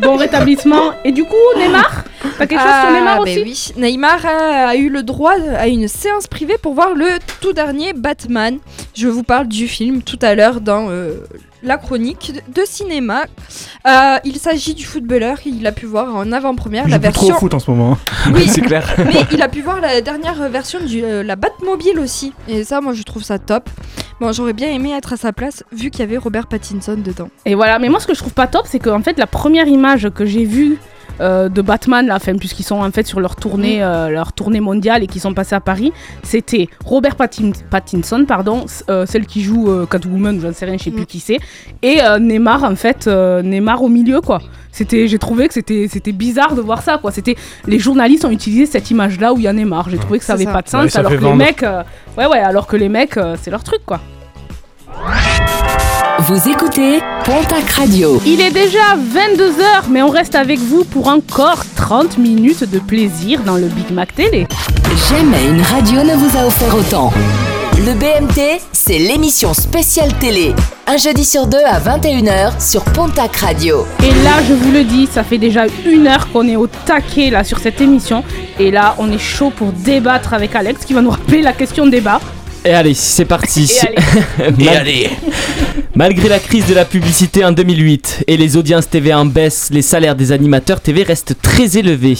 Bon 0.00 0.16
rétablissement. 0.16 0.92
Et 1.04 1.12
du 1.12 1.24
coup, 1.24 1.34
Neymar? 1.58 2.04
T'as 2.38 2.46
quelque 2.46 2.60
chose 2.60 2.68
sur 2.68 2.88
Ah, 2.88 2.92
Neymar 2.92 3.24
ben 3.24 3.40
oui. 3.44 3.72
Neymar 3.76 4.26
a, 4.26 4.68
a 4.68 4.76
eu 4.76 4.88
le 4.88 5.02
droit 5.02 5.34
à 5.58 5.68
une 5.68 5.88
séance 5.88 6.26
privée 6.26 6.56
pour 6.60 6.74
voir 6.74 6.94
le 6.94 7.06
tout 7.40 7.52
dernier 7.52 7.92
Batman. 7.92 8.58
Je 8.94 9.08
vous 9.08 9.22
parle 9.22 9.46
du 9.48 9.68
film 9.68 10.02
tout 10.02 10.18
à 10.22 10.34
l'heure 10.34 10.60
dans 10.60 10.88
euh, 10.90 11.14
la 11.66 11.76
chronique 11.76 12.32
de, 12.54 12.62
cinéma. 12.64 13.24
Euh, 13.86 14.16
il 14.24 14.36
s'agit 14.36 14.74
du 14.74 14.84
footballeur. 14.84 15.38
Il 15.44 15.66
a 15.66 15.72
pu 15.72 15.86
voir 15.86 16.14
en 16.14 16.32
avant-première 16.32 16.88
la 16.88 16.98
trop 16.98 17.12
version. 17.12 17.36
au 17.36 17.38
foot 17.38 17.54
en 17.54 17.58
ce 17.58 17.70
moment. 17.70 17.98
Oui, 18.32 18.48
C'est 18.48 18.60
clair. 18.60 18.94
mais 18.98 19.24
il 19.32 19.42
a 19.42 19.48
pu 19.48 19.60
voir 19.60 19.80
la 19.80 20.00
dernière 20.00 20.48
version 20.48 20.78
de 20.80 21.20
la 21.20 21.36
Batmobile 21.36 21.98
aussi. 21.98 22.32
Et 22.48 22.64
ça, 22.64 22.80
moi, 22.80 22.92
je 22.92 23.02
trouve 23.02 23.22
ça 23.22 23.38
top. 23.38 23.68
Bon, 24.20 24.32
j'aurais 24.32 24.54
bien 24.54 24.70
aimé 24.70 24.92
être 24.96 25.12
à 25.12 25.16
sa 25.16 25.32
place 25.32 25.62
vu 25.72 25.90
qu'il 25.90 26.00
y 26.00 26.02
avait 26.02 26.16
Robert 26.16 26.46
Pattinson 26.46 26.96
dedans. 26.96 27.28
Et 27.44 27.54
voilà, 27.54 27.78
mais 27.78 27.90
moi 27.90 28.00
ce 28.00 28.06
que 28.06 28.14
je 28.14 28.20
trouve 28.20 28.32
pas 28.32 28.46
top, 28.46 28.62
c'est 28.66 28.78
qu'en 28.78 29.02
fait 29.02 29.18
la 29.18 29.26
première 29.26 29.66
image 29.66 30.08
que 30.14 30.24
j'ai 30.24 30.44
vue 30.44 30.78
euh, 31.20 31.48
de 31.48 31.62
Batman, 31.62 32.06
là, 32.06 32.18
puisqu'ils 32.38 32.62
sont 32.64 32.76
en 32.82 32.90
fait 32.90 33.06
sur 33.06 33.20
leur 33.20 33.36
tournée, 33.36 33.82
euh, 33.82 34.08
leur 34.08 34.32
tournée 34.32 34.60
mondiale 34.60 35.02
et 35.02 35.06
qui 35.06 35.20
sont 35.20 35.34
passés 35.34 35.54
à 35.54 35.60
Paris, 35.60 35.92
c'était 36.22 36.68
Robert 36.84 37.16
Pattin- 37.16 37.52
Pattinson, 37.70 38.24
pardon, 38.26 38.66
euh, 38.90 39.06
celle 39.06 39.26
qui 39.26 39.42
joue 39.42 39.70
euh, 39.70 39.86
Catwoman, 39.86 40.40
j'en 40.40 40.52
sais 40.52 40.64
rien, 40.66 40.76
je 40.78 40.84
sais 40.84 40.90
Mm. 40.90 40.94
plus 40.94 41.06
qui 41.06 41.20
c'est, 41.20 41.38
et 41.82 42.02
euh, 42.02 42.18
Neymar, 42.18 42.64
en 42.64 42.76
fait, 42.76 43.06
euh, 43.06 43.42
Neymar 43.42 43.82
au 43.82 43.88
milieu, 43.88 44.20
quoi. 44.20 44.40
C'était, 44.72 45.08
j'ai 45.08 45.18
trouvé 45.18 45.48
que 45.48 45.54
c'était, 45.54 45.88
c'était 45.90 46.12
bizarre 46.12 46.54
de 46.54 46.60
voir 46.60 46.82
ça, 46.82 46.98
quoi. 46.98 47.10
C'était, 47.10 47.34
les 47.66 47.78
journalistes 47.78 48.24
ont 48.26 48.30
utilisé 48.30 48.66
cette 48.66 48.90
image-là 48.90 49.32
où 49.32 49.38
il 49.38 49.44
y 49.44 49.48
a 49.48 49.52
Neymar. 49.54 49.88
J'ai 49.88 49.96
trouvé 49.96 50.18
que 50.18 50.24
ça 50.24 50.36
C'est 50.36 50.42
avait 50.42 50.44
ça. 50.44 50.52
pas 50.52 50.62
de 50.62 50.68
sens, 50.68 50.94
Ouais, 50.94 50.98
alors 51.00 51.12
que 51.12 51.24
les 51.24 51.32
mecs, 51.34 51.62
euh, 51.62 51.82
ouais, 52.18 52.26
ouais, 52.26 52.38
alors 52.40 52.66
que 52.66 52.76
les 52.76 52.88
mecs, 52.90 53.16
euh, 53.16 53.36
c'est 53.40 53.50
leur 53.50 53.64
truc, 53.64 53.80
quoi. 53.86 54.00
Vous 56.20 56.48
écoutez 56.48 57.00
Pontac 57.26 57.68
Radio. 57.72 58.22
Il 58.24 58.40
est 58.40 58.50
déjà 58.50 58.96
22h, 58.96 59.90
mais 59.90 60.00
on 60.02 60.08
reste 60.08 60.34
avec 60.34 60.58
vous 60.58 60.82
pour 60.84 61.08
encore 61.08 61.62
30 61.76 62.16
minutes 62.16 62.64
de 62.64 62.78
plaisir 62.78 63.42
dans 63.42 63.56
le 63.56 63.66
Big 63.66 63.90
Mac 63.90 64.14
Télé. 64.14 64.46
Jamais 65.10 65.44
une 65.46 65.60
radio 65.60 66.02
ne 66.02 66.14
vous 66.14 66.38
a 66.38 66.46
offert 66.46 66.74
autant. 66.74 67.12
Le 67.76 67.92
BMT, 67.92 68.62
c'est 68.72 68.98
l'émission 68.98 69.52
spéciale 69.52 70.10
télé. 70.14 70.54
Un 70.86 70.96
jeudi 70.96 71.22
sur 71.22 71.46
deux 71.46 71.62
à 71.66 71.78
21h 71.78 72.66
sur 72.66 72.82
Pontac 72.84 73.36
Radio. 73.36 73.86
Et 74.02 74.10
là, 74.24 74.42
je 74.48 74.54
vous 74.54 74.72
le 74.72 74.84
dis, 74.84 75.06
ça 75.06 75.22
fait 75.22 75.36
déjà 75.38 75.66
une 75.84 76.06
heure 76.06 76.32
qu'on 76.32 76.48
est 76.48 76.56
au 76.56 76.66
taquet 76.66 77.28
là 77.28 77.44
sur 77.44 77.58
cette 77.58 77.82
émission. 77.82 78.24
Et 78.58 78.70
là, 78.70 78.94
on 78.98 79.12
est 79.12 79.18
chaud 79.18 79.52
pour 79.54 79.70
débattre 79.70 80.32
avec 80.32 80.54
Alex 80.54 80.86
qui 80.86 80.94
va 80.94 81.02
nous 81.02 81.10
rappeler 81.10 81.42
la 81.42 81.52
question 81.52 81.86
débat. 81.86 82.20
Et 82.66 82.72
allez, 82.74 82.94
c'est 82.94 83.24
parti. 83.24 83.70
Et 84.40 84.50
Mal- 84.64 84.76
allez. 84.76 85.10
Malgré 85.94 86.28
la 86.28 86.38
crise 86.40 86.66
de 86.66 86.74
la 86.74 86.84
publicité 86.84 87.44
en 87.44 87.52
2008 87.52 88.24
et 88.26 88.36
les 88.36 88.56
audiences 88.56 88.90
TV 88.90 89.14
en 89.14 89.24
baisse, 89.24 89.68
les 89.70 89.82
salaires 89.82 90.16
des 90.16 90.32
animateurs 90.32 90.80
TV 90.80 91.04
restent 91.04 91.36
très 91.40 91.78
élevés. 91.78 92.18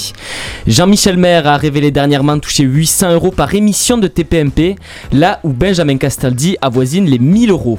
Jean-Michel 0.66 1.16
Maire 1.16 1.46
a 1.48 1.56
révélé 1.56 1.90
dernièrement 1.90 2.38
toucher 2.38 2.62
800 2.62 3.12
euros 3.14 3.32
par 3.32 3.54
émission 3.54 3.98
de 3.98 4.06
TPMP, 4.06 4.76
là 5.12 5.40
où 5.42 5.52
Benjamin 5.52 5.96
Castaldi 5.98 6.56
avoisine 6.62 7.06
les 7.06 7.18
1000 7.18 7.50
euros. 7.50 7.78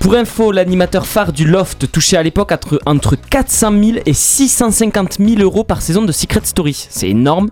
Pour 0.00 0.14
info, 0.14 0.50
l'animateur 0.50 1.06
phare 1.06 1.32
du 1.32 1.46
Loft 1.46 1.90
touchait 1.92 2.16
à 2.16 2.22
l'époque 2.22 2.50
entre, 2.52 2.80
entre 2.86 3.16
400 3.30 3.70
000 3.70 3.98
et 4.04 4.12
650 4.12 5.18
000 5.20 5.40
euros 5.40 5.62
par 5.64 5.80
saison 5.80 6.02
de 6.02 6.12
Secret 6.12 6.40
Story. 6.44 6.86
C'est 6.90 7.08
énorme. 7.08 7.48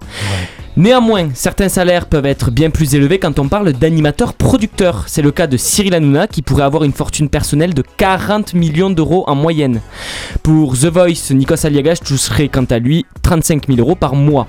Néanmoins, 0.79 1.31
certains 1.35 1.69
salaires 1.69 2.07
peuvent 2.07 2.25
être 2.25 2.53
bien 2.53 2.71
plus 2.71 2.95
élevés 2.95 3.19
quand 3.19 3.41
on 3.41 3.49
parle 3.49 3.73
d'animateurs 3.73 4.33
producteurs. 4.33 5.03
C'est 5.09 5.23
le 5.23 5.33
cas 5.33 5.49
de 5.49 5.57
Cyril 5.57 5.93
Hanouna 5.93 6.29
qui 6.29 6.41
pourrait 6.41 6.63
avoir 6.63 6.85
une 6.85 6.93
fortune 6.93 7.29
personnelle 7.29 7.75
de 7.75 7.83
40 7.97 8.55
millions 8.55 8.89
d'euros 8.89 9.25
en 9.27 9.35
moyenne. 9.35 9.81
Pour 10.45 10.79
The 10.79 10.85
Voice, 10.85 11.33
Nikos 11.35 11.67
Aliagas 11.67 11.99
toucherait 12.07 12.47
quant 12.47 12.65
à 12.71 12.79
lui 12.79 13.07
35 13.29 13.67
000 13.69 13.79
euros 13.79 13.95
par 13.95 14.15
mois. 14.15 14.47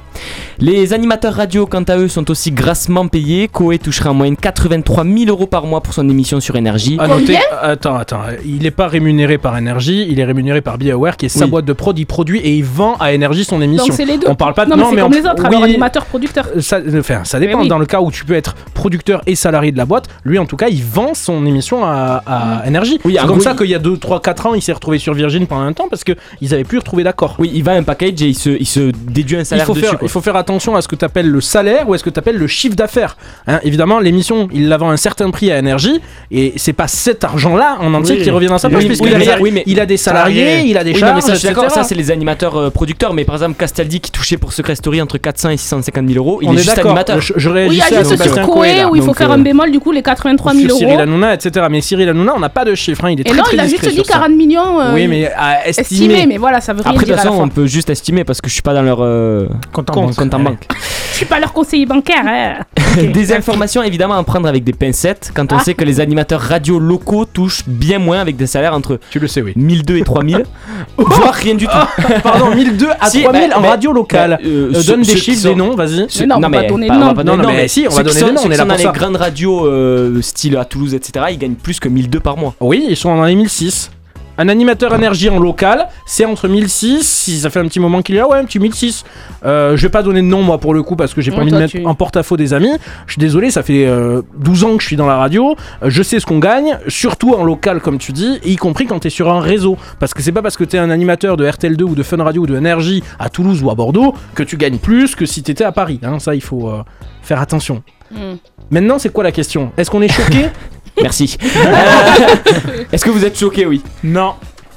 Les 0.60 0.94
animateurs 0.94 1.34
radio, 1.34 1.66
quant 1.66 1.84
à 1.84 1.98
eux, 1.98 2.08
sont 2.08 2.32
aussi 2.32 2.52
grassement 2.52 3.10
payés. 3.10 3.50
Koé 3.50 3.78
touchera 3.78 4.12
en 4.12 4.14
moyenne 4.14 4.38
83 4.38 5.04
000 5.04 5.16
euros 5.28 5.48
par 5.48 5.66
mois 5.66 5.82
pour 5.82 5.94
son 5.94 6.08
émission 6.08 6.40
sur 6.40 6.56
énergie. 6.56 6.96
À 6.98 7.08
noter- 7.10 7.38
attends, 7.62 7.98
attends, 7.98 8.22
il 8.46 8.60
n'est 8.64 8.72
pas 8.72 8.88
rémunéré 8.88 9.38
par 9.38 9.58
Énergie, 9.58 10.08
il 10.10 10.18
est 10.20 10.24
rémunéré 10.24 10.62
par 10.62 10.78
BioWare 10.78 11.18
qui 11.18 11.26
est 11.26 11.30
sa 11.30 11.44
Oui. 11.44 11.52
boîte 11.52 11.66
de 11.66 11.74
prod, 11.74 11.98
il 12.00 12.06
produit 12.06 12.40
et 12.40 12.56
il 12.56 12.64
vend 12.64 12.96
à 13.02 13.12
Énergie 13.12 13.44
son 13.44 13.62
émission. 13.62 13.88
Donc 13.88 13.96
c'est 13.98 14.06
les 14.06 14.18
deux. 14.18 14.28
On 14.30 14.36
parle 14.36 14.54
pas 14.54 14.64
de 14.64 14.70
non, 14.70 14.78
mais 14.78 14.84
c'est 14.86 14.96
mais 14.96 15.02
comme 15.02 15.12
on- 15.12 15.16
les 15.16 15.26
autres, 15.26 15.44
oui, 15.44 15.48
alors 15.56 15.64
animateur, 15.64 16.06
producteur. 16.06 16.48
Ça, 16.62 16.80
enfin, 16.98 17.26
ça 17.26 17.38
dépend. 17.42 17.58
Mais 17.58 17.64
oui. 17.64 17.68
Dans 17.68 17.80
le 17.80 17.86
cas 17.86 18.00
où 18.00 18.12
tu 18.12 18.24
peux 18.24 18.34
être 18.36 18.56
producteur 18.74 19.22
et 19.28 19.36
salarié 19.36 19.74
de 19.74 19.78
la 19.78 19.86
boîte, 19.86 20.08
lui 20.24 20.38
en 20.40 20.46
tout 20.46 20.56
cas, 20.56 20.70
il 20.70 20.84
vend 20.84 21.14
son 21.16 21.46
émission 21.46 21.84
à, 21.84 22.24
à 22.26 22.66
Énergie. 22.66 22.98
Oui, 23.04 23.18
c'est 23.20 23.28
comme 23.28 23.42
ça 23.42 23.52
il- 23.52 23.58
qu'il 23.58 23.70
y 23.70 23.76
a 23.76 23.80
2, 23.80 23.98
3, 23.98 24.22
4 24.22 24.46
ans, 24.46 24.54
il 24.54 24.62
s'est 24.62 24.72
retrouvé 24.72 25.00
sur 25.00 25.14
Virgin 25.14 25.46
pendant 25.48 25.64
un 25.64 25.74
temps 25.74 25.88
parce 25.90 26.06
qu'ils 26.06 26.54
avaient 26.54 26.64
plus 26.64 26.78
retrouvé 26.78 27.04
d'accord. 27.04 27.36
Oui, 27.40 27.52
il 27.54 27.64
va 27.64 27.74
un 27.74 27.84
package 27.84 28.22
et 28.22 28.28
il 28.30 28.36
se, 28.38 28.50
il 28.52 28.66
se 28.70 28.92
déduit 28.92 29.36
un 29.38 29.40
Il 29.42 29.46
salaire 29.46 29.66
faut, 29.66 29.74
dessus. 29.74 29.86
faire, 29.86 29.98
quoi. 30.00 30.06
il 30.08 30.10
faut 30.10 30.22
faire 30.22 30.36
attention 30.36 30.76
à 30.76 30.82
ce 30.82 30.88
que 30.88 30.96
tu 30.96 31.04
appelles 31.06 31.28
le 31.30 31.42
salaire 31.42 31.88
ou 31.90 31.94
à 31.94 31.98
ce 31.98 32.04
que 32.04 32.10
tu 32.10 32.20
appelles 32.20 32.38
le 32.38 32.48
chiffre 32.48 32.76
d'affaires. 32.76 33.18
Hein, 33.48 33.60
évidemment, 33.64 34.00
l'émission, 34.00 34.48
il 34.54 34.70
la 34.70 34.78
vend 34.78 34.90
à 34.90 34.94
un 34.94 34.98
certain 34.98 35.30
prix 35.32 35.52
à 35.52 35.58
énergie 35.60 36.00
et 36.32 36.54
c'est 36.58 36.74
pas 36.74 36.88
cet 36.88 37.24
argent-là 37.24 37.78
en 37.82 37.94
entier 37.94 38.18
Oui. 38.18 38.24
qui 38.24 38.30
revient 38.30 38.48
dans 38.48 38.58
sa 38.58 38.68
Oui, 38.68 38.74
poche, 38.76 38.84
oui, 38.84 38.88
puisqu'il 38.90 39.08
oui, 39.18 39.30
a, 39.30 39.40
oui, 39.42 39.64
il 39.66 39.80
a 39.80 39.86
des 39.86 39.98
salariés, 39.98 40.62
il 40.66 40.78
a 40.78 40.84
des 40.84 40.94
Oui, 40.94 41.02
non, 41.02 41.08
mais 41.08 41.12
charges. 41.14 41.24
ça, 41.24 41.34
je 41.34 41.40
suis 41.40 41.48
d'accord, 41.48 41.64
etc. 41.66 41.80
ça 41.82 41.84
c'est 41.88 41.96
les 41.96 42.12
animateurs 42.12 42.56
euh, 42.58 42.70
producteurs, 42.70 43.14
mais 43.14 43.26
par 43.26 43.36
exemple 43.36 43.56
Castaldi 43.58 44.00
qui 44.00 44.12
touchait 44.12 44.38
pour 44.38 44.54
Secret 44.54 44.76
Story 44.76 45.02
entre 45.02 45.18
400 45.18 45.50
et 45.50 45.58
650 45.58 46.08
000 46.08 46.18
euros, 46.18 46.40
il 46.42 46.48
On 46.50 46.52
est, 46.52 46.56
est 46.56 46.58
juste 46.60 46.76
d'accord, 46.76 46.92
animateur. 46.92 47.22
je- 47.22 47.34
je 47.36 47.50
Oui, 47.50 47.68
il 47.72 47.78
y 47.78 47.82
a 47.82 47.86
juste 47.88 48.06
Sébastien 48.12 48.34
sur 48.44 48.46
Coé, 48.48 48.70
Koé 48.70 48.76
là. 48.78 48.90
où 48.90 48.96
il 48.96 49.02
faut 49.02 49.14
faire 49.14 49.32
euh, 49.32 49.36
un 49.36 49.40
bémol, 49.40 49.72
du 49.72 49.80
coup, 49.80 49.92
les 49.92 50.02
83 50.04 50.54
000 50.54 50.64
Sur 50.66 50.72
euros. 50.72 50.80
Cyril 50.80 51.00
Hanouna, 51.02 51.34
etc. 51.34 51.66
Mais 51.70 51.82
Cyril 51.82 52.10
Hanouna, 52.10 52.34
on 52.36 52.40
n'a 52.40 52.50
pas 52.50 52.66
de 52.66 52.76
chiffre, 52.76 53.04
hein, 53.06 53.12
il 53.12 53.20
est 53.20 53.22
Et 53.22 53.30
très 53.30 53.38
non, 53.38 53.44
très 53.44 53.56
il 53.56 53.60
a 53.60 53.68
juste 53.68 53.88
dit 53.88 53.96
sur 53.96 54.06
ça. 54.06 54.14
40 54.14 54.36
millions. 54.36 54.80
euh, 54.80 54.94
Oui, 54.94 55.08
mais 55.08 55.32
à 55.36 55.68
estimer. 55.68 56.14
estimé, 56.14 56.26
mais 56.28 56.38
voilà, 56.38 56.62
ça 56.62 56.74
veut 56.74 56.82
rien 56.82 56.92
Après, 56.92 57.04
de 57.04 57.06
dire 57.12 57.16
toute 57.16 57.24
façon, 57.26 57.42
on 57.42 57.50
peut 57.50 57.66
juste 57.68 57.90
estimer 57.90 58.24
parce 58.24 58.42
que 58.42 58.49
je 58.50 58.54
suis 58.54 58.62
pas 58.62 58.74
dans 58.74 58.82
leur 58.82 59.00
euh, 59.02 59.48
Compte 59.72 59.90
en 59.90 59.94
compte, 59.94 60.06
banque. 60.08 60.16
compte 60.16 60.34
en 60.34 60.40
banque. 60.40 60.68
Je 61.12 61.16
suis 61.18 61.26
pas 61.26 61.40
leur 61.40 61.52
conseiller 61.54 61.86
bancaire. 61.86 62.24
Hein. 62.26 62.56
des 63.14 63.34
informations 63.34 63.84
évidemment 63.84 64.16
à 64.16 64.24
prendre 64.24 64.48
avec 64.48 64.64
des 64.64 64.74
pincettes 64.74 65.32
quand 65.34 65.52
on 65.54 65.58
Ah. 65.58 65.64
sait 65.64 65.74
que 65.74 65.84
les 65.84 66.00
animateurs 66.00 66.40
radio 66.42 66.80
locaux 66.80 67.26
touchent 67.26 67.64
bien 67.68 68.00
moins 68.00 68.20
avec 68.20 68.36
des 68.38 68.48
salaires 68.48 68.74
entre 68.74 69.00
tu 69.12 69.20
le 69.20 69.28
sais, 69.28 69.42
oui. 69.42 69.54
1002 69.56 69.98
et 69.98 70.04
3000, 70.04 70.44
voire 70.98 71.34
rien 71.34 71.56
du 71.56 71.68
tout. 71.68 71.72
Pardon, 72.24 72.54
1002 72.56 72.88
à 73.00 73.10
Si, 73.10 73.24
3000 73.24 73.50
bah, 73.50 73.58
en 73.58 73.62
bah, 73.62 73.70
radio 73.70 73.92
locale. 73.94 74.40
bah, 74.42 74.48
euh, 74.48 74.72
Euh, 74.76 74.84
donne 74.84 75.02
des 75.02 75.18
chiffres, 75.18 75.42
sont- 75.42 75.50
des 75.50 75.56
noms, 75.56 75.76
vas-y. 75.76 76.06
ceux- 76.10 76.26
non, 76.26 76.36
on 76.38 76.40
va 76.40 76.50
pas 76.50 76.64
donner 76.64 76.88
de 76.88 76.92
on 76.94 77.00
va 77.00 77.06
nom. 77.06 77.14
pas 77.14 77.24
Non, 77.24 77.32
donner 77.38 77.44
non, 77.48 77.54
mais 77.54 77.68
si, 77.68 77.86
on 77.90 77.94
va 77.94 77.98
qui 78.04 78.08
donner 78.10 78.20
sont- 78.20 78.26
des 78.28 78.32
noms, 78.34 78.42
on 78.46 78.52
est 78.52 78.58
là 78.58 78.66
dans 78.66 78.76
les 78.76 78.84
grandes 79.00 79.16
radios 79.18 79.66
euh, 79.68 80.22
style 80.22 80.58
à 80.58 80.66
Toulouse, 80.66 80.94
etc., 80.94 81.26
ils 81.32 81.38
gagnent 81.38 81.56
plus 81.56 81.80
que 81.80 81.90
1002 81.90 82.20
par 82.20 82.38
mois. 82.38 82.56
Oui, 82.60 82.86
ils 82.90 82.96
sont 82.98 83.16
dans 83.16 83.26
les 83.26 83.36
1006. 83.36 83.92
Un 84.40 84.48
animateur 84.50 84.96
énergie 84.96 85.30
en 85.30 85.38
local, 85.38 85.88
c'est 86.08 86.26
entre 86.26 86.48
1006, 86.48 87.06
si 87.08 87.40
ça 87.42 87.50
fait 87.52 87.60
un 87.60 87.66
petit 87.68 87.80
moment 87.80 88.02
qu'il 88.02 88.16
est 88.16 88.20
là, 88.20 88.28
ouais, 88.28 88.38
un 88.40 88.46
petit 88.46 88.58
1006. 88.58 89.04
Euh, 89.46 89.76
je 89.78 89.82
vais 89.84 89.90
pas 89.90 90.02
donner 90.02 90.22
de 90.22 90.28
nom, 90.28 90.42
moi, 90.42 90.58
pour 90.58 90.74
le 90.74 90.82
coup, 90.82 90.96
parce 90.96 91.14
que 91.14 91.20
j'ai 91.22 91.30
pas 91.32 91.42
envie 91.42 91.52
de 91.52 91.58
mettre 91.58 91.74
tu- 91.74 91.86
en 91.86 91.94
porte-à-faux 91.94 92.38
des 92.38 92.54
amis. 92.54 92.72
Je 93.06 93.12
suis 93.14 93.20
désolé, 93.20 93.52
ça 93.52 93.62
fait 93.64 93.86
euh, 93.86 94.22
12 94.38 94.64
ans 94.64 94.78
que 94.78 94.82
je 94.82 94.88
suis 94.88 94.96
dans 94.96 95.06
la 95.08 95.18
radio. 95.18 95.56
Euh, 95.84 95.90
je 95.90 96.02
sais 96.02 96.20
ce 96.20 96.26
qu'on 96.26 96.40
gagne, 96.40 96.80
surtout 96.88 97.34
en 97.36 97.44
local, 97.44 97.82
comme 97.82 97.98
tu 97.98 98.14
dis, 98.14 98.40
y 98.46 98.56
compris 98.56 98.86
quand 98.88 99.00
t'es 99.00 99.10
sur 99.10 99.30
un 99.30 99.42
réseau. 99.42 99.78
Parce 100.00 100.14
que 100.14 100.22
c'est 100.24 100.32
pas 100.32 100.42
parce 100.42 100.56
que 100.58 100.64
t'es 100.64 100.78
un 100.78 100.90
animateur 100.90 101.36
de 101.38 101.46
RTL2 101.46 101.84
ou 101.84 101.96
de 101.96 102.02
Fun 102.04 102.24
Radio 102.24 102.44
ou 102.44 102.48
de 102.48 102.56
Énergie 102.56 103.04
à 103.20 103.30
Toulouse 103.30 103.62
ou 103.62 103.70
à 103.70 103.76
Bordeaux 103.76 104.16
que 104.36 104.44
tu 104.44 104.56
gagnes 104.56 104.78
plus 104.78 105.16
que 105.16 105.26
si 105.26 105.44
t'étais 105.44 105.66
à 105.66 105.74
Paris. 105.74 106.00
hein. 106.02 106.18
Ça, 106.20 106.34
il 106.34 106.42
faut 106.42 106.70
euh, 106.70 106.82
faire 107.22 107.42
attention. 107.42 107.84
Hmm. 108.12 108.38
Maintenant, 108.72 108.98
c'est 109.00 109.10
quoi 109.12 109.24
la 109.24 109.32
question? 109.32 109.72
Est-ce 109.78 109.92
qu'on 109.92 110.02
est 110.02 110.08
choqué? 110.12 110.46
Merci. 111.02 111.38
Euh, 111.56 112.84
Est-ce 112.92 113.04
que 113.06 113.10
vous 113.10 113.24
êtes 113.26 113.38
choqué 113.38 113.66
Oui. 113.66 113.82
Non. 114.04 114.34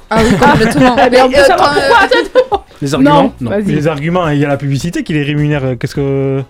Ah 0.09 0.21
oui, 0.23 0.31
complètement. 0.37 0.95
Mais 1.11 1.21
on 1.21 1.29
peut 1.29 1.37
euh, 1.37 1.45
savoir 1.45 1.75
pourquoi. 2.33 2.65
Les 2.81 2.93
arguments 2.93 3.33
Non, 3.41 3.49
vas-y. 3.49 3.63
Les 3.63 3.87
arguments, 3.87 4.29
il 4.29 4.39
y 4.39 4.45
a 4.45 4.47
la 4.47 4.57
publicité 4.57 5.03
qui 5.03 5.13
les 5.13 5.23
rémunère. 5.23 5.63
euh, 5.65 5.75
Qu'est-ce 5.75 5.95
que. 5.95 6.41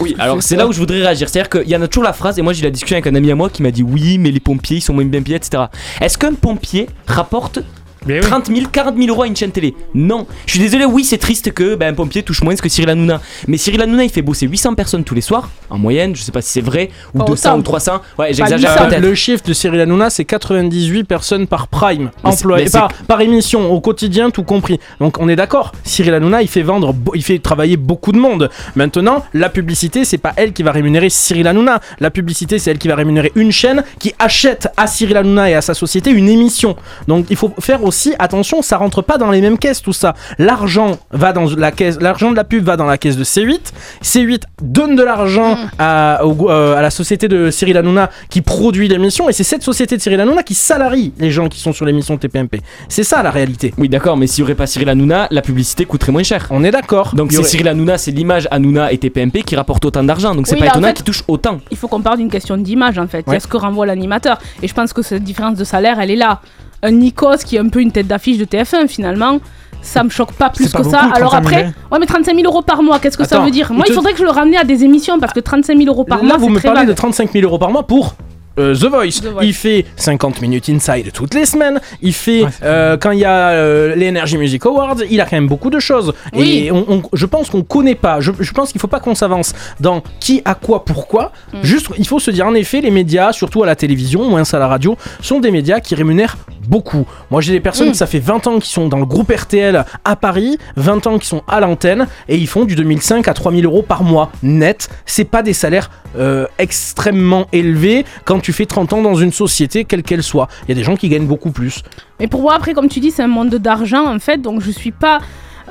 Oui, 0.00 0.14
alors 0.18 0.42
c'est 0.42 0.56
là 0.56 0.66
où 0.66 0.72
je 0.72 0.78
voudrais 0.78 0.98
réagir. 1.00 1.28
C'est-à-dire 1.28 1.48
qu'il 1.48 1.70
y 1.70 1.76
en 1.76 1.80
a 1.82 1.88
toujours 1.88 2.04
la 2.04 2.12
phrase, 2.12 2.38
et 2.38 2.42
moi 2.42 2.52
j'ai 2.52 2.60
eu 2.60 2.64
la 2.64 2.70
discussion 2.70 2.96
avec 2.96 3.06
un 3.06 3.14
ami 3.14 3.30
à 3.30 3.34
moi 3.34 3.48
qui 3.48 3.62
m'a 3.62 3.70
dit 3.70 3.82
oui, 3.82 4.18
mais 4.18 4.30
les 4.30 4.40
pompiers 4.40 4.76
ils 4.78 4.80
sont 4.82 4.92
moins 4.92 5.04
bien 5.06 5.22
payés, 5.22 5.36
etc. 5.36 5.64
Est-ce 6.02 6.18
qu'un 6.18 6.34
pompier 6.34 6.88
rapporte 7.06 7.60
Mais 8.06 8.20
oui. 8.20 8.26
30 8.26 8.46
000, 8.46 8.66
40 8.70 8.96
000 8.96 9.08
euros 9.08 9.22
à 9.22 9.26
une 9.26 9.36
chaîne 9.36 9.50
télé 9.50 9.74
Non. 9.94 10.26
Je 10.46 10.52
suis 10.52 10.60
désolé, 10.60 10.84
oui, 10.84 11.04
c'est 11.04 11.18
triste 11.18 11.52
que 11.52 11.74
ben, 11.74 11.92
un 11.92 11.94
pompier 11.94 12.22
touche 12.22 12.42
moins 12.42 12.54
que 12.54 12.68
Cyril 12.68 12.90
Hanouna. 12.90 13.20
Mais 13.48 13.56
Cyril 13.56 13.82
Hanouna 13.82 14.04
il 14.04 14.10
fait 14.10 14.22
bosser 14.22 14.46
800 14.46 14.74
personnes 14.74 15.04
tous 15.04 15.14
les 15.14 15.20
soirs, 15.20 15.50
en 15.70 15.78
moyenne, 15.78 16.14
je 16.16 16.22
sais 16.22 16.32
pas 16.32 16.40
si 16.42 16.50
c'est 16.50 16.60
vrai, 16.60 16.90
ou 17.14 17.18
Pas 17.18 17.24
200 17.24 17.50
autant. 17.50 17.58
ou 17.58 17.62
300. 17.62 18.00
Ouais, 18.18 18.32
j'exagère 18.32 18.72
800. 18.72 18.88
peut-être. 18.88 19.00
Le 19.02 19.14
chiffre 19.14 19.42
de 19.46 19.52
Cyril 19.52 19.80
Hanouna, 19.80 20.10
c'est 20.10 20.24
98 20.24 21.04
personnes 21.04 21.46
par 21.46 21.68
prime 21.68 22.10
Mais 22.24 22.30
c'est- 22.32 22.38
employé, 22.44 22.64
mais 22.64 22.70
c'est- 22.70 22.78
par, 22.78 22.92
par 23.08 23.20
émission, 23.20 23.70
au 23.72 23.80
quotidien, 23.80 24.30
tout 24.30 24.42
compris. 24.44 24.78
Donc 25.00 25.18
on 25.18 25.28
est 25.28 25.36
d'accord, 25.36 25.72
Cyril 25.84 26.14
Hanouna, 26.14 26.42
il 26.42 26.48
fait 26.48 26.62
vendre, 26.62 26.92
bo- 26.92 27.12
il 27.14 27.22
fait 27.22 27.38
travailler 27.38 27.76
beaucoup 27.76 28.12
de 28.12 28.18
monde. 28.18 28.50
Maintenant, 28.76 29.24
la 29.34 29.48
publicité, 29.48 30.04
c'est 30.04 30.18
pas 30.18 30.32
elle 30.36 30.52
qui 30.52 30.62
va 30.62 30.72
rémunérer 30.72 31.10
Cyril 31.10 31.46
Hanouna. 31.46 31.80
La 32.00 32.10
publicité, 32.10 32.58
c'est 32.58 32.70
elle 32.70 32.78
qui 32.78 32.88
va 32.88 32.94
rémunérer 32.94 33.32
une 33.34 33.52
chaîne 33.52 33.84
qui 33.98 34.14
achète 34.18 34.68
à 34.76 34.86
Cyril 34.86 35.16
Hanouna 35.16 35.50
et 35.50 35.54
à 35.54 35.60
sa 35.60 35.74
société 35.74 36.10
une 36.10 36.28
émission. 36.28 36.76
Donc 37.08 37.26
il 37.30 37.36
faut 37.36 37.52
faire 37.60 37.82
aussi 37.84 37.95
attention, 38.18 38.62
ça 38.62 38.76
rentre 38.76 39.02
pas 39.02 39.18
dans 39.18 39.30
les 39.30 39.40
mêmes 39.40 39.58
caisses 39.58 39.82
tout 39.82 39.92
ça. 39.92 40.14
L'argent 40.38 40.98
va 41.10 41.32
dans 41.32 41.46
la 41.56 41.70
caisse, 41.72 41.98
l'argent 42.00 42.30
de 42.30 42.36
la 42.36 42.44
pub 42.44 42.64
va 42.64 42.76
dans 42.76 42.84
la 42.86 42.98
caisse 42.98 43.16
de 43.16 43.24
C8. 43.24 43.72
C8 44.02 44.42
donne 44.62 44.96
de 44.96 45.02
l'argent 45.02 45.56
à, 45.78 46.20
go- 46.24 46.50
euh, 46.50 46.76
à 46.76 46.82
la 46.82 46.90
société 46.90 47.28
de 47.28 47.50
Cyril 47.50 47.76
Hanouna 47.76 48.10
qui 48.30 48.42
produit 48.42 48.88
l'émission 48.88 49.28
et 49.28 49.32
c'est 49.32 49.44
cette 49.44 49.62
société 49.62 49.96
de 49.96 50.02
Cyril 50.02 50.20
Hanouna 50.20 50.42
qui 50.42 50.54
salarie 50.54 51.12
les 51.18 51.30
gens 51.30 51.48
qui 51.48 51.58
sont 51.60 51.72
sur 51.72 51.84
l'émission 51.86 52.16
TPMP. 52.16 52.60
C'est 52.88 53.04
ça 53.04 53.22
la 53.22 53.30
réalité. 53.30 53.72
Oui, 53.78 53.88
d'accord, 53.88 54.16
mais 54.16 54.26
s'il 54.26 54.40
y 54.40 54.42
aurait 54.44 54.54
pas 54.54 54.66
Cyril 54.66 54.88
Hanouna, 54.88 55.28
la 55.30 55.42
publicité 55.42 55.84
coûterait 55.84 56.12
moins 56.12 56.22
cher. 56.22 56.46
On 56.50 56.62
est 56.64 56.70
d'accord. 56.70 57.14
Donc 57.14 57.32
c'est 57.32 57.38
aurait- 57.38 57.48
Cyril 57.48 57.68
Hanouna, 57.68 57.98
c'est 57.98 58.10
l'image 58.10 58.48
Hanouna 58.50 58.92
et 58.92 58.98
TPMP 58.98 59.42
qui 59.42 59.56
rapportent 59.56 59.84
autant 59.84 60.02
d'argent. 60.04 60.34
Donc 60.34 60.46
c'est 60.46 60.54
Oui, 60.54 60.60
pas 60.60 60.66
là, 60.66 60.70
en 60.72 60.74
étonnant 60.74 60.88
fait- 60.88 60.94
qu'ils 60.94 61.04
touchent 61.04 61.24
autant. 61.28 61.60
Il 61.70 61.76
faut 61.76 61.88
qu'on 61.88 62.00
parle 62.02 62.18
d'une 62.18 62.30
question 62.30 62.56
d'image 62.56 62.98
en 62.98 63.06
fait. 63.06 63.20
Il 63.26 63.28
y 63.28 63.30
Ouais. 63.30 63.36
a 63.36 63.40
ce 63.40 63.46
que 63.46 63.56
renvoie 63.56 63.86
l'animateur. 63.86 64.38
Et 64.62 64.68
je 64.68 64.74
pense 64.74 64.92
que 64.92 65.02
cette 65.02 65.24
différence 65.24 65.56
de 65.58 65.64
salaire, 65.64 65.98
elle 66.00 66.10
est 66.10 66.16
là. 66.16 66.40
Un 66.82 66.90
Nikos 66.92 67.38
qui 67.44 67.56
est 67.56 67.58
un 67.60 67.68
peu 67.68 67.80
une 67.80 67.92
tête 67.92 68.06
d'affiche 68.06 68.38
de 68.38 68.44
TF1 68.44 68.88
finalement. 68.88 69.38
Ça 69.82 70.02
me 70.02 70.08
choque 70.10 70.32
pas 70.32 70.50
plus 70.50 70.68
pas 70.70 70.78
que 70.82 70.88
ça. 70.88 71.00
Alors 71.14 71.30
35 71.30 71.48
000, 71.48 71.60
après, 71.60 71.72
ouais, 71.92 71.98
mais 72.00 72.06
35 72.06 72.34
000 72.34 72.46
euros 72.46 72.62
par 72.62 72.82
mois, 72.82 72.98
qu'est-ce 72.98 73.16
que 73.16 73.26
ça 73.26 73.38
veut 73.38 73.50
dire? 73.52 73.72
Moi, 73.72 73.84
te- 73.84 73.92
il 73.92 73.94
faudrait 73.94 74.12
que 74.12 74.18
je 74.18 74.24
le 74.24 74.30
ramène 74.30 74.56
à 74.56 74.64
des 74.64 74.82
émissions 74.82 75.20
parce 75.20 75.32
que 75.32 75.38
35 75.40 75.76
000 75.78 75.88
euros 75.88 76.02
par 76.04 76.18
Là, 76.18 76.24
mois, 76.24 76.36
vous 76.38 76.46
c'est 76.46 76.50
me 76.50 76.58
très 76.58 76.68
parlez 76.68 76.80
vague. 76.80 76.88
de 76.88 76.92
35 76.94 77.30
000 77.32 77.44
euros 77.44 77.58
par 77.58 77.70
mois 77.70 77.86
pour 77.86 78.14
euh, 78.58 78.74
The, 78.74 78.84
Voice. 78.86 79.20
Il 79.42 79.54
fait 79.54 79.84
50 79.96 80.40
minutes 80.40 80.68
inside 80.68 81.12
toutes 81.12 81.34
les 81.34 81.46
semaines. 81.46 81.80
Il 82.02 82.12
fait 82.12 82.44
euh, 82.62 82.96
quand 82.96 83.10
il 83.12 83.20
y 83.20 83.24
a 83.24 83.50
euh, 83.50 83.94
les 83.94 84.08
Energy 84.08 84.38
Music 84.38 84.64
Awards. 84.66 84.96
Il 85.10 85.20
a 85.20 85.24
quand 85.24 85.36
même 85.36 85.48
beaucoup 85.48 85.70
de 85.70 85.78
choses. 85.80 86.12
Oui. 86.34 86.64
Et 86.66 86.72
on- 86.72 86.84
on- 86.88 87.02
je 87.12 87.26
pense 87.26 87.50
qu'on 87.50 87.62
connaît 87.62 87.94
pas. 87.94 88.20
Je, 88.20 88.32
je 88.38 88.52
pense 88.52 88.72
qu'il 88.72 88.80
faut 88.80 88.86
pas 88.88 89.00
qu'on 89.00 89.14
s'avance 89.14 89.54
dans 89.80 90.02
qui 90.20 90.42
a 90.44 90.54
quoi, 90.54 90.84
pourquoi. 90.84 91.32
Mm. 91.52 91.58
Juste, 91.62 91.86
il 91.98 92.06
faut 92.06 92.18
se 92.18 92.30
dire 92.30 92.46
en 92.46 92.54
effet, 92.54 92.80
les 92.80 92.90
médias, 92.90 93.32
surtout 93.32 93.62
à 93.62 93.66
la 93.66 93.76
télévision, 93.76 94.24
moins 94.28 94.42
à 94.50 94.58
la 94.58 94.68
radio, 94.68 94.96
sont 95.20 95.40
des 95.40 95.50
médias 95.50 95.80
qui 95.80 95.94
rémunèrent 95.94 96.36
beaucoup. 96.68 97.06
Moi, 97.30 97.40
j'ai 97.40 97.52
des 97.52 97.60
personnes, 97.60 97.90
Mm. 97.90 97.94
ça 97.94 98.06
fait 98.06 98.18
20 98.18 98.46
ans 98.46 98.58
qui 98.58 98.70
sont 98.70 98.88
dans 98.88 98.98
le 98.98 99.06
groupe 99.06 99.30
RTL 99.30 99.84
à 100.04 100.16
Paris, 100.16 100.58
20 100.76 101.06
ans 101.06 101.18
qui 101.18 101.26
sont 101.26 101.42
à 101.48 101.60
l'antenne 101.60 102.06
et 102.28 102.36
ils 102.36 102.46
font 102.48 102.64
du 102.64 102.74
2005 102.74 103.28
à 103.28 103.34
3000 103.34 103.64
euros 103.64 103.82
par 103.82 104.02
mois 104.02 104.30
net. 104.42 104.88
C'est 105.04 105.24
pas 105.24 105.42
des 105.42 105.52
salaires 105.52 105.90
euh, 106.18 106.46
extrêmement 106.58 107.46
élevés 107.52 108.04
quand 108.24 108.45
tu 108.46 108.52
fais 108.52 108.64
30 108.64 108.92
ans 108.92 109.02
dans 109.02 109.16
une 109.16 109.32
société, 109.32 109.84
quelle 109.84 110.04
qu'elle 110.04 110.22
soit. 110.22 110.46
Il 110.62 110.68
y 110.68 110.72
a 110.72 110.76
des 110.76 110.84
gens 110.84 110.94
qui 110.94 111.08
gagnent 111.08 111.26
beaucoup 111.26 111.50
plus. 111.50 111.82
Mais 112.20 112.28
pour 112.28 112.42
moi, 112.42 112.54
après, 112.54 112.74
comme 112.74 112.88
tu 112.88 113.00
dis, 113.00 113.10
c'est 113.10 113.24
un 113.24 113.26
monde 113.26 113.52
d'argent, 113.56 114.06
en 114.06 114.20
fait, 114.20 114.40
donc 114.40 114.60
je 114.60 114.70
suis 114.70 114.92
pas. 114.92 115.18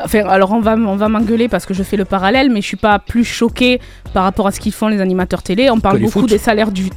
Enfin, 0.04 0.26
alors 0.28 0.52
on 0.52 0.60
va, 0.60 0.74
on 0.76 0.98
va 0.98 1.08
m'engueuler 1.08 1.48
parce 1.48 1.66
que 1.66 1.74
je 1.74 1.84
fais 1.84 1.96
le 1.96 2.04
parallèle, 2.04 2.52
mais 2.52 2.60
je 2.60 2.68
suis 2.68 2.76
pas 2.76 3.00
plus 3.00 3.24
choquée 3.24 3.80
par 4.14 4.24
rapport 4.24 4.48
à 4.48 4.52
ce 4.52 4.60
qu'ils 4.60 4.74
font 4.74 4.90
les 4.90 5.00
animateurs 5.00 5.42
télé. 5.42 5.70
On 5.70 5.80
parle 5.80 6.00
beaucoup 6.00 6.20
foot. 6.20 6.30
des 6.30 6.38
salaires 6.38 6.70
du, 6.70 6.90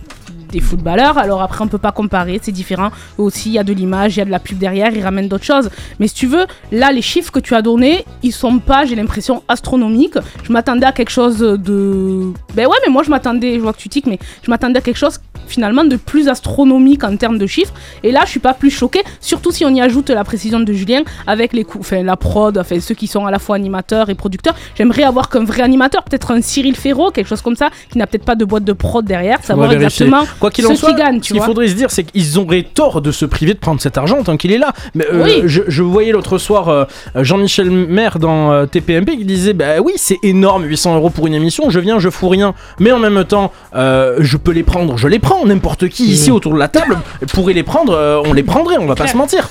des 0.48 0.60
footballeurs, 0.60 1.18
alors 1.18 1.42
après 1.42 1.62
on 1.62 1.68
peut 1.68 1.78
pas 1.78 1.92
comparer, 1.92 2.40
c'est 2.42 2.52
différent. 2.52 2.90
Aussi, 3.16 3.50
il 3.50 3.52
y 3.52 3.58
a 3.58 3.64
de 3.64 3.72
l'image, 3.72 4.16
il 4.16 4.18
y 4.18 4.22
a 4.22 4.24
de 4.24 4.30
la 4.30 4.40
pub 4.40 4.58
derrière, 4.58 4.92
ils 4.94 5.02
ramènent 5.02 5.28
d'autres 5.28 5.44
choses. 5.44 5.70
Mais 5.98 6.08
si 6.08 6.14
tu 6.14 6.26
veux, 6.26 6.46
là, 6.72 6.92
les 6.92 7.02
chiffres 7.02 7.30
que 7.30 7.40
tu 7.40 7.54
as 7.54 7.62
donnés, 7.62 8.04
ils 8.22 8.32
sont 8.32 8.58
pas, 8.58 8.84
j'ai 8.84 8.96
l'impression, 8.96 9.42
astronomiques. 9.48 10.18
Je 10.42 10.52
m'attendais 10.52 10.86
à 10.86 10.92
quelque 10.92 11.10
chose 11.10 11.38
de. 11.38 12.32
Ben 12.54 12.66
ouais, 12.66 12.78
mais 12.86 12.92
moi 12.92 13.02
je 13.02 13.10
m'attendais, 13.10 13.54
je 13.54 13.60
vois 13.60 13.72
que 13.72 13.78
tu 13.78 13.88
tiques, 13.88 14.06
mais 14.06 14.18
je 14.42 14.50
m'attendais 14.50 14.78
à 14.78 14.82
quelque 14.82 14.96
chose 14.96 15.20
finalement 15.48 15.84
de 15.84 15.96
plus 15.96 16.28
astronomique 16.28 17.04
en 17.04 17.16
termes 17.16 17.38
de 17.38 17.46
chiffres. 17.46 17.74
Et 18.02 18.12
là, 18.12 18.20
je 18.24 18.30
suis 18.30 18.40
pas 18.40 18.54
plus 18.54 18.70
choquée, 18.70 19.02
surtout 19.20 19.50
si 19.52 19.64
on 19.64 19.70
y 19.70 19.80
ajoute 19.80 20.10
la 20.10 20.24
précision 20.24 20.60
de 20.60 20.72
Julien 20.72 21.02
avec 21.26 21.52
les 21.52 21.64
coups, 21.64 21.86
enfin 21.86 22.02
la 22.02 22.16
prod, 22.16 22.56
enfin 22.58 22.80
ceux 22.80 22.94
qui 22.94 23.06
sont 23.06 23.26
à 23.26 23.30
la 23.30 23.38
fois 23.38 23.56
animateurs 23.56 24.10
et 24.10 24.14
producteurs. 24.14 24.54
J'aimerais 24.76 25.02
avoir 25.04 25.28
qu'un 25.28 25.44
vrai 25.44 25.62
animateur, 25.62 26.02
peut-être 26.04 26.30
un 26.30 26.40
Cyril 26.42 26.76
Ferro, 26.76 27.10
quelque 27.10 27.26
chose 27.28 27.42
comme 27.42 27.56
ça, 27.56 27.70
qui 27.90 27.98
n'a 27.98 28.06
peut-être 28.06 28.24
pas 28.24 28.34
de 28.36 28.44
boîte 28.44 28.64
de 28.64 28.72
prod 28.72 29.04
derrière, 29.04 29.42
savoir 29.44 29.72
exactement 29.72 30.24
Quoi 30.40 30.50
qu'il 30.50 30.64
ceux 30.64 30.72
en 30.72 30.76
soit, 30.76 30.90
qui 30.92 30.96
gagnent, 30.96 31.18
ce 31.18 31.22
tu 31.22 31.32
qu'il 31.32 31.36
vois. 31.38 31.46
faudrait 31.46 31.68
se 31.68 31.74
dire, 31.74 31.90
c'est 31.90 32.04
qu'ils 32.04 32.38
auraient 32.38 32.62
tort 32.62 33.00
de 33.02 33.10
se 33.10 33.24
priver 33.24 33.54
de 33.54 33.58
prendre 33.58 33.80
cet 33.80 33.98
argent 33.98 34.22
tant 34.22 34.36
qu'il 34.36 34.52
est 34.52 34.58
là. 34.58 34.72
Mais 34.94 35.06
euh, 35.12 35.22
Oui. 35.24 35.42
je, 35.46 35.62
je 35.66 35.82
voyais 35.82 36.12
l'autre 36.12 36.38
soir 36.38 36.68
euh, 36.68 36.84
Jean-Michel 37.16 37.70
Maire 37.70 38.18
dans 38.18 38.52
euh, 38.52 38.66
TPMP 38.66 39.16
qui 39.16 39.24
disait 39.24 39.52
Bah 39.52 39.80
oui, 39.82 39.92
c'est 39.96 40.18
énorme, 40.22 40.64
800 40.64 40.96
euros 40.96 41.10
pour 41.10 41.26
une 41.26 41.34
émission. 41.34 41.70
Je 41.70 41.80
viens, 41.80 41.98
je 41.98 42.10
fous 42.10 42.28
rien. 42.28 42.54
Mais 42.78 42.92
en 42.92 42.98
même 42.98 43.24
temps, 43.24 43.52
je 43.74 44.36
peux 44.36 44.52
les 44.52 44.62
prendre, 44.62 44.96
je 44.96 45.08
les 45.08 45.18
prends. 45.18 45.37
N'importe 45.46 45.88
qui 45.88 46.06
ici 46.06 46.30
autour 46.30 46.54
de 46.54 46.58
la 46.58 46.68
table 46.68 46.98
pourrait 47.32 47.52
les 47.54 47.62
prendre, 47.62 47.92
euh, 47.94 48.22
on 48.24 48.32
les 48.32 48.42
prendrait, 48.42 48.76
on 48.78 48.86
va 48.86 48.94
pas 48.94 49.06
se 49.06 49.16
mentir. 49.16 49.48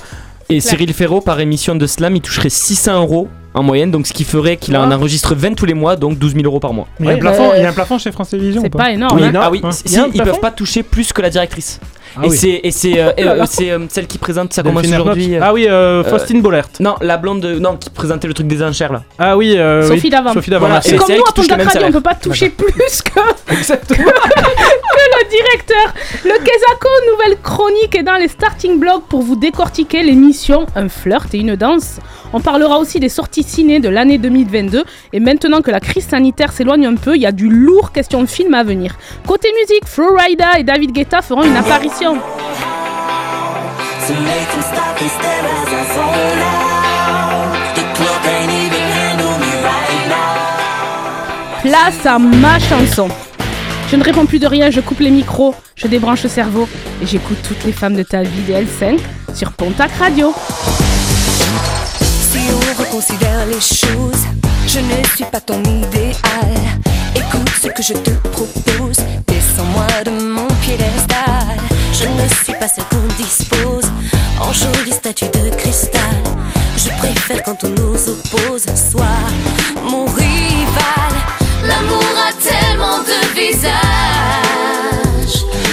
Et 0.49 0.61
Cyril 0.61 0.93
Ferro, 0.93 1.19
par 1.21 1.39
émission 1.41 1.75
de 1.75 1.85
slam, 1.87 2.15
il 2.15 2.21
toucherait 2.21 2.49
600 2.49 3.01
euros 3.01 3.27
en 3.53 3.63
moyenne, 3.63 3.91
donc 3.91 4.07
ce 4.07 4.13
qui 4.13 4.23
ferait 4.23 4.55
qu'il 4.57 4.77
en 4.77 4.89
Ah. 4.91 4.95
enregistre 4.95 5.35
20 5.35 5.55
tous 5.55 5.65
les 5.65 5.73
mois, 5.73 5.95
donc 5.97 6.17
12 6.17 6.33
000 6.35 6.45
euros 6.45 6.59
par 6.59 6.71
mois. 6.73 6.87
Il 6.99 7.05
y 7.05 7.09
a 7.09 7.13
un 7.13 7.17
plafond- 7.17 7.51
Euh, 7.51 7.57
il 7.57 7.63
y 7.63 7.65
a 7.65 7.69
un 7.69 7.73
plafond 7.73 7.97
chez 7.97 8.11
France 8.11 8.29
Télévisions 8.29 8.61
C'est 8.63 8.69
pas 8.69 8.91
énorme. 8.91 9.17
Oui, 9.19 9.25
hein. 9.25 9.33
ah 9.41 9.49
oui, 9.51 9.59
Ouais. 9.63 9.71
si, 9.71 9.83
Il 9.87 9.91
y 9.93 9.97
a 9.97 10.03
un 10.03 10.07
ils 10.13 10.21
peuvent 10.23 10.39
pas 10.39 10.51
toucher 10.51 10.83
plus 10.83 11.11
que 11.11 11.21
la 11.21 11.29
directrice. 11.29 11.79
Ah 12.15 12.21
et 12.25 12.29
oui. 12.29 12.37
c'est 12.37 12.59
et 12.63 12.71
c'est 12.71 12.99
euh, 12.99 13.11
Oh 13.17 13.21
euh, 13.21 13.45
c'est, 13.47 13.71
euh, 13.71 13.79
celle 13.89 14.07
qui 14.07 14.17
présente 14.17 14.53
ça 14.53 14.63
commence 14.63 14.85
aujourd'hui. 14.87 15.35
Ah 15.41 15.53
oui, 15.53 15.67
euh, 15.67 16.03
Faustine 16.03 16.41
Bollert. 16.41 16.67
Non, 16.79 16.95
la 17.01 17.17
blonde 17.17 17.41
de- 17.41 17.59
non 17.59 17.75
qui 17.77 17.89
présentait 17.89 18.27
le 18.27 18.33
truc 18.33 18.47
des 18.47 18.63
enchères 18.63 18.93
là. 18.93 19.03
Ah 19.19 19.35
oui, 19.37 19.57
euh, 19.57 19.87
Sophie 19.87 20.01
oui. 20.05 20.09
Davant. 20.09 20.33
Sophie 20.33 20.49
Davant, 20.51 20.67
Voilà, 20.67 20.81
Comme 20.81 20.99
c'est 21.05 21.13
elle 21.13 21.19
nous, 21.19 21.23
à 21.25 21.33
Pontac 21.33 21.63
Radio, 21.63 21.87
on 21.87 21.91
peut 21.91 22.01
pas 22.01 22.15
toucher 22.15 22.49
plus 22.49 23.01
que, 23.01 23.19
Exactement. 23.53 24.03
que 24.05 25.23
le 25.23 25.29
directeur. 25.29 25.93
Le 26.25 26.37
Kesako, 26.43 26.89
nouvelle 27.11 27.37
chronique 27.41 27.95
est 27.95 28.03
dans 28.03 28.15
les 28.15 28.27
starting 28.27 28.79
blocks 28.79 29.05
pour 29.07 29.21
vous 29.21 29.35
décortiquer 29.35 30.03
l'émission 30.03 30.65
Un 30.75 30.89
flirt 30.89 31.33
et 31.33 31.37
une 31.39 31.55
danse. 31.55 31.99
On 32.33 32.41
parlera 32.41 32.77
aussi 32.77 32.99
des 32.99 33.07
sorties 33.09 33.43
ciné 33.43 33.79
de 33.79 33.87
l'année 33.87 34.17
2022. 34.17 34.83
Et 35.13 35.19
maintenant 35.21 35.61
que 35.61 35.71
la 35.71 35.79
crise 35.79 36.05
sanitaire 36.07 36.51
s'éloigne 36.51 36.85
un 36.85 36.95
peu, 36.95 37.15
il 37.15 37.21
y 37.21 37.25
a 37.25 37.31
du 37.31 37.47
lourd 37.49 37.93
question 37.93 38.21
de 38.21 38.27
film 38.27 38.53
à 38.53 38.63
venir. 38.63 38.95
Côté 39.25 39.47
musique, 39.61 39.85
Florida 39.85 40.59
et 40.59 40.63
David 40.63 40.91
Guetta 40.91 41.21
feront 41.21 41.43
une 41.43 41.55
apparition. 41.55 41.96
Now. 41.99 42.13
Place 51.61 52.05
à 52.05 52.19
ma 52.19 52.59
chanson. 52.59 53.09
Je 53.89 53.95
ne 53.95 54.03
réponds 54.03 54.25
plus 54.25 54.39
de 54.39 54.45
rien, 54.45 54.69
je 54.69 54.79
coupe 54.79 54.99
les 54.99 55.09
micros, 55.09 55.55
je 55.75 55.87
débranche 55.87 56.23
le 56.23 56.29
cerveau 56.29 56.67
et 57.01 57.07
j'écoute 57.07 57.37
toutes 57.47 57.63
les 57.63 57.71
femmes 57.71 57.95
de 57.95 58.03
ta 58.03 58.21
vie 58.21 58.41
des 58.43 58.53
L5 58.53 58.99
sur 59.33 59.51
Pontac 59.53 59.91
Radio. 59.93 60.33
Si 62.01 62.39
on 62.51 62.83
reconsidère 62.83 63.45
les 63.47 63.61
choses, 63.61 64.25
je 64.67 64.79
ne 64.79 65.03
suis 65.15 65.25
pas 65.25 65.41
ton 65.41 65.61
idéal. 65.63 66.53
Écoute 67.15 67.49
ce 67.61 67.67
que 67.67 67.81
je 67.81 67.93
te 67.93 68.11
propose, 68.29 68.97
descends-moi 69.27 69.87
de 70.05 70.11
mon 70.11 70.47
piédestal. 70.61 71.36
Je 71.99 72.05
ne 72.05 72.27
suis 72.43 72.53
pas 72.53 72.67
celle 72.67 72.83
qu'on 72.91 73.07
dispose 73.17 73.89
en 74.39 74.53
jolie 74.53 74.91
statue 74.91 75.25
de 75.25 75.49
cristal. 75.55 76.15
Je 76.77 76.89
préfère 76.89 77.41
quand 77.41 77.63
on 77.63 77.69
nous 77.69 77.95
oppose, 78.09 78.65
soit 78.75 79.25
mon 79.83 80.05
rival. 80.05 81.13
L'amour 81.65 82.03
a 82.27 82.33
tellement 82.33 82.99
de 82.99 83.19
visages. 83.35 83.73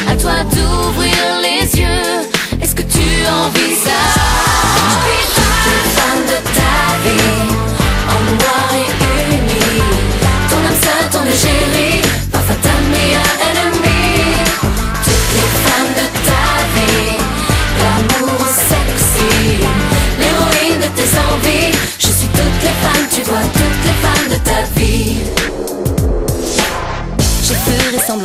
À 0.09 0.17
toi 0.17 0.45
d'ouvrir 0.45 1.41
les 1.43 1.79
yeux. 1.79 2.29
Est-ce 2.63 2.75
que 2.75 2.83
tu 2.83 3.27
envisages? 3.29 3.93
Toutes 5.35 5.67
les 5.67 5.85
femmes 5.95 6.25
de 6.27 6.39
ta 6.57 6.75
vie 7.05 7.64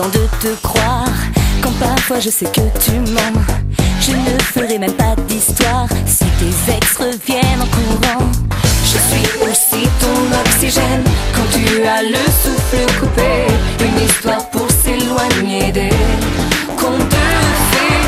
de 0.08 0.28
te 0.40 0.48
croire 0.64 1.12
quand 1.62 1.74
parfois 1.80 2.20
je 2.20 2.30
sais 2.30 2.46
que 2.46 2.62
tu 2.80 2.92
mens. 3.12 3.42
Je 4.00 4.12
ne 4.12 4.40
ferai 4.40 4.78
même 4.80 4.94
pas 4.94 5.16
d'histoire 5.28 5.90
si 6.06 6.24
tes 6.40 6.72
ex 6.74 6.96
reviennent 6.98 7.62
en 7.62 7.68
courant. 7.68 8.26
Je 8.84 8.98
suis 9.10 9.28
aussi 9.44 9.90
ton 10.00 10.32
oxygène 10.42 11.04
quand 11.36 11.50
tu 11.52 11.84
as 11.86 12.04
le 12.04 12.24
souffle 12.42 12.86
coupé. 13.00 13.48
Une 13.82 14.00
histoire 14.06 14.50
pour 14.52 14.68
s'éloigner 14.72 15.72
des 15.72 15.90
contes 16.78 16.98
de 16.98 17.28
fées. 17.70 18.04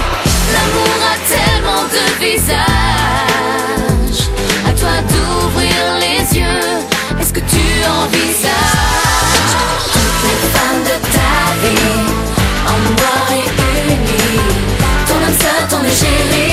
L'amour 0.54 0.98
a 1.12 1.16
tellement 1.34 1.84
de 1.96 2.04
visages. 2.24 4.22
À 4.66 4.68
toi 4.72 4.96
d'ouvrir 5.10 5.82
les 6.00 6.22
yeux. 6.40 6.70
Est-ce 7.20 7.34
que 7.34 7.42
tu 7.42 7.64
envisages 7.86 8.81
silly 16.02 16.51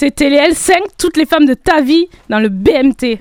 C'était 0.00 0.30
les 0.30 0.36
L5, 0.38 0.74
toutes 0.96 1.16
les 1.16 1.26
femmes 1.26 1.44
de 1.44 1.54
ta 1.54 1.80
vie 1.80 2.06
dans 2.30 2.38
le 2.38 2.50
BMT. 2.50 3.18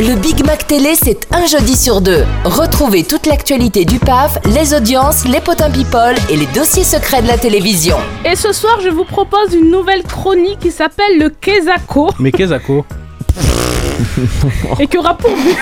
Le 0.00 0.16
Big 0.16 0.44
Mac 0.44 0.66
Télé, 0.66 0.96
c'est 1.00 1.32
un 1.32 1.46
jeudi 1.46 1.76
sur 1.76 2.00
deux. 2.00 2.24
Retrouvez 2.44 3.04
toute 3.04 3.24
l'actualité 3.26 3.84
du 3.84 4.00
PAF, 4.00 4.36
les 4.46 4.74
audiences, 4.74 5.28
les 5.28 5.40
potins 5.40 5.70
people 5.70 6.16
et 6.28 6.34
les 6.34 6.46
dossiers 6.46 6.82
secrets 6.82 7.22
de 7.22 7.28
la 7.28 7.38
télévision. 7.38 7.98
Et 8.24 8.34
ce 8.34 8.52
soir, 8.52 8.80
je 8.82 8.88
vous 8.88 9.04
propose 9.04 9.54
une 9.54 9.70
nouvelle 9.70 10.02
chronique 10.02 10.58
qui 10.58 10.72
s'appelle 10.72 11.20
le 11.20 11.30
Kezako 11.30 12.10
Mais 12.18 12.32
Kezako 12.32 12.84
et 14.80 14.86
qui 14.86 14.98
aura 14.98 15.16
pour 15.16 15.30
but 15.30 15.56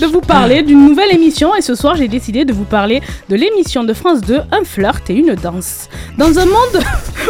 de 0.00 0.06
vous 0.06 0.20
parler 0.20 0.62
d'une 0.62 0.86
nouvelle 0.86 1.12
émission. 1.12 1.54
Et 1.54 1.62
ce 1.62 1.74
soir, 1.74 1.96
j'ai 1.96 2.08
décidé 2.08 2.44
de 2.44 2.52
vous 2.52 2.64
parler 2.64 3.02
de 3.28 3.36
l'émission 3.36 3.84
de 3.84 3.92
France 3.92 4.20
2, 4.22 4.40
Un 4.52 4.64
flirt 4.64 5.08
et 5.10 5.14
une 5.14 5.34
danse. 5.34 5.88
Dans 6.16 6.38
un 6.38 6.46
monde 6.46 6.82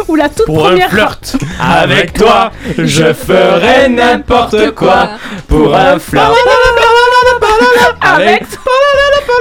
où 0.07 0.15
la 0.15 0.29
toute 0.29 0.45
Pour 0.45 0.67
un 0.67 0.69
première. 0.71 0.89
flirt 0.89 1.35
avec 1.59 2.13
toi, 2.13 2.51
je 2.77 3.13
ferai 3.13 3.89
n'importe 3.89 4.71
quoi. 4.71 5.11
Pour 5.47 5.75
un 5.75 5.99
flirt 5.99 6.33
Avec. 8.01 8.43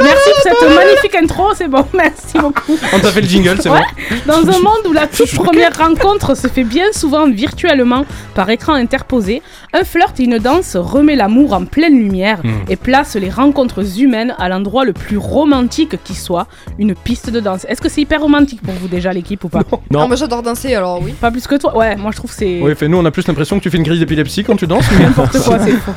Merci 0.02 0.30
pour 0.34 0.42
cette 0.60 0.74
magnifique 0.76 1.14
intro, 1.16 1.54
c'est 1.54 1.68
bon, 1.68 1.84
merci 1.94 2.38
beaucoup. 2.38 2.78
On 2.92 2.98
t'a 2.98 3.10
fait 3.10 3.20
le 3.20 3.28
jingle, 3.28 3.58
c'est 3.60 3.68
Ouais. 3.70 3.80
bon. 4.26 4.32
Dans 4.32 4.48
un 4.48 4.58
monde 4.62 4.86
où 4.88 4.92
la 4.92 5.06
toute 5.06 5.34
première 5.34 5.76
rencontre 5.76 6.36
se 6.36 6.46
fait 6.48 6.64
bien 6.64 6.92
souvent 6.92 7.28
virtuellement 7.28 8.04
par 8.34 8.48
écran 8.50 8.74
interposé, 8.74 9.42
un 9.72 9.84
flirt 9.84 10.18
et 10.20 10.24
une 10.24 10.38
danse 10.38 10.76
remet 10.76 11.16
l'amour 11.16 11.52
en 11.52 11.64
pleine 11.64 11.98
lumière 11.98 12.38
Hmm. 12.42 12.50
et 12.70 12.76
place 12.76 13.16
les 13.16 13.30
rencontres 13.30 14.00
humaines 14.00 14.34
à 14.38 14.48
l'endroit 14.48 14.84
le 14.84 14.92
plus 14.92 15.16
romantique 15.18 15.96
qui 16.04 16.14
soit, 16.14 16.46
une 16.78 16.94
piste 16.94 17.30
de 17.30 17.40
danse. 17.40 17.64
Est-ce 17.68 17.80
que 17.80 17.88
c'est 17.88 18.00
hyper 18.02 18.20
romantique 18.20 18.60
pour 18.62 18.74
vous 18.74 18.86
déjà 18.88 19.12
l'équipe 19.12 19.42
ou 19.44 19.48
pas? 19.48 19.62
Ah, 19.70 20.06
moi 20.06 20.14
j'adore 20.16 20.42
danser 20.42 20.74
alors 20.74 21.00
oui. 21.02 21.12
Pas 21.20 21.30
plus 21.30 21.46
que 21.46 21.56
toi? 21.56 21.76
Ouais, 21.76 21.96
moi 21.96 22.10
je 22.12 22.16
trouve 22.16 22.30
que 22.30 22.36
c'est 22.36 22.60
Oui, 22.62 22.74
fait 22.76 22.86
nous 22.88 22.98
on 22.98 23.04
a 23.04 23.10
plus 23.10 23.26
l'impression 23.26 23.58
que 23.58 23.62
tu 23.62 23.70
fais 23.70 23.76
une 23.78 23.84
crise 23.84 23.98
d'épilepsie 23.98 24.44
quand 24.44 24.56
tu 24.56 24.66
danses. 24.66 24.84
mais- 24.96 25.04
n'importe 25.06 25.38
quoi, 25.42 25.58
c'est 25.58 25.72
faux. 25.72 25.92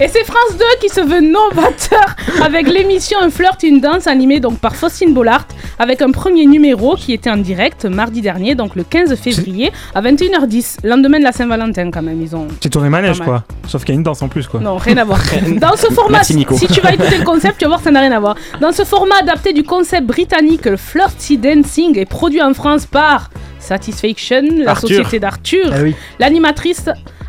Et 0.00 0.08
c'est 0.08 0.24
France 0.24 0.56
2 0.58 0.64
qui 0.80 0.88
se 0.88 1.00
veut 1.00 1.20
novateur 1.20 2.16
avec 2.42 2.68
l'émission 2.68 3.18
Un 3.22 3.30
flirt 3.34 3.62
et 3.64 3.68
une 3.68 3.80
danse 3.80 4.06
animée 4.06 4.40
donc 4.40 4.58
par 4.58 4.76
Faustine 4.76 5.12
Bollard 5.12 5.46
avec 5.78 6.00
un 6.02 6.10
premier 6.10 6.46
numéro 6.46 6.94
qui 6.94 7.12
était 7.12 7.30
en 7.30 7.36
direct 7.36 7.84
mardi 7.84 8.20
dernier, 8.20 8.54
donc 8.54 8.76
le 8.76 8.84
15 8.84 9.14
février 9.16 9.72
à 9.94 10.00
21h10, 10.02 10.78
lendemain 10.84 11.18
de 11.18 11.24
la 11.24 11.32
Saint-Valentin 11.32 11.90
quand 11.90 12.02
même. 12.02 12.20
Ils 12.22 12.34
ont 12.36 12.46
C'est 12.60 12.70
tourné 12.70 12.88
manège 12.88 13.20
quoi. 13.20 13.44
Sauf 13.66 13.84
qu'il 13.84 13.94
y 13.94 13.96
a 13.96 13.98
une 13.98 14.04
danse 14.04 14.22
en 14.22 14.28
plus 14.28 14.46
quoi. 14.46 14.60
non, 14.60 14.76
rien 14.76 14.96
à 14.98 15.04
voir. 15.04 15.20
Dans 15.60 15.76
ce 15.76 15.88
format, 15.92 16.18
Merci, 16.18 16.36
Nico. 16.36 16.56
si 16.56 16.66
tu 16.68 16.80
vas 16.80 16.92
écouter 16.94 17.18
le 17.18 17.24
concept, 17.24 17.58
tu 17.58 17.64
vas 17.64 17.70
voir 17.70 17.80
ça 17.80 17.90
n'a 17.90 18.00
rien 18.00 18.12
à 18.12 18.20
voir. 18.20 18.36
Dans 18.60 18.72
ce 18.72 18.84
format 18.84 19.16
adapté 19.20 19.52
du 19.52 19.64
concept 19.64 20.06
britannique, 20.06 20.66
le 20.66 20.76
Flirty 20.76 21.36
Dancing 21.38 21.98
est 21.98 22.06
produit 22.06 22.40
en 22.42 22.54
France 22.54 22.86
par 22.86 23.30
Satisfaction, 23.58 24.42
la 24.58 24.72
Arthur. 24.72 24.88
société 24.88 25.18
d'Arthur. 25.18 25.70
Ah 25.72 25.78
oui. 25.82 25.94
L'animatrice 26.18 26.84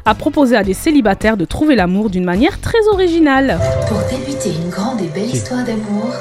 a 0.06 0.14
proposé 0.14 0.56
à 0.56 0.64
des 0.64 0.76
célibataires 0.76 1.36
de 1.36 1.46
trouver 1.46 1.76
l'amour 1.76 2.10
d'une 2.10 2.26
manière 2.26 2.62
très 2.62 2.88
originale. 2.92 3.60
Pour 3.88 3.98
débuter 4.10 4.52
une 4.54 4.70
grande 4.70 5.02
et 5.02 5.08
belle 5.08 5.34
histoire 5.34 5.64
d'amour, 5.66 6.14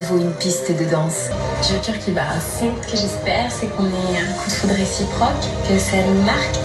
il 0.00 0.06
faut 0.06 0.18
une 0.18 0.32
piste 0.32 0.72
de 0.72 0.90
danse. 0.90 1.28
Je 1.62 1.74
veux 1.74 1.80
dire 1.80 1.98
qu'il 1.98 2.14
va 2.14 2.22
à 2.22 2.40
fond. 2.40 2.70
Ce 2.82 2.92
que 2.92 2.96
j'espère, 2.96 3.50
c'est 3.50 3.66
qu'on 3.76 3.84
ait 3.84 4.18
un 4.18 4.32
coup 4.32 4.48
de 4.48 4.52
foudre 4.52 4.74
réciproque, 4.74 5.44
que 5.68 5.78
ça 5.78 5.96
nous 6.06 6.22
marque. 6.22 6.58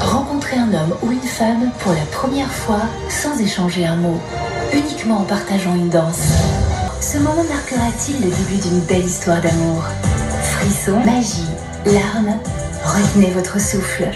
Rencontrer 0.00 0.56
un 0.56 0.74
homme 0.74 0.96
ou 1.02 1.12
une 1.12 1.20
femme 1.20 1.70
pour 1.78 1.92
la 1.92 2.04
première 2.10 2.52
fois 2.52 2.82
sans 3.08 3.40
échanger 3.40 3.86
un 3.86 3.96
mot, 3.96 4.20
uniquement 4.72 5.18
en 5.18 5.24
partageant 5.24 5.76
une 5.76 5.90
danse. 5.90 6.22
Ce 7.00 7.18
moment 7.18 7.44
marquera-t-il 7.44 8.16
le 8.16 8.30
début 8.30 8.60
d'une 8.62 8.80
belle 8.80 9.06
histoire 9.06 9.40
d'amour? 9.40 9.84
Frissons, 10.42 11.00
magie, 11.04 11.50
larmes, 11.86 12.36
retenez 12.84 13.30
votre 13.30 13.60
souffle. 13.60 14.08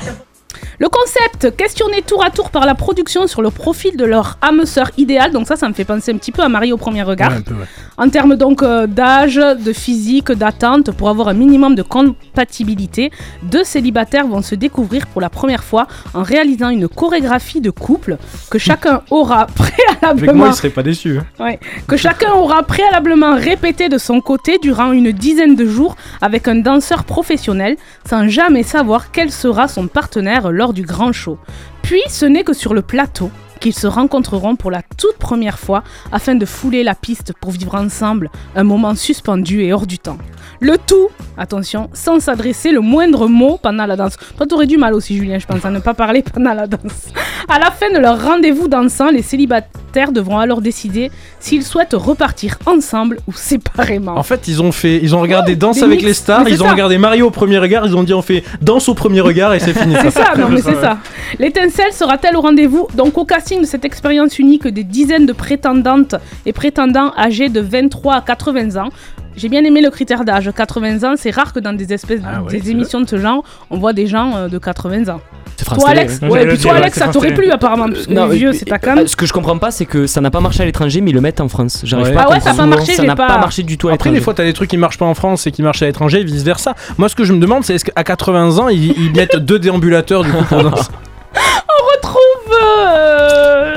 Le 0.79 0.89
concept, 0.89 1.57
questionné 1.57 2.03
tour 2.03 2.25
à 2.25 2.31
tour 2.31 2.51
par 2.51 2.67
la 2.67 2.75
production 2.75 3.27
sur 3.27 3.43
le 3.43 3.51
profil 3.51 3.97
de 3.97 4.05
leur 4.05 4.39
âme 4.43 4.65
sœur 4.67 4.91
idéale, 4.99 5.31
donc 5.33 5.47
ça, 5.47 5.57
ça 5.57 5.69
me 5.69 5.75
fait 5.75 5.85
penser 5.85 6.13
un 6.13 6.17
petit 6.19 6.33
peu 6.33 6.43
à 6.43 6.49
Marie 6.49 6.73
au 6.73 6.77
premier 6.77 7.03
regard. 7.03 7.31
Ouais, 7.31 7.37
un 7.39 7.43
peu, 7.43 7.55
ouais. 7.55 7.67
En 7.99 8.09
termes 8.11 8.37
donc 8.37 8.63
euh, 8.63 8.87
d'âge, 8.87 9.37
de 9.37 9.73
physique, 9.73 10.31
d'attente, 10.33 10.91
pour 10.93 11.09
avoir 11.09 11.29
un 11.29 11.35
minimum 11.35 11.75
de 11.75 11.83
compatibilité, 11.83 13.11
deux 13.43 13.65
célibataires 13.65 14.27
vont 14.27 14.43
se 14.43 14.55
découvrir 14.55 15.07
pour 15.07 15.21
la 15.21 15.31
première 15.31 15.65
fois 15.65 15.87
en 16.15 16.23
réalisant 16.23 16.69
une 16.69 16.89
chorégraphie 16.89 17.61
de 17.61 17.71
couple 17.71 18.19
que 18.51 18.59
chacun 18.59 19.03
aura 19.11 19.43
Avec 19.43 19.55
préalablement 19.55 20.35
moi, 20.35 20.49
il 20.49 20.55
serait 20.55 20.71
pas 20.71 20.83
déçu. 20.83 21.19
hein. 21.19 21.25
Ouais. 21.45 21.59
Que 21.87 21.97
chacun 21.97 22.33
aura 22.33 22.63
préalablement 22.63 23.35
répété 23.37 23.89
de 23.89 23.99
son 23.99 24.21
côté 24.21 24.59
durant 24.61 24.93
une 24.93 25.13
dizaine 25.13 25.57
de 25.57 25.65
jours 25.67 25.97
avec 26.21 26.49
un 26.49 26.57
danseur 26.57 27.05
professionnel 27.05 27.77
sans 28.09 28.29
jamais 28.29 28.63
savoir 28.63 29.11
quel 29.11 29.31
sera 29.31 29.69
son 29.69 29.87
partenaire 29.87 30.46
lors 30.51 30.73
du 30.73 30.83
grand 30.83 31.13
show. 31.13 31.39
Puis 31.83 32.03
ce 32.09 32.27
n'est 32.27 32.45
que 32.45 32.53
sur 32.53 32.75
le 32.75 32.83
plateau 32.83 33.31
qu'ils 33.61 33.75
se 33.75 33.87
rencontreront 33.87 34.57
pour 34.57 34.71
la 34.71 34.83
toute 34.83 35.17
première 35.19 35.59
fois 35.59 35.83
afin 36.13 36.35
de 36.35 36.45
fouler 36.45 36.85
la 36.85 36.95
piste 36.95 37.33
pour 37.41 37.51
vivre 37.51 37.75
ensemble 37.75 38.31
un 38.55 38.65
moment 38.65 38.95
suspendu 38.95 39.63
et 39.63 39.73
hors 39.73 39.87
du 39.87 39.99
temps. 39.99 40.19
Le 40.61 40.79
tout, 40.79 41.09
attention, 41.37 41.91
sans 41.93 42.21
s'adresser 42.21 42.73
le 42.73 42.81
moindre 42.81 43.29
mot 43.29 43.59
pendant 43.63 43.87
la 43.87 43.97
danse. 43.97 44.17
Toi, 44.37 44.47
t'aurais 44.47 44.67
du 44.67 44.77
mal 44.77 44.95
aussi, 44.95 45.17
Julien, 45.17 45.39
je 45.39 45.47
pense, 45.47 45.65
à 45.65 45.71
ne 45.71 45.81
pas 45.81 45.95
parler 45.95 46.23
pendant 46.35 46.55
la 46.55 46.67
danse. 46.67 47.09
À 47.49 47.59
la 47.59 47.71
fin 47.71 47.91
de 47.91 47.99
leur 47.99 48.23
rendez-vous 48.23 48.69
dansant, 48.69 49.11
les 49.11 49.23
célibataires 49.23 49.86
devront 50.13 50.39
alors 50.39 50.61
décider 50.61 51.11
s'ils 51.41 51.63
souhaitent 51.65 51.95
repartir 51.95 52.59
ensemble 52.67 53.19
ou 53.27 53.33
séparément. 53.33 54.17
En 54.17 54.23
fait, 54.23 54.49
ils 54.49 54.63
ont 54.63 54.73
fait, 54.73 55.01
ils 55.03 55.15
ont 55.17 55.21
regardé 55.21 55.53
Ouais, 55.53 55.57
Danse 55.57 55.83
avec 55.83 55.97
mix. 55.99 56.05
les 56.05 56.15
stars, 56.15 56.49
ils 56.49 56.63
ont 56.63 56.67
ça. 56.67 56.73
regardé 56.73 56.99
Mario 56.99 57.27
au 57.29 57.31
premier 57.31 57.59
regard, 57.59 57.87
ils 57.87 57.97
ont 57.97 58.03
dit 58.03 58.13
on 58.15 58.23
fait 58.23 58.43
Danse 58.61 58.89
au 58.89 58.95
premier 58.95 59.21
regard 59.21 59.55
et 59.55 59.59
c'est 59.61 59.73
fini. 59.73 59.95
C'est 60.03 60.11
ça, 60.11 60.33
non 60.37 60.49
mais 60.49 60.61
c'est 60.61 60.75
ça. 60.81 60.99
L'étincelle 61.39 61.93
sera-t-elle 61.93 62.37
au 62.37 62.41
rendez-vous? 62.41 62.89
Donc 62.95 63.17
au 63.19 63.25
casting 63.25 63.61
de 63.61 63.67
cette 63.67 63.85
expérience 63.85 64.39
unique, 64.39 64.67
des 64.69 64.85
dizaines 64.85 65.27
de 65.27 65.33
prétendantes 65.33 66.15
et 66.45 66.53
prétendants 66.53 67.13
âgés 67.17 67.49
de 67.49 67.61
23 67.61 68.15
à 68.15 68.21
80 68.21 68.77
ans. 68.83 68.89
J'ai 69.37 69.49
bien 69.49 69.63
aimé 69.65 69.81
le 69.83 69.91
critère 69.91 70.25
d'âge. 70.25 70.51
80 70.55 71.05
ans, 71.05 71.15
c'est 71.17 71.31
rare 71.31 71.53
que 71.53 71.61
dans 71.61 71.73
des 71.75 71.93
espèces, 71.93 72.21
Ah 72.27 72.43
ouais, 72.43 72.51
des 72.59 72.71
émissions 72.71 73.01
de 73.01 73.09
ce 73.09 73.19
genre, 73.19 73.43
on 73.71 73.79
voit 73.79 73.93
des 73.93 74.07
gens 74.07 74.35
euh, 74.37 74.49
de 74.49 74.59
80 74.59 75.09
ans. 75.15 75.21
France 75.63 75.79
Toi 75.79 75.89
Télé, 75.89 76.01
Alex, 76.01 76.21
ouais. 76.21 76.29
ouais, 76.31 76.47
puis 76.49 76.59
toi 76.59 76.73
dire, 76.73 76.83
Alex, 76.83 76.99
ça 76.99 77.05
France 77.05 77.15
t'aurait 77.15 77.33
plu 77.35 77.51
apparemment, 77.51 77.89
parce 77.89 78.07
que 78.07 78.13
Non, 78.13 78.27
les 78.27 78.37
vieux, 78.37 78.49
euh, 78.51 78.53
c'est 78.53 78.67
ta 78.67 78.75
euh, 78.75 78.79
cam. 78.79 79.07
Ce 79.07 79.17
que 79.17 79.25
je 79.25 79.33
comprends 79.33 79.57
pas, 79.57 79.71
c'est 79.71 79.87
que 79.87 80.07
ça 80.07 80.21
n'a 80.21 80.31
pas 80.31 80.41
marché 80.41 80.63
à 80.63 80.67
l'étranger, 80.67 81.01
mais 81.01 81.11
ils 81.11 81.15
le 81.15 81.23
mettent 81.23 81.41
en 81.41 81.49
France. 81.49 81.81
J'arrive 81.85 82.09
Ouais. 82.09 82.13
pas 82.15 82.21
à 82.21 82.25
Ah 82.29 82.31
ouais, 82.33 82.41
ça 82.41 82.51
a 82.51 82.53
comprendre. 82.53 82.71
pas 82.73 82.77
marché, 82.77 82.93
Ça 82.95 83.03
n'a 83.05 83.17
pas- 83.17 83.27
pas 83.27 83.39
marché 83.39 83.63
du 83.63 83.79
tout 83.79 83.89
à 83.89 83.95
Après, 83.95 84.11
des 84.11 84.21
fois, 84.21 84.35
t'as 84.35 84.45
des 84.45 84.53
trucs 84.53 84.69
qui 84.71 84.77
marchent 84.77 84.99
pas 84.99 85.07
en 85.07 85.15
France 85.15 85.47
et 85.47 85.53
qui 85.53 85.63
marchent 85.63 85.81
à 85.83 85.87
l'étranger, 85.87 86.21
et 86.21 86.25
vice 86.25 86.43
versa. 86.43 86.75
Moi, 86.99 87.09
ce 87.09 87.17
que 87.17 87.25
je 87.25 87.33
me 87.33 87.39
demande, 87.41 87.65
c'est 87.65 87.75
est-ce 87.75 87.87
qu'à 87.87 88.05
80 88.05 88.59
ans, 88.59 88.69
ils, 88.69 88.93
ils 88.99 89.13
mettent 89.17 89.37
deux 89.37 89.59
déambulateurs 89.59 90.25
du 90.25 90.31
coup 90.33 90.45
pour 90.45 90.63
danser 90.63 90.91
On 91.35 91.97
retrouve. 91.97 92.55
euh, 92.63 93.75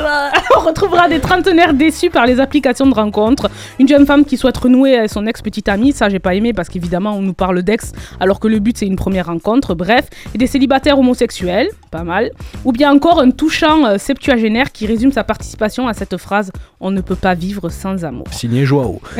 on 0.57 0.61
retrouvera 0.61 1.07
des 1.07 1.19
trentenaires 1.19 1.73
déçus 1.73 2.09
par 2.09 2.25
les 2.25 2.39
applications 2.39 2.87
de 2.87 2.93
rencontres. 2.93 3.49
Une 3.79 3.87
jeune 3.87 4.05
femme 4.05 4.25
qui 4.25 4.37
souhaite 4.37 4.57
renouer 4.57 4.97
avec 4.97 5.09
son 5.09 5.25
ex-petite 5.25 5.69
amie, 5.69 5.91
ça 5.91 6.09
j'ai 6.09 6.19
pas 6.19 6.35
aimé 6.35 6.53
parce 6.53 6.69
qu'évidemment 6.69 7.15
on 7.15 7.21
nous 7.21 7.33
parle 7.33 7.61
d'ex 7.63 7.91
alors 8.19 8.39
que 8.39 8.47
le 8.47 8.59
but 8.59 8.77
c'est 8.77 8.85
une 8.85 8.95
première 8.95 9.27
rencontre. 9.27 9.75
Bref, 9.75 10.05
et 10.33 10.37
des 10.37 10.47
célibataires 10.47 10.97
homosexuels, 10.99 11.69
pas 11.91 12.03
mal. 12.03 12.31
Ou 12.65 12.71
bien 12.71 12.91
encore 12.91 13.19
un 13.19 13.31
touchant 13.31 13.85
euh, 13.85 13.97
septuagénaire 13.97 14.71
qui 14.71 14.85
résume 14.85 15.11
sa 15.11 15.23
participation 15.23 15.87
à 15.87 15.93
cette 15.93 16.17
phrase 16.17 16.51
On 16.79 16.91
ne 16.91 17.01
peut 17.01 17.15
pas 17.15 17.33
vivre 17.33 17.69
sans 17.69 18.03
amour. 18.05 18.25
Signé 18.31 18.65
Joao. 18.65 19.01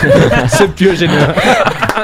génial. 0.94 1.34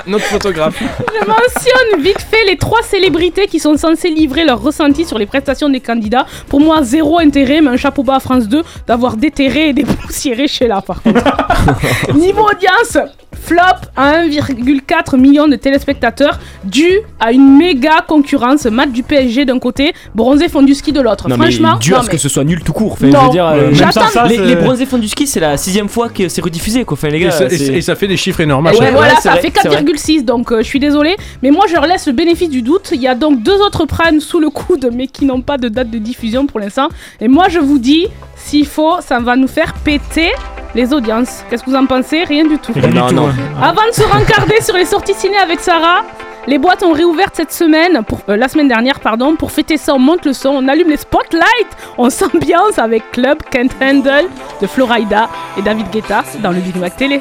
Notre 0.06 0.24
photographe. 0.24 0.78
Je 0.80 1.26
mentionne 1.26 2.02
vite 2.02 2.20
fait 2.20 2.44
les 2.46 2.56
trois 2.56 2.82
célébrités 2.82 3.46
qui 3.46 3.58
sont 3.58 3.76
censées 3.76 4.10
livrer 4.10 4.44
leur 4.44 4.60
ressenti 4.60 5.04
sur 5.04 5.18
les 5.18 5.26
prestations 5.26 5.68
des 5.68 5.80
candidats. 5.80 6.26
Pour 6.48 6.60
moi, 6.60 6.82
zéro 6.82 7.18
intérêt, 7.18 7.60
mais 7.60 7.70
un 7.70 7.76
chapeau 7.76 8.02
bas 8.02 8.16
à 8.16 8.20
France 8.20 8.45
2 8.48 8.62
d'avoir 8.86 9.16
déterré 9.16 9.68
et 9.68 9.72
dépoussiéré 9.72 10.48
chez 10.48 10.66
là, 10.68 10.80
par 10.80 11.02
contre. 11.02 11.22
Niveau 12.14 12.42
audience, 12.42 12.98
flop 13.32 13.60
à 13.96 14.22
1,4 14.24 15.16
million 15.18 15.46
de 15.48 15.56
téléspectateurs, 15.56 16.38
dû 16.64 16.86
à 17.20 17.32
une 17.32 17.56
méga 17.56 18.04
concurrence. 18.06 18.64
Match 18.66 18.90
du 18.90 19.02
PSG 19.02 19.44
d'un 19.44 19.58
côté, 19.58 19.92
bronzé 20.14 20.48
fond 20.48 20.62
du 20.62 20.74
ski 20.74 20.92
de 20.92 21.00
l'autre. 21.00 21.28
Mais 21.28 21.34
Franchement, 21.36 21.76
dur 21.78 21.94
non, 21.96 22.00
à 22.00 22.02
ce 22.04 22.08
mais- 22.08 22.12
que 22.14 22.18
ce 22.18 22.28
soit 22.28 22.44
nul 22.44 22.62
tout 22.62 22.72
court. 22.72 22.92
Enfin, 22.92 23.06
Non. 23.08 23.20
je 23.20 23.24
veux 23.26 23.30
dire, 23.32 23.46
euh, 23.46 23.66
même 23.66 23.74
j'attends- 23.74 24.08
ça, 24.08 24.26
les, 24.26 24.38
les 24.38 24.56
bronzés 24.56 24.86
fonds 24.86 24.98
du 24.98 25.08
ski, 25.08 25.26
c'est 25.26 25.40
la 25.40 25.56
sixième 25.56 25.88
fois 25.88 26.08
que 26.08 26.28
c'est 26.28 26.40
rediffusé. 26.40 26.84
Quoi. 26.84 26.94
Enfin, 26.94 27.08
les 27.08 27.20
gars, 27.20 27.28
Et 27.28 27.32
ça, 27.32 27.44
et- 27.46 27.50
c'est- 27.58 27.72
et 27.74 27.82
ça 27.82 27.94
fait 27.94 28.08
des 28.08 28.16
chiffres 28.16 28.40
énormes. 28.40 28.66
ouais, 28.66 28.72
voilà, 28.92 29.16
c'est 29.16 29.22
ça 29.22 29.30
vrai, 29.32 29.42
fait 29.42 29.52
c'est 29.60 29.68
vrai. 29.68 29.76
4,6, 29.82 30.24
donc 30.24 30.50
euh, 30.52 30.58
je 30.58 30.64
suis 30.66 30.80
désolée. 30.80 31.16
Mais 31.42 31.50
moi, 31.50 31.66
je 31.68 31.74
leur 31.74 31.86
laisse 31.86 32.06
le 32.06 32.12
bénéfice 32.12 32.48
du 32.50 32.62
doute. 32.62 32.90
Il 32.92 33.00
y 33.00 33.08
a 33.08 33.14
donc 33.14 33.42
deux 33.42 33.56
autres 33.60 33.84
primes 33.86 34.20
sous 34.20 34.40
le 34.40 34.50
coude, 34.50 34.90
mais 34.94 35.06
qui 35.06 35.24
n'ont 35.24 35.40
pas 35.42 35.58
de 35.58 35.68
date 35.68 35.90
de 35.90 35.98
diffusion 35.98 36.46
pour 36.46 36.58
l'instant. 36.60 36.88
Et 37.20 37.28
moi, 37.28 37.46
je 37.48 37.58
vous 37.58 37.78
dis, 37.78 38.06
s'il 38.46 38.66
faut, 38.66 38.96
ça 39.00 39.18
va 39.18 39.34
nous 39.36 39.48
faire 39.48 39.74
péter 39.84 40.32
les 40.74 40.92
audiences. 40.92 41.44
Qu'est-ce 41.48 41.64
que 41.64 41.70
vous 41.70 41.76
en 41.76 41.86
pensez? 41.86 42.24
Rien 42.24 42.44
du 42.44 42.58
tout. 42.58 42.72
Rien 42.74 42.88
du 42.88 42.94
Non, 42.94 43.08
tout, 43.08 43.14
non. 43.14 43.28
hein. 43.28 43.32
Avant 43.62 43.86
de 43.88 43.92
se 43.92 44.02
rencarder 44.02 44.60
sur 44.60 44.76
les 44.76 44.84
sorties 44.84 45.14
ciné 45.14 45.36
avec 45.38 45.60
Sarah, 45.60 46.02
les 46.46 46.58
boîtes 46.58 46.82
ont 46.84 46.92
réouvert 46.92 47.28
cette 47.32 47.52
semaine, 47.52 48.02
pour, 48.06 48.20
euh, 48.28 48.36
la 48.36 48.48
semaine 48.48 48.68
dernière, 48.68 49.00
pardon. 49.00 49.34
Pour 49.34 49.50
fêter 49.50 49.76
ça, 49.78 49.94
on 49.94 49.98
monte 49.98 50.24
le 50.26 50.32
son, 50.32 50.50
on 50.50 50.68
allume 50.68 50.90
les 50.90 50.96
spotlights, 50.96 51.72
on 51.98 52.08
s'ambiance 52.08 52.78
avec 52.78 53.10
Club 53.10 53.38
Can't 53.50 53.74
Handle 53.82 54.26
de 54.60 54.66
Florida 54.68 55.28
et 55.58 55.62
David 55.62 55.90
Guetta 55.90 56.22
dans 56.40 56.50
le 56.52 56.60
Big 56.60 56.76
Mac 56.76 56.96
Télé. 56.96 57.20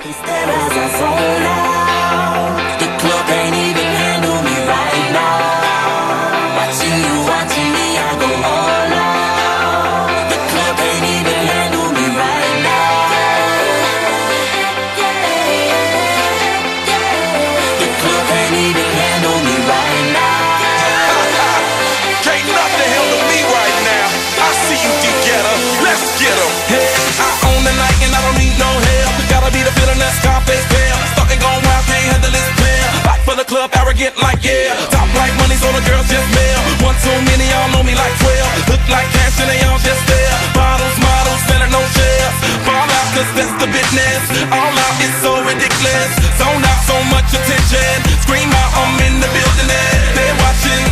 Arrogant 33.95 34.21
like 34.21 34.43
yeah. 34.43 34.75
Top 34.91 35.07
like 35.15 35.31
money, 35.39 35.55
so 35.55 35.71
the 35.71 35.83
girls 35.87 36.07
just 36.11 36.27
mail. 36.35 36.59
One 36.83 36.95
too 36.99 37.15
many, 37.31 37.47
y'all 37.47 37.71
know 37.71 37.83
me 37.83 37.95
like 37.95 38.11
12. 38.19 38.69
Look 38.71 38.83
like 38.91 39.07
cash 39.15 39.39
and 39.39 39.49
they 39.49 39.59
all 39.63 39.79
just 39.79 40.03
there. 40.07 40.35
Bottles, 40.53 40.97
models, 40.99 41.41
selling 41.47 41.71
no 41.71 41.81
shares. 41.95 42.35
Fall 42.67 42.87
out, 42.87 43.07
cause 43.15 43.31
that's 43.35 43.55
the 43.59 43.67
business. 43.71 44.21
All 44.51 44.73
out 44.75 44.95
is 44.99 45.15
so 45.23 45.31
ridiculous. 45.47 46.11
Zone 46.35 46.63
out, 46.63 46.81
so 46.83 46.97
much 47.11 47.29
attention. 47.31 47.95
Scream 48.27 48.51
out, 48.51 48.71
I'm 48.75 48.99
in 49.07 49.15
the 49.23 49.29
building. 49.31 49.69
and 49.71 50.15
They're 50.15 50.37
watching, 50.43 50.83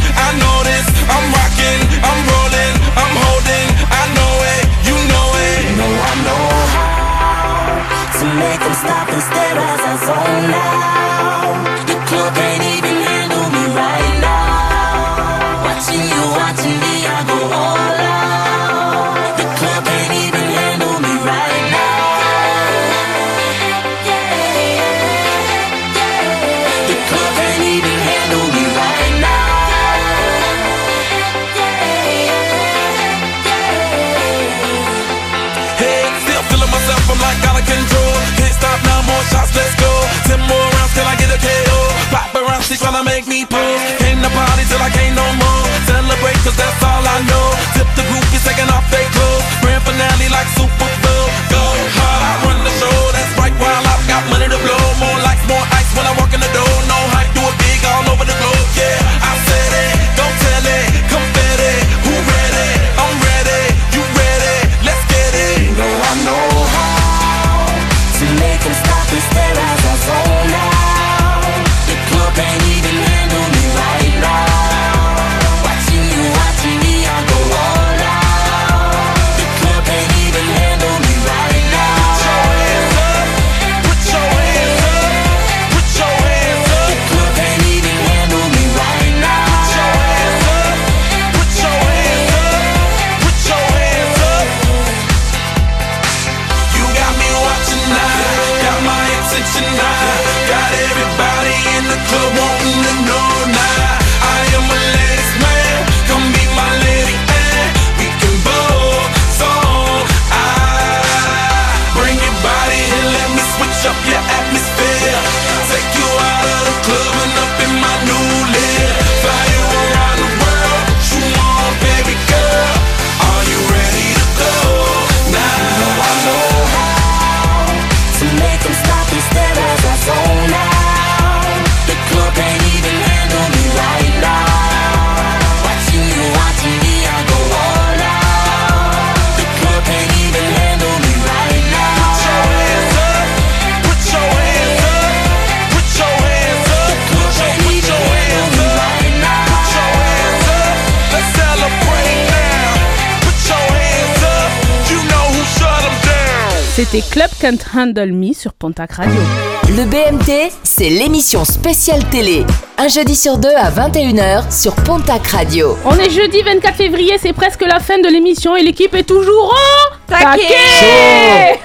Handle 157.83 158.13
Me 158.13 158.31
sur 158.33 158.53
Pontac 158.53 158.93
Radio. 158.93 159.19
Le 159.67 159.83
BMT, 159.83 160.53
c'est 160.63 160.87
l'émission 160.87 161.43
spéciale 161.43 162.01
télé. 162.09 162.45
Un 162.77 162.87
jeudi 162.87 163.13
sur 163.13 163.37
deux 163.37 163.53
à 163.57 163.69
21h 163.71 164.57
sur 164.57 164.73
Pontac 164.73 165.27
Radio. 165.27 165.75
On 165.83 165.95
est 165.95 166.09
jeudi 166.09 166.41
24 166.43 166.75
février, 166.75 167.17
c'est 167.19 167.33
presque 167.33 167.61
la 167.61 167.81
fin 167.81 167.99
de 167.99 168.07
l'émission 168.07 168.55
et 168.55 168.63
l'équipe 168.63 168.95
est 168.95 169.03
toujours 169.03 169.53
au 169.53 169.95
Taquet 170.07 171.59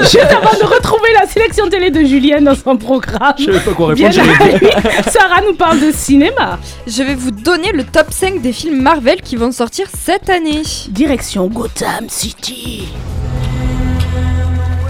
Juste 0.00 0.30
avant 0.30 0.58
de 0.58 0.74
retrouver 0.74 1.12
la 1.20 1.26
sélection 1.26 1.68
télé 1.68 1.90
de 1.90 2.02
Julien 2.02 2.40
dans 2.40 2.54
son 2.54 2.78
programme. 2.78 3.34
Je 3.36 3.52
savais 3.52 3.60
pas 3.60 5.02
Sarah 5.10 5.42
nous 5.42 5.54
parle 5.54 5.80
de 5.80 5.92
cinéma. 5.92 6.58
Je 6.86 7.02
vais 7.02 7.14
vous 7.14 7.30
donner 7.30 7.72
le 7.72 7.84
top 7.84 8.06
5 8.10 8.40
des 8.40 8.54
films 8.54 8.80
Marvel 8.80 9.20
qui 9.20 9.36
vont 9.36 9.52
sortir 9.52 9.86
cette 9.94 10.30
année. 10.30 10.62
Direction 10.88 11.46
Gotham 11.46 12.06
City. 12.08 12.88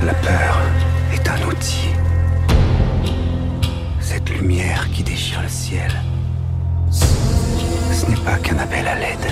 La 0.09 0.15
peur 0.15 0.59
est 1.13 1.29
un 1.29 1.47
outil. 1.47 1.91
Cette 4.01 4.31
lumière 4.31 4.89
qui 4.91 5.03
déchire 5.03 5.43
le 5.43 5.49
ciel. 5.49 5.93
Ce 6.91 8.07
n'est 8.07 8.17
pas 8.17 8.39
qu'un 8.39 8.57
appel 8.59 8.89
à 8.89 8.95
l'aide. 8.95 9.27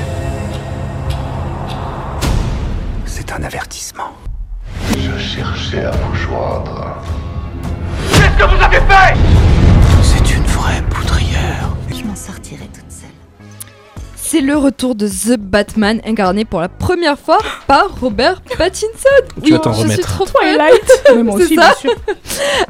C'est 3.07 3.33
un 3.33 3.43
avertissement. 3.43 4.13
Je 4.99 5.17
cherchais 5.17 5.87
à 5.87 5.93
vous 5.93 6.15
joindre. 6.15 6.99
Qu'est-ce 8.13 8.37
que 8.37 8.45
vous 8.45 8.63
avez 8.63 8.77
fait? 8.77 9.17
C'est 10.03 10.35
une 10.35 10.45
vraie 10.45 10.83
poudrière. 10.91 11.71
Je 11.91 12.05
m'en 12.05 12.15
sortirai 12.15 12.67
toute 12.67 12.75
seule. 12.81 12.86
C'est 14.29 14.41
le 14.41 14.57
retour 14.57 14.97
de 14.97 15.07
The 15.07 15.39
Batman 15.39 16.01
incarné 16.05 16.45
pour 16.45 16.61
la 16.61 16.69
première 16.69 17.17
fois 17.17 17.39
par 17.69 18.01
Robert 18.01 18.43
Pattinson. 18.59 18.91
Tu 19.45 19.53
vas 19.53 19.61
t'en 19.61 19.73
je 19.73 19.87
suis 19.87 20.01
trop. 20.03 20.25
Twilight. 20.27 21.05
Mais 21.15 21.23
moi 21.23 21.37
aussi, 21.37 21.55
ça. 21.55 21.61
bien 21.63 21.75
sûr. 21.75 21.95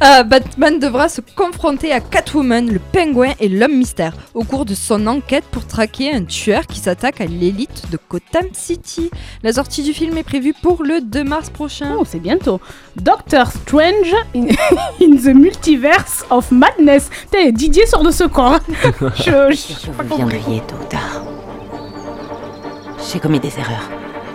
Euh, 0.05 0.23
Batman 0.23 0.79
devra 0.79 1.09
se 1.09 1.21
confronter 1.35 1.91
à 1.91 1.99
Catwoman, 1.99 2.71
le 2.71 2.79
pingouin 2.79 3.33
et 3.41 3.49
l'homme 3.49 3.77
mystère 3.77 4.13
au 4.35 4.45
cours 4.45 4.65
de 4.65 4.75
son 4.75 5.07
enquête 5.09 5.43
pour 5.51 5.67
traquer 5.67 6.13
un 6.13 6.23
tueur 6.23 6.67
qui 6.69 6.79
s'attaque 6.79 7.21
à 7.21 7.25
l'élite 7.25 7.91
de 7.91 7.99
Gotham 8.09 8.45
City. 8.53 9.11
La 9.43 9.53
sortie 9.55 9.83
du 9.83 9.93
film 9.93 10.17
est 10.19 10.23
prévue 10.23 10.55
pour 10.63 10.85
le 10.85 11.01
2 11.01 11.25
mars 11.25 11.51
prochain. 11.51 11.97
Oh, 11.99 12.05
c'est 12.09 12.21
bientôt. 12.21 12.61
Doctor 12.95 13.51
Strange 13.51 14.15
in, 14.37 14.47
in 15.03 15.17
the 15.17 15.35
Multiverse 15.35 16.25
of 16.31 16.53
Madness. 16.53 17.11
Didier 17.51 17.87
sort 17.87 18.05
de 18.05 18.13
ce 18.13 18.25
corps. 18.25 18.61
je, 18.69 19.07
je, 19.17 19.53
je 19.53 19.57
sais 19.57 19.89
pas 19.97 20.05
Vous 20.05 20.17
compris. 20.17 20.37
viendriez 20.39 20.61
tôt 20.69 20.77
ou 20.81 20.85
tard. 20.89 21.23
J'ai 23.13 23.21
commis 23.21 23.39
des 23.39 23.57
erreurs. 23.59 23.89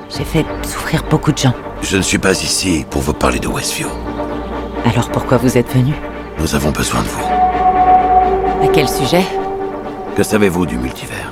J'ai 0.10 0.24
fait 0.24 0.46
souffrir 0.64 1.04
beaucoup 1.10 1.32
de 1.32 1.38
gens. 1.38 1.54
Je 1.82 1.98
ne 1.98 2.02
suis 2.02 2.18
pas 2.18 2.42
ici 2.42 2.86
pour 2.90 3.02
vous 3.02 3.14
parler 3.14 3.40
de 3.40 3.48
Westview. 3.48 3.90
Alors 4.86 5.10
pourquoi 5.10 5.38
vous 5.38 5.58
êtes 5.58 5.70
venu? 5.74 5.94
Nous 6.40 6.56
avons 6.56 6.72
besoin 6.72 7.02
de 7.02 7.08
vous. 7.08 7.26
À 7.26 8.68
quel 8.74 8.88
sujet? 8.88 9.24
Que 10.16 10.24
savez-vous 10.24 10.66
du 10.66 10.78
multivers? 10.78 11.32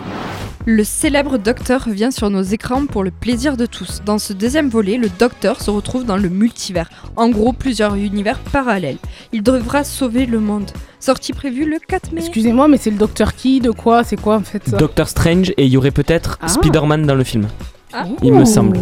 Le 0.65 0.83
célèbre 0.83 1.37
docteur 1.37 1.87
vient 1.89 2.11
sur 2.11 2.29
nos 2.29 2.41
écrans 2.43 2.85
pour 2.85 3.03
le 3.03 3.11
plaisir 3.11 3.57
de 3.57 3.65
tous. 3.65 4.01
Dans 4.05 4.19
ce 4.19 4.33
deuxième 4.33 4.69
volet, 4.69 4.97
le 4.97 5.07
docteur 5.09 5.61
se 5.61 5.71
retrouve 5.71 6.05
dans 6.05 6.17
le 6.17 6.29
multivers, 6.29 6.89
en 7.15 7.29
gros 7.29 7.53
plusieurs 7.53 7.95
univers 7.95 8.37
parallèles. 8.39 8.97
Il 9.31 9.41
devra 9.41 9.83
sauver 9.83 10.25
le 10.25 10.39
monde. 10.39 10.69
Sortie 10.99 11.33
prévue 11.33 11.65
le 11.67 11.79
4 11.79 12.11
mai. 12.11 12.21
Excusez-moi, 12.21 12.67
mais 12.67 12.77
c'est 12.77 12.91
le 12.91 12.97
docteur 12.97 13.33
qui 13.35 13.61
De 13.61 13.71
quoi 13.71 14.03
C'est 14.03 14.19
quoi 14.19 14.35
en 14.35 14.41
fait 14.43 14.61
ça 14.67 14.77
Doctor 14.77 15.07
Strange 15.07 15.51
et 15.57 15.65
il 15.65 15.71
y 15.71 15.77
aurait 15.77 15.91
peut-être 15.91 16.37
Ah. 16.41 16.47
Spider-Man 16.49 17.05
dans 17.05 17.15
le 17.15 17.23
film. 17.23 17.47
Ah. 17.93 18.03
Il 18.21 18.33
me 18.33 18.45
semble. 18.45 18.77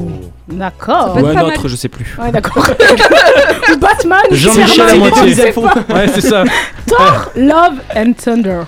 D'accord. 0.50 1.16
Ou 1.22 1.26
un 1.26 1.42
autre, 1.44 1.68
je 1.70 1.76
sais 1.78 1.88
plus. 1.88 2.18
Ouais, 2.20 2.32
d'accord. 2.32 2.68
Ou 3.74 3.78
Batman. 3.78 4.20
Jean-Michel. 4.32 5.00
Ouais, 5.94 6.08
c'est 6.14 6.22
ça. 6.22 6.44
Thor, 6.88 7.32
Love 7.38 7.80
and 7.96 8.14
Thunder. 8.14 8.64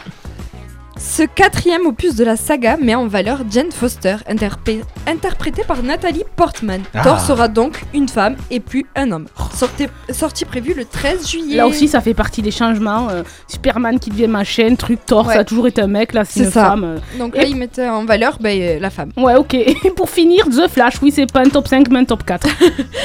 Ce 1.01 1.23
quatrième 1.23 1.85
opus 1.85 2.15
de 2.15 2.25
la 2.25 2.35
saga 2.35 2.75
met 2.75 2.93
en 2.93 3.07
valeur 3.07 3.39
Jane 3.49 3.71
Foster, 3.71 4.17
interpé- 4.29 4.81
interprétée 5.07 5.63
par 5.65 5.81
Nathalie 5.81 6.25
Portman. 6.35 6.81
Ah. 6.93 7.01
Thor 7.03 7.21
sera 7.21 7.47
donc 7.47 7.81
une 7.93 8.09
femme 8.09 8.35
et 8.51 8.59
plus 8.59 8.85
un 8.97 9.11
homme. 9.13 9.27
Sortie, 9.53 9.87
sortie 10.11 10.43
prévue 10.43 10.73
le 10.73 10.83
13 10.83 11.25
juillet. 11.29 11.55
Là 11.55 11.67
aussi, 11.67 11.87
ça 11.87 12.01
fait 12.01 12.13
partie 12.13 12.41
des 12.41 12.51
changements. 12.51 13.07
euh, 13.09 13.23
Superman 13.47 13.97
qui 13.97 14.09
devient 14.09 14.27
machin, 14.27 14.75
truc, 14.75 14.99
Thor, 15.05 15.25
Ouais. 15.27 15.35
ça 15.35 15.39
a 15.39 15.43
toujours 15.45 15.67
été 15.67 15.81
un 15.81 15.87
mec, 15.87 16.11
là 16.13 16.25
c'est 16.25 16.39
C'est 16.41 16.45
une 16.47 16.51
ça. 16.51 16.65
femme. 16.71 16.83
euh. 16.83 16.97
Donc 17.17 17.33
Et- 17.35 17.39
là, 17.39 17.45
ils 17.45 17.55
mettent 17.55 17.79
en 17.79 18.03
valeur 18.03 18.37
ben, 18.41 18.61
euh, 18.61 18.79
la 18.79 18.89
femme. 18.89 19.11
Ouais, 19.15 19.35
ok. 19.35 19.53
Et 19.53 19.75
pour 19.95 20.09
finir, 20.09 20.45
The 20.47 20.67
Flash, 20.67 20.95
oui, 21.01 21.11
c'est 21.15 21.31
pas 21.31 21.39
un 21.41 21.49
top 21.49 21.69
5, 21.69 21.87
mais 21.89 21.99
un 21.99 22.05
top 22.05 22.25
4. 22.25 22.45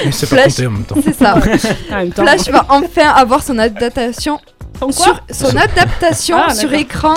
Mais 0.04 0.10
c'est 0.10 0.28
pas 0.28 0.36
Flash, 0.36 0.56
compté 0.56 0.66
en 0.66 0.70
même 0.72 0.84
temps. 0.84 0.96
C'est 1.02 1.14
ça. 1.14 1.34
En 1.92 1.96
même 1.96 2.10
temps. 2.12 2.22
Flash 2.24 2.48
va 2.48 2.66
enfin 2.70 3.08
avoir 3.14 3.42
son 3.44 3.56
adaptation 3.58 4.40
Son 4.80 4.86
quoi 4.86 4.92
sur 5.30 5.46
son 5.48 5.56
adaptation 5.56 6.36
Ah, 6.48 6.52
sur 6.54 6.72
écran. 6.74 7.14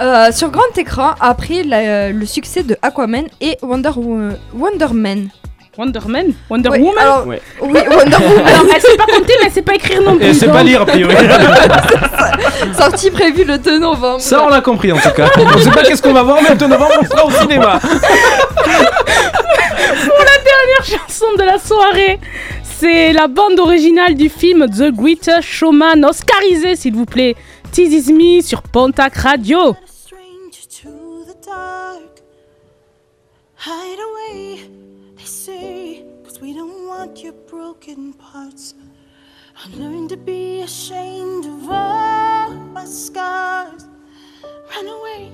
Euh, 0.00 0.30
sur 0.32 0.50
grand 0.50 0.76
écran 0.76 1.14
après 1.20 1.62
la- 1.62 2.10
le 2.10 2.26
succès 2.26 2.62
de 2.62 2.76
Aquaman 2.82 3.24
et 3.40 3.56
Wonder, 3.62 3.90
Wo- 3.96 4.32
Wonder 4.54 4.88
Man. 4.92 5.28
Wonder 5.78 6.00
Man? 6.08 6.26
Wonder 6.48 6.70
Ouais, 6.70 6.78
Woman? 6.80 6.94
alors- 6.98 7.26
Ouais. 7.26 7.42
Oui, 7.60 7.68
Wonder 7.90 8.16
Woman. 8.16 8.46
Alors, 8.46 8.64
elle 8.74 8.80
sait 8.80 8.96
pas 8.96 9.04
compter, 9.04 9.34
mais 9.40 9.46
elle 9.46 9.52
sait 9.52 9.60
pas 9.62 9.74
écrire 9.74 10.00
non 10.00 10.16
plus. 10.16 10.26
Et 10.26 10.32
c'est 10.34 10.48
pas 10.48 10.62
lire 10.62 10.80
a 10.82 10.86
priori. 10.86 11.14
Sortie 12.78 13.10
prévue 13.10 13.44
le 13.44 13.58
2 13.58 13.78
novembre. 13.78 14.20
Ça, 14.20 14.42
on 14.44 14.48
l'a 14.48 14.62
compris 14.62 14.90
en 14.92 14.96
tout 14.98 15.10
cas. 15.10 15.28
On 15.36 15.58
sait 15.58 15.70
pas 15.70 15.82
qu'est-ce 15.82 16.00
qu'on 16.00 16.14
va 16.14 16.22
voir, 16.22 16.38
mais 16.42 16.48
le 16.50 16.56
2 16.56 16.66
novembre, 16.66 16.92
on 17.02 17.04
sera 17.04 17.26
au 17.26 17.30
cinéma. 17.30 17.78
Pour 17.78 17.94
la 20.24 20.38
dernière 20.44 20.84
chanson 20.84 21.26
de 21.38 21.42
la 21.42 21.58
soirée, 21.58 22.18
c'est 22.78 23.12
la 23.12 23.26
bande 23.28 23.58
originale 23.58 24.14
du 24.14 24.28
film 24.28 24.66
The 24.70 24.90
Greatest 24.92 25.42
Showman, 25.42 26.04
oscarisé 26.08 26.76
s'il 26.76 26.94
vous 26.94 27.04
plaît. 27.06 27.34
Tease 27.72 27.94
Is 27.94 28.12
Me 28.12 28.40
sur 28.42 28.62
Pontac 28.62 29.14
Radio. 29.16 29.76
Hide 33.58 33.98
away, 33.98 34.60
they 35.16 35.24
say, 35.24 36.04
cause 36.22 36.40
we 36.40 36.54
don't 36.54 36.86
want 36.86 37.22
your 37.24 37.32
broken 37.50 38.12
parts. 38.12 38.74
I 39.56 39.68
learned 39.76 40.10
to 40.10 40.16
be 40.16 40.60
ashamed 40.60 41.46
of 41.46 41.68
all 41.68 42.50
my 42.54 42.84
scars. 42.84 43.86
Run 44.70 44.86
away, 44.86 45.32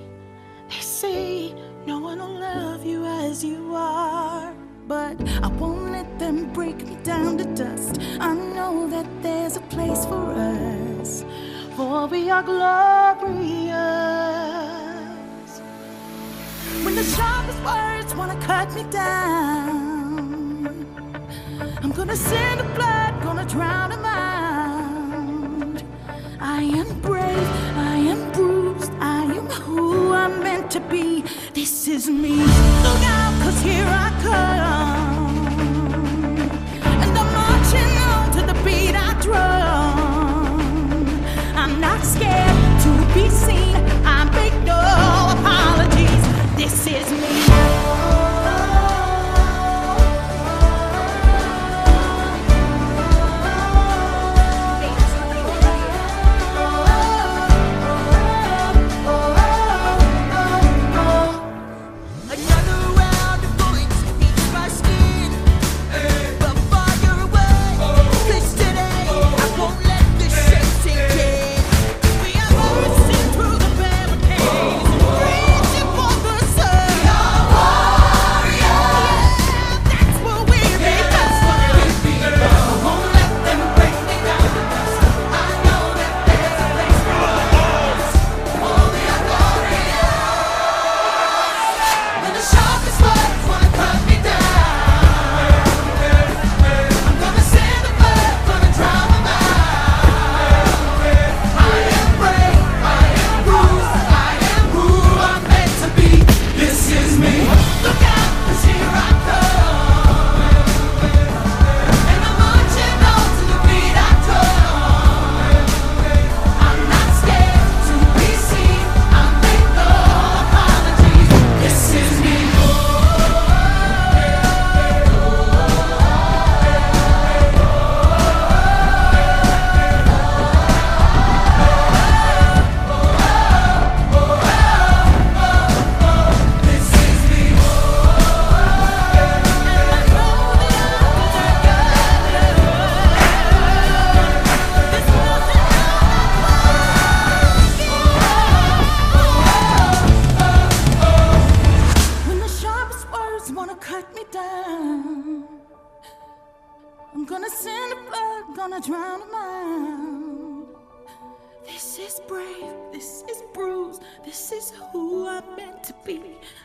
they 0.71 0.81
say, 0.81 1.53
no 1.87 1.99
one 1.99 2.21
will 2.21 2.41
love 2.41 2.87
you 2.87 3.05
as 3.05 3.45
you 3.45 3.75
are. 3.75 4.55
But 4.89 5.17
I 5.43 5.49
won't 5.49 5.93
let 5.93 6.19
them 6.19 6.53
break 6.53 6.87
me 6.87 6.97
down 7.03 7.37
to 7.39 7.45
dust. 7.55 8.01
I 8.19 8.33
know 8.35 8.89
that 8.89 9.07
there's 9.23 9.57
a 9.57 9.63
place 9.63 10.07
for 10.07 10.33
us, 10.33 11.25
for 11.77 12.07
we 12.07 12.31
are 12.31 12.43
glorious. 12.43 13.73
When 16.85 16.95
the 16.95 17.05
sharpest 17.05 17.63
words 17.65 18.15
wanna 18.15 18.39
cut 18.43 18.73
me 18.75 18.85
down, 18.91 20.67
I'm 21.83 21.93
gonna 21.93 22.17
send 22.17 22.61
the 22.61 22.65
blood, 22.75 23.23
gonna 23.23 23.47
drown 23.47 23.91
them 23.91 24.05
out. 24.05 25.83
I 26.41 26.63
am 26.63 27.01
brave, 27.01 27.49
I 27.77 27.97
am 28.13 28.33
bruised, 28.33 28.93
I 29.01 29.25
am 29.25 29.47
who 29.47 30.13
I'm 30.13 30.43
meant 30.43 30.71
to 30.73 30.81
be. 30.81 31.25
This 31.55 31.89
is 31.89 32.09
me. 32.09 32.37
Look 32.87 33.03
out, 33.17 33.35
cause 33.43 33.63
here 33.63 33.87
I 33.87 34.11
come. 34.23 35.12
Is 46.95 47.11
me. 47.13 47.52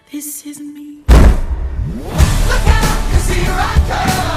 This 0.10 0.46
is 0.46 0.60
me. 0.62 1.00
Look 1.10 2.68
out, 2.68 3.12
'cause 3.12 3.30
here 3.30 3.52
I 3.52 3.76
come. 3.90 4.37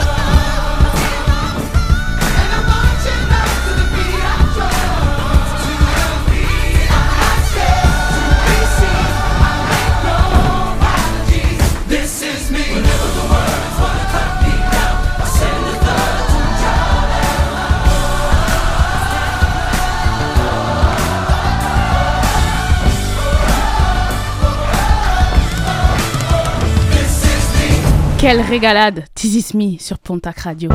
Quelle 28.31 28.43
régalade 28.43 29.07
This 29.17 29.35
is 29.35 29.57
me 29.57 29.77
sur 29.81 29.99
Pontac 29.99 30.39
Radio. 30.39 30.71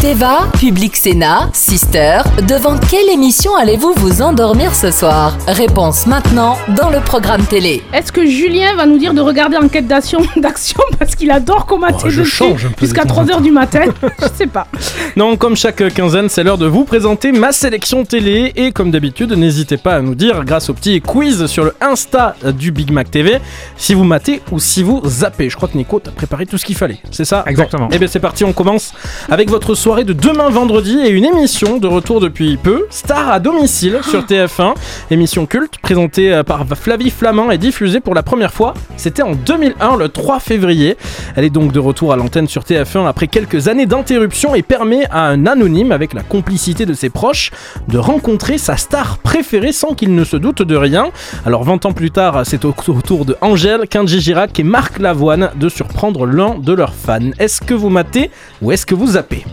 Teva, 0.00 0.46
Public 0.60 0.94
Sénat, 0.94 1.50
Sister, 1.52 2.20
devant 2.46 2.78
quelle 2.78 3.08
émission 3.08 3.56
allez-vous 3.56 3.94
vous 3.96 4.22
endormir 4.22 4.72
ce 4.72 4.92
soir? 4.92 5.36
Réponse 5.48 6.06
maintenant 6.06 6.56
dans 6.76 6.88
le 6.88 7.00
programme 7.00 7.42
télé. 7.44 7.82
Est-ce 7.92 8.12
que 8.12 8.24
Julien 8.24 8.76
va 8.76 8.86
nous 8.86 8.98
dire 8.98 9.12
de 9.12 9.20
regarder 9.20 9.56
Enquête 9.56 9.88
d'action 9.88 10.20
d'action 10.36 10.80
parce 11.00 11.16
qu'il 11.16 11.32
adore 11.32 11.66
commenter 11.66 12.04
Oh, 12.04 12.10
je 12.10 12.20
dessus 12.20 12.30
change 12.30 12.66
un 12.66 12.68
peu 12.68 12.86
jusqu'à 12.86 13.02
de 13.02 13.08
temps 13.08 13.18
en 13.18 13.24
3h 13.24 13.42
du 13.42 13.50
matin? 13.50 13.80
Je 14.22 14.26
sais 14.36 14.46
pas. 14.46 14.68
Non, 15.16 15.36
comme 15.36 15.56
chaque 15.56 15.92
quinzaine, 15.92 16.28
c'est 16.28 16.44
l'heure 16.44 16.58
de 16.58 16.66
vous 16.66 16.84
présenter 16.84 17.32
ma 17.32 17.50
sélection 17.50 18.04
télé. 18.04 18.52
Et 18.54 18.70
comme 18.70 18.92
d'habitude, 18.92 19.32
n'hésitez 19.32 19.78
pas 19.78 19.96
à 19.96 20.00
nous 20.00 20.14
dire, 20.14 20.44
grâce 20.44 20.70
au 20.70 20.74
petit 20.74 21.00
quiz 21.00 21.46
sur 21.46 21.64
le 21.64 21.74
Insta 21.80 22.36
du 22.56 22.70
Big 22.70 22.92
Mac 22.92 23.10
TV, 23.10 23.40
si 23.76 23.94
vous 23.94 24.04
matez 24.04 24.42
ou 24.52 24.60
si 24.60 24.84
vous 24.84 25.02
zappez. 25.04 25.50
Je 25.50 25.56
crois 25.56 25.68
que 25.68 25.76
Nico, 25.76 25.98
t'as 25.98 26.12
préparé 26.12 26.46
tout 26.46 26.56
ce 26.56 26.64
qu'il 26.64 26.76
fallait. 26.76 26.98
C'est 27.10 27.24
ça? 27.24 27.42
Exactement. 27.48 27.88
Et 27.90 27.96
Eh 27.96 27.98
bien, 27.98 28.06
c'est 28.06 28.20
parti, 28.20 28.44
on 28.44 28.52
commence 28.52 28.92
avec 29.28 29.50
votre 29.50 29.74
soirée 29.74 29.87
de 29.88 30.12
demain 30.12 30.50
vendredi 30.50 30.98
et 31.02 31.08
une 31.08 31.24
émission 31.24 31.78
de 31.78 31.86
retour 31.86 32.20
depuis 32.20 32.58
peu, 32.58 32.86
Star 32.90 33.30
à 33.30 33.40
domicile 33.40 34.00
sur 34.02 34.22
TF1. 34.22 34.74
Émission 35.10 35.46
culte 35.46 35.78
présentée 35.78 36.30
euh, 36.30 36.42
par 36.42 36.66
Flavie 36.66 37.08
Flamand 37.08 37.50
et 37.50 37.56
diffusée 37.56 37.98
pour 38.00 38.14
la 38.14 38.22
première 38.22 38.52
fois. 38.52 38.74
C'était 38.98 39.22
en 39.22 39.32
2001, 39.34 39.96
le 39.96 40.10
3 40.10 40.40
février. 40.40 40.98
Elle 41.36 41.44
est 41.44 41.50
donc 41.50 41.72
de 41.72 41.78
retour 41.78 42.12
à 42.12 42.16
l'antenne 42.16 42.46
sur 42.48 42.64
TF1 42.64 43.08
après 43.08 43.28
quelques 43.28 43.66
années 43.66 43.86
d'interruption 43.86 44.54
et 44.54 44.60
permet 44.62 45.06
à 45.10 45.24
un 45.24 45.46
anonyme, 45.46 45.90
avec 45.90 46.12
la 46.12 46.22
complicité 46.22 46.84
de 46.84 46.92
ses 46.92 47.08
proches, 47.08 47.50
de 47.88 47.96
rencontrer 47.96 48.58
sa 48.58 48.76
star 48.76 49.16
préférée 49.16 49.72
sans 49.72 49.94
qu'il 49.94 50.14
ne 50.14 50.22
se 50.22 50.36
doute 50.36 50.60
de 50.60 50.76
rien. 50.76 51.06
Alors 51.46 51.64
20 51.64 51.86
ans 51.86 51.92
plus 51.92 52.10
tard, 52.10 52.42
c'est 52.44 52.66
au 52.66 52.74
au 52.88 53.00
tour 53.00 53.24
de 53.24 53.36
Angèle, 53.40 53.88
Kenji 53.88 54.20
Girac 54.20 54.60
et 54.60 54.64
Marc 54.64 54.98
Lavoine 54.98 55.50
de 55.56 55.70
surprendre 55.70 56.26
l'un 56.26 56.58
de 56.58 56.74
leurs 56.74 56.94
fans. 56.94 57.30
Est-ce 57.38 57.62
que 57.62 57.74
vous 57.74 57.88
matez 57.88 58.30
ou 58.60 58.70
est-ce 58.70 58.84
que 58.84 58.94
vous 58.94 59.12
zappez? 59.12 59.44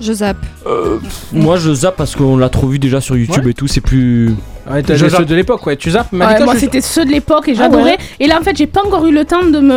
Je 0.00 0.12
zappe. 0.12 0.44
Moi 1.32 1.56
je 1.58 1.72
zappe 1.72 1.96
parce 1.96 2.16
qu'on 2.16 2.36
l'a 2.36 2.48
trop 2.48 2.68
vu 2.68 2.78
déjà 2.78 3.00
sur 3.00 3.16
YouTube 3.16 3.46
et 3.46 3.54
tout, 3.54 3.66
c'est 3.66 3.80
plus. 3.80 4.34
Ouais, 4.70 4.82
t'as 4.82 4.96
ceux 4.96 5.24
de 5.24 5.34
l'époque, 5.34 5.64
ouais. 5.66 5.76
Tu 5.76 5.90
zappes 5.90 6.12
Ouais, 6.12 6.18
Malika, 6.18 6.44
moi 6.44 6.54
je- 6.54 6.60
c'était 6.60 6.80
ceux 6.80 7.04
de 7.04 7.10
l'époque 7.10 7.48
et 7.48 7.52
Ah 7.52 7.62
j'adorais. 7.62 7.82
ouais 7.92 7.98
Et 8.18 8.26
là 8.26 8.38
en 8.40 8.42
fait 8.42 8.56
j'ai 8.56 8.66
pas 8.66 8.82
encore 8.84 9.06
eu 9.06 9.12
le 9.12 9.24
temps 9.24 9.44
de 9.44 9.58
me 9.60 9.72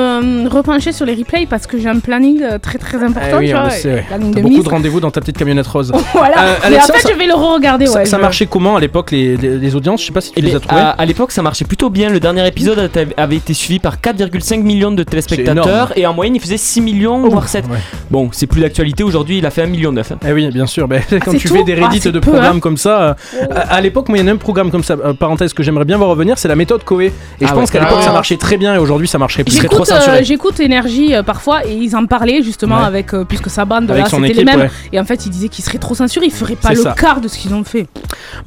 euh, 0.46 0.50
repencher 0.50 0.92
sur 0.92 1.06
les 1.06 1.14
replays 1.16 1.46
parce 1.50 1.68
que 1.68 1.78
j'ai 1.80 1.90
un 1.90 2.00
planning 2.00 2.42
euh, 2.42 2.58
très 2.60 2.78
très 2.78 2.98
important. 2.98 3.28
Eh 3.32 3.36
oui, 3.38 3.48
tu 3.48 3.54
vois, 3.54 3.70
sait, 3.70 3.94
ouais. 3.94 4.06
de 4.20 4.42
beaucoup 4.42 4.64
de 4.64 4.70
rendez-vous 4.70 5.00
dans 5.00 5.12
ta 5.12 5.22
petite 5.22 5.38
camionnette 5.38 5.68
rose. 5.68 5.92
Voilà. 6.14 6.36
Euh, 6.40 6.54
Mais 6.70 6.78
en 6.78 6.82
fait 6.82 7.00
ça- 7.00 7.10
je 7.12 7.18
vais 7.18 7.26
le 7.28 7.34
re-regarder. 7.34 7.86
Ça, 7.88 8.00
ouais, 8.04 8.22
marchait 8.22 8.46
comment 8.46 8.76
à 8.76 8.80
l'époque 8.80 9.12
les, 9.12 9.38
les- 9.38 9.58
les 9.58 9.76
audiences? 9.76 10.02
Je 10.02 10.08
sais 10.08 10.14
pas 10.14 10.22
si 10.22 10.32
tu 10.32 10.40
Eh 10.40 10.42
les 10.42 10.50
bien, 10.50 10.58
as 10.58 10.60
trouvées. 10.62 10.82
à, 10.82 10.90
à 10.90 11.06
l'époque, 11.06 11.32
ça 11.32 11.42
marchait 11.42 11.66
plutôt 11.66 11.90
bien. 11.90 12.10
Le 12.10 12.20
dernier 12.20 12.46
épisode 12.48 12.90
avait- 13.18 13.36
été 13.36 13.54
suivi 13.54 13.80
par 13.80 14.00
4,5 14.00 14.62
millions 14.64 14.92
de 14.92 15.04
téléspectateurs 15.04 15.94
et 15.96 16.06
en 16.06 16.14
moyenne, 16.14 16.36
il 16.36 16.42
faisait 16.42 16.58
6 16.58 16.82
millions, 16.82 17.28
voire 17.30 17.48
7. 17.48 17.66
Bon, 18.12 18.30
c'est 18.32 18.48
plus 18.48 18.62
d'actualité 18.62 19.04
aujourd'hui, 19.04 19.38
il 19.40 19.46
a 19.46 19.50
fait 19.50 19.64
1 19.64 19.68
million 19.68 19.92
9. 19.92 20.14
Eh 20.28 20.32
oui, 20.34 20.50
bien 20.50 20.68
sûr. 20.68 20.88
ben, 20.88 21.02
quand 21.26 21.32
c'est 21.32 21.38
tu 21.38 21.48
fais 21.48 21.64
des 21.64 21.76
Ah, 21.82 21.88
reddits 21.88 22.02
c'est 22.02 22.12
de 22.12 22.20
peu, 22.20 22.32
programmes 22.32 22.58
hein. 22.58 22.60
comme 22.60 22.78
ça, 22.78 23.02
euh, 23.02 23.14
à, 23.52 23.76
à 23.76 23.82
l'époque, 23.82 24.10
moi, 24.10 24.18
il 24.18 24.22
y 24.22 24.24
en 24.24 24.28
a 24.28 24.32
un 24.34 24.38
programme 24.38 24.70
comme 24.74 24.84
ça, 24.84 24.96
euh, 25.06 25.14
parenthèse 25.14 25.54
que 25.54 25.64
j'aimerais 25.64 25.86
bien 25.86 25.98
voir 25.98 26.10
revenir, 26.10 26.38
c'est 26.38 26.48
la 26.50 26.56
méthode 26.56 26.84
Coé. 26.84 27.06
Et 27.06 27.12
je 27.42 27.46
Ah 27.50 27.54
pense 27.54 27.70
ouais. 27.70 27.74
qu'à 27.74 27.80
l'époque, 27.80 28.00
Ah 28.02 28.06
ça 28.06 28.12
marchait 28.12 28.38
très 28.38 28.58
bien 28.58 28.74
et 28.76 28.78
aujourd'hui, 28.80 29.08
ça 29.08 29.18
marcherait 29.20 29.44
plus. 29.46 29.54
J'écoute, 29.62 29.90
euh, 29.92 30.20
j'écoute 30.24 30.60
Énergie 30.60 31.16
euh, 31.16 31.22
parfois 31.24 31.66
et 31.66 31.74
ils 31.74 31.96
en 31.96 32.06
parlaient 32.08 32.42
justement 32.42 32.80
Ouais. 32.80 32.86
avec 32.86 33.14
euh, 33.14 33.24
puisque 33.24 33.50
sa 33.50 33.66
bande 33.66 33.90
Avec 33.92 34.04
là 34.06 34.10
son 34.10 34.18
c'était 34.18 34.34
les 34.34 34.34
équipe, 34.42 34.46
mêmes 34.48 34.60
ouais. 34.62 34.70
et 34.92 35.00
en 35.00 35.06
fait 35.06 35.26
ils 35.26 35.30
disaient 35.30 35.48
qu'ils 35.50 35.64
seraient 35.64 35.78
trop 35.78 35.94
censurés, 35.96 36.26
ils 36.26 36.32
feraient 36.34 36.56
pas 36.56 36.70
C'est 36.70 36.76
le 36.76 36.82
ça. 36.82 36.96
quart 37.00 37.22
de 37.22 37.28
ce 37.28 37.38
qu'ils 37.38 37.54
ont 37.54 37.64
fait. 37.64 37.86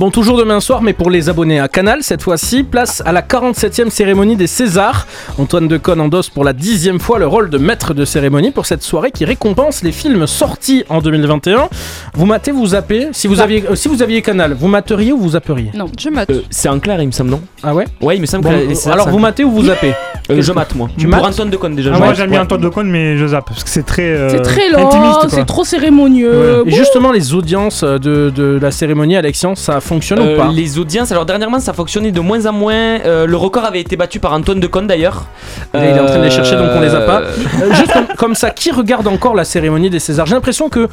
Bon, 0.01 0.11
toujours 0.11 0.36
demain 0.36 0.59
soir, 0.61 0.82
mais 0.82 0.93
pour 0.93 1.09
les 1.11 1.28
abonnés 1.28 1.61
à 1.61 1.69
Canal, 1.69 2.03
cette 2.03 2.23
fois-ci, 2.23 2.65
place 2.65 3.03
à 3.07 3.12
la 3.12 3.23
47e 3.23 3.89
cérémonie 3.90 4.35
des 4.36 4.48
Césars. 4.48 5.07
Antoine 5.39 5.69
Decaune 5.69 6.01
endosse 6.01 6.28
pour 6.28 6.43
la 6.44 6.53
dixième 6.53 6.98
fois 6.98 7.19
le 7.20 7.27
rôle 7.28 7.51
de 7.51 7.59
maître 7.59 7.94
de 7.94 8.05
cérémonie 8.05 8.51
pour 8.51 8.66
cette 8.66 8.82
soirée 8.82 9.12
qui 9.12 9.24
récompense 9.24 9.82
les 9.82 9.93
films 9.93 10.27
sortis 10.27 10.85
en 10.89 11.01
2021. 11.01 11.69
Vous 12.15 12.27
matez, 12.27 12.51
vous 12.51 12.66
zappez. 12.66 13.09
Si 13.12 13.27
vous 13.28 13.40
aviez, 13.40 13.65
euh, 13.70 13.74
si 13.77 13.86
vous 13.89 14.03
aviez 14.03 14.23
Canal, 14.23 14.55
vous 14.55 14.69
materiez 14.69 15.12
ou 15.12 15.19
vous 15.19 15.31
zapperiez? 15.31 15.70
Non, 15.74 15.86
je 15.98 16.09
mate. 16.17 16.31
Euh, 16.31 16.41
c'est 16.51 16.69
en 16.69 16.79
clair, 16.81 17.01
il 17.01 17.07
me 17.07 17.13
semble, 17.13 17.31
non 17.31 17.41
Ah 17.63 17.75
ouais 17.75 17.85
Ouais, 18.01 18.17
il 18.17 18.21
me 18.21 18.27
semble 18.27 18.45
Bon, 18.45 18.51
que. 18.51 18.57
euh, 18.57 18.93
alors 18.93 19.05
c'est 19.07 19.11
vous 19.13 19.19
matez 19.21 19.45
ou 19.45 19.51
vous 19.53 19.65
zappez 19.67 19.95
Euh, 20.29 20.43
Je 20.43 20.51
mate, 20.53 20.75
moi. 20.75 20.89
Tu 20.99 21.07
Pour 21.07 21.21
mates 21.21 21.31
Antoine 21.33 21.51
Decaune 21.51 21.77
déjà. 21.77 21.91
Ah, 21.91 21.95
je 21.95 21.99
moi 21.99 22.09
mate. 22.09 22.17
j'aime 22.17 22.31
bien. 22.31 22.43
Antoine 22.43 22.61
de 22.61 22.69
Cône, 22.69 22.91
mais 22.91 23.17
je 23.17 23.27
zappe 23.29 23.47
parce 23.47 23.63
que 23.63 23.71
c'est 23.71 23.85
très, 23.87 24.03
euh, 24.11 24.29
c'est 24.31 24.41
très 24.43 24.75
intimiste. 24.75 24.93
lent, 24.93 25.21
quoi. 25.21 25.29
c'est 25.31 25.45
trop 25.47 25.65
cérémonieux. 25.65 26.65
Et 26.67 26.73
justement, 26.73 27.13
les 27.13 27.33
audiences 27.35 27.85
de, 27.85 28.31
de 28.35 28.59
la 28.61 28.71
cérémonie, 28.73 29.17
Alexian, 29.17 29.55
ça 29.55 29.81
fonctionne 29.81 30.19
Euh, 30.19 30.35
ou 30.35 30.39
pas 30.39 30.49
les 30.53 30.79
audiences, 30.79 31.13
alors 31.13 31.27
dernièrement 31.27 31.61
ça 31.61 31.73
fonctionnait 31.73 32.11
de 32.11 32.21
moins 32.21 32.45
en 32.47 32.53
moins. 32.53 32.75
Euh, 32.75 33.27
le 33.27 33.37
record 33.37 33.65
avait 33.65 33.81
été 33.81 33.97
battu 33.97 34.19
par 34.19 34.33
Antoine 34.33 34.59
Decaune 34.59 34.87
d'ailleurs. 34.87 35.27
Là, 35.73 35.91
il 35.91 35.97
est 35.97 36.01
en 36.01 36.07
train 36.07 36.19
de 36.19 36.25
les 36.25 36.31
chercher, 36.31 36.57
donc 36.57 36.71
on 36.75 36.81
les 36.81 36.95
a 36.95 37.01
pas. 37.03 37.21
Euh, 37.21 37.73
juste 37.75 37.93
comme, 37.93 38.07
comme 38.17 38.35
ça, 38.35 38.51
qui 38.51 38.71
regarde 38.73 39.07
encore 39.07 39.35
la 39.35 39.45
cérémonie 39.45 39.91
des 39.91 39.99
Césars 40.01 40.27
J'ai 40.27 40.35
l'impression 40.35 40.69
que 40.69 40.89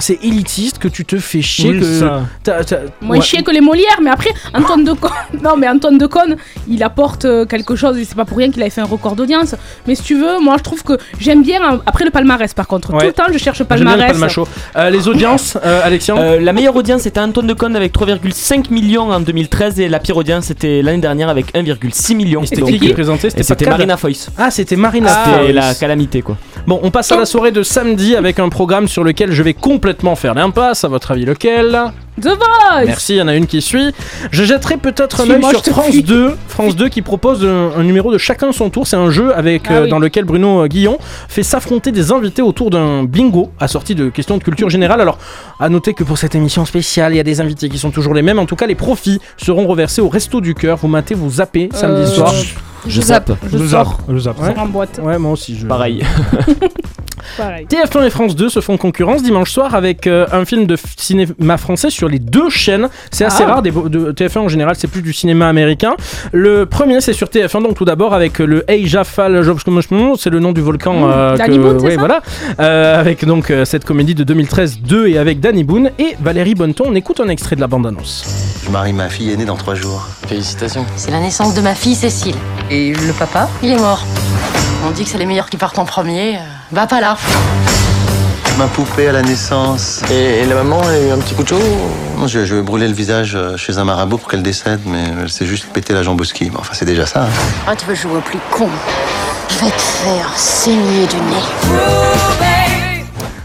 c'est 0.00 0.18
élitiste, 0.22 0.78
que 0.78 0.88
tu 0.88 1.04
te 1.04 1.18
fais 1.18 1.42
chier. 1.42 1.70
Oui, 1.70 1.80
que 1.80 1.84
ça. 1.84 2.20
t'as- 2.44 2.64
t'as- 2.64 2.76
Moins 3.00 3.16
ouais. 3.16 3.22
chier 3.22 3.42
que 3.42 3.50
les 3.50 3.60
Molières, 3.60 3.98
mais 4.02 4.10
après, 4.10 4.30
Antoine 4.54 4.84
de 4.84 4.92
Cône, 4.92 5.10
non, 5.42 5.56
mais 5.56 5.68
Antoine 5.68 5.98
de 5.98 6.06
Cône, 6.06 6.36
il 6.68 6.82
apporte 6.82 7.24
euh, 7.24 7.44
quelque 7.46 7.76
chose 7.76 7.98
et 7.98 8.04
c'est 8.04 8.14
pas 8.16 8.24
pour 8.24 8.38
rien 8.38 8.50
qu'il 8.50 8.60
avait 8.62 8.70
fait 8.70 8.80
un 8.80 8.84
record 8.86 9.16
d'audience. 9.16 9.54
Mais 9.86 9.94
si 9.94 10.02
tu 10.02 10.16
veux, 10.16 10.40
moi 10.40 10.56
je 10.58 10.62
trouve 10.62 10.82
que 10.82 10.94
j'aime 11.18 11.42
bien, 11.42 11.60
euh, 11.62 11.78
après 11.86 12.04
le 12.04 12.10
palmarès 12.10 12.52
par 12.54 12.66
contre, 12.66 12.88
tout 12.90 13.06
le 13.06 13.12
temps 13.12 13.24
je 13.32 13.38
cherche 13.38 13.58
bien 13.58 13.76
le 13.76 13.84
palmarès. 13.84 14.38
Euh, 14.76 14.90
les 14.90 15.08
audiences, 15.08 15.56
euh, 15.64 15.80
Alexian 15.84 16.16
Euh, 16.18 16.40
la 16.40 16.52
meilleure 16.52 16.76
audience 16.76 17.02
c'était 17.02 17.20
Antoine 17.20 17.46
Decaune 17.46 17.76
avec 17.76 17.92
3,5 17.92 18.70
millions 18.70 19.10
en 19.10 19.20
2013 19.20 19.80
et 19.80 19.88
la 19.88 19.98
pire 19.98 20.16
audience 20.16 20.46
c'était 20.46 20.82
l'année 20.82 20.98
dernière 20.98 21.28
avec 21.28 21.54
1,6 21.54 22.14
millions. 22.14 22.44
C'était 22.44 22.62
qui 22.62 22.78
qui 22.78 22.92
présentait? 22.92 23.30
C'était 23.30 23.66
Marina 23.68 23.96
Foïs. 23.96 24.30
Ah, 24.36 24.50
c'était 24.50 24.76
Marina 24.76 25.24
C'était 25.24 25.52
la 25.52 25.74
calamité 25.74 26.22
quoi. 26.22 26.36
Bon, 26.66 26.78
on 26.82 26.90
passe 26.90 27.10
à 27.10 27.16
la 27.16 27.26
soirée 27.26 27.50
de 27.52 27.62
samedi 27.62 28.14
avec 28.14 28.38
un 28.38 28.48
programme 28.48 28.86
sur 28.86 29.02
lequel 29.02 29.32
je 29.32 29.42
vais 29.42 29.54
complètement 29.54 30.14
faire 30.14 30.34
l'impasse. 30.34 30.84
À 30.84 30.88
votre 30.88 31.10
avis, 31.10 31.24
lequel? 31.24 31.78
The 32.20 32.26
Voice 32.26 32.84
Merci, 32.84 33.14
il 33.14 33.16
y 33.16 33.22
en 33.22 33.28
a 33.28 33.34
une 33.34 33.46
qui 33.46 33.62
suit. 33.62 33.92
Je 34.30 34.44
jetterai 34.44 34.76
peut-être 34.76 35.22
un 35.22 35.30
œil 35.30 35.42
sur 35.50 35.64
France 35.64 35.86
fuis. 35.90 36.02
2. 36.02 36.36
France 36.48 36.76
2 36.76 36.88
qui 36.88 37.00
propose 37.02 37.44
un, 37.44 37.70
un 37.76 37.82
numéro 37.82 38.12
de 38.12 38.18
chacun 38.18 38.52
son 38.52 38.68
tour. 38.68 38.86
C'est 38.86 38.96
un 38.96 39.10
jeu 39.10 39.34
avec, 39.34 39.62
Ah 39.68 39.72
euh, 39.72 39.82
oui. 39.84 39.88
dans 39.90 39.98
lequel 39.98 40.24
Bruno 40.24 40.62
euh, 40.62 40.66
Guillon 40.68 40.98
fait 41.28 41.42
s'affronter 41.42 41.92
des 41.92 42.12
invités 42.12 42.42
autour 42.42 42.68
d'un 42.70 43.04
bingo 43.04 43.50
assorti 43.58 43.94
de 43.94 44.10
questions 44.10 44.36
de 44.36 44.44
culture 44.44 44.68
générale. 44.68 45.00
Alors, 45.00 45.18
à 45.58 45.68
noter 45.70 45.94
que 45.94 46.04
pour 46.04 46.18
cette 46.18 46.34
émission 46.34 46.64
spéciale, 46.66 47.14
il 47.14 47.16
y 47.16 47.20
a 47.20 47.24
des 47.24 47.40
invités 47.40 47.68
qui 47.70 47.78
sont 47.78 47.90
toujours 47.90 48.12
les 48.14 48.22
mêmes. 48.22 48.38
En 48.38 48.46
tout 48.46 48.56
cas, 48.56 48.66
les 48.66 48.74
profits 48.74 49.18
seront 49.38 49.66
reversés 49.66 50.02
au 50.02 50.08
Resto 50.08 50.40
du 50.42 50.54
Cœur. 50.54 50.76
Vous 50.76 50.88
matez, 50.88 51.14
vous 51.14 51.30
zappez 51.30 51.70
samedi 51.72 52.02
Euh, 52.02 52.06
soir. 52.06 52.34
Je 52.86 53.00
zappe. 53.00 53.32
Je 53.50 53.58
zappe. 53.58 53.88
Je 54.08 54.18
zappe. 54.18 54.40
Ouais. 54.40 54.58
en 54.58 54.66
boîte. 54.66 55.00
Ouais, 55.02 55.18
moi 55.18 55.32
aussi. 55.32 55.56
Je... 55.56 55.66
Pareil. 55.66 56.04
Pareil. 57.36 57.66
TF1 57.66 58.06
et 58.06 58.10
France 58.10 58.36
2 58.36 58.48
se 58.48 58.60
font 58.60 58.76
concurrence 58.76 59.22
dimanche 59.22 59.50
soir 59.50 59.74
avec 59.74 60.06
euh, 60.06 60.26
un 60.32 60.44
film 60.44 60.66
de 60.66 60.76
cinéma 60.96 61.56
français 61.56 61.90
sur 61.90 62.08
les 62.08 62.18
deux 62.18 62.50
chaînes. 62.50 62.88
C'est 63.10 63.24
assez 63.24 63.42
Ah. 63.44 63.54
rare. 63.54 63.62
Des, 63.62 63.70
de, 63.70 64.12
TF1 64.12 64.38
en 64.40 64.48
général, 64.48 64.74
c'est 64.76 64.88
plus 64.88 65.02
du 65.02 65.12
cinéma 65.12 65.48
américain. 65.48 65.94
Le 66.32 66.66
premier, 66.66 67.00
c'est 67.00 67.12
sur 67.12 67.28
TF1. 67.28 67.62
Donc 67.62 67.74
tout 67.76 67.84
d'abord 67.84 68.14
avec 68.14 68.38
le 68.38 68.64
Eija 68.70 69.04
Fall, 69.04 69.42
c'est 70.18 70.30
le 70.30 70.40
nom 70.40 70.52
du 70.52 70.60
volcan. 70.60 70.94
Mmh, 70.94 71.10
euh, 71.12 71.36
Danny 71.36 71.56
que- 71.56 71.62
Boone, 71.62 71.78
c'est 71.80 71.86
ouais, 71.86 71.94
ça 71.94 71.98
voilà. 71.98 72.20
Euh, 72.60 73.00
avec 73.00 73.24
donc 73.24 73.50
euh, 73.50 73.64
cette 73.64 73.84
comédie 73.84 74.14
de 74.14 74.24
2013 74.24 74.80
2 74.82 75.08
et 75.08 75.18
avec 75.18 75.40
Danny 75.40 75.64
Boone 75.64 75.90
et 75.98 76.16
Valérie 76.20 76.54
Bonneton. 76.54 76.84
On 76.88 76.94
écoute 76.94 77.20
un 77.20 77.28
extrait 77.28 77.56
de 77.56 77.60
la 77.60 77.66
bande-annonce. 77.66 78.24
Je 78.64 78.70
marie 78.70 78.92
ma 78.92 79.08
fille 79.08 79.30
aînée 79.32 79.44
dans 79.44 79.56
trois 79.56 79.74
jours. 79.74 80.06
Félicitations. 80.26 80.84
C'est 80.96 81.10
la 81.10 81.20
naissance 81.20 81.54
de 81.54 81.60
ma 81.60 81.74
fille 81.74 81.94
Cécile. 81.94 82.34
Et 82.70 82.92
le 82.92 83.12
papa? 83.18 83.48
Il 83.62 83.70
est 83.70 83.78
mort. 83.78 84.04
On 84.86 84.90
dit 84.92 85.04
que 85.04 85.10
c'est 85.10 85.18
les 85.18 85.26
meilleurs 85.26 85.50
qui 85.50 85.56
partent 85.56 85.78
en 85.78 85.84
premier. 85.84 86.36
Va 86.72 86.86
pas 86.86 87.00
là. 87.00 87.16
Ma 88.58 88.66
poupée 88.66 89.08
à 89.08 89.12
la 89.12 89.22
naissance. 89.22 90.02
Et, 90.10 90.44
la 90.44 90.54
maman 90.54 90.80
a 90.82 90.98
eu 90.98 91.10
un 91.10 91.18
petit 91.18 91.34
coup 91.34 91.42
de 91.42 91.48
chaud 91.48 91.58
Non, 92.18 92.26
je, 92.26 92.44
je 92.44 92.54
vais 92.56 92.62
brûler 92.62 92.86
le 92.88 92.94
visage 92.94 93.32
euh, 93.34 93.56
chez 93.56 93.78
un 93.78 93.84
marabout 93.84 94.18
pour 94.18 94.28
qu'elle 94.28 94.42
décède, 94.42 94.80
mais 94.86 95.02
elle 95.20 95.30
s'est 95.30 95.46
juste 95.46 95.66
pété 95.72 95.92
la 95.94 96.02
jambe 96.02 96.20
au 96.20 96.24
ski. 96.24 96.50
Enfin, 96.56 96.72
c'est 96.74 96.84
déjà 96.84 97.06
ça. 97.06 97.22
hein. 97.22 97.28
Ah, 97.66 97.74
tu 97.74 97.86
veux 97.86 97.94
jouer 97.94 98.16
au 98.16 98.20
plus 98.20 98.38
con 98.50 98.68
Je 99.48 99.64
vais 99.64 99.70
te 99.70 99.80
faire 99.80 100.30
saigner 100.36 101.06
du 101.06 101.16
nez. 101.16 102.79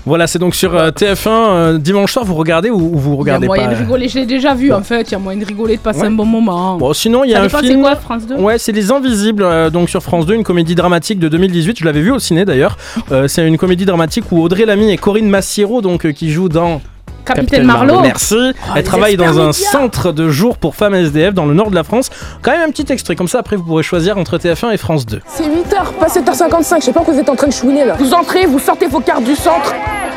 Voilà, 0.06 0.28
c'est 0.28 0.38
donc 0.40 0.54
sur 0.54 0.76
euh, 0.76 0.92
TF1 0.92 1.28
euh, 1.30 1.78
dimanche 1.80 2.14
soir. 2.14 2.26
Vous 2.26 2.36
regardez 2.36 2.70
ou, 2.70 2.76
ou 2.94 2.98
vous 2.98 3.12
Il 3.12 3.14
y 3.14 3.16
a 3.16 3.20
regardez 3.20 3.48
moyen 3.48 3.68
pas 3.68 3.74
de 3.74 3.80
rigoler, 3.80 4.08
je 4.08 4.20
l'ai 4.20 4.26
déjà 4.26 4.54
vu 4.54 4.72
en 4.72 4.84
fait, 4.84 5.02
il 5.10 5.12
y 5.14 5.16
a 5.16 5.20
moyen 5.20 5.40
de 5.40 5.46
rigoler, 5.46 5.78
de 5.78 5.82
passer 5.82 6.02
Ouais. 6.02 6.08
un 6.08 6.12
bon 6.12 6.26
moment. 6.26 6.78
Bon, 6.78 6.94
sinon, 6.94 7.24
il 7.24 7.32
y 7.32 7.36
a 7.36 7.50
Ça 7.50 7.58
un 7.58 7.62
film. 7.62 7.82
quoi, 7.82 7.96
France 7.96 8.28
2 8.28 8.36
Ouais, 8.36 8.58
c'est 8.60 8.72
Les 8.72 8.92
Invisibles, 8.92 9.44
euh, 9.44 9.70
donc 9.70 9.90
sur 9.90 10.04
France 10.04 10.26
2, 10.26 10.36
une 10.36 10.44
comédie 10.44 10.76
dramatique 10.76 11.18
de 11.20 11.28
2018. 11.28 11.80
Je 11.80 11.86
l'avais 11.86 12.02
vu 12.02 12.12
au 12.12 12.20
ciné 12.20 12.46
d'ailleurs. 12.46 12.78
Euh, 13.12 13.28
c'est 13.28 13.48
une 13.48 13.58
comédie 13.58 13.86
dramatique 13.86 14.26
où 14.32 14.42
Audrey 14.42 14.66
Lamy 14.66 14.92
et 14.92 14.98
Corinne 14.98 15.28
Massiero, 15.30 15.82
donc 15.82 16.06
euh, 16.06 16.12
qui 16.12 16.32
jouent 16.32 16.50
dans. 16.50 16.82
Capitaine 17.26 17.64
Marlowe. 17.64 18.02
Merci. 18.02 18.36
Oh, 18.40 18.72
Elle 18.76 18.84
travaille 18.84 19.18
dans 19.18 19.40
un 19.40 19.48
médias. 19.48 19.70
centre 19.72 20.12
de 20.12 20.30
jour 20.30 20.58
pour 20.58 20.76
femmes 20.76 20.96
SDF 20.96 21.34
dans 21.34 21.46
le 21.46 21.54
nord 21.54 21.70
de 21.70 21.76
la 21.76 21.84
France. 21.84 22.10
Quand 22.42 22.52
même 22.52 22.62
un 22.68 22.72
petit 22.72 22.92
extrait 22.92 23.16
comme 23.16 23.28
ça. 23.28 23.40
Après, 23.40 23.56
vous 23.56 23.64
pourrez 23.64 23.84
choisir 23.84 24.18
entre 24.18 24.38
TF1 24.38 24.72
et 24.74 24.78
France 24.78 25.06
2. 25.06 25.22
C'est 25.28 25.44
8h, 25.44 25.94
pas 26.00 26.08
7h55, 26.08 26.76
je 26.80 26.86
sais 26.86 26.94
pas 26.94 27.02
que 27.04 27.12
vous 27.12 27.20
êtes 27.20 27.30
en 27.30 27.36
train 27.36 27.48
de 27.48 27.54
chouiner 27.54 27.86
là. 27.86 27.96
Vous 28.00 28.14
entrez, 28.14 28.46
vous 28.46 28.60
sortez 28.60 28.88
vos 28.88 29.00
cartes 29.00 29.24
du 29.24 29.36
centre. 29.36 29.74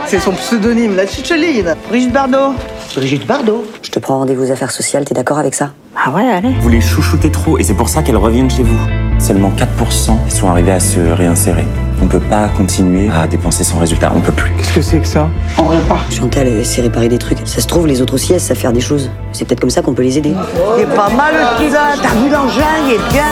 C'est 0.06 0.20
son 0.20 0.32
pseudonyme, 0.32 0.97
la 0.97 1.06
Chicheline. 1.06 1.74
Brigitte 1.89 2.12
Bardot. 2.12 2.55
Brigitte 2.97 3.26
Bardot. 3.26 3.64
Je 3.82 3.90
te 3.90 3.98
prends 3.98 4.18
rendez-vous 4.18 4.47
aux 4.48 4.52
affaires 4.52 4.70
sociales, 4.70 5.05
t'es 5.05 5.14
d'accord 5.14 5.39
avec 5.39 5.55
ça? 5.55 5.70
Ah 5.97 6.10
ouais, 6.10 6.22
allez. 6.30 6.55
Vous 6.60 6.68
les 6.68 6.80
chouchoutez 6.80 7.30
trop 7.30 7.59
et 7.59 7.62
c'est 7.64 7.74
pour 7.74 7.89
ça 7.89 8.02
qu'elles 8.02 8.16
reviennent 8.16 8.51
chez 8.51 8.62
vous. 8.62 8.78
Seulement 9.18 9.51
4% 9.51 10.30
sont 10.30 10.48
arrivés 10.48 10.72
à 10.72 10.80
se 10.80 11.01
réinsérer. 11.01 11.66
On 12.01 12.07
peut 12.07 12.20
pas 12.20 12.49
continuer 12.57 13.11
à 13.11 13.27
dépenser 13.27 13.65
sans 13.65 13.79
résultat, 13.79 14.12
on 14.15 14.20
peut 14.20 14.33
plus. 14.33 14.51
Qu'est-ce 14.57 14.73
que 14.75 14.83
c'est 14.83 14.99
que 15.01 15.07
ça? 15.07 15.29
On 15.59 15.65
repart. 15.65 16.12
Chantal, 16.12 16.47
elle 16.47 16.65
sait 16.65 16.81
réparer 16.83 17.09
des 17.09 17.19
trucs. 17.19 17.39
Ça 17.45 17.61
se 17.61 17.66
trouve, 17.66 17.87
les 17.87 18.01
autres 18.01 18.15
aussi, 18.15 18.33
elles 18.33 18.41
savent 18.41 18.57
faire 18.57 18.73
des 18.73 18.81
choses. 18.81 19.11
C'est 19.33 19.45
peut-être 19.45 19.61
comme 19.61 19.70
ça 19.70 19.83
qu'on 19.83 19.95
peut 19.95 20.03
les 20.05 20.16
aider. 20.16 20.33
Il 20.77 20.83
est 20.83 20.87
pas 20.95 21.11
mal 21.11 21.35
le 21.35 21.57
petit 21.65 21.73
gars, 21.73 21.89
t'as 22.01 22.15
vu 22.15 22.31
l'engin, 22.31 22.62
il 22.87 22.95
est 22.95 23.12
bien. 23.12 23.25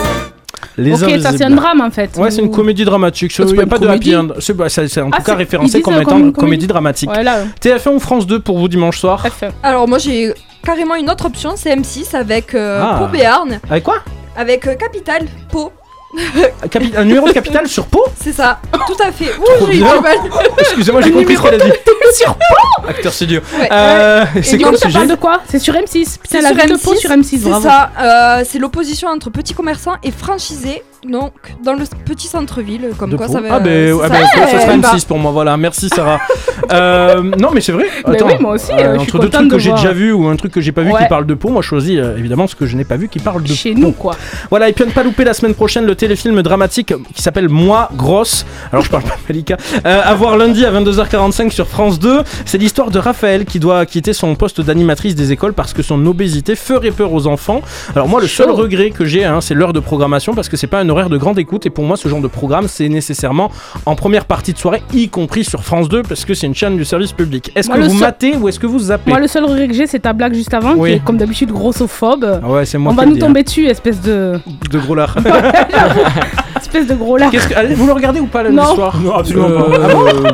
Les 0.79 0.93
ok, 1.03 1.21
ça 1.23 1.31
c'est 1.35 1.45
un 1.45 1.51
drame 1.51 1.81
en 1.81 1.91
fait. 1.91 2.11
Ouais, 2.19 2.31
c'est 2.31 2.43
une 2.43 2.51
comédie 2.51 2.85
dramatique. 2.85 3.33
C'est 3.33 3.45
Il 3.45 3.49
n'y 3.49 3.55
pas 3.55 3.61
a 3.61 3.65
une 3.65 3.69
pas 3.71 3.79
de 3.79 3.87
happy 3.89 4.11
comédie 4.13 4.17
end. 4.17 4.35
C'est 4.41 4.53
bah, 4.55 4.69
c'est- 4.69 4.89
c'est 4.89 5.01
en 5.01 5.09
Ah, 5.11 5.17
tout 5.17 5.23
cas 5.23 5.33
c'est- 5.33 5.39
référencé 5.39 5.81
comme 5.81 5.95
étant 5.95 6.11
une 6.19 6.33
comédie 6.33 6.33
comédie 6.35 6.67
dramatique. 6.67 7.09
Ouais, 7.11 7.23
là. 7.23 7.45
TF1 7.61 7.93
ou 7.95 7.99
France 8.01 8.27
2 8.27 8.41
pour 8.41 8.59
vous 8.59 8.69
dimanche 8.69 8.99
soir? 8.99 9.25
Alors 9.63 9.89
moi 9.89 9.97
j'ai 9.97 10.35
carrément 10.63 10.95
une 10.97 11.09
autre 11.09 11.25
option, 11.27 11.53
c'est 11.57 11.75
M6 11.75 12.15
avec 12.15 12.55
euh, 12.55 12.83
Ah. 12.85 12.97
Pau 12.99 13.07
Béarn, 13.07 13.59
Avec 13.71 13.85
quoi? 13.85 14.01
Avec 14.37 14.67
euh, 14.67 14.75
Capital, 14.75 15.23
Pau. 15.51 15.73
Un 16.97 17.05
numéro 17.05 17.27
de 17.29 17.33
capital 17.33 17.67
sur 17.69 17.87
Pau? 17.87 18.05
C'est 18.23 18.33
ça, 18.33 18.61
tout 18.87 18.97
à 19.03 19.11
fait. 19.13 19.27
Trop 19.27 19.65
Ouh, 19.65 19.67
j'ai 19.67 19.79
eu 19.79 19.83
bien. 19.83 19.97
du 19.97 20.03
mal. 20.03 20.17
Excusez-moi, 20.59 21.01
j'ai 21.03 21.11
compris 21.11 21.37
ce 21.37 21.43
qu'elle 21.43 21.55
a 21.61 21.65
dit. 21.65 21.73
sur 22.15 22.35
Pau? 22.35 22.87
Acteur 22.89 23.13
studio. 23.13 23.41
Ouais. 23.59 23.69
Euh, 23.73 24.25
c'est 24.43 24.59
quoi 24.59 24.71
le 24.71 24.77
Ça 24.77 24.87
sujet? 24.87 24.99
parle 24.99 25.11
de 25.11 25.15
quoi? 25.17 25.43
C'est 25.49 25.59
sur 25.59 25.75
M6. 25.75 26.19
Putain, 26.19 26.19
C'est 26.29 26.41
la 26.43 26.49
sur 26.51 26.57
ville 26.59 26.71
de 26.71 26.77
M6, 26.77 26.85
Pau 26.85 26.95
sur 26.95 27.11
M6, 27.11 27.25
C'est 27.43 27.63
ça, 27.63 27.91
euh, 28.01 28.45
c'est 28.49 28.59
l'opposition 28.59 29.09
entre 29.09 29.31
petits 29.31 29.55
commerçants 29.55 29.97
et 30.03 30.11
franchisés, 30.13 30.83
donc 31.11 31.33
dans 31.65 31.73
le 31.75 31.85
petit 32.05 32.27
centre-ville, 32.29 32.91
comme 32.99 33.11
De 33.11 33.17
quoi 33.17 33.29
ça 33.29 33.41
va. 33.41 33.49
Ah, 33.55 33.61
ben, 33.61 33.97
ah 34.03 34.09
ça. 34.09 34.13
ben, 34.13 34.27
ça 34.51 34.61
serait 34.61 34.75
Eh 34.75 34.79
bah. 34.79 34.93
M6 34.95 35.07
pour 35.07 35.19
moi, 35.19 35.33
voilà. 35.33 35.57
Merci 35.57 35.89
Sarah. 35.89 36.19
Euh, 36.73 37.23
non, 37.39 37.51
mais 37.53 37.61
c'est 37.61 37.71
vrai. 37.71 37.85
Mais 38.09 38.17
Attends, 38.17 38.27
oui, 38.27 38.33
moi 38.41 38.55
aussi, 38.55 38.73
euh, 38.73 38.95
je 38.99 39.01
suis 39.03 39.11
entre 39.13 39.19
deux 39.21 39.29
trucs 39.29 39.47
de 39.49 39.53
que 39.53 39.59
j'ai 39.59 39.71
déjà 39.73 39.93
vu 39.93 40.11
ou 40.13 40.27
un 40.27 40.35
truc 40.35 40.51
que 40.53 40.61
j'ai 40.61 40.73
pas 40.73 40.83
vu 40.83 40.91
Ouais. 40.91 41.03
qui 41.03 41.09
parle 41.09 41.27
de 41.27 41.35
Pau, 41.35 41.49
moi 41.51 41.63
je 41.63 41.69
choisis 41.69 41.97
euh, 41.99 42.17
évidemment 42.17 42.47
ce 42.49 42.57
que 42.57 42.67
je 42.67 42.77
n'ai 42.77 42.85
pas 42.85 42.97
vu 42.97 43.09
qui 43.09 43.19
parle 43.21 43.43
de 43.43 43.49
Chez 43.53 43.73
Pau. 43.75 43.79
nous, 43.81 43.93
quoi. 43.93 44.17
Voilà, 44.51 44.69
et 44.69 44.73
puis 44.73 44.83
à 44.83 44.87
ne 44.87 44.91
pas 44.93 45.05
louper 45.05 45.23
la 45.25 45.35
semaine 45.35 45.55
prochaine 45.55 45.85
le 45.85 45.95
téléfilm 45.95 46.43
dramatique 46.43 46.93
qui 47.15 47.23
s'appelle 47.23 47.49
Moi 47.51 47.89
Grosse. 47.95 48.47
Alors 48.73 48.85
je 48.85 48.91
parle 48.91 49.05
pas 49.05 49.11
de 49.15 49.21
Malika. 49.29 49.59
Euh, 49.87 50.01
à 50.05 50.15
voir 50.15 50.37
lundi 50.37 50.65
à 50.65 50.73
22h45 50.73 51.51
sur 51.51 51.69
France 51.69 52.01
2. 52.01 52.23
C'est 52.47 52.59
l'histoire 52.59 52.91
de 52.91 52.99
Raphaël 52.99 53.45
qui 53.45 53.61
doit 53.61 53.85
quitter 53.87 54.13
son 54.13 54.35
poste 54.35 54.61
d'animatrice 54.61 55.15
des 55.15 55.31
écoles 55.31 55.53
parce 55.53 55.73
que 55.73 55.83
son 55.83 56.05
obésité 56.07 56.57
ferait 56.57 56.91
peur 56.91 57.13
aux 57.13 57.27
enfants. 57.29 57.61
Alors 57.95 58.09
moi, 58.09 58.21
le 58.21 58.27
seul 58.27 58.51
regret 58.51 58.91
que 58.91 59.05
j'ai, 59.05 59.25
hein, 59.25 59.41
c'est 59.41 59.55
l'heure 59.55 59.73
de 59.75 59.81
programmation 59.81 60.35
parce 60.35 60.49
que 60.49 60.57
c'est 60.57 60.67
pas 60.67 60.81
un 60.81 60.89
horaire 60.97 61.11
de 61.11 61.17
grande 61.19 61.39
écoute. 61.39 61.67
Et 61.67 61.71
pour 61.71 61.85
moi, 61.85 61.97
ce 61.97 62.09
genre 62.09 62.21
de 62.21 62.27
programme, 62.29 62.67
c'est 62.69 62.89
nécessairement 62.89 63.51
en 63.85 63.95
première 63.95 64.25
partie 64.25 64.53
de 64.53 64.59
soirée, 64.59 64.83
y 64.95 65.09
compris 65.09 65.45
sur 65.45 65.63
France 65.63 65.89
2 65.89 66.03
parce 66.03 66.25
que 66.25 66.35
c'est 66.35 66.47
une 66.47 66.55
chaîne 66.55 66.77
du 66.77 66.85
service 66.85 67.13
public. 67.13 67.53
Est-ce 67.55 67.69
que 67.69 67.79
vous 67.79 67.91
seul- 67.91 67.99
matez 68.01 68.37
ou 68.37 68.49
est-ce 68.49 68.59
que 68.59 68.67
vous 68.67 68.79
zappez 68.79 69.11
Moi, 69.11 69.21
le 69.21 69.27
seul 69.29 69.45
regret 69.45 69.69
que 69.69 69.75
j'ai, 69.75 69.87
c'est 69.87 70.01
ta 70.01 70.13
blague 70.13 70.35
juste 70.35 70.55
avant, 70.55 70.75
Oui. 70.77 70.91
qui 70.91 70.97
est 70.97 71.05
comme 71.05 71.17
d'habitude 71.19 71.53
grossophobe. 71.53 72.41
Ah 72.43 72.49
ouais, 72.49 72.65
c'est 72.65 72.79
moi 72.79 72.93
On 72.93 72.97
qui 72.97 73.01
va 73.05 73.07
nous 73.11 73.19
tomber 73.19 73.43
dessus, 73.43 73.67
espèce 73.67 74.01
de. 74.01 74.35
hein. 74.37 74.51
de 74.71 74.79
gros 74.79 74.95
lard. 74.95 75.17
espèce 76.61 76.87
de 76.87 76.95
gros 76.95 77.17
lard. 77.17 77.31
Qu'est-ce 77.31 77.49
que- 77.49 77.55
allez, 77.55 77.75
vous 77.75 77.87
le 77.87 77.93
regardez 77.93 78.21
ou 78.21 78.27
pas 78.27 78.43
lundi 78.43 78.57
Non. 78.57 78.75
soir 78.75 78.97
Non, 79.03 79.15
absolument 79.17 79.49
Euh, 79.49 79.59
pas. 79.79 79.79
ah 79.85 79.93
bon 79.95 80.29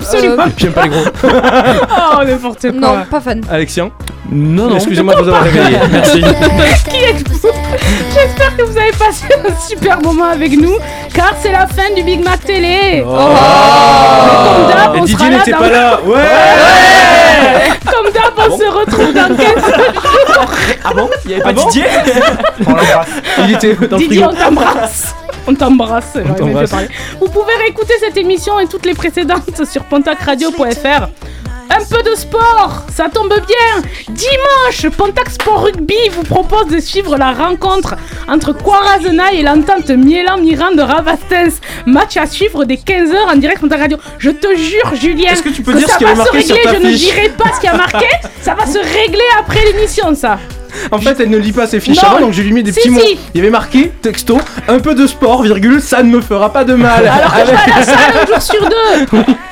Absolument. 0.00 0.44
J'aime 0.56 0.72
pas 0.72 0.82
les 0.84 0.88
gros. 0.90 1.04
Oh, 2.18 2.24
n'importe 2.24 2.60
quoi. 2.60 2.70
Non, 2.72 2.94
pas 3.10 3.20
fan. 3.20 3.40
Alexian 3.50 3.90
Non, 4.30 4.68
non. 4.68 4.76
Excusez-moi 4.76 5.14
de 5.14 5.22
vous 5.22 5.28
avoir 5.28 5.42
réveillé. 5.44 5.78
Merci. 5.90 6.20
J'espère 8.14 8.56
que 8.56 8.62
vous 8.62 8.76
avez 8.76 8.90
passé 8.92 9.24
un 9.32 9.54
super 9.68 10.00
moment 10.00 10.24
avec 10.24 10.52
nous, 10.58 10.74
car 11.14 11.32
c'est 11.40 11.52
la 11.52 11.66
fin 11.66 11.92
du 11.94 12.02
Big 12.02 12.22
Mac 12.24 12.44
Télé. 12.44 13.04
Oh. 13.06 13.10
Comme 13.14 14.68
d'hab, 14.68 14.96
Et 14.96 15.00
on 15.00 15.04
Didier 15.04 15.28
n'était 15.30 15.50
pas 15.52 15.68
là. 15.70 16.00
Ouais. 16.04 17.70
Comme 17.84 18.12
d'hab, 18.12 18.32
on 18.50 18.58
se 18.58 18.64
retrouve 18.64 19.12
dans 19.12 19.28
15 19.36 19.64
jours. 19.64 20.50
Ah 20.84 20.92
bon 20.94 21.08
Il 21.24 21.30
y 21.30 21.34
avait 21.34 21.42
Ah 21.44 21.46
pas 21.46 21.52
bon 21.52 21.66
Didier 21.68 21.84
On 22.66 22.70
l'embrasse. 22.70 23.08
Il 23.38 23.54
était 23.54 23.74
dans 23.74 23.96
le 23.96 24.02
Didier, 24.02 24.22
frigo. 24.22 24.30
on 24.32 24.34
t'embrasse. 24.34 25.14
On 25.48 25.54
t'embrasse. 25.54 26.12
Vous 27.20 27.28
pouvez 27.28 27.52
réécouter 27.62 27.94
cette 28.00 28.16
émission 28.16 28.58
et 28.58 28.66
toutes 28.66 28.86
les 28.86 28.94
précédentes 28.94 29.64
sur 29.70 29.84
pontacradio.fr. 29.84 31.08
Un 31.68 31.84
peu 31.84 32.02
de 32.08 32.14
sport, 32.14 32.82
ça 32.94 33.08
tombe 33.12 33.28
bien. 33.34 33.82
Dimanche, 34.08 34.88
Pontac 34.96 35.30
Sport 35.30 35.64
Rugby 35.64 35.96
vous 36.12 36.22
propose 36.22 36.68
de 36.68 36.78
suivre 36.80 37.16
la 37.16 37.32
rencontre 37.32 37.96
entre 38.28 38.52
Quarazena 38.52 39.32
et 39.32 39.42
l'entente 39.42 39.90
Mielan-Miran 39.90 40.72
de 40.72 40.82
Ravastens. 40.82 41.60
Match 41.86 42.16
à 42.16 42.26
suivre 42.26 42.64
dès 42.64 42.76
15h 42.76 43.32
en 43.32 43.36
direct 43.36 43.60
Pontac 43.60 43.80
Radio. 43.80 43.98
Je 44.18 44.30
te 44.30 44.56
jure, 44.56 44.94
Julien, 44.94 45.32
Est-ce 45.32 45.42
que 45.42 45.48
tu 45.48 45.62
peux 45.62 45.72
que 45.72 45.78
dire 45.78 45.88
ça 45.88 45.94
ce 45.94 45.98
qui 45.98 46.04
avait 46.04 46.14
va 46.14 46.24
se 46.24 46.30
marqué 46.32 46.46
sur 46.46 46.56
régler. 46.56 46.72
ta 46.72 46.78
Je 46.80 46.86
ne 46.86 46.92
dirai 46.92 47.28
pas 47.30 47.52
ce 47.54 47.60
qui 47.60 47.66
a 47.66 47.76
marqué. 47.76 48.06
ça 48.42 48.54
va 48.54 48.66
se 48.66 48.78
régler 48.78 49.24
après 49.38 49.64
l'émission, 49.72 50.14
ça. 50.14 50.38
En 50.92 50.98
fait, 50.98 51.18
elle 51.20 51.30
ne 51.30 51.38
lit 51.38 51.52
pas 51.52 51.66
ses 51.66 51.80
fiches 51.80 52.02
Non. 52.02 52.08
avant, 52.10 52.20
donc 52.20 52.32
je 52.32 52.42
lui 52.42 52.50
ai 52.50 52.52
mis 52.52 52.62
des 52.62 52.72
Si, 52.72 52.80
petits 52.80 52.90
mots. 52.90 53.00
si. 53.00 53.18
Il 53.34 53.38
y 53.38 53.40
avait 53.40 53.50
marqué 53.50 53.90
texto 54.02 54.38
un 54.68 54.78
peu 54.78 54.94
de 54.94 55.06
sport, 55.06 55.42
virgule, 55.42 55.80
ça 55.80 56.02
ne 56.02 56.10
me 56.10 56.20
fera 56.20 56.52
pas 56.52 56.64
de 56.64 56.74
mal. 56.74 57.06
Alors 57.08 57.32
que 57.34 57.36
je 57.38 57.42
Avec- 57.42 57.66
vais 57.66 57.72
à 57.72 57.78
la 57.78 57.84
salle 57.84 58.14
un 58.22 58.26
jour 58.26 58.42
sur 58.42 58.68
deux. 58.68 59.06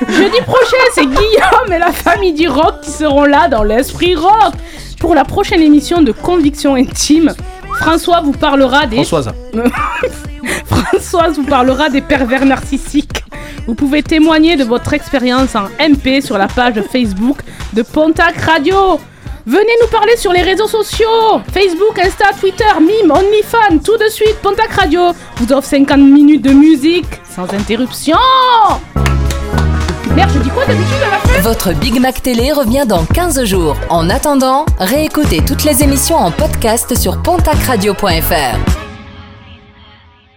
Jeudi 0.13 0.41
prochain, 0.45 0.77
c'est 0.93 1.05
Guillaume 1.05 1.73
et 1.73 1.79
la 1.79 1.91
famille 1.91 2.33
du 2.33 2.47
rock 2.47 2.81
qui 2.81 2.91
seront 2.91 3.25
là 3.25 3.47
dans 3.47 3.63
l'esprit 3.63 4.15
rock. 4.15 4.53
Pour 4.99 5.13
la 5.13 5.23
prochaine 5.25 5.61
émission 5.61 6.01
de 6.01 6.11
Conviction 6.11 6.75
Intime, 6.75 7.33
François 7.79 8.21
vous 8.21 8.31
parlera 8.31 8.85
des... 8.87 8.95
Françoise. 8.97 9.31
Françoise 10.65 11.35
vous 11.35 11.43
parlera 11.43 11.89
des 11.89 12.01
pervers 12.01 12.45
narcissiques. 12.45 13.23
Vous 13.67 13.75
pouvez 13.75 14.03
témoigner 14.03 14.55
de 14.55 14.63
votre 14.63 14.93
expérience 14.93 15.55
en 15.55 15.65
MP 15.79 16.21
sur 16.21 16.37
la 16.37 16.47
page 16.47 16.75
Facebook 16.91 17.39
de 17.73 17.81
Pontac 17.81 18.37
Radio. 18.37 18.99
Venez 19.47 19.73
nous 19.79 19.87
parler 19.89 20.17
sur 20.17 20.33
les 20.33 20.41
réseaux 20.41 20.67
sociaux 20.67 21.39
Facebook, 21.53 21.99
Insta, 22.03 22.25
Twitter, 22.39 22.63
Mime, 22.79 23.11
OnlyFans, 23.11 23.77
tout 23.83 23.95
de 23.95 24.09
suite, 24.09 24.37
Pontac 24.41 24.71
Radio 24.71 25.11
vous 25.37 25.53
offre 25.53 25.67
50 25.67 25.99
minutes 25.99 26.41
de 26.41 26.49
musique 26.51 27.21
sans 27.29 27.43
interruption 27.53 28.17
Merde, 30.15 30.31
je 30.33 30.39
dis 30.39 30.49
quoi 30.49 30.65
d'habitude 30.65 30.95
à 31.05 31.11
la 31.11 31.19
fin? 31.19 31.41
Votre 31.41 31.73
Big 31.73 31.99
Mac 31.99 32.23
Télé 32.23 32.53
revient 32.53 32.85
dans 32.87 33.05
15 33.05 33.43
jours. 33.43 33.75
En 33.89 34.09
attendant, 34.09 34.65
réécoutez 34.79 35.41
toutes 35.45 35.63
les 35.63 35.83
émissions 35.83 36.15
en 36.15 36.31
podcast 36.31 36.97
sur 36.97 37.21
pontacradio.fr. 37.21 38.94